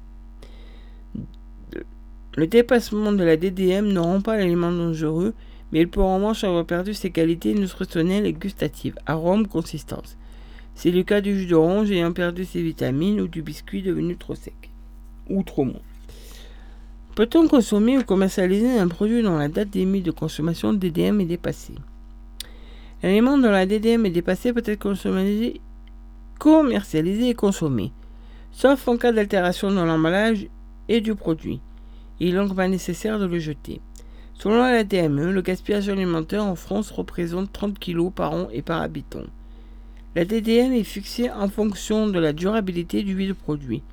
Le 2.38 2.46
dépassement 2.46 3.14
de 3.14 3.24
la 3.24 3.36
DDM 3.36 3.88
ne 3.88 3.98
rend 4.00 4.22
pas 4.22 4.38
l'aliment 4.38 4.72
dangereux, 4.72 5.34
mais 5.72 5.80
il 5.80 5.90
peut 5.90 6.02
en 6.02 6.18
revanche 6.18 6.44
avoir 6.44 6.66
perdu 6.66 6.94
ses 6.94 7.10
qualités 7.10 7.56
nutritionnelles 7.56 8.28
et 8.28 8.34
gustatives, 8.34 8.94
arôme, 9.08 9.48
consistance. 9.48 10.18
C'est 10.76 10.92
le 10.92 11.02
cas 11.02 11.20
du 11.20 11.36
jus 11.36 11.48
d'orange 11.48 11.90
ayant 11.90 12.14
perdu 12.14 12.46
ses 12.46 12.62
vitamines 12.62 13.20
ou 13.22 13.28
du 13.28 13.42
biscuit 13.42 13.82
devenu 13.82 14.18
trop 14.18 14.36
sec 14.36 14.70
ou 15.32 15.42
trop 15.42 15.66
mou. 15.66 15.80
Peut-on 17.16 17.48
consommer 17.48 17.98
ou 17.98 18.04
commercialiser 18.04 18.78
un 18.78 18.88
produit 18.88 19.24
dont 19.24 19.38
la 19.38 19.48
date 19.48 19.74
limite 19.74 20.06
de 20.06 20.12
consommation 20.12 20.74
de 20.74 20.78
DDM 20.78 21.20
est 21.22 21.26
dépassée? 21.26 21.74
L'aliment 23.02 23.40
dont 23.40 23.50
la 23.50 23.66
DDM 23.66 24.06
est 24.06 24.12
dépassée 24.12 24.54
peut 24.54 24.62
être 24.64 24.78
commercialisé 26.38 27.30
et 27.30 27.34
consommé, 27.34 27.92
sauf 28.52 28.88
en 28.88 28.98
cas 28.98 29.12
d'altération 29.12 29.72
dans 29.72 29.86
l'emballage 29.86 30.48
et 30.88 31.02
du 31.02 31.16
produit. 31.16 31.62
Il 32.20 32.30
est 32.30 32.38
donc 32.38 32.58
nécessaire 32.58 33.20
de 33.20 33.26
le 33.26 33.40
jeter. 33.40 33.80
Selon 34.34 34.58
la 34.58 34.84
DME, 34.84 35.32
le 35.32 35.42
gaspillage 35.42 35.90
alimentaire 35.90 36.44
en 36.44 36.56
France 36.56 36.92
représente 36.92 37.52
30 37.52 37.80
kg 37.80 38.12
par 38.12 38.34
an 38.34 38.48
et 38.52 38.62
par 38.62 38.82
habitant. 38.82 39.24
La 40.16 40.26
DDM 40.26 40.74
est 40.74 40.84
fixée 40.84 41.30
en 41.30 41.48
fonction 41.48 42.08
de 42.08 42.20
la 42.20 42.34
durabilité 42.34 43.04
du 43.04 43.16
vide 43.16 43.34
produit, 43.34 43.84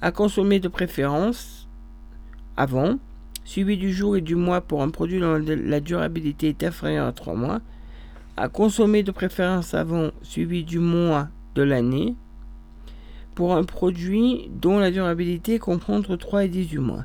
à 0.00 0.10
consommer 0.10 0.58
de 0.58 0.68
préférence 0.68 1.68
avant, 2.56 2.98
suivi 3.44 3.76
du 3.76 3.92
jour 3.92 4.16
et 4.16 4.22
du 4.22 4.36
mois 4.36 4.62
pour 4.62 4.82
un 4.82 4.88
produit 4.88 5.20
dont 5.20 5.38
la 5.38 5.80
durabilité 5.80 6.48
est 6.48 6.64
inférieure 6.64 7.06
à 7.06 7.12
3 7.12 7.34
mois, 7.34 7.60
à 8.38 8.48
consommer 8.48 9.02
de 9.02 9.10
préférence 9.10 9.74
avant, 9.74 10.10
suivi 10.22 10.64
du 10.64 10.78
mois 10.78 11.28
de 11.54 11.62
l'année, 11.62 12.14
pour 13.34 13.54
un 13.54 13.64
produit 13.64 14.50
dont 14.50 14.78
la 14.78 14.90
durabilité 14.90 15.58
comprend 15.58 15.96
entre 15.96 16.16
3 16.16 16.44
et 16.44 16.48
18 16.48 16.78
mois 16.78 17.04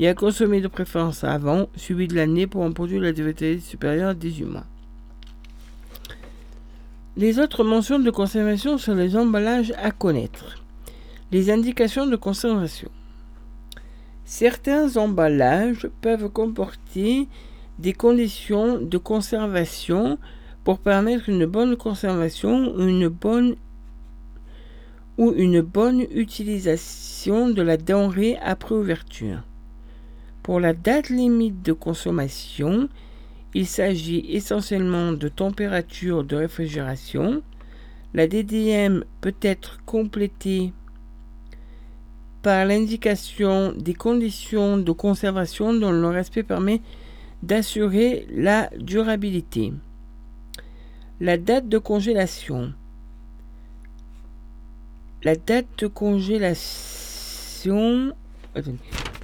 et 0.00 0.08
à 0.08 0.14
consommer 0.14 0.62
de 0.62 0.66
préférence 0.66 1.24
avant, 1.24 1.68
suivi 1.76 2.08
de 2.08 2.16
l'année 2.16 2.46
pour 2.46 2.64
un 2.64 2.72
produit 2.72 2.96
de 2.96 3.02
la 3.02 3.12
durabilité 3.12 3.60
supérieure 3.60 4.08
à 4.08 4.14
18 4.14 4.44
mois. 4.44 4.64
Les 7.18 7.38
autres 7.38 7.64
mentions 7.64 7.98
de 7.98 8.10
conservation 8.10 8.78
sont 8.78 8.94
les 8.94 9.14
emballages 9.14 9.74
à 9.76 9.90
connaître. 9.90 10.64
Les 11.32 11.50
indications 11.50 12.06
de 12.06 12.16
conservation. 12.16 12.90
Certains 14.24 14.96
emballages 14.96 15.86
peuvent 16.00 16.30
comporter 16.30 17.28
des 17.78 17.92
conditions 17.92 18.80
de 18.80 18.96
conservation 18.96 20.18
pour 20.64 20.78
permettre 20.78 21.28
une 21.28 21.44
bonne 21.44 21.76
conservation 21.76 22.74
ou 22.74 22.88
une 22.88 23.08
bonne 23.08 23.54
ou 25.18 25.34
une 25.36 25.60
bonne 25.60 26.06
utilisation 26.14 27.50
de 27.50 27.60
la 27.60 27.76
denrée 27.76 28.38
après 28.42 28.74
ouverture. 28.74 29.42
Pour 30.42 30.58
la 30.58 30.72
date 30.72 31.10
limite 31.10 31.62
de 31.62 31.72
consommation, 31.72 32.88
il 33.54 33.66
s'agit 33.66 34.24
essentiellement 34.28 35.12
de 35.12 35.28
température 35.28 36.24
de 36.24 36.36
réfrigération. 36.36 37.42
La 38.14 38.26
DDM 38.26 39.04
peut 39.20 39.34
être 39.42 39.84
complétée 39.84 40.72
par 42.42 42.64
l'indication 42.64 43.72
des 43.72 43.94
conditions 43.94 44.78
de 44.78 44.92
conservation 44.92 45.74
dont 45.74 45.92
le 45.92 46.08
respect 46.08 46.42
permet 46.42 46.80
d'assurer 47.42 48.26
la 48.30 48.70
durabilité. 48.78 49.72
La 51.20 51.36
date 51.36 51.68
de 51.68 51.78
congélation. 51.78 52.72
La 55.22 55.36
date 55.36 55.66
de 55.78 55.86
congélation 55.86 58.14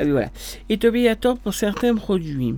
voilà, 0.04 0.30
est 0.68 0.84
obligatoire 0.84 1.38
pour 1.38 1.54
certains 1.54 1.94
produits. 1.94 2.54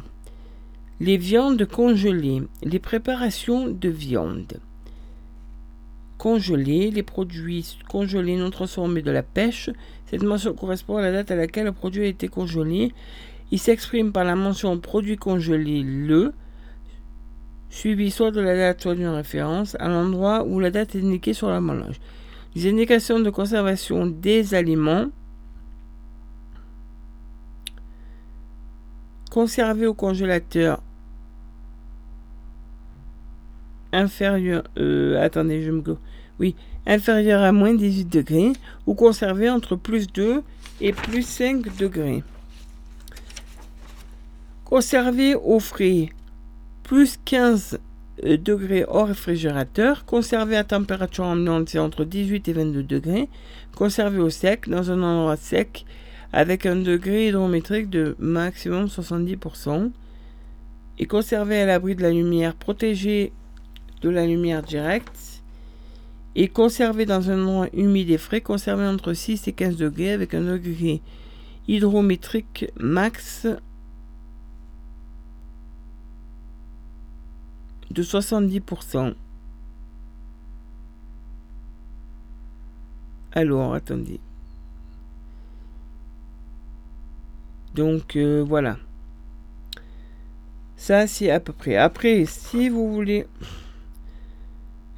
Les 1.01 1.17
viandes 1.17 1.65
congelées, 1.65 2.43
les 2.63 2.79
préparations 2.81 3.69
de 3.69 3.89
viande. 3.89 4.61
Congelées, 6.17 6.91
les 6.91 7.05
produits 7.05 7.77
congelés 7.89 8.37
non 8.37 8.51
transformés 8.51 9.03
de 9.03 9.13
la 9.13 9.23
pêche. 9.23 9.71
Cette 10.07 10.25
mention 10.25 10.53
correspond 10.55 10.97
à 10.97 11.03
la 11.03 11.13
date 11.13 11.31
à 11.31 11.37
laquelle 11.37 11.67
le 11.67 11.73
produit 11.73 12.03
a 12.03 12.09
été 12.09 12.27
congelé. 12.27 12.93
Il 13.53 13.61
s'exprime 13.61 14.11
par 14.11 14.25
la 14.25 14.35
mention 14.35 14.77
produit 14.79 15.17
congelé 15.17 15.83
le, 15.83 16.33
suivi 17.71 18.11
soit 18.11 18.33
de 18.33 18.41
la 18.41 18.57
date 18.57 18.83
soit 18.83 18.97
d'une 18.97 19.07
référence 19.07 19.77
à 19.79 19.89
l'endroit 19.89 20.45
où 20.45 20.59
la 20.59 20.71
date 20.71 20.97
est 20.97 21.03
indiquée 21.03 21.33
sur 21.33 21.49
l'emballage. 21.49 22.01
Les 22.57 22.69
indications 22.69 23.21
de 23.21 23.31
conservation 23.31 24.07
des 24.07 24.55
aliments 24.55 25.07
conservés 29.39 29.87
au 29.87 29.95
congélateur 29.95 30.83
inférieur, 33.93 34.65
euh, 34.77 35.25
à 35.25 35.31
moins 37.53 37.73
18 37.73 38.05
degrés 38.07 38.53
ou 38.89 38.95
conservé 38.95 39.49
entre 39.49 39.77
plus 39.77 40.09
2 40.09 40.43
et 40.81 40.93
plus 40.93 41.23
5 41.23 41.77
degrés. 41.77 42.25
Conservé 44.65 45.37
au 45.37 45.61
frais 45.61 46.09
plus 46.83 47.17
15 47.25 47.79
euh, 48.25 48.37
degrés 48.39 48.85
hors 48.89 49.07
réfrigérateur. 49.07 50.05
Conservé 50.05 50.57
à 50.57 50.65
température 50.65 51.27
ambiante, 51.27 51.77
entre 51.77 52.05
18 52.05 52.49
et 52.49 52.53
22 52.55 52.83
degrés. 52.83 53.29
Conservé 53.77 54.19
au 54.19 54.31
sec, 54.31 54.69
dans 54.69 54.91
un 54.91 55.01
endroit 55.01 55.37
sec, 55.37 55.87
avec 56.33 56.67
un 56.67 56.77
degré 56.77 57.29
hydrométrique 57.29 57.91
de 57.91 58.17
maximum 58.19 58.87
70%. 58.87 59.91
Et 61.01 61.07
conservé 61.07 61.61
à 61.61 61.67
l'abri 61.67 61.95
de 61.95 62.03
la 62.03 62.11
lumière, 62.11 62.55
protégé 62.55 63.33
de 64.03 64.09
la 64.09 64.27
lumière 64.27 64.63
directe 64.63 65.43
et 66.35 66.49
conservé 66.49 67.07
dans 67.07 67.31
un 67.31 67.41
endroit 67.43 67.69
humide 67.73 68.11
et 68.11 68.19
frais, 68.19 68.41
conservé 68.41 68.85
entre 68.85 69.13
6 69.13 69.49
et 69.49 69.53
15 69.53 69.77
degrés 69.77 70.13
avec 70.13 70.35
un 70.35 70.43
degré 70.43 71.01
hydrométrique 71.69 72.67
max 72.79 73.47
de 77.91 78.03
70%. 78.03 79.15
Alors, 83.33 83.75
attendez. 83.75 84.21
Donc, 87.79 88.17
euh, 88.17 88.45
voilà. 88.45 88.77
Ça, 90.77 91.07
c'est 91.07 91.31
à 91.31 91.39
peu 91.39 91.53
près. 91.53 91.77
Après, 91.77 92.25
si 92.27 92.69
vous 92.69 92.93
voulez 92.93 93.29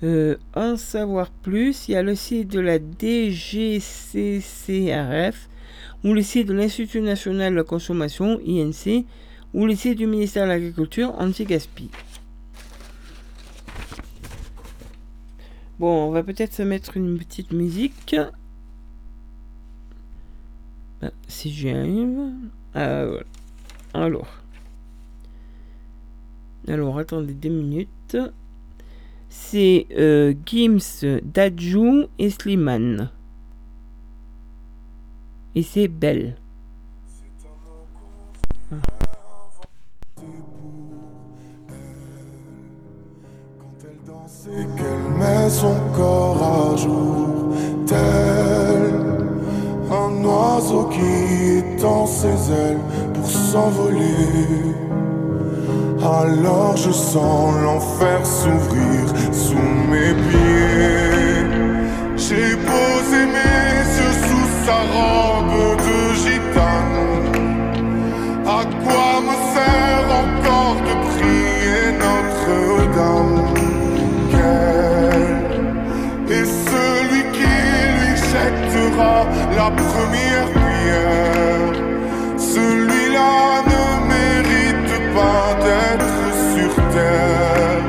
euh, 0.02 0.38
en 0.54 0.78
savoir 0.78 1.30
plus, 1.30 1.88
il 1.88 1.92
y 1.92 1.96
a 1.96 2.02
le 2.02 2.14
site 2.14 2.48
de 2.48 2.58
la 2.58 2.78
DGCCRF 2.78 3.90
ou 6.04 6.14
le 6.14 6.22
site 6.22 6.48
de 6.48 6.54
l'Institut 6.54 7.02
national 7.02 7.52
de 7.52 7.58
la 7.58 7.64
consommation, 7.64 8.40
INC, 8.46 9.04
ou 9.52 9.66
le 9.66 9.74
site 9.74 9.98
du 9.98 10.06
ministère 10.06 10.44
de 10.44 10.48
l'Agriculture, 10.48 11.14
anti-gaspi. 11.18 11.90
Bon, 15.78 16.08
on 16.08 16.10
va 16.12 16.22
peut-être 16.22 16.54
se 16.54 16.62
mettre 16.62 16.96
une 16.96 17.18
petite 17.18 17.52
musique. 17.52 18.16
Ben, 21.02 21.10
si 21.28 21.50
j'y 21.50 21.68
arrive. 21.68 22.32
Voilà. 22.72 23.22
Alors. 23.94 24.28
Alors, 26.68 26.98
attendez 26.98 27.34
deux 27.34 27.48
minutes 27.48 28.16
c'est 29.30 29.86
euh, 29.96 30.34
Gims, 30.44 31.20
Dajou 31.22 32.06
et 32.18 32.30
Slimane. 32.30 33.10
Et 35.54 35.62
c'est 35.62 35.88
belle. 35.88 36.36
Quand 38.70 38.76
elle 43.82 44.06
danse 44.06 44.46
et 44.46 44.66
qu'elle 44.76 45.18
met 45.18 45.48
son 45.48 45.74
corps 45.94 46.42
à 46.42 46.76
jour, 46.76 47.54
tel 47.86 48.79
un 49.90 50.24
oiseau 50.24 50.84
qui 50.84 51.58
étend 51.58 52.06
ses 52.06 52.52
ailes 52.52 52.80
pour 53.14 53.28
s'envoler. 53.28 54.74
Alors 56.02 56.76
je 56.76 56.90
sens 56.90 57.54
l'enfer 57.62 58.24
s'ouvrir 58.24 59.04
sous 59.32 59.68
mes 59.90 60.14
pieds. 60.28 61.44
J'ai 62.16 62.56
posé 62.56 63.26
mes 63.36 63.80
yeux 63.98 64.16
sous 64.26 64.48
sa 64.64 64.78
robe 64.94 65.76
de 65.86 65.98
gitane. 66.22 67.26
À 68.46 68.62
quoi 68.82 69.20
me 69.26 69.36
sert 69.52 70.08
encore 70.22 70.76
de 70.88 70.94
prier 71.08 71.82
Notre-Dame 71.98 73.49
la 79.56 79.70
première 79.70 80.48
pierre 80.60 81.74
Celui-là 82.36 83.62
ne 83.72 83.84
mérite 84.14 84.94
pas 85.14 85.48
d'être 85.64 86.20
sur 86.52 86.72
terre. 86.94 87.84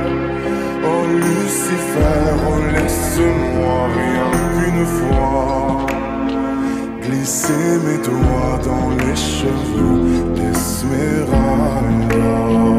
Oh 0.83 1.03
Lucifer, 1.25 2.25
oh 2.49 2.59
laisse-moi 2.75 3.77
rien 3.99 4.29
qu'une 4.53 4.85
fois 4.85 5.85
glisser 7.01 7.71
mes 7.85 7.99
doigts 8.09 8.57
dans 8.69 8.87
les 9.01 9.15
cheveux 9.15 9.99
d'Esmeralda. 10.35 12.70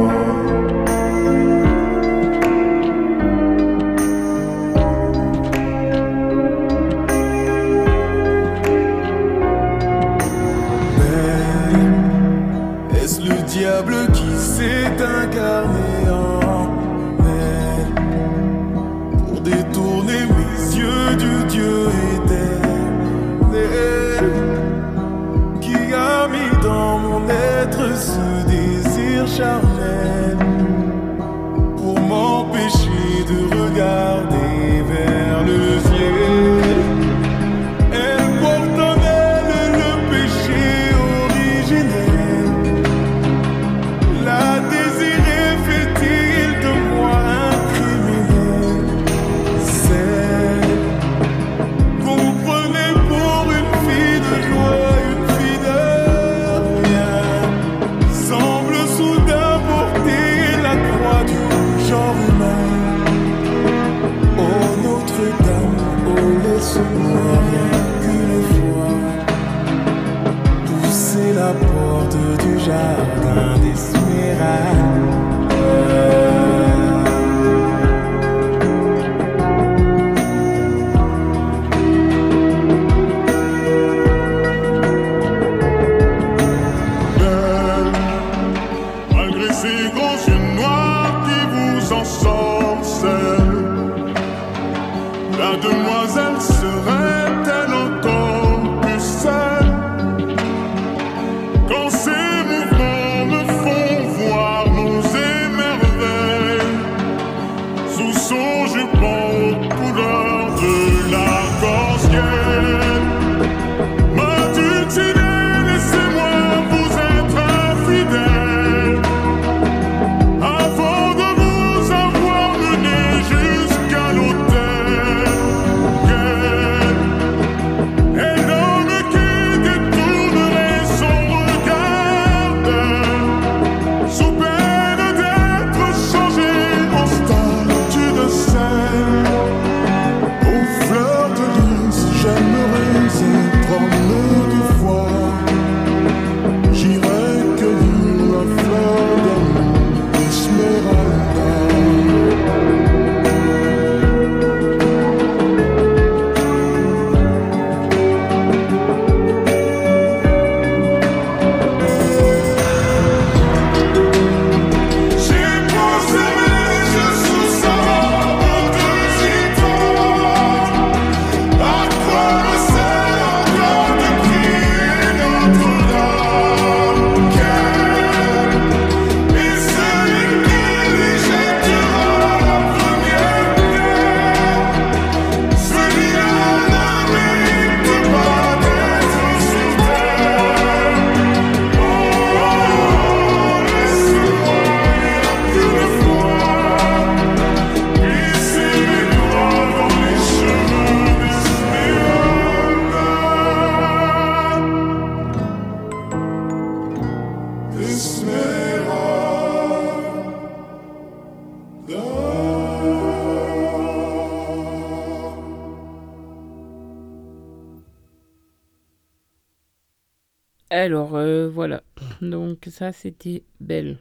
Ça, 222.73 222.91
c'était 222.91 223.45
Belle. 223.61 223.99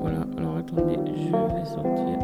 Voilà. 0.00 0.26
Alors, 0.36 0.56
attendez, 0.56 0.98
je 1.06 1.30
vais 1.54 1.64
sortir. 1.64 2.18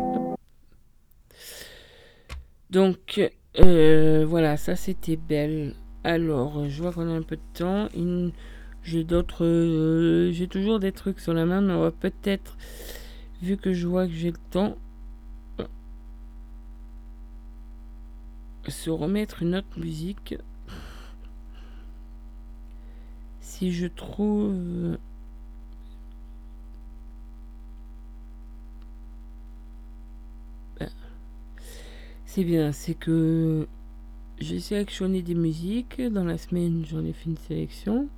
Donc, 2.69 3.21
euh, 3.61 4.27
voilà, 4.29 4.57
ça, 4.57 4.75
c'était 4.75 5.17
Belle. 5.17 5.75
Alors, 6.03 6.69
je 6.69 6.83
vois 6.83 6.93
qu'on 6.93 7.09
a 7.09 7.13
un 7.13 7.23
peu 7.23 7.37
de 7.37 7.43
temps. 7.55 7.89
J'ai 8.83 9.05
d'autres... 9.05 9.45
euh, 9.45 10.33
J'ai 10.33 10.49
toujours 10.49 10.81
des 10.81 10.91
trucs 10.93 11.21
sur 11.21 11.33
la 11.33 11.47
main, 11.47 11.61
mais 11.61 11.73
on 11.73 11.83
va 11.83 11.93
peut-être... 11.93 12.57
Vu 13.41 13.57
que 13.57 13.73
je 13.73 13.87
vois 13.87 14.07
que 14.07 14.13
j'ai 14.13 14.33
le 14.33 14.39
temps... 14.51 14.77
Se 18.69 18.91
remettre 18.91 19.43
une 19.43 19.55
autre 19.55 19.79
musique. 19.79 20.35
Si 23.61 23.73
je 23.73 23.87
trouve... 23.87 24.97
Ben, 30.79 30.91
C'est 32.25 32.45
bien, 32.45 32.73
c'est 32.73 32.95
que 32.95 33.69
j'ai 34.39 34.61
sélectionné 34.61 35.23
des 35.23 35.35
musiques. 35.35 36.01
Dans 36.01 36.25
la 36.25 36.39
semaine, 36.39 36.87
j'en 36.87 37.05
ai 37.05 37.13
fait 37.13 37.31
une 37.31 37.37
sélection. 37.37 38.09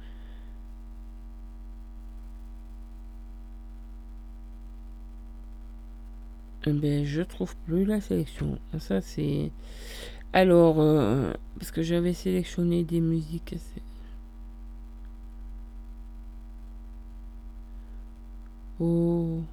Eh 6.66 6.72
ben, 6.72 7.04
je 7.04 7.22
trouve 7.22 7.56
plus 7.66 7.84
la 7.84 8.00
sélection. 8.00 8.58
Ça, 8.78 9.00
c'est. 9.00 9.50
Alors, 10.32 10.80
euh, 10.80 11.32
parce 11.58 11.72
que 11.72 11.82
j'avais 11.82 12.14
sélectionné 12.14 12.84
des 12.84 13.00
musiques. 13.00 13.56
Oh. 18.84 19.44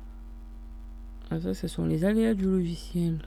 Ah, 1.30 1.40
ça, 1.40 1.54
ce 1.54 1.68
sont 1.68 1.86
les 1.86 2.04
aléas 2.04 2.34
du 2.34 2.46
logiciel. 2.46 3.20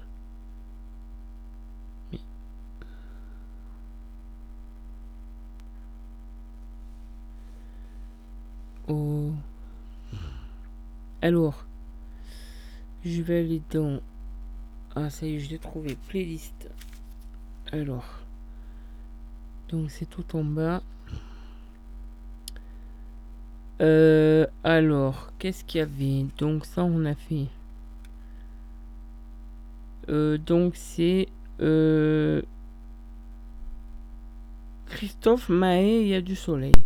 Oh. 8.88 9.30
Alors, 11.20 11.66
je 13.04 13.22
vais 13.22 13.38
aller 13.38 13.62
dans. 13.70 14.00
Ah, 14.96 15.08
ça 15.08 15.24
y 15.24 15.36
est, 15.36 15.38
je 15.38 15.50
l'ai 15.50 15.60
trouvé. 15.60 15.96
Playlist. 16.08 16.68
Alors. 17.70 18.18
Donc, 19.68 19.92
c'est 19.92 20.06
tout 20.06 20.36
en 20.36 20.42
bas. 20.42 20.82
Euh, 23.80 24.46
alors, 24.64 25.32
qu'est-ce 25.38 25.64
qu'il 25.64 25.78
y 25.80 25.82
avait? 25.82 26.26
Donc, 26.38 26.64
ça, 26.66 26.84
on 26.84 27.04
a 27.04 27.14
fait. 27.14 27.46
Euh, 30.08 30.38
donc, 30.38 30.74
c'est. 30.76 31.26
euh, 31.60 32.42
Christophe 34.86 35.48
Mahé, 35.48 36.02
il 36.02 36.08
y 36.08 36.14
a 36.14 36.20
du 36.20 36.36
soleil. 36.36 36.84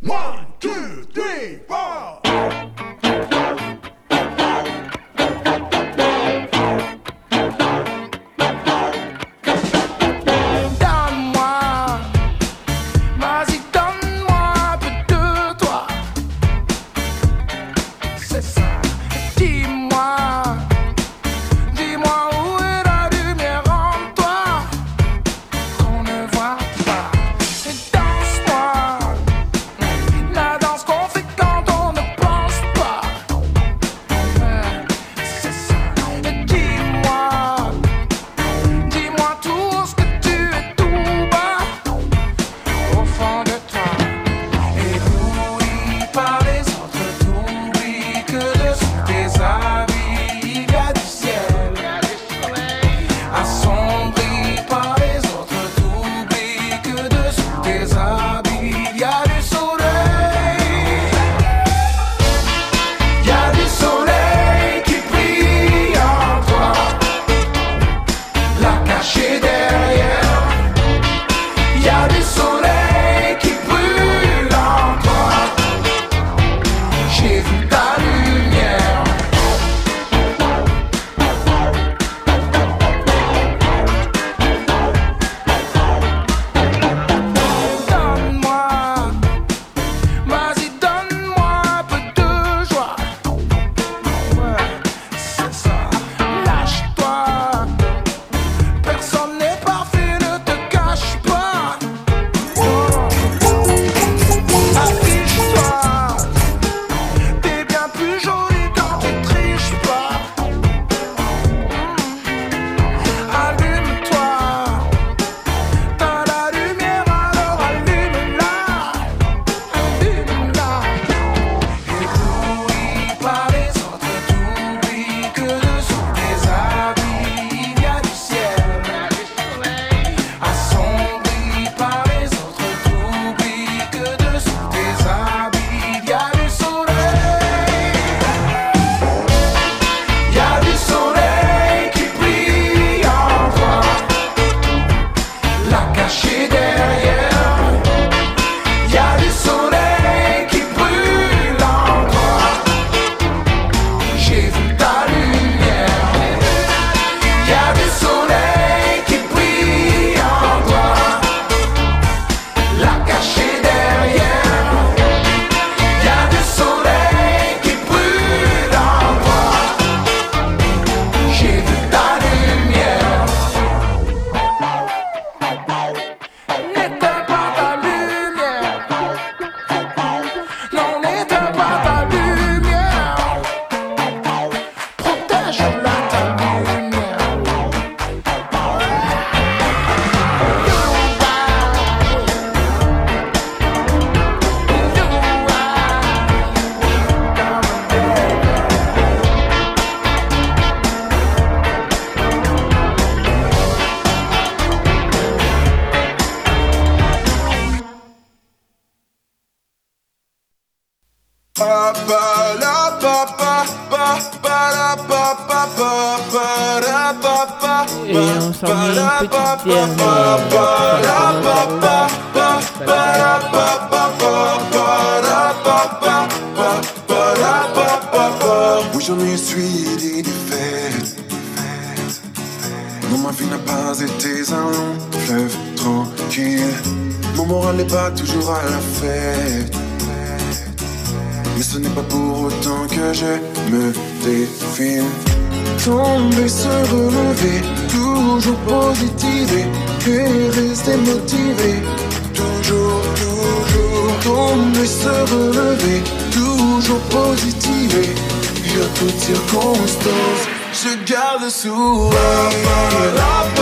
Je 261.36 261.42
garde 261.42 261.42
le 261.42 261.50
sourire. 261.50 262.10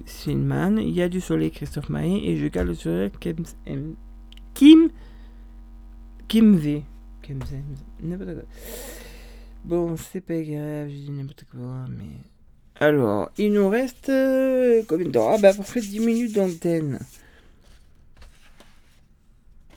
Sinman, 0.07 0.79
Il 0.79 0.91
y 0.95 1.03
a 1.03 1.09
du 1.09 1.21
soleil 1.21 1.51
Christophe 1.51 1.89
Maé 1.89 2.21
et 2.25 2.37
je 2.37 2.47
garde 2.47 2.69
le 2.69 2.75
soleil 2.75 3.11
Kim 3.19 3.37
Kim 4.55 4.91
Kim 6.29 6.55
V. 6.57 6.83
Kim 7.23 7.39
V, 7.41 7.57
n'importe. 8.03 8.45
Bon, 9.65 9.97
c'est 9.97 10.21
pas 10.21 10.41
grave, 10.43 10.89
je 10.89 10.95
dis 10.95 11.11
n'importe 11.11 11.45
quoi, 11.51 11.87
mais. 11.89 12.17
Alors, 12.79 13.31
il 13.37 13.53
nous 13.53 13.69
reste 13.69 14.09
euh, 14.09 14.83
combien 14.89 15.07
de 15.07 15.11
temps? 15.11 15.31
Ah, 15.35 15.39
bah, 15.39 15.53
près 15.53 15.81
10 15.81 16.01
minutes 16.01 16.35
d'antenne. 16.35 16.99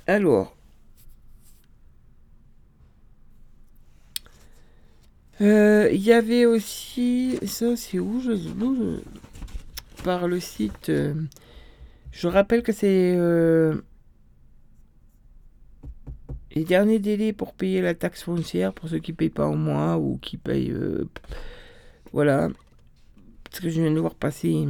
Alors, 0.07 0.55
Euh, 5.41 5.89
Il 5.91 6.01
y 6.01 6.13
avait 6.13 6.45
aussi, 6.45 7.37
ça 7.45 7.75
c'est 7.75 7.99
où? 7.99 8.21
Je- 8.21 8.99
Par 10.03 10.27
le 10.27 10.39
site. 10.39 10.89
euh, 10.89 11.13
je 12.11 12.27
rappelle 12.27 12.61
que 12.61 12.71
c'est 12.73 13.15
euh, 13.15 13.81
les 16.53 16.63
derniers 16.65 16.99
délais 16.99 17.31
pour 17.33 17.53
payer 17.53 17.81
la 17.81 17.93
taxe 17.95 18.23
foncière 18.23 18.73
pour 18.73 18.89
ceux 18.89 18.99
qui 18.99 19.13
payent 19.13 19.29
pas 19.29 19.47
au 19.47 19.55
mois 19.55 19.97
ou 19.97 20.17
qui 20.17 20.37
payent. 20.37 20.71
euh, 20.71 21.07
voilà. 22.11 22.49
Parce 23.45 23.59
que 23.61 23.69
je 23.69 23.81
viens 23.81 23.91
de 23.91 23.99
voir 23.99 24.15
passer. 24.15 24.67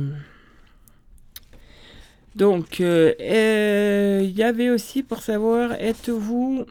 Donc, 2.35 2.79
il 2.79 4.31
y 4.35 4.43
avait 4.43 4.69
aussi 4.69 5.03
pour 5.03 5.21
savoir, 5.23 5.73
êtes-vous 5.73 6.65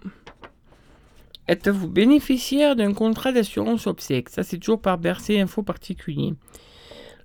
Êtes-vous 1.48 1.88
bénéficiaire 1.88 2.76
d'un 2.76 2.94
contrat 2.94 3.32
d'assurance 3.32 3.86
obsèque? 3.88 4.28
Ça, 4.28 4.44
c'est 4.44 4.58
toujours 4.58 4.80
par 4.80 4.96
Bercé 4.98 5.40
Info 5.40 5.62
particulier. 5.62 6.34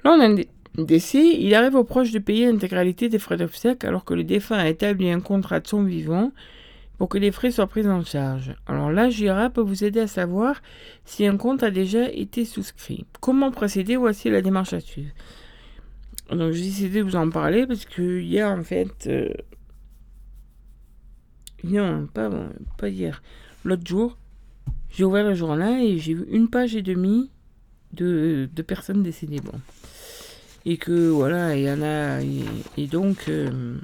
Là, 0.04 0.16
on 0.18 0.20
a 0.20 0.34
dé- 0.34 0.50
décès. 0.78 1.36
Il 1.40 1.54
arrive 1.56 1.76
aux 1.76 1.84
proches 1.84 2.12
de 2.12 2.20
payer 2.20 2.46
l'intégralité 2.52 3.10
des 3.10 3.20
frais 3.20 3.38
d'obsèque 3.38 3.84
alors 3.84 4.06
que 4.06 4.14
le 4.14 4.24
défunt 4.24 4.58
a 4.58 4.68
établi 4.68 5.10
un 5.10 5.20
contrat 5.20 5.60
de 5.60 5.68
son 5.68 5.84
vivant 5.84 6.32
pour 6.98 7.10
que 7.10 7.18
les 7.18 7.32
frais 7.32 7.52
soient 7.52 7.68
pris 7.68 7.88
en 7.88 8.04
charge. 8.04 8.56
Alors 8.66 8.92
là, 8.92 9.10
Gira 9.10 9.50
peut 9.50 9.62
vous 9.62 9.84
aider 9.84 10.00
à 10.00 10.08
savoir 10.08 10.62
si 11.06 11.26
un 11.26 11.38
compte 11.38 11.62
a 11.64 11.72
déjà 11.72 12.10
été 12.12 12.46
souscrit. 12.46 13.06
Comment 13.22 13.52
procéder? 13.52 13.96
Voici 13.98 14.30
la 14.30 14.42
démarche 14.42 14.74
à 14.74 14.80
suivre. 14.80 15.12
Donc, 16.32 16.54
j'ai 16.54 16.64
décidé 16.64 17.00
de 17.00 17.04
vous 17.04 17.16
en 17.16 17.30
parler 17.30 17.68
parce 17.68 17.86
que 17.86 18.20
hier, 18.20 18.50
en 18.50 18.64
fait... 18.64 19.08
euh, 19.08 19.30
Non, 21.64 22.08
pas, 22.14 22.30
pas 22.78 22.90
hier 22.90 23.22
l'autre 23.66 23.86
jour, 23.86 24.18
j'ai 24.90 25.04
ouvert 25.04 25.26
le 25.28 25.34
journal 25.34 25.82
et 25.82 25.98
j'ai 25.98 26.14
vu 26.14 26.26
une 26.30 26.50
page 26.50 26.76
et 26.76 26.82
demie 26.82 27.30
de, 27.94 28.48
de 28.54 28.62
personnes 28.62 29.04
décédées. 29.04 29.42
Bon. 29.42 29.60
Et 30.70 30.76
que 30.76 31.08
voilà, 31.08 31.56
il 31.56 31.64
y 31.64 31.72
en 31.72 31.82
a. 31.82 32.20
Et, 32.76 32.88
donc, 32.88 33.30
euh, 33.30 33.78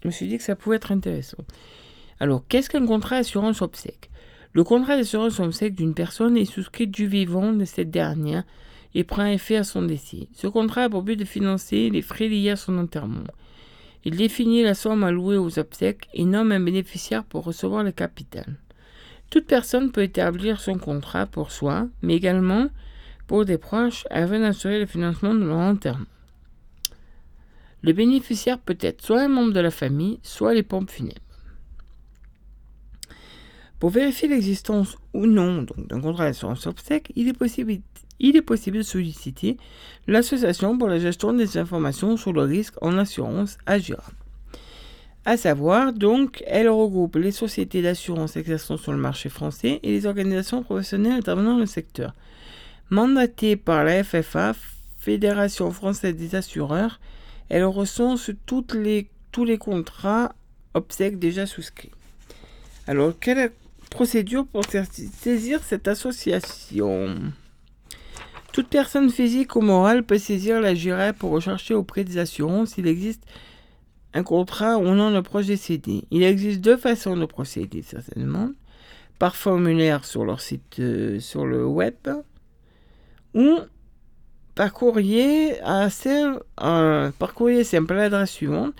je 0.00 0.06
me 0.06 0.12
suis 0.12 0.28
dit 0.28 0.38
que 0.38 0.44
ça 0.44 0.54
pouvait 0.54 0.76
être 0.76 0.92
intéressant. 0.92 1.44
Alors, 2.20 2.44
qu'est-ce 2.48 2.70
qu'un 2.70 2.86
contrat 2.86 3.16
d'assurance 3.16 3.62
obsèque? 3.62 4.10
Le 4.52 4.62
contrat 4.62 4.96
d'assurance 4.96 5.40
obsèque 5.40 5.74
d'une 5.74 5.92
personne 5.92 6.36
est 6.36 6.44
souscrit 6.44 6.86
du 6.86 7.08
vivant 7.08 7.52
de 7.52 7.64
cette 7.64 7.90
dernière 7.90 8.44
et 8.94 9.02
prend 9.02 9.26
effet 9.26 9.56
à 9.56 9.64
son 9.64 9.82
décès. 9.82 10.28
Ce 10.34 10.46
contrat 10.46 10.82
a 10.82 10.88
pour 10.88 11.02
but 11.02 11.16
de 11.16 11.24
financer 11.24 11.90
les 11.90 12.00
frais 12.00 12.28
liés 12.28 12.50
à 12.50 12.56
son 12.56 12.78
enterrement. 12.78 13.24
Il 14.04 14.16
définit 14.16 14.62
la 14.62 14.74
somme 14.74 15.02
allouée 15.02 15.36
aux 15.36 15.58
obsèques 15.58 16.06
et 16.14 16.24
nomme 16.24 16.52
un 16.52 16.60
bénéficiaire 16.60 17.24
pour 17.24 17.42
recevoir 17.42 17.82
le 17.82 17.90
capital. 17.90 18.54
Toute 19.30 19.46
personne 19.46 19.90
peut 19.90 20.04
établir 20.04 20.60
son 20.60 20.78
contrat 20.78 21.26
pour 21.26 21.50
soi, 21.50 21.88
mais 22.02 22.14
également 22.14 22.68
des 23.42 23.58
proches 23.58 24.06
afin 24.10 24.38
d'assurer 24.38 24.78
le 24.78 24.86
financement 24.86 25.34
de 25.34 25.44
leur 25.44 25.56
enterrement. 25.56 26.06
Le 27.82 27.92
bénéficiaire 27.92 28.60
peut 28.60 28.78
être 28.80 29.02
soit 29.02 29.22
un 29.22 29.28
membre 29.28 29.52
de 29.52 29.60
la 29.60 29.72
famille, 29.72 30.20
soit 30.22 30.54
les 30.54 30.62
pompes 30.62 30.90
funèbres. 30.90 31.20
Pour 33.80 33.90
vérifier 33.90 34.28
l'existence 34.28 34.96
ou 35.12 35.26
non 35.26 35.66
d'un 35.76 36.00
contrat 36.00 36.26
d'assurance 36.26 36.66
obsèque, 36.66 37.12
il 37.16 37.28
est 37.28 37.36
possible, 37.36 37.74
il 38.20 38.36
est 38.36 38.42
possible 38.42 38.78
de 38.78 38.82
solliciter 38.82 39.58
l'Association 40.06 40.78
pour 40.78 40.88
la 40.88 40.98
gestion 40.98 41.32
des 41.32 41.58
informations 41.58 42.16
sur 42.16 42.32
le 42.32 42.42
risque 42.42 42.74
en 42.80 42.96
assurance 42.96 43.58
Agira. 43.66 44.04
À 45.26 45.36
savoir, 45.36 45.92
donc, 45.92 46.42
elle 46.46 46.68
regroupe 46.68 47.16
les 47.16 47.32
sociétés 47.32 47.80
d'assurance 47.80 48.36
exerçant 48.36 48.76
sur 48.76 48.92
le 48.92 48.98
marché 48.98 49.28
français 49.28 49.80
et 49.82 49.90
les 49.90 50.06
organisations 50.06 50.62
professionnelles 50.62 51.12
intervenant 51.18 51.54
dans 51.54 51.60
le 51.60 51.66
secteur. 51.66 52.14
Mandatée 52.90 53.56
par 53.56 53.84
la 53.84 54.04
FFA, 54.04 54.54
Fédération 54.98 55.70
française 55.70 56.16
des 56.16 56.34
assureurs, 56.34 57.00
elle 57.48 57.64
recense 57.64 58.30
tous 58.46 58.66
les 58.74 59.58
contrats 59.58 60.34
obsèques 60.74 61.18
déjà 61.18 61.46
souscrits. 61.46 61.90
Alors, 62.86 63.12
quelle 63.18 63.38
est 63.38 63.48
la 63.48 63.52
procédure 63.90 64.46
pour 64.46 64.62
saisir 64.64 65.62
cette 65.62 65.88
association? 65.88 67.16
Toute 68.52 68.68
personne 68.68 69.10
physique 69.10 69.56
ou 69.56 69.62
morale 69.62 70.04
peut 70.04 70.18
saisir 70.18 70.60
la 70.60 70.74
GIRA 70.74 71.12
pour 71.12 71.30
rechercher 71.30 71.74
auprès 71.74 72.04
des 72.04 72.18
assurances 72.18 72.74
s'il 72.74 72.86
existe 72.86 73.22
un 74.12 74.22
contrat 74.22 74.78
ou 74.78 74.84
non 74.84 75.10
de 75.10 75.20
proche 75.20 75.46
décédé. 75.46 76.04
Il 76.10 76.22
existe 76.22 76.60
deux 76.60 76.76
façons 76.76 77.16
de 77.16 77.26
procéder, 77.26 77.82
certainement. 77.82 78.50
Par 79.18 79.34
formulaire 79.34 80.04
sur 80.04 80.24
leur 80.24 80.40
site, 80.40 80.78
euh, 80.78 81.18
sur 81.18 81.46
le 81.46 81.66
web, 81.66 81.94
ou 83.34 83.58
par 84.54 84.72
courrier 84.72 85.60
à 85.62 85.88
euh, 86.62 87.10
par 87.18 87.34
courrier 87.34 87.64
simple 87.64 87.94
à 87.94 87.96
l'adresse 87.96 88.30
suivante. 88.30 88.74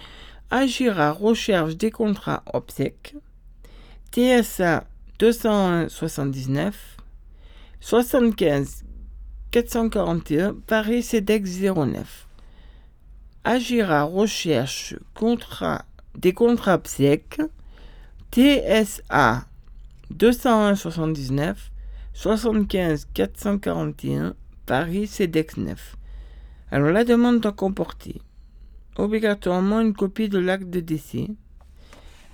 Agira 0.50 1.10
recherche 1.10 1.76
des 1.76 1.90
contrats 1.90 2.44
obsèques. 2.52 3.16
TSA 4.12 4.84
279 5.18 6.96
75 7.80 8.84
441 9.50 10.54
Paris 10.66 11.02
CEDEX 11.02 11.60
09 11.60 12.28
Agira 13.42 14.04
recherche 14.04 14.96
contrat, 15.14 15.84
des 16.16 16.32
contrats 16.32 16.74
obsèques. 16.74 17.40
TSA 18.30 19.44
201 20.10 20.76
79 20.76 21.70
75 22.12 23.08
441 23.12 24.34
Paris 24.66 25.06
CEDEX 25.06 25.56
9. 25.58 25.96
Alors 26.70 26.90
la 26.90 27.04
demande 27.04 27.40
doit 27.40 27.52
comporter 27.52 28.20
obligatoirement 28.96 29.80
une 29.80 29.92
copie 29.92 30.28
de 30.28 30.38
l'acte 30.38 30.70
de 30.70 30.80
décès, 30.80 31.28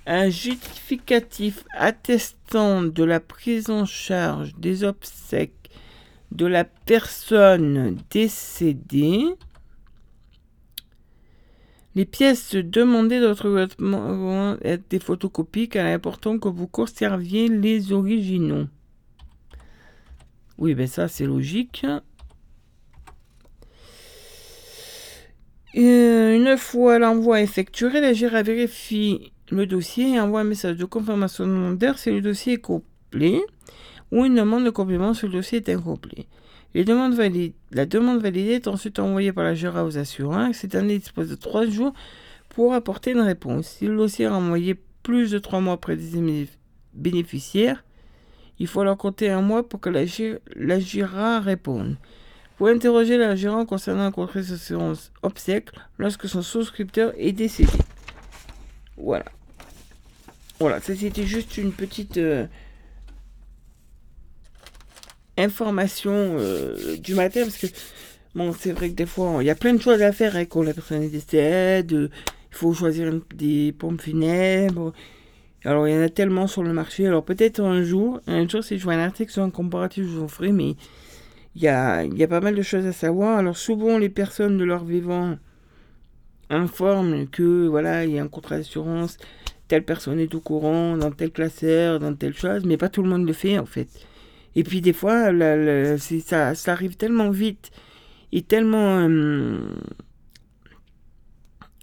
un 0.05 0.29
justificatif 0.29 1.63
attestant 1.73 2.83
de 2.83 3.03
la 3.03 3.19
prise 3.19 3.69
en 3.69 3.85
charge 3.85 4.55
des 4.55 4.83
obsèques 4.83 5.69
de 6.31 6.45
la 6.45 6.63
personne 6.63 7.97
décédée, 8.09 9.25
les 11.93 12.05
pièces 12.05 12.55
demandées 12.55 13.19
doivent 13.19 13.67
être 14.63 14.89
des 14.89 14.99
photocopies 14.99 15.67
car 15.67 15.85
il 15.85 15.89
est 15.89 15.93
important 15.93 16.39
que 16.39 16.47
vous 16.47 16.67
conserviez 16.67 17.49
les 17.49 17.91
originaux. 17.91 18.67
Oui, 20.57 20.73
ben 20.73 20.87
ça 20.87 21.09
c'est 21.09 21.25
logique. 21.25 21.85
Une 25.73 26.57
fois 26.57 26.99
l'envoi 26.99 27.41
effectué, 27.41 28.01
la 28.01 28.13
GIRA 28.13 28.43
vérifie 28.43 29.31
le 29.51 29.65
dossier 29.65 30.13
et 30.13 30.19
envoie 30.19 30.41
un 30.41 30.45
message 30.45 30.77
de 30.77 30.85
confirmation 30.85 31.45
demandeur 31.45 31.97
si 31.97 32.11
le 32.11 32.21
dossier 32.21 32.53
est 32.53 32.57
complet 32.57 33.41
ou 34.11 34.25
une 34.25 34.35
demande 34.35 34.65
de 34.65 34.69
complément 34.69 35.13
si 35.13 35.25
le 35.25 35.31
dossier 35.31 35.59
est 35.59 35.69
incomplet. 35.69 36.27
La 36.73 36.83
demande 36.83 37.13
validée 38.21 38.53
est 38.53 38.67
ensuite 38.67 38.99
envoyée 38.99 39.33
par 39.33 39.43
la 39.43 39.53
GIRA 39.53 39.85
aux 39.85 39.97
assureurs. 39.97 40.49
Cette 40.53 40.75
année 40.75 40.99
dispose 40.99 41.29
de 41.29 41.35
trois 41.35 41.65
jours 41.65 41.93
pour 42.49 42.73
apporter 42.73 43.11
une 43.11 43.21
réponse. 43.21 43.67
Si 43.67 43.87
le 43.87 43.97
dossier 43.97 44.25
est 44.25 44.29
envoyé 44.29 44.75
plus 45.03 45.31
de 45.31 45.39
trois 45.39 45.59
mois 45.59 45.73
après 45.73 45.97
des 45.97 46.47
bénéficiaires, 46.93 47.83
il 48.59 48.67
faut 48.67 48.81
alors 48.81 48.97
compter 48.97 49.29
un 49.29 49.41
mois 49.41 49.67
pour 49.67 49.81
que 49.81 49.89
la 49.89 50.79
GIRA 50.79 51.39
réponde. 51.39 51.97
Pour 52.61 52.67
interroger 52.67 53.17
la 53.17 53.35
gérant 53.35 53.65
concernant 53.65 54.03
un 54.03 54.11
contrat 54.11 54.39
d'assurance 54.39 55.11
obsèque 55.23 55.69
lorsque 55.97 56.29
son 56.29 56.43
souscripteur 56.43 57.11
est 57.17 57.31
décédé. 57.31 57.71
Voilà. 58.97 59.25
Voilà, 60.59 60.79
ça 60.79 60.95
c'était 60.95 61.25
juste 61.25 61.57
une 61.57 61.71
petite 61.71 62.17
euh, 62.17 62.45
information 65.39 66.11
euh, 66.13 66.97
du 66.97 67.15
matin 67.15 67.41
parce 67.41 67.57
que 67.57 67.65
bon, 68.35 68.53
c'est 68.53 68.73
vrai 68.73 68.91
que 68.91 68.95
des 68.95 69.07
fois 69.07 69.37
il 69.39 69.47
y 69.47 69.49
a 69.49 69.55
plein 69.55 69.73
de 69.73 69.81
choses 69.81 70.03
à 70.03 70.11
faire 70.11 70.35
hein, 70.35 70.45
quand 70.45 70.61
la 70.61 70.75
personne 70.75 71.01
est 71.01 71.09
décédée. 71.09 71.83
Il 71.89 72.09
faut 72.51 72.75
choisir 72.75 73.11
des 73.33 73.71
pompes 73.71 74.01
funèbres. 74.01 74.93
Alors 75.65 75.87
il 75.87 75.95
y 75.95 75.97
en 75.97 76.03
a 76.03 76.09
tellement 76.09 76.45
sur 76.45 76.61
le 76.61 76.73
marché. 76.73 77.07
Alors 77.07 77.25
peut-être 77.25 77.59
un 77.59 77.81
jour, 77.81 78.21
un 78.27 78.47
jour 78.47 78.63
si 78.63 78.77
je 78.77 78.83
vois 78.83 78.93
un 78.93 79.03
article 79.03 79.31
sur 79.31 79.41
un 79.41 79.49
comparatif, 79.49 80.03
je 80.03 80.09
vous 80.09 80.23
en 80.25 80.27
ferai, 80.27 80.51
mais 80.51 80.75
il 81.55 81.61
y 81.63 81.67
a, 81.67 82.03
y 82.03 82.23
a 82.23 82.27
pas 82.27 82.41
mal 82.41 82.55
de 82.55 82.61
choses 82.61 82.85
à 82.85 82.93
savoir. 82.93 83.37
Alors 83.37 83.57
souvent 83.57 83.97
les 83.97 84.09
personnes 84.09 84.57
de 84.57 84.63
leur 84.63 84.83
vivant 84.85 85.37
informent 86.49 87.27
que 87.27 87.67
voilà, 87.67 88.05
il 88.05 88.11
y 88.11 88.19
a 88.19 88.23
un 88.23 88.27
contrat 88.27 88.57
d'assurance, 88.57 89.17
telle 89.67 89.85
personne 89.85 90.19
est 90.19 90.35
au 90.35 90.41
courant, 90.41 90.97
dans 90.97 91.11
tel 91.11 91.31
classeur, 91.31 91.99
dans 91.99 92.13
telle 92.13 92.35
chose, 92.35 92.65
mais 92.65 92.77
pas 92.77 92.89
tout 92.89 93.03
le 93.03 93.09
monde 93.09 93.25
le 93.25 93.33
fait 93.33 93.57
en 93.57 93.65
fait. 93.65 93.87
Et 94.55 94.63
puis 94.63 94.81
des 94.81 94.93
fois, 94.93 95.31
ça, 95.97 96.55
ça 96.55 96.71
arrive 96.73 96.97
tellement 96.97 97.29
vite 97.29 97.71
et 98.33 98.41
tellement, 98.41 99.07
euh, 99.07 99.59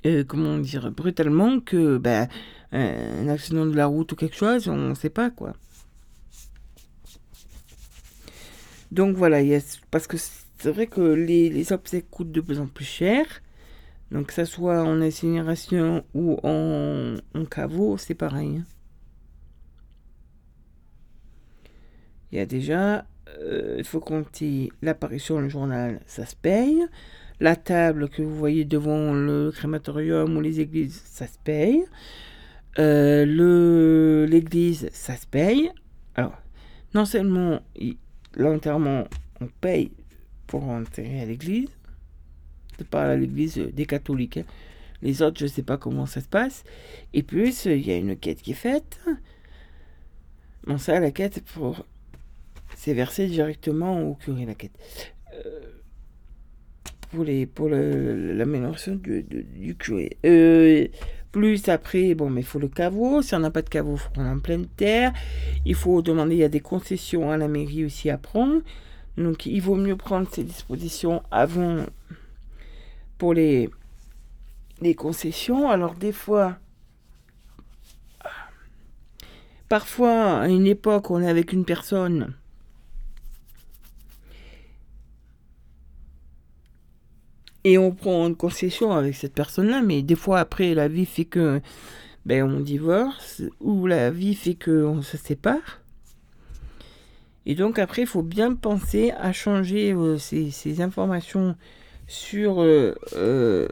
euh, 0.07 0.25
comment 0.25 0.59
dire, 0.59 0.91
brutalement 0.91 1.61
que 1.61 1.97
ben, 1.99 2.29
un 2.73 3.29
accident 3.29 3.65
de 3.65 3.75
la 3.75 3.87
route 3.87 4.13
ou 4.13 4.17
quelque 4.17 4.37
chose, 4.37 4.69
on 4.69 4.91
ne 4.91 4.95
sait 4.95 5.11
pas 5.11 5.31
quoi. 5.31 5.55
Donc 8.91 9.17
voilà, 9.17 9.39
parce 9.91 10.07
que 10.07 10.17
c'est 10.17 10.71
vrai 10.71 10.87
que 10.87 11.01
les, 11.01 11.73
obsèques 11.73 12.11
coûtent 12.11 12.33
de 12.33 12.41
plus 12.41 12.61
en 12.61 12.67
plus 12.67 12.85
cher. 12.85 13.25
Donc 14.11 14.29
que 14.29 14.33
ça 14.33 14.47
soit 14.47 14.83
en 14.83 15.01
incinération 15.03 16.05
ou 16.15 16.39
en, 16.43 17.17
caveau, 17.51 17.99
c'est 17.99 18.15
pareil. 18.15 18.59
Hein. 18.59 18.65
Il 22.33 22.39
y 22.39 22.41
a 22.41 22.47
déjà, 22.47 23.07
euh, 23.41 23.77
il 23.79 23.85
faut 23.85 24.01
compter 24.01 24.71
l'apparition 24.83 25.41
le 25.41 25.49
journal, 25.49 26.01
ça 26.07 26.27
se 26.27 26.37
paye. 26.37 26.85
La 27.41 27.55
table 27.55 28.09
que 28.09 28.23
vous 28.23 28.35
voyez 28.35 28.65
devant 28.65 29.13
le 29.13 29.53
crématorium 29.55 30.37
ou 30.37 30.41
les 30.41 30.61
églises, 30.61 31.01
ça 31.05 31.27
se 31.27 31.39
paye. 31.45 31.85
Euh, 32.79 34.27
l'église, 34.27 34.89
ça 34.93 35.17
se 35.17 35.27
paye. 35.27 35.71
Alors, 36.17 36.37
non 36.95 37.05
seulement 37.05 37.61
l'enterrement, 38.39 39.05
on 39.41 39.47
paye 39.61 39.93
pour 40.47 40.65
enterrer 40.65 41.21
à 41.21 41.27
l'église. 41.27 41.69
C'est 42.79 42.89
pas 42.89 43.11
à 43.11 43.17
l'église 43.17 43.59
des 43.59 43.87
catholiques. 43.87 44.39
Hein. 44.39 44.45
Les 45.03 45.23
autres, 45.23 45.39
je 45.39 45.45
ne 45.45 45.51
sais 45.51 45.63
pas 45.63 45.77
comment 45.77 46.07
ça 46.07 46.21
se 46.21 46.29
passe. 46.29 46.65
Et 47.13 47.23
plus, 47.23 47.67
il 47.67 47.87
y 47.87 47.91
a 47.91 47.97
une 47.97 48.17
quête 48.17 48.43
qui 48.43 48.53
est 48.53 48.55
faite. 48.55 49.01
Bon, 50.67 50.79
ça, 50.79 50.99
la 50.99 51.11
quête, 51.11 51.43
pour... 51.55 51.85
c'est 52.77 52.95
versé 52.95 53.27
directement 53.27 54.03
au 54.03 54.15
curé, 54.15 54.45
la 54.45 54.55
quête. 54.55 54.79
Euh, 55.35 55.61
pour 57.11 57.25
les, 57.25 57.47
pour 57.47 57.69
l'amélioration 57.69 58.97
du, 58.97 59.23
du, 59.23 59.77
curé. 59.77 60.19
Euh, 60.25 60.89
plus 61.33 61.69
après, 61.69 62.15
bon, 62.15 62.31
mais 62.31 62.41
il 62.41 62.47
faut 62.47 62.59
le 62.59 62.69
caveau. 62.69 63.23
Si 63.23 63.35
on 63.35 63.41
n'a 63.41 63.51
pas 63.51 63.63
de 63.63 63.69
caveau, 63.69 63.95
il 63.95 63.99
faut 63.99 64.11
prendre 64.11 64.31
en 64.31 64.39
pleine 64.39 64.67
terre. 64.67 65.13
Il 65.65 65.75
faut 65.75 66.03
demander, 66.03 66.35
il 66.37 66.39
y 66.39 66.45
a 66.45 66.49
des 66.49 66.61
concessions 66.61 67.31
à 67.31 67.37
la 67.37 67.49
mairie 67.49 67.85
aussi 67.85 68.11
à 68.11 68.19
prendre. 68.19 68.63
Donc, 69.17 69.47
il 69.47 69.61
vaut 69.61 69.75
mieux 69.75 69.97
prendre 69.97 70.29
ces 70.31 70.45
dispositions 70.45 71.23
avant 71.31 71.85
pour 73.19 73.35
les, 73.35 73.69
les 74.81 74.95
concessions. 74.95 75.69
Alors, 75.71 75.95
des 75.95 76.13
fois, 76.13 76.57
parfois, 79.69 80.41
à 80.41 80.49
une 80.49 80.67
époque, 80.67 81.11
on 81.11 81.21
est 81.21 81.29
avec 81.29 81.53
une 81.53 81.65
personne 81.65 82.33
et 87.65 87.79
on 87.79 87.91
prend 87.93 88.27
une 88.27 88.37
concession 88.37 88.93
avec 88.93 89.15
cette 89.15 89.35
personne-là, 89.35 89.83
mais 89.83 90.03
des 90.03 90.15
fois 90.15 90.41
après 90.41 90.75
la 90.75 90.89
vie 90.89 91.07
fait 91.07 91.25
que 91.25 91.61
ben 92.25 92.45
on 92.45 92.61
divorce 92.61 93.43
ou 93.61 93.87
la 93.87 94.11
vie 94.11 94.35
fait 94.35 94.55
que 94.55 94.85
on 94.85 95.03
se 95.03 95.17
sépare. 95.17 95.81
Et 97.47 97.55
donc 97.55 97.79
après, 97.79 98.03
il 98.03 98.07
faut 98.07 98.23
bien 98.23 98.55
penser 98.55 99.11
à 99.13 99.33
changer 99.33 99.95
euh, 99.95 100.19
ces, 100.19 100.51
ces 100.51 100.83
informations 100.83 101.57
sur, 102.07 102.61
euh, 102.63 102.95
euh, 103.15 103.69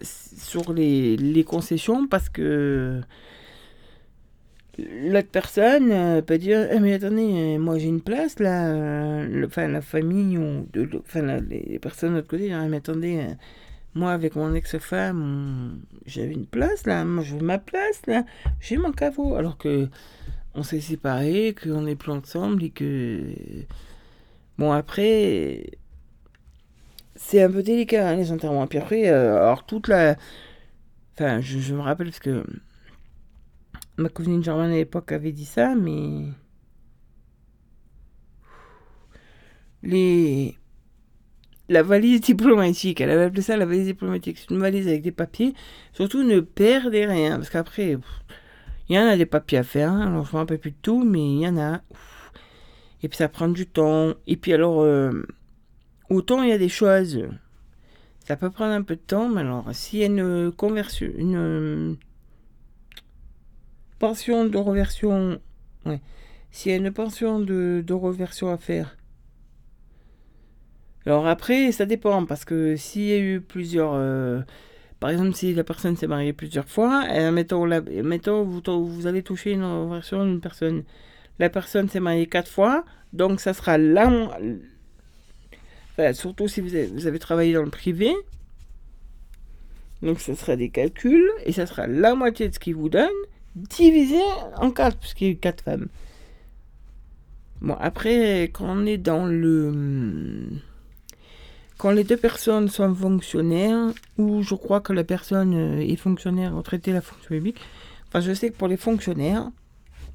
sur 0.00 0.72
les, 0.72 1.16
les 1.16 1.42
concessions 1.42 2.06
parce 2.06 2.28
que 2.28 3.00
l'autre 4.78 5.28
personne 5.30 5.90
euh, 5.90 6.22
peut 6.22 6.38
dire 6.38 6.68
Eh, 6.70 6.78
mais 6.80 6.94
attendez 6.94 7.56
euh, 7.56 7.58
moi 7.58 7.78
j'ai 7.78 7.88
une 7.88 8.00
place 8.00 8.38
là 8.38 8.68
euh, 8.68 9.46
enfin 9.46 9.68
la 9.68 9.80
famille 9.80 10.38
ou 10.38 10.66
enfin 10.98 11.40
les 11.40 11.78
personnes 11.78 12.10
de 12.10 12.16
l'autre 12.16 12.28
côté 12.28 12.44
disent, 12.44 12.56
Ah, 12.56 12.68
mais 12.68 12.78
attendez 12.78 13.26
moi 13.94 14.12
avec 14.12 14.36
mon 14.36 14.54
ex-femme 14.54 15.80
j'avais 16.06 16.34
une 16.34 16.46
place 16.46 16.86
là 16.86 17.04
moi 17.04 17.24
je 17.24 17.34
veux 17.34 17.42
ma 17.42 17.58
place 17.58 18.02
là 18.06 18.24
j'ai 18.60 18.76
mon 18.76 18.92
caveau. 18.92 19.34
Alors 19.34 19.58
que 19.58 19.88
on 20.54 20.62
s'est 20.62 20.80
séparés 20.80 21.54
qu'on 21.60 21.82
n'est 21.82 21.96
plus 21.96 22.12
ensemble 22.12 22.64
et 22.64 22.70
que 22.70 23.20
bon 24.58 24.72
après 24.72 25.70
c'est 27.16 27.42
un 27.42 27.50
peu 27.50 27.62
délicat 27.62 28.10
hein, 28.10 28.16
les 28.16 28.30
enterrements 28.32 28.66
puis 28.66 28.78
après 28.78 29.08
alors 29.08 29.66
toute 29.66 29.88
la 29.88 30.16
enfin 31.14 31.40
je 31.40 31.74
me 31.74 31.80
rappelle 31.80 32.08
parce 32.08 32.20
que 32.20 32.44
ma 33.98 34.08
cousine 34.08 34.42
Germaine 34.42 34.70
à 34.70 34.76
l'époque 34.76 35.12
avait 35.12 35.32
dit 35.32 35.44
ça, 35.44 35.74
mais 35.74 36.24
les 39.82 40.56
la 41.68 41.82
valise 41.82 42.22
diplomatique, 42.22 43.00
elle 43.00 43.10
avait 43.10 43.24
appelé 43.24 43.42
ça 43.42 43.56
la 43.56 43.66
valise 43.66 43.84
diplomatique, 43.86 44.38
c'est 44.38 44.50
une 44.50 44.60
valise 44.60 44.88
avec 44.88 45.02
des 45.02 45.12
papiers. 45.12 45.52
Surtout 45.92 46.22
ne 46.22 46.40
perdez 46.40 47.04
rien, 47.04 47.36
parce 47.36 47.50
qu'après, 47.50 47.98
il 48.88 48.96
y 48.96 48.98
en 48.98 49.06
a 49.06 49.16
des 49.18 49.26
papiers 49.26 49.58
à 49.58 49.62
faire, 49.62 49.92
hein, 49.92 50.06
alors 50.06 50.24
je 50.24 50.32
me 50.32 50.38
rappelle 50.38 50.60
plus 50.60 50.70
de 50.70 50.76
tout, 50.80 51.04
mais 51.04 51.20
il 51.20 51.40
y 51.40 51.48
en 51.48 51.58
a. 51.58 51.82
Et 53.02 53.08
puis 53.08 53.18
ça 53.18 53.28
prend 53.28 53.48
du 53.48 53.66
temps. 53.66 54.14
Et 54.26 54.36
puis 54.36 54.54
alors, 54.54 54.80
euh, 54.80 55.26
autant 56.08 56.42
il 56.42 56.48
y 56.48 56.52
a 56.52 56.58
des 56.58 56.70
choses, 56.70 57.20
ça 58.26 58.36
peut 58.36 58.50
prendre 58.50 58.72
un 58.72 58.82
peu 58.82 58.96
de 58.96 59.00
temps, 59.00 59.28
mais 59.28 59.42
alors 59.42 59.66
s'il 59.72 59.98
y 59.98 60.04
a 60.04 60.06
une 60.06 60.50
conversion, 60.52 61.08
une 61.18 61.98
pension 63.98 64.44
de 64.44 64.58
reversion, 64.58 65.40
ouais, 65.86 66.00
s'il 66.50 66.72
y 66.72 66.74
a 66.74 66.78
une 66.78 66.92
pension 66.92 67.40
de, 67.40 67.82
de 67.86 67.94
reversion 67.94 68.52
à 68.52 68.56
faire. 68.56 68.96
Alors 71.06 71.26
après, 71.26 71.72
ça 71.72 71.86
dépend, 71.86 72.26
parce 72.26 72.44
que 72.44 72.76
s'il 72.76 73.04
y 73.04 73.12
a 73.12 73.18
eu 73.18 73.40
plusieurs... 73.40 73.92
euh, 73.94 74.40
par 75.00 75.10
exemple, 75.10 75.34
si 75.34 75.54
la 75.54 75.64
personne 75.64 75.96
s'est 75.96 76.06
mariée 76.06 76.32
plusieurs 76.32 76.68
fois, 76.68 77.06
euh, 77.10 77.30
mettons, 77.30 78.42
vous, 78.44 79.06
allez 79.06 79.22
toucher 79.22 79.52
une 79.52 79.64
reversion 79.64 80.24
d'une 80.26 80.40
personne. 80.40 80.82
La 81.38 81.48
personne 81.48 81.88
s'est 81.88 82.00
mariée 82.00 82.26
quatre 82.26 82.50
fois, 82.50 82.84
donc 83.12 83.40
ça 83.40 83.54
sera 83.54 83.78
enfin, 85.92 86.12
surtout 86.12 86.48
si 86.48 86.60
vous 86.60 86.74
avez, 86.74 86.88
vous 86.88 87.06
avez 87.06 87.20
travaillé 87.20 87.54
dans 87.54 87.62
le 87.62 87.70
privé. 87.70 88.12
Donc 90.02 90.20
ça 90.20 90.34
sera 90.34 90.56
des 90.56 90.68
calculs, 90.68 91.30
et 91.46 91.52
ça 91.52 91.66
sera 91.66 91.86
la 91.86 92.14
moitié 92.14 92.48
de 92.48 92.54
ce 92.54 92.58
qu'il 92.58 92.74
vous 92.74 92.88
donne, 92.88 93.08
divisé 93.68 94.20
en 94.56 94.70
quatre, 94.70 94.96
puisqu'il 94.96 95.26
y 95.26 95.30
a 95.30 95.32
eu 95.32 95.36
quatre 95.36 95.62
femmes. 95.62 95.88
Bon, 97.60 97.76
après, 97.80 98.44
quand 98.52 98.66
on 98.66 98.86
est 98.86 98.98
dans 98.98 99.26
le... 99.26 100.48
Quand 101.76 101.90
les 101.92 102.04
deux 102.04 102.16
personnes 102.16 102.68
sont 102.68 102.92
fonctionnaires, 102.94 103.92
ou 104.16 104.42
je 104.42 104.54
crois 104.54 104.80
que 104.80 104.92
la 104.92 105.04
personne 105.04 105.54
est 105.54 105.96
fonctionnaire, 105.96 106.54
retraitée 106.56 106.92
la 106.92 107.00
fonction 107.00 107.28
publique, 107.28 107.60
enfin 108.08 108.20
je 108.20 108.32
sais 108.32 108.50
que 108.50 108.56
pour 108.56 108.66
les 108.66 108.76
fonctionnaires, 108.76 109.48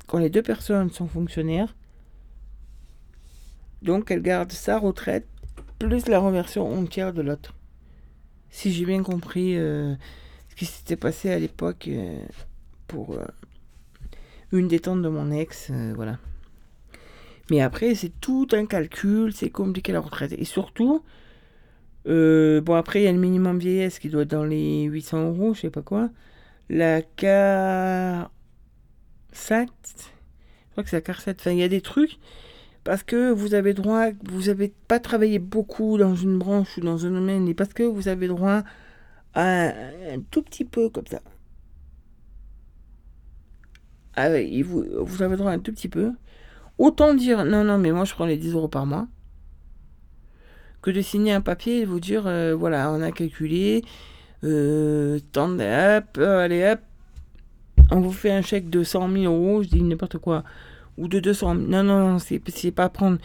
quand 0.08 0.18
les 0.18 0.30
deux 0.30 0.42
personnes 0.42 0.92
sont 0.92 1.08
fonctionnaires, 1.08 1.74
donc 3.82 4.12
elle 4.12 4.22
garde 4.22 4.52
sa 4.52 4.78
retraite 4.78 5.26
plus 5.80 6.08
la 6.08 6.20
reversion 6.20 6.72
entière 6.74 7.14
de 7.14 7.22
l'autre. 7.22 7.54
Si 8.50 8.72
j'ai 8.72 8.86
bien 8.86 9.04
compris 9.04 9.58
euh, 9.58 9.96
ce 10.50 10.56
qui 10.56 10.66
s'était 10.66 10.96
passé 10.96 11.32
à 11.32 11.40
l'époque 11.40 11.88
euh, 11.88 12.18
euh, 12.94 13.26
une 14.52 14.68
des 14.68 14.80
tantes 14.80 15.02
de 15.02 15.10
mon 15.10 15.32
ex, 15.32 15.70
euh, 15.72 15.94
voilà. 15.96 16.18
Mais 17.52 17.62
après, 17.62 17.96
c'est 17.96 18.12
tout 18.22 18.48
un 18.54 18.66
calcul, 18.66 19.34
c'est 19.34 19.50
compliqué 19.50 19.92
la 19.92 20.00
retraite. 20.00 20.34
Et 20.38 20.46
surtout, 20.46 21.04
euh, 22.08 22.62
bon, 22.62 22.76
après, 22.76 23.02
il 23.02 23.06
y 23.06 23.08
a 23.08 23.12
le 23.12 23.20
minimum 23.20 23.60
vieillesse 23.60 24.00
qui 24.00 24.10
doit 24.10 24.24
être 24.24 24.32
dans 24.32 24.44
les 24.46 24.84
800 24.84 25.30
euros, 25.30 25.54
je 25.54 25.62
sais 25.62 25.70
pas 25.70 25.82
quoi. 25.82 26.10
La 26.70 27.02
CARSAT, 27.02 28.30
je 29.34 30.72
crois 30.72 30.84
que 30.84 30.90
c'est 30.90 30.98
la 30.98 31.02
CARSAT, 31.02 31.36
enfin, 31.40 31.52
il 31.52 31.58
y 31.60 31.64
a 31.64 31.68
des 31.68 31.82
trucs, 31.82 32.20
parce 32.84 33.04
que 33.04 33.32
vous 33.32 33.54
avez 33.54 33.74
droit, 33.74 34.08
vous 34.24 34.44
n'avez 34.44 34.74
pas 34.88 35.00
travaillé 35.00 35.40
beaucoup 35.40 35.98
dans 35.98 36.16
une 36.16 36.38
branche 36.38 36.78
ou 36.78 36.82
dans 36.82 37.06
un 37.06 37.12
domaine, 37.12 37.48
et 37.48 37.54
parce 37.54 37.74
que 37.74 37.84
vous 37.84 38.08
avez 38.08 38.28
droit 38.28 38.64
à 39.34 39.68
un 39.68 40.22
tout 40.32 40.42
petit 40.44 40.66
peu 40.66 40.90
comme 40.90 41.08
ça. 41.08 41.22
Ah 44.16 44.30
vous, 44.64 44.86
vous 45.00 45.22
avez 45.24 45.38
droit 45.38 45.52
un 45.52 45.60
tout 45.60 45.72
petit 45.72 45.90
peu. 45.90 46.12
Autant 46.78 47.14
dire, 47.14 47.46
non, 47.46 47.64
non, 47.64 47.78
mais 47.78 47.92
moi 47.92 48.06
je 48.06 48.14
prends 48.14 48.26
les 48.26 48.38
10 48.38 48.54
euros 48.54 48.68
par 48.68 48.86
mois 48.86 49.08
que 50.82 50.92
de 50.92 51.02
signer 51.02 51.32
un 51.32 51.42
papier 51.42 51.82
et 51.82 51.86
vous 51.86 52.00
dire 52.02 52.28
euh, 52.28 52.54
voilà, 52.54 52.92
on 52.92 53.02
a 53.02 53.12
calculé, 53.12 53.84
euh, 54.44 55.18
tant 55.32 55.48
de- 55.48 55.64
hop, 55.98 56.18
euh, 56.18 56.44
allez 56.44 56.72
hop, 56.74 56.80
on 57.90 58.02
vous 58.02 58.12
fait 58.12 58.32
un 58.32 58.42
chèque 58.42 58.70
de 58.70 58.84
100 58.84 59.10
000 59.12 59.34
euros, 59.34 59.64
je 59.64 59.70
dis 59.70 59.82
n'importe 59.82 60.18
quoi, 60.18 60.44
ou 60.98 61.08
de 61.08 61.20
200 61.20 61.56
000. 61.56 61.68
Non, 61.70 61.84
non, 61.84 62.10
non, 62.12 62.20
c'est 62.20 62.40
pas 62.72 62.84
à 62.84 62.90
prendre. 62.90 63.18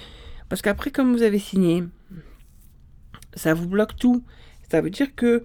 Parce 0.48 0.62
qu'après, 0.62 0.90
comme 0.90 1.12
vous 1.12 1.22
avez 1.22 1.38
signé, 1.38 1.84
ça 3.34 3.54
vous 3.54 3.66
bloque 3.68 3.96
tout. 3.96 4.22
Ça 4.70 4.80
veut 4.80 4.90
dire 4.90 5.14
que, 5.14 5.44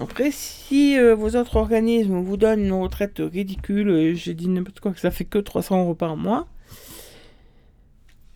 après, 0.00 0.30
si 0.32 0.98
euh, 0.98 1.14
vos 1.14 1.36
autres 1.36 1.56
organismes 1.56 2.18
vous 2.20 2.36
donnent 2.36 2.64
une 2.64 2.72
retraite 2.72 3.18
ridicule, 3.20 3.88
euh, 3.88 4.14
je 4.14 4.32
dis 4.32 4.48
n'importe 4.48 4.80
quoi, 4.80 4.92
que 4.92 5.00
ça 5.00 5.10
fait 5.10 5.24
que 5.24 5.38
300 5.38 5.80
euros 5.82 5.94
par 5.94 6.16
mois, 6.16 6.48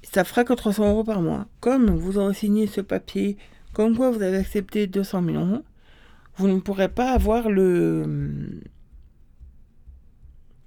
ça 0.03 0.25
fera 0.25 0.45
que 0.45 0.53
300 0.55 0.89
euros 0.91 1.05
par 1.05 1.21
mois. 1.21 1.47
Comme 1.61 1.91
vous 1.91 2.19
aurez 2.19 2.35
signé 2.35 2.67
ce 2.67 2.81
papier, 2.81 3.37
comme 3.73 3.97
quoi 3.97 4.11
vous 4.11 4.23
avez 4.23 4.39
accepté 4.39 4.87
200 4.87 5.23
000 5.25 5.37
euros, 5.45 5.63
vous 6.37 6.49
ne 6.49 6.61
pourrez 6.61 6.89
pas 6.89 7.11
avoir 7.13 7.51
le, 7.51 8.05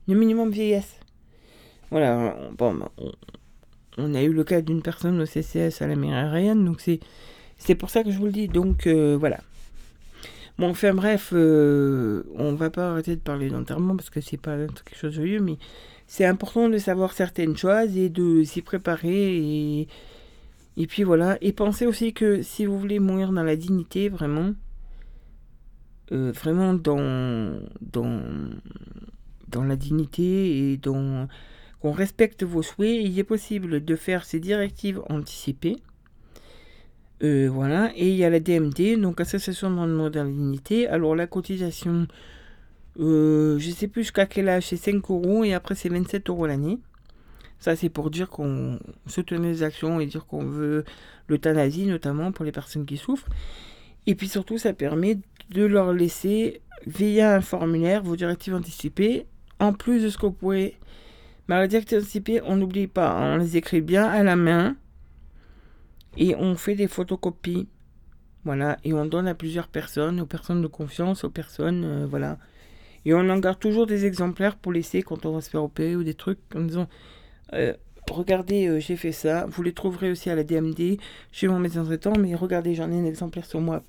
le 0.08 0.16
minimum 0.16 0.52
vieillesse. 0.52 1.00
Voilà, 1.92 2.36
on- 2.40 2.54
bon, 2.54 2.80
on, 3.98 4.14
a 4.16 4.22
eu 4.24 4.34
le 4.34 4.44
cas 4.44 4.62
d'une 4.62 4.82
personne 4.82 5.20
au 5.22 5.26
CCS 5.26 5.82
à 5.82 5.88
la 5.88 5.96
mairie 5.96 6.14
aérienne, 6.16 6.66
donc 6.66 6.82
c'est, 6.82 7.00
c'est 7.58 7.76
pour 7.76 7.90
ça 7.90 8.04
que 8.04 8.12
je 8.12 8.18
vous 8.18 8.26
le 8.26 8.32
dis. 8.32 8.48
Donc 8.48 8.88
euh, 8.88 9.18
voilà. 9.20 9.40
Bon, 10.62 10.70
enfin 10.70 10.94
bref, 10.94 11.32
euh, 11.34 12.22
on 12.36 12.54
va 12.54 12.70
pas 12.70 12.92
arrêter 12.92 13.16
de 13.16 13.20
parler 13.20 13.50
d'enterrement 13.50 13.96
parce 13.96 14.12
que 14.12 14.22
c'est 14.22 14.38
pas 14.38 14.58
quelque 14.68 14.96
chose 14.96 15.10
de 15.10 15.16
joyeux, 15.16 15.40
mais 15.40 15.58
c'est 16.06 16.24
important 16.24 16.70
de 16.70 16.78
savoir 16.78 17.14
certaines 17.14 17.58
choses 17.58 17.98
et 17.98 18.10
de 18.10 18.44
s'y 18.44 18.62
préparer 18.62 19.38
et, 19.38 19.88
et 20.78 20.86
puis 20.86 21.02
voilà. 21.02 21.40
Et 21.42 21.52
pensez 21.52 21.88
aussi 21.88 22.14
que 22.14 22.44
si 22.44 22.68
vous 22.68 22.78
voulez 22.78 23.00
mourir 23.00 23.32
dans 23.32 23.42
la 23.42 23.56
dignité, 23.56 24.08
vraiment, 24.08 24.52
euh, 26.12 26.32
vraiment 26.32 26.76
dans, 26.76 27.60
dans, 27.82 28.22
dans 29.48 29.64
la 29.64 29.76
dignité 29.76 30.74
et 30.74 30.78
dans 30.78 31.28
qu'on 31.80 31.92
respecte 31.92 32.44
vos 32.44 32.62
souhaits, 32.62 33.04
il 33.04 33.18
est 33.18 33.24
possible 33.24 33.84
de 33.84 33.96
faire 33.96 34.26
ces 34.26 34.40
directives 34.40 35.02
anticipées. 35.10 35.78
Euh, 37.24 37.50
voilà, 37.52 37.92
et 37.96 38.10
il 38.10 38.16
y 38.16 38.24
a 38.24 38.30
la 38.32 38.40
DMD, 38.40 39.00
donc 39.00 39.22
Association 39.22 39.70
de 39.70 40.24
dignité. 40.24 40.88
Alors 40.88 41.16
la 41.16 41.28
cotisation, 41.28 42.08
euh, 43.00 43.60
je 43.60 43.70
sais 43.70 43.88
plus 43.88 44.04
jusqu'à 44.04 44.26
quel 44.26 44.50
âge, 44.50 44.68
c'est 44.68 44.78
5 44.78 45.10
euros 45.10 45.44
et 45.44 45.54
après 45.54 45.76
c'est 45.76 45.90
27 45.90 46.30
euros 46.30 46.48
l'année. 46.48 46.80
Ça 47.60 47.76
c'est 47.76 47.90
pour 47.90 48.10
dire 48.10 48.30
qu'on 48.30 48.80
soutenait 49.06 49.52
les 49.52 49.64
actions 49.64 50.00
et 50.00 50.08
dire 50.08 50.26
qu'on 50.26 50.46
veut 50.46 50.84
l'euthanasie 51.28 51.86
notamment 51.86 52.32
pour 52.32 52.44
les 52.44 52.52
personnes 52.52 52.86
qui 52.86 52.98
souffrent. 52.98 53.30
Et 54.08 54.16
puis 54.16 54.28
surtout 54.28 54.58
ça 54.58 54.74
permet 54.74 55.20
de 55.52 55.64
leur 55.64 55.94
laisser 55.94 56.62
via 56.88 57.36
un 57.36 57.42
formulaire 57.42 58.02
vos 58.02 58.16
directives 58.16 58.56
anticipées, 58.56 59.28
en 59.60 59.74
plus 59.74 60.02
de 60.02 60.10
ce 60.10 60.18
que 60.18 60.26
vous 60.26 60.32
pouvez 60.32 60.76
mais 61.48 61.56
la 61.56 61.68
directive 61.68 62.00
anticipée, 62.00 62.42
on 62.46 62.56
n'oublie 62.56 62.88
pas, 62.88 63.12
hein, 63.12 63.36
on 63.36 63.38
les 63.38 63.58
écrit 63.58 63.82
bien 63.82 64.06
à 64.06 64.24
la 64.24 64.36
main 64.36 64.76
et 66.18 66.36
on 66.36 66.56
fait 66.56 66.76
des 66.76 66.88
photocopies. 66.88 67.68
Voilà, 68.44 68.78
et 68.84 68.94
on 68.94 69.06
donne 69.06 69.28
à 69.28 69.36
plusieurs 69.36 69.68
personnes, 69.68 70.20
aux 70.20 70.26
personnes 70.26 70.64
de 70.64 70.68
confiance, 70.68 71.24
aux 71.24 71.30
personnes, 71.30 71.84
euh, 71.86 72.08
voilà. 72.08 72.40
Et 73.06 73.14
on 73.14 73.30
en 73.30 73.38
garde 73.38 73.60
toujours 73.60 73.86
des 73.86 74.06
exemplaires 74.06 74.56
pour 74.56 74.72
laisser 74.72 75.04
quand 75.04 75.26
on 75.26 75.34
va 75.34 75.42
se 75.42 75.50
faire 75.50 75.64
opérer 75.64 75.96
ou 75.96 76.04
des 76.04 76.16
trucs 76.16 76.40
en 76.56 76.62
disant 76.62 76.88
euh, 77.54 77.74
Regardez, 78.10 78.68
euh, 78.68 78.80
j'ai 78.80 78.96
fait 78.96 79.12
ça. 79.12 79.46
Vous 79.48 79.62
les 79.62 79.74
trouverez 79.74 80.12
aussi 80.12 80.30
à 80.30 80.36
la 80.36 80.44
DMD 80.44 80.98
chez 81.32 81.48
mon 81.48 81.60
médecin 81.60 81.84
traitant, 81.86 82.14
mais 82.20 82.34
regardez, 82.36 82.74
j'en 82.74 82.92
ai 82.92 83.00
un 83.00 83.06
exemplaire 83.06 83.46
sur 83.46 83.62
moi. 83.62 83.84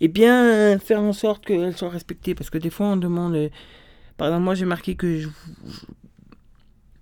Et 0.00 0.08
bien 0.08 0.78
faire 0.78 1.00
en 1.00 1.12
sorte 1.12 1.44
qu'elles 1.44 1.76
soient 1.76 1.90
respectées 1.90 2.34
parce 2.34 2.48
que 2.48 2.56
des 2.56 2.70
fois 2.70 2.86
on 2.86 2.96
demande. 2.96 3.50
par 4.16 4.28
exemple, 4.28 4.44
moi 4.44 4.54
j'ai 4.54 4.64
marqué 4.64 4.94
que 4.94 5.24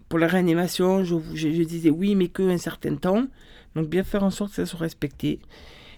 pour 0.08 0.18
la 0.18 0.26
réanimation, 0.26 1.04
je, 1.04 1.16
je, 1.34 1.62
disais 1.62 1.90
oui, 1.90 2.14
mais 2.14 2.28
que 2.28 2.42
un 2.42 2.58
certain 2.58 2.96
temps. 2.96 3.26
Donc 3.74 3.88
bien 3.88 4.04
faire 4.04 4.24
en 4.24 4.30
sorte 4.30 4.50
que 4.50 4.56
ça 4.56 4.66
soit 4.66 4.80
respecté. 4.80 5.40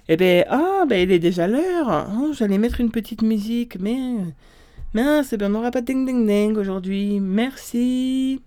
Eh 0.08 0.16
ben, 0.16 0.44
ah, 0.48 0.84
ben 0.88 1.00
il 1.00 1.12
est 1.12 1.18
déjà 1.18 1.46
l'heure. 1.46 2.08
Oh, 2.18 2.32
J'allais 2.32 2.58
mettre 2.58 2.80
une 2.80 2.90
petite 2.90 3.22
musique, 3.22 3.78
mais 3.78 3.98
mince, 4.94 5.32
eh 5.32 5.36
ben, 5.36 5.46
on 5.46 5.50
n'aura 5.50 5.70
pas 5.70 5.82
ding 5.82 6.06
ding 6.06 6.26
ding 6.26 6.56
aujourd'hui. 6.56 7.20
Merci. 7.20 8.42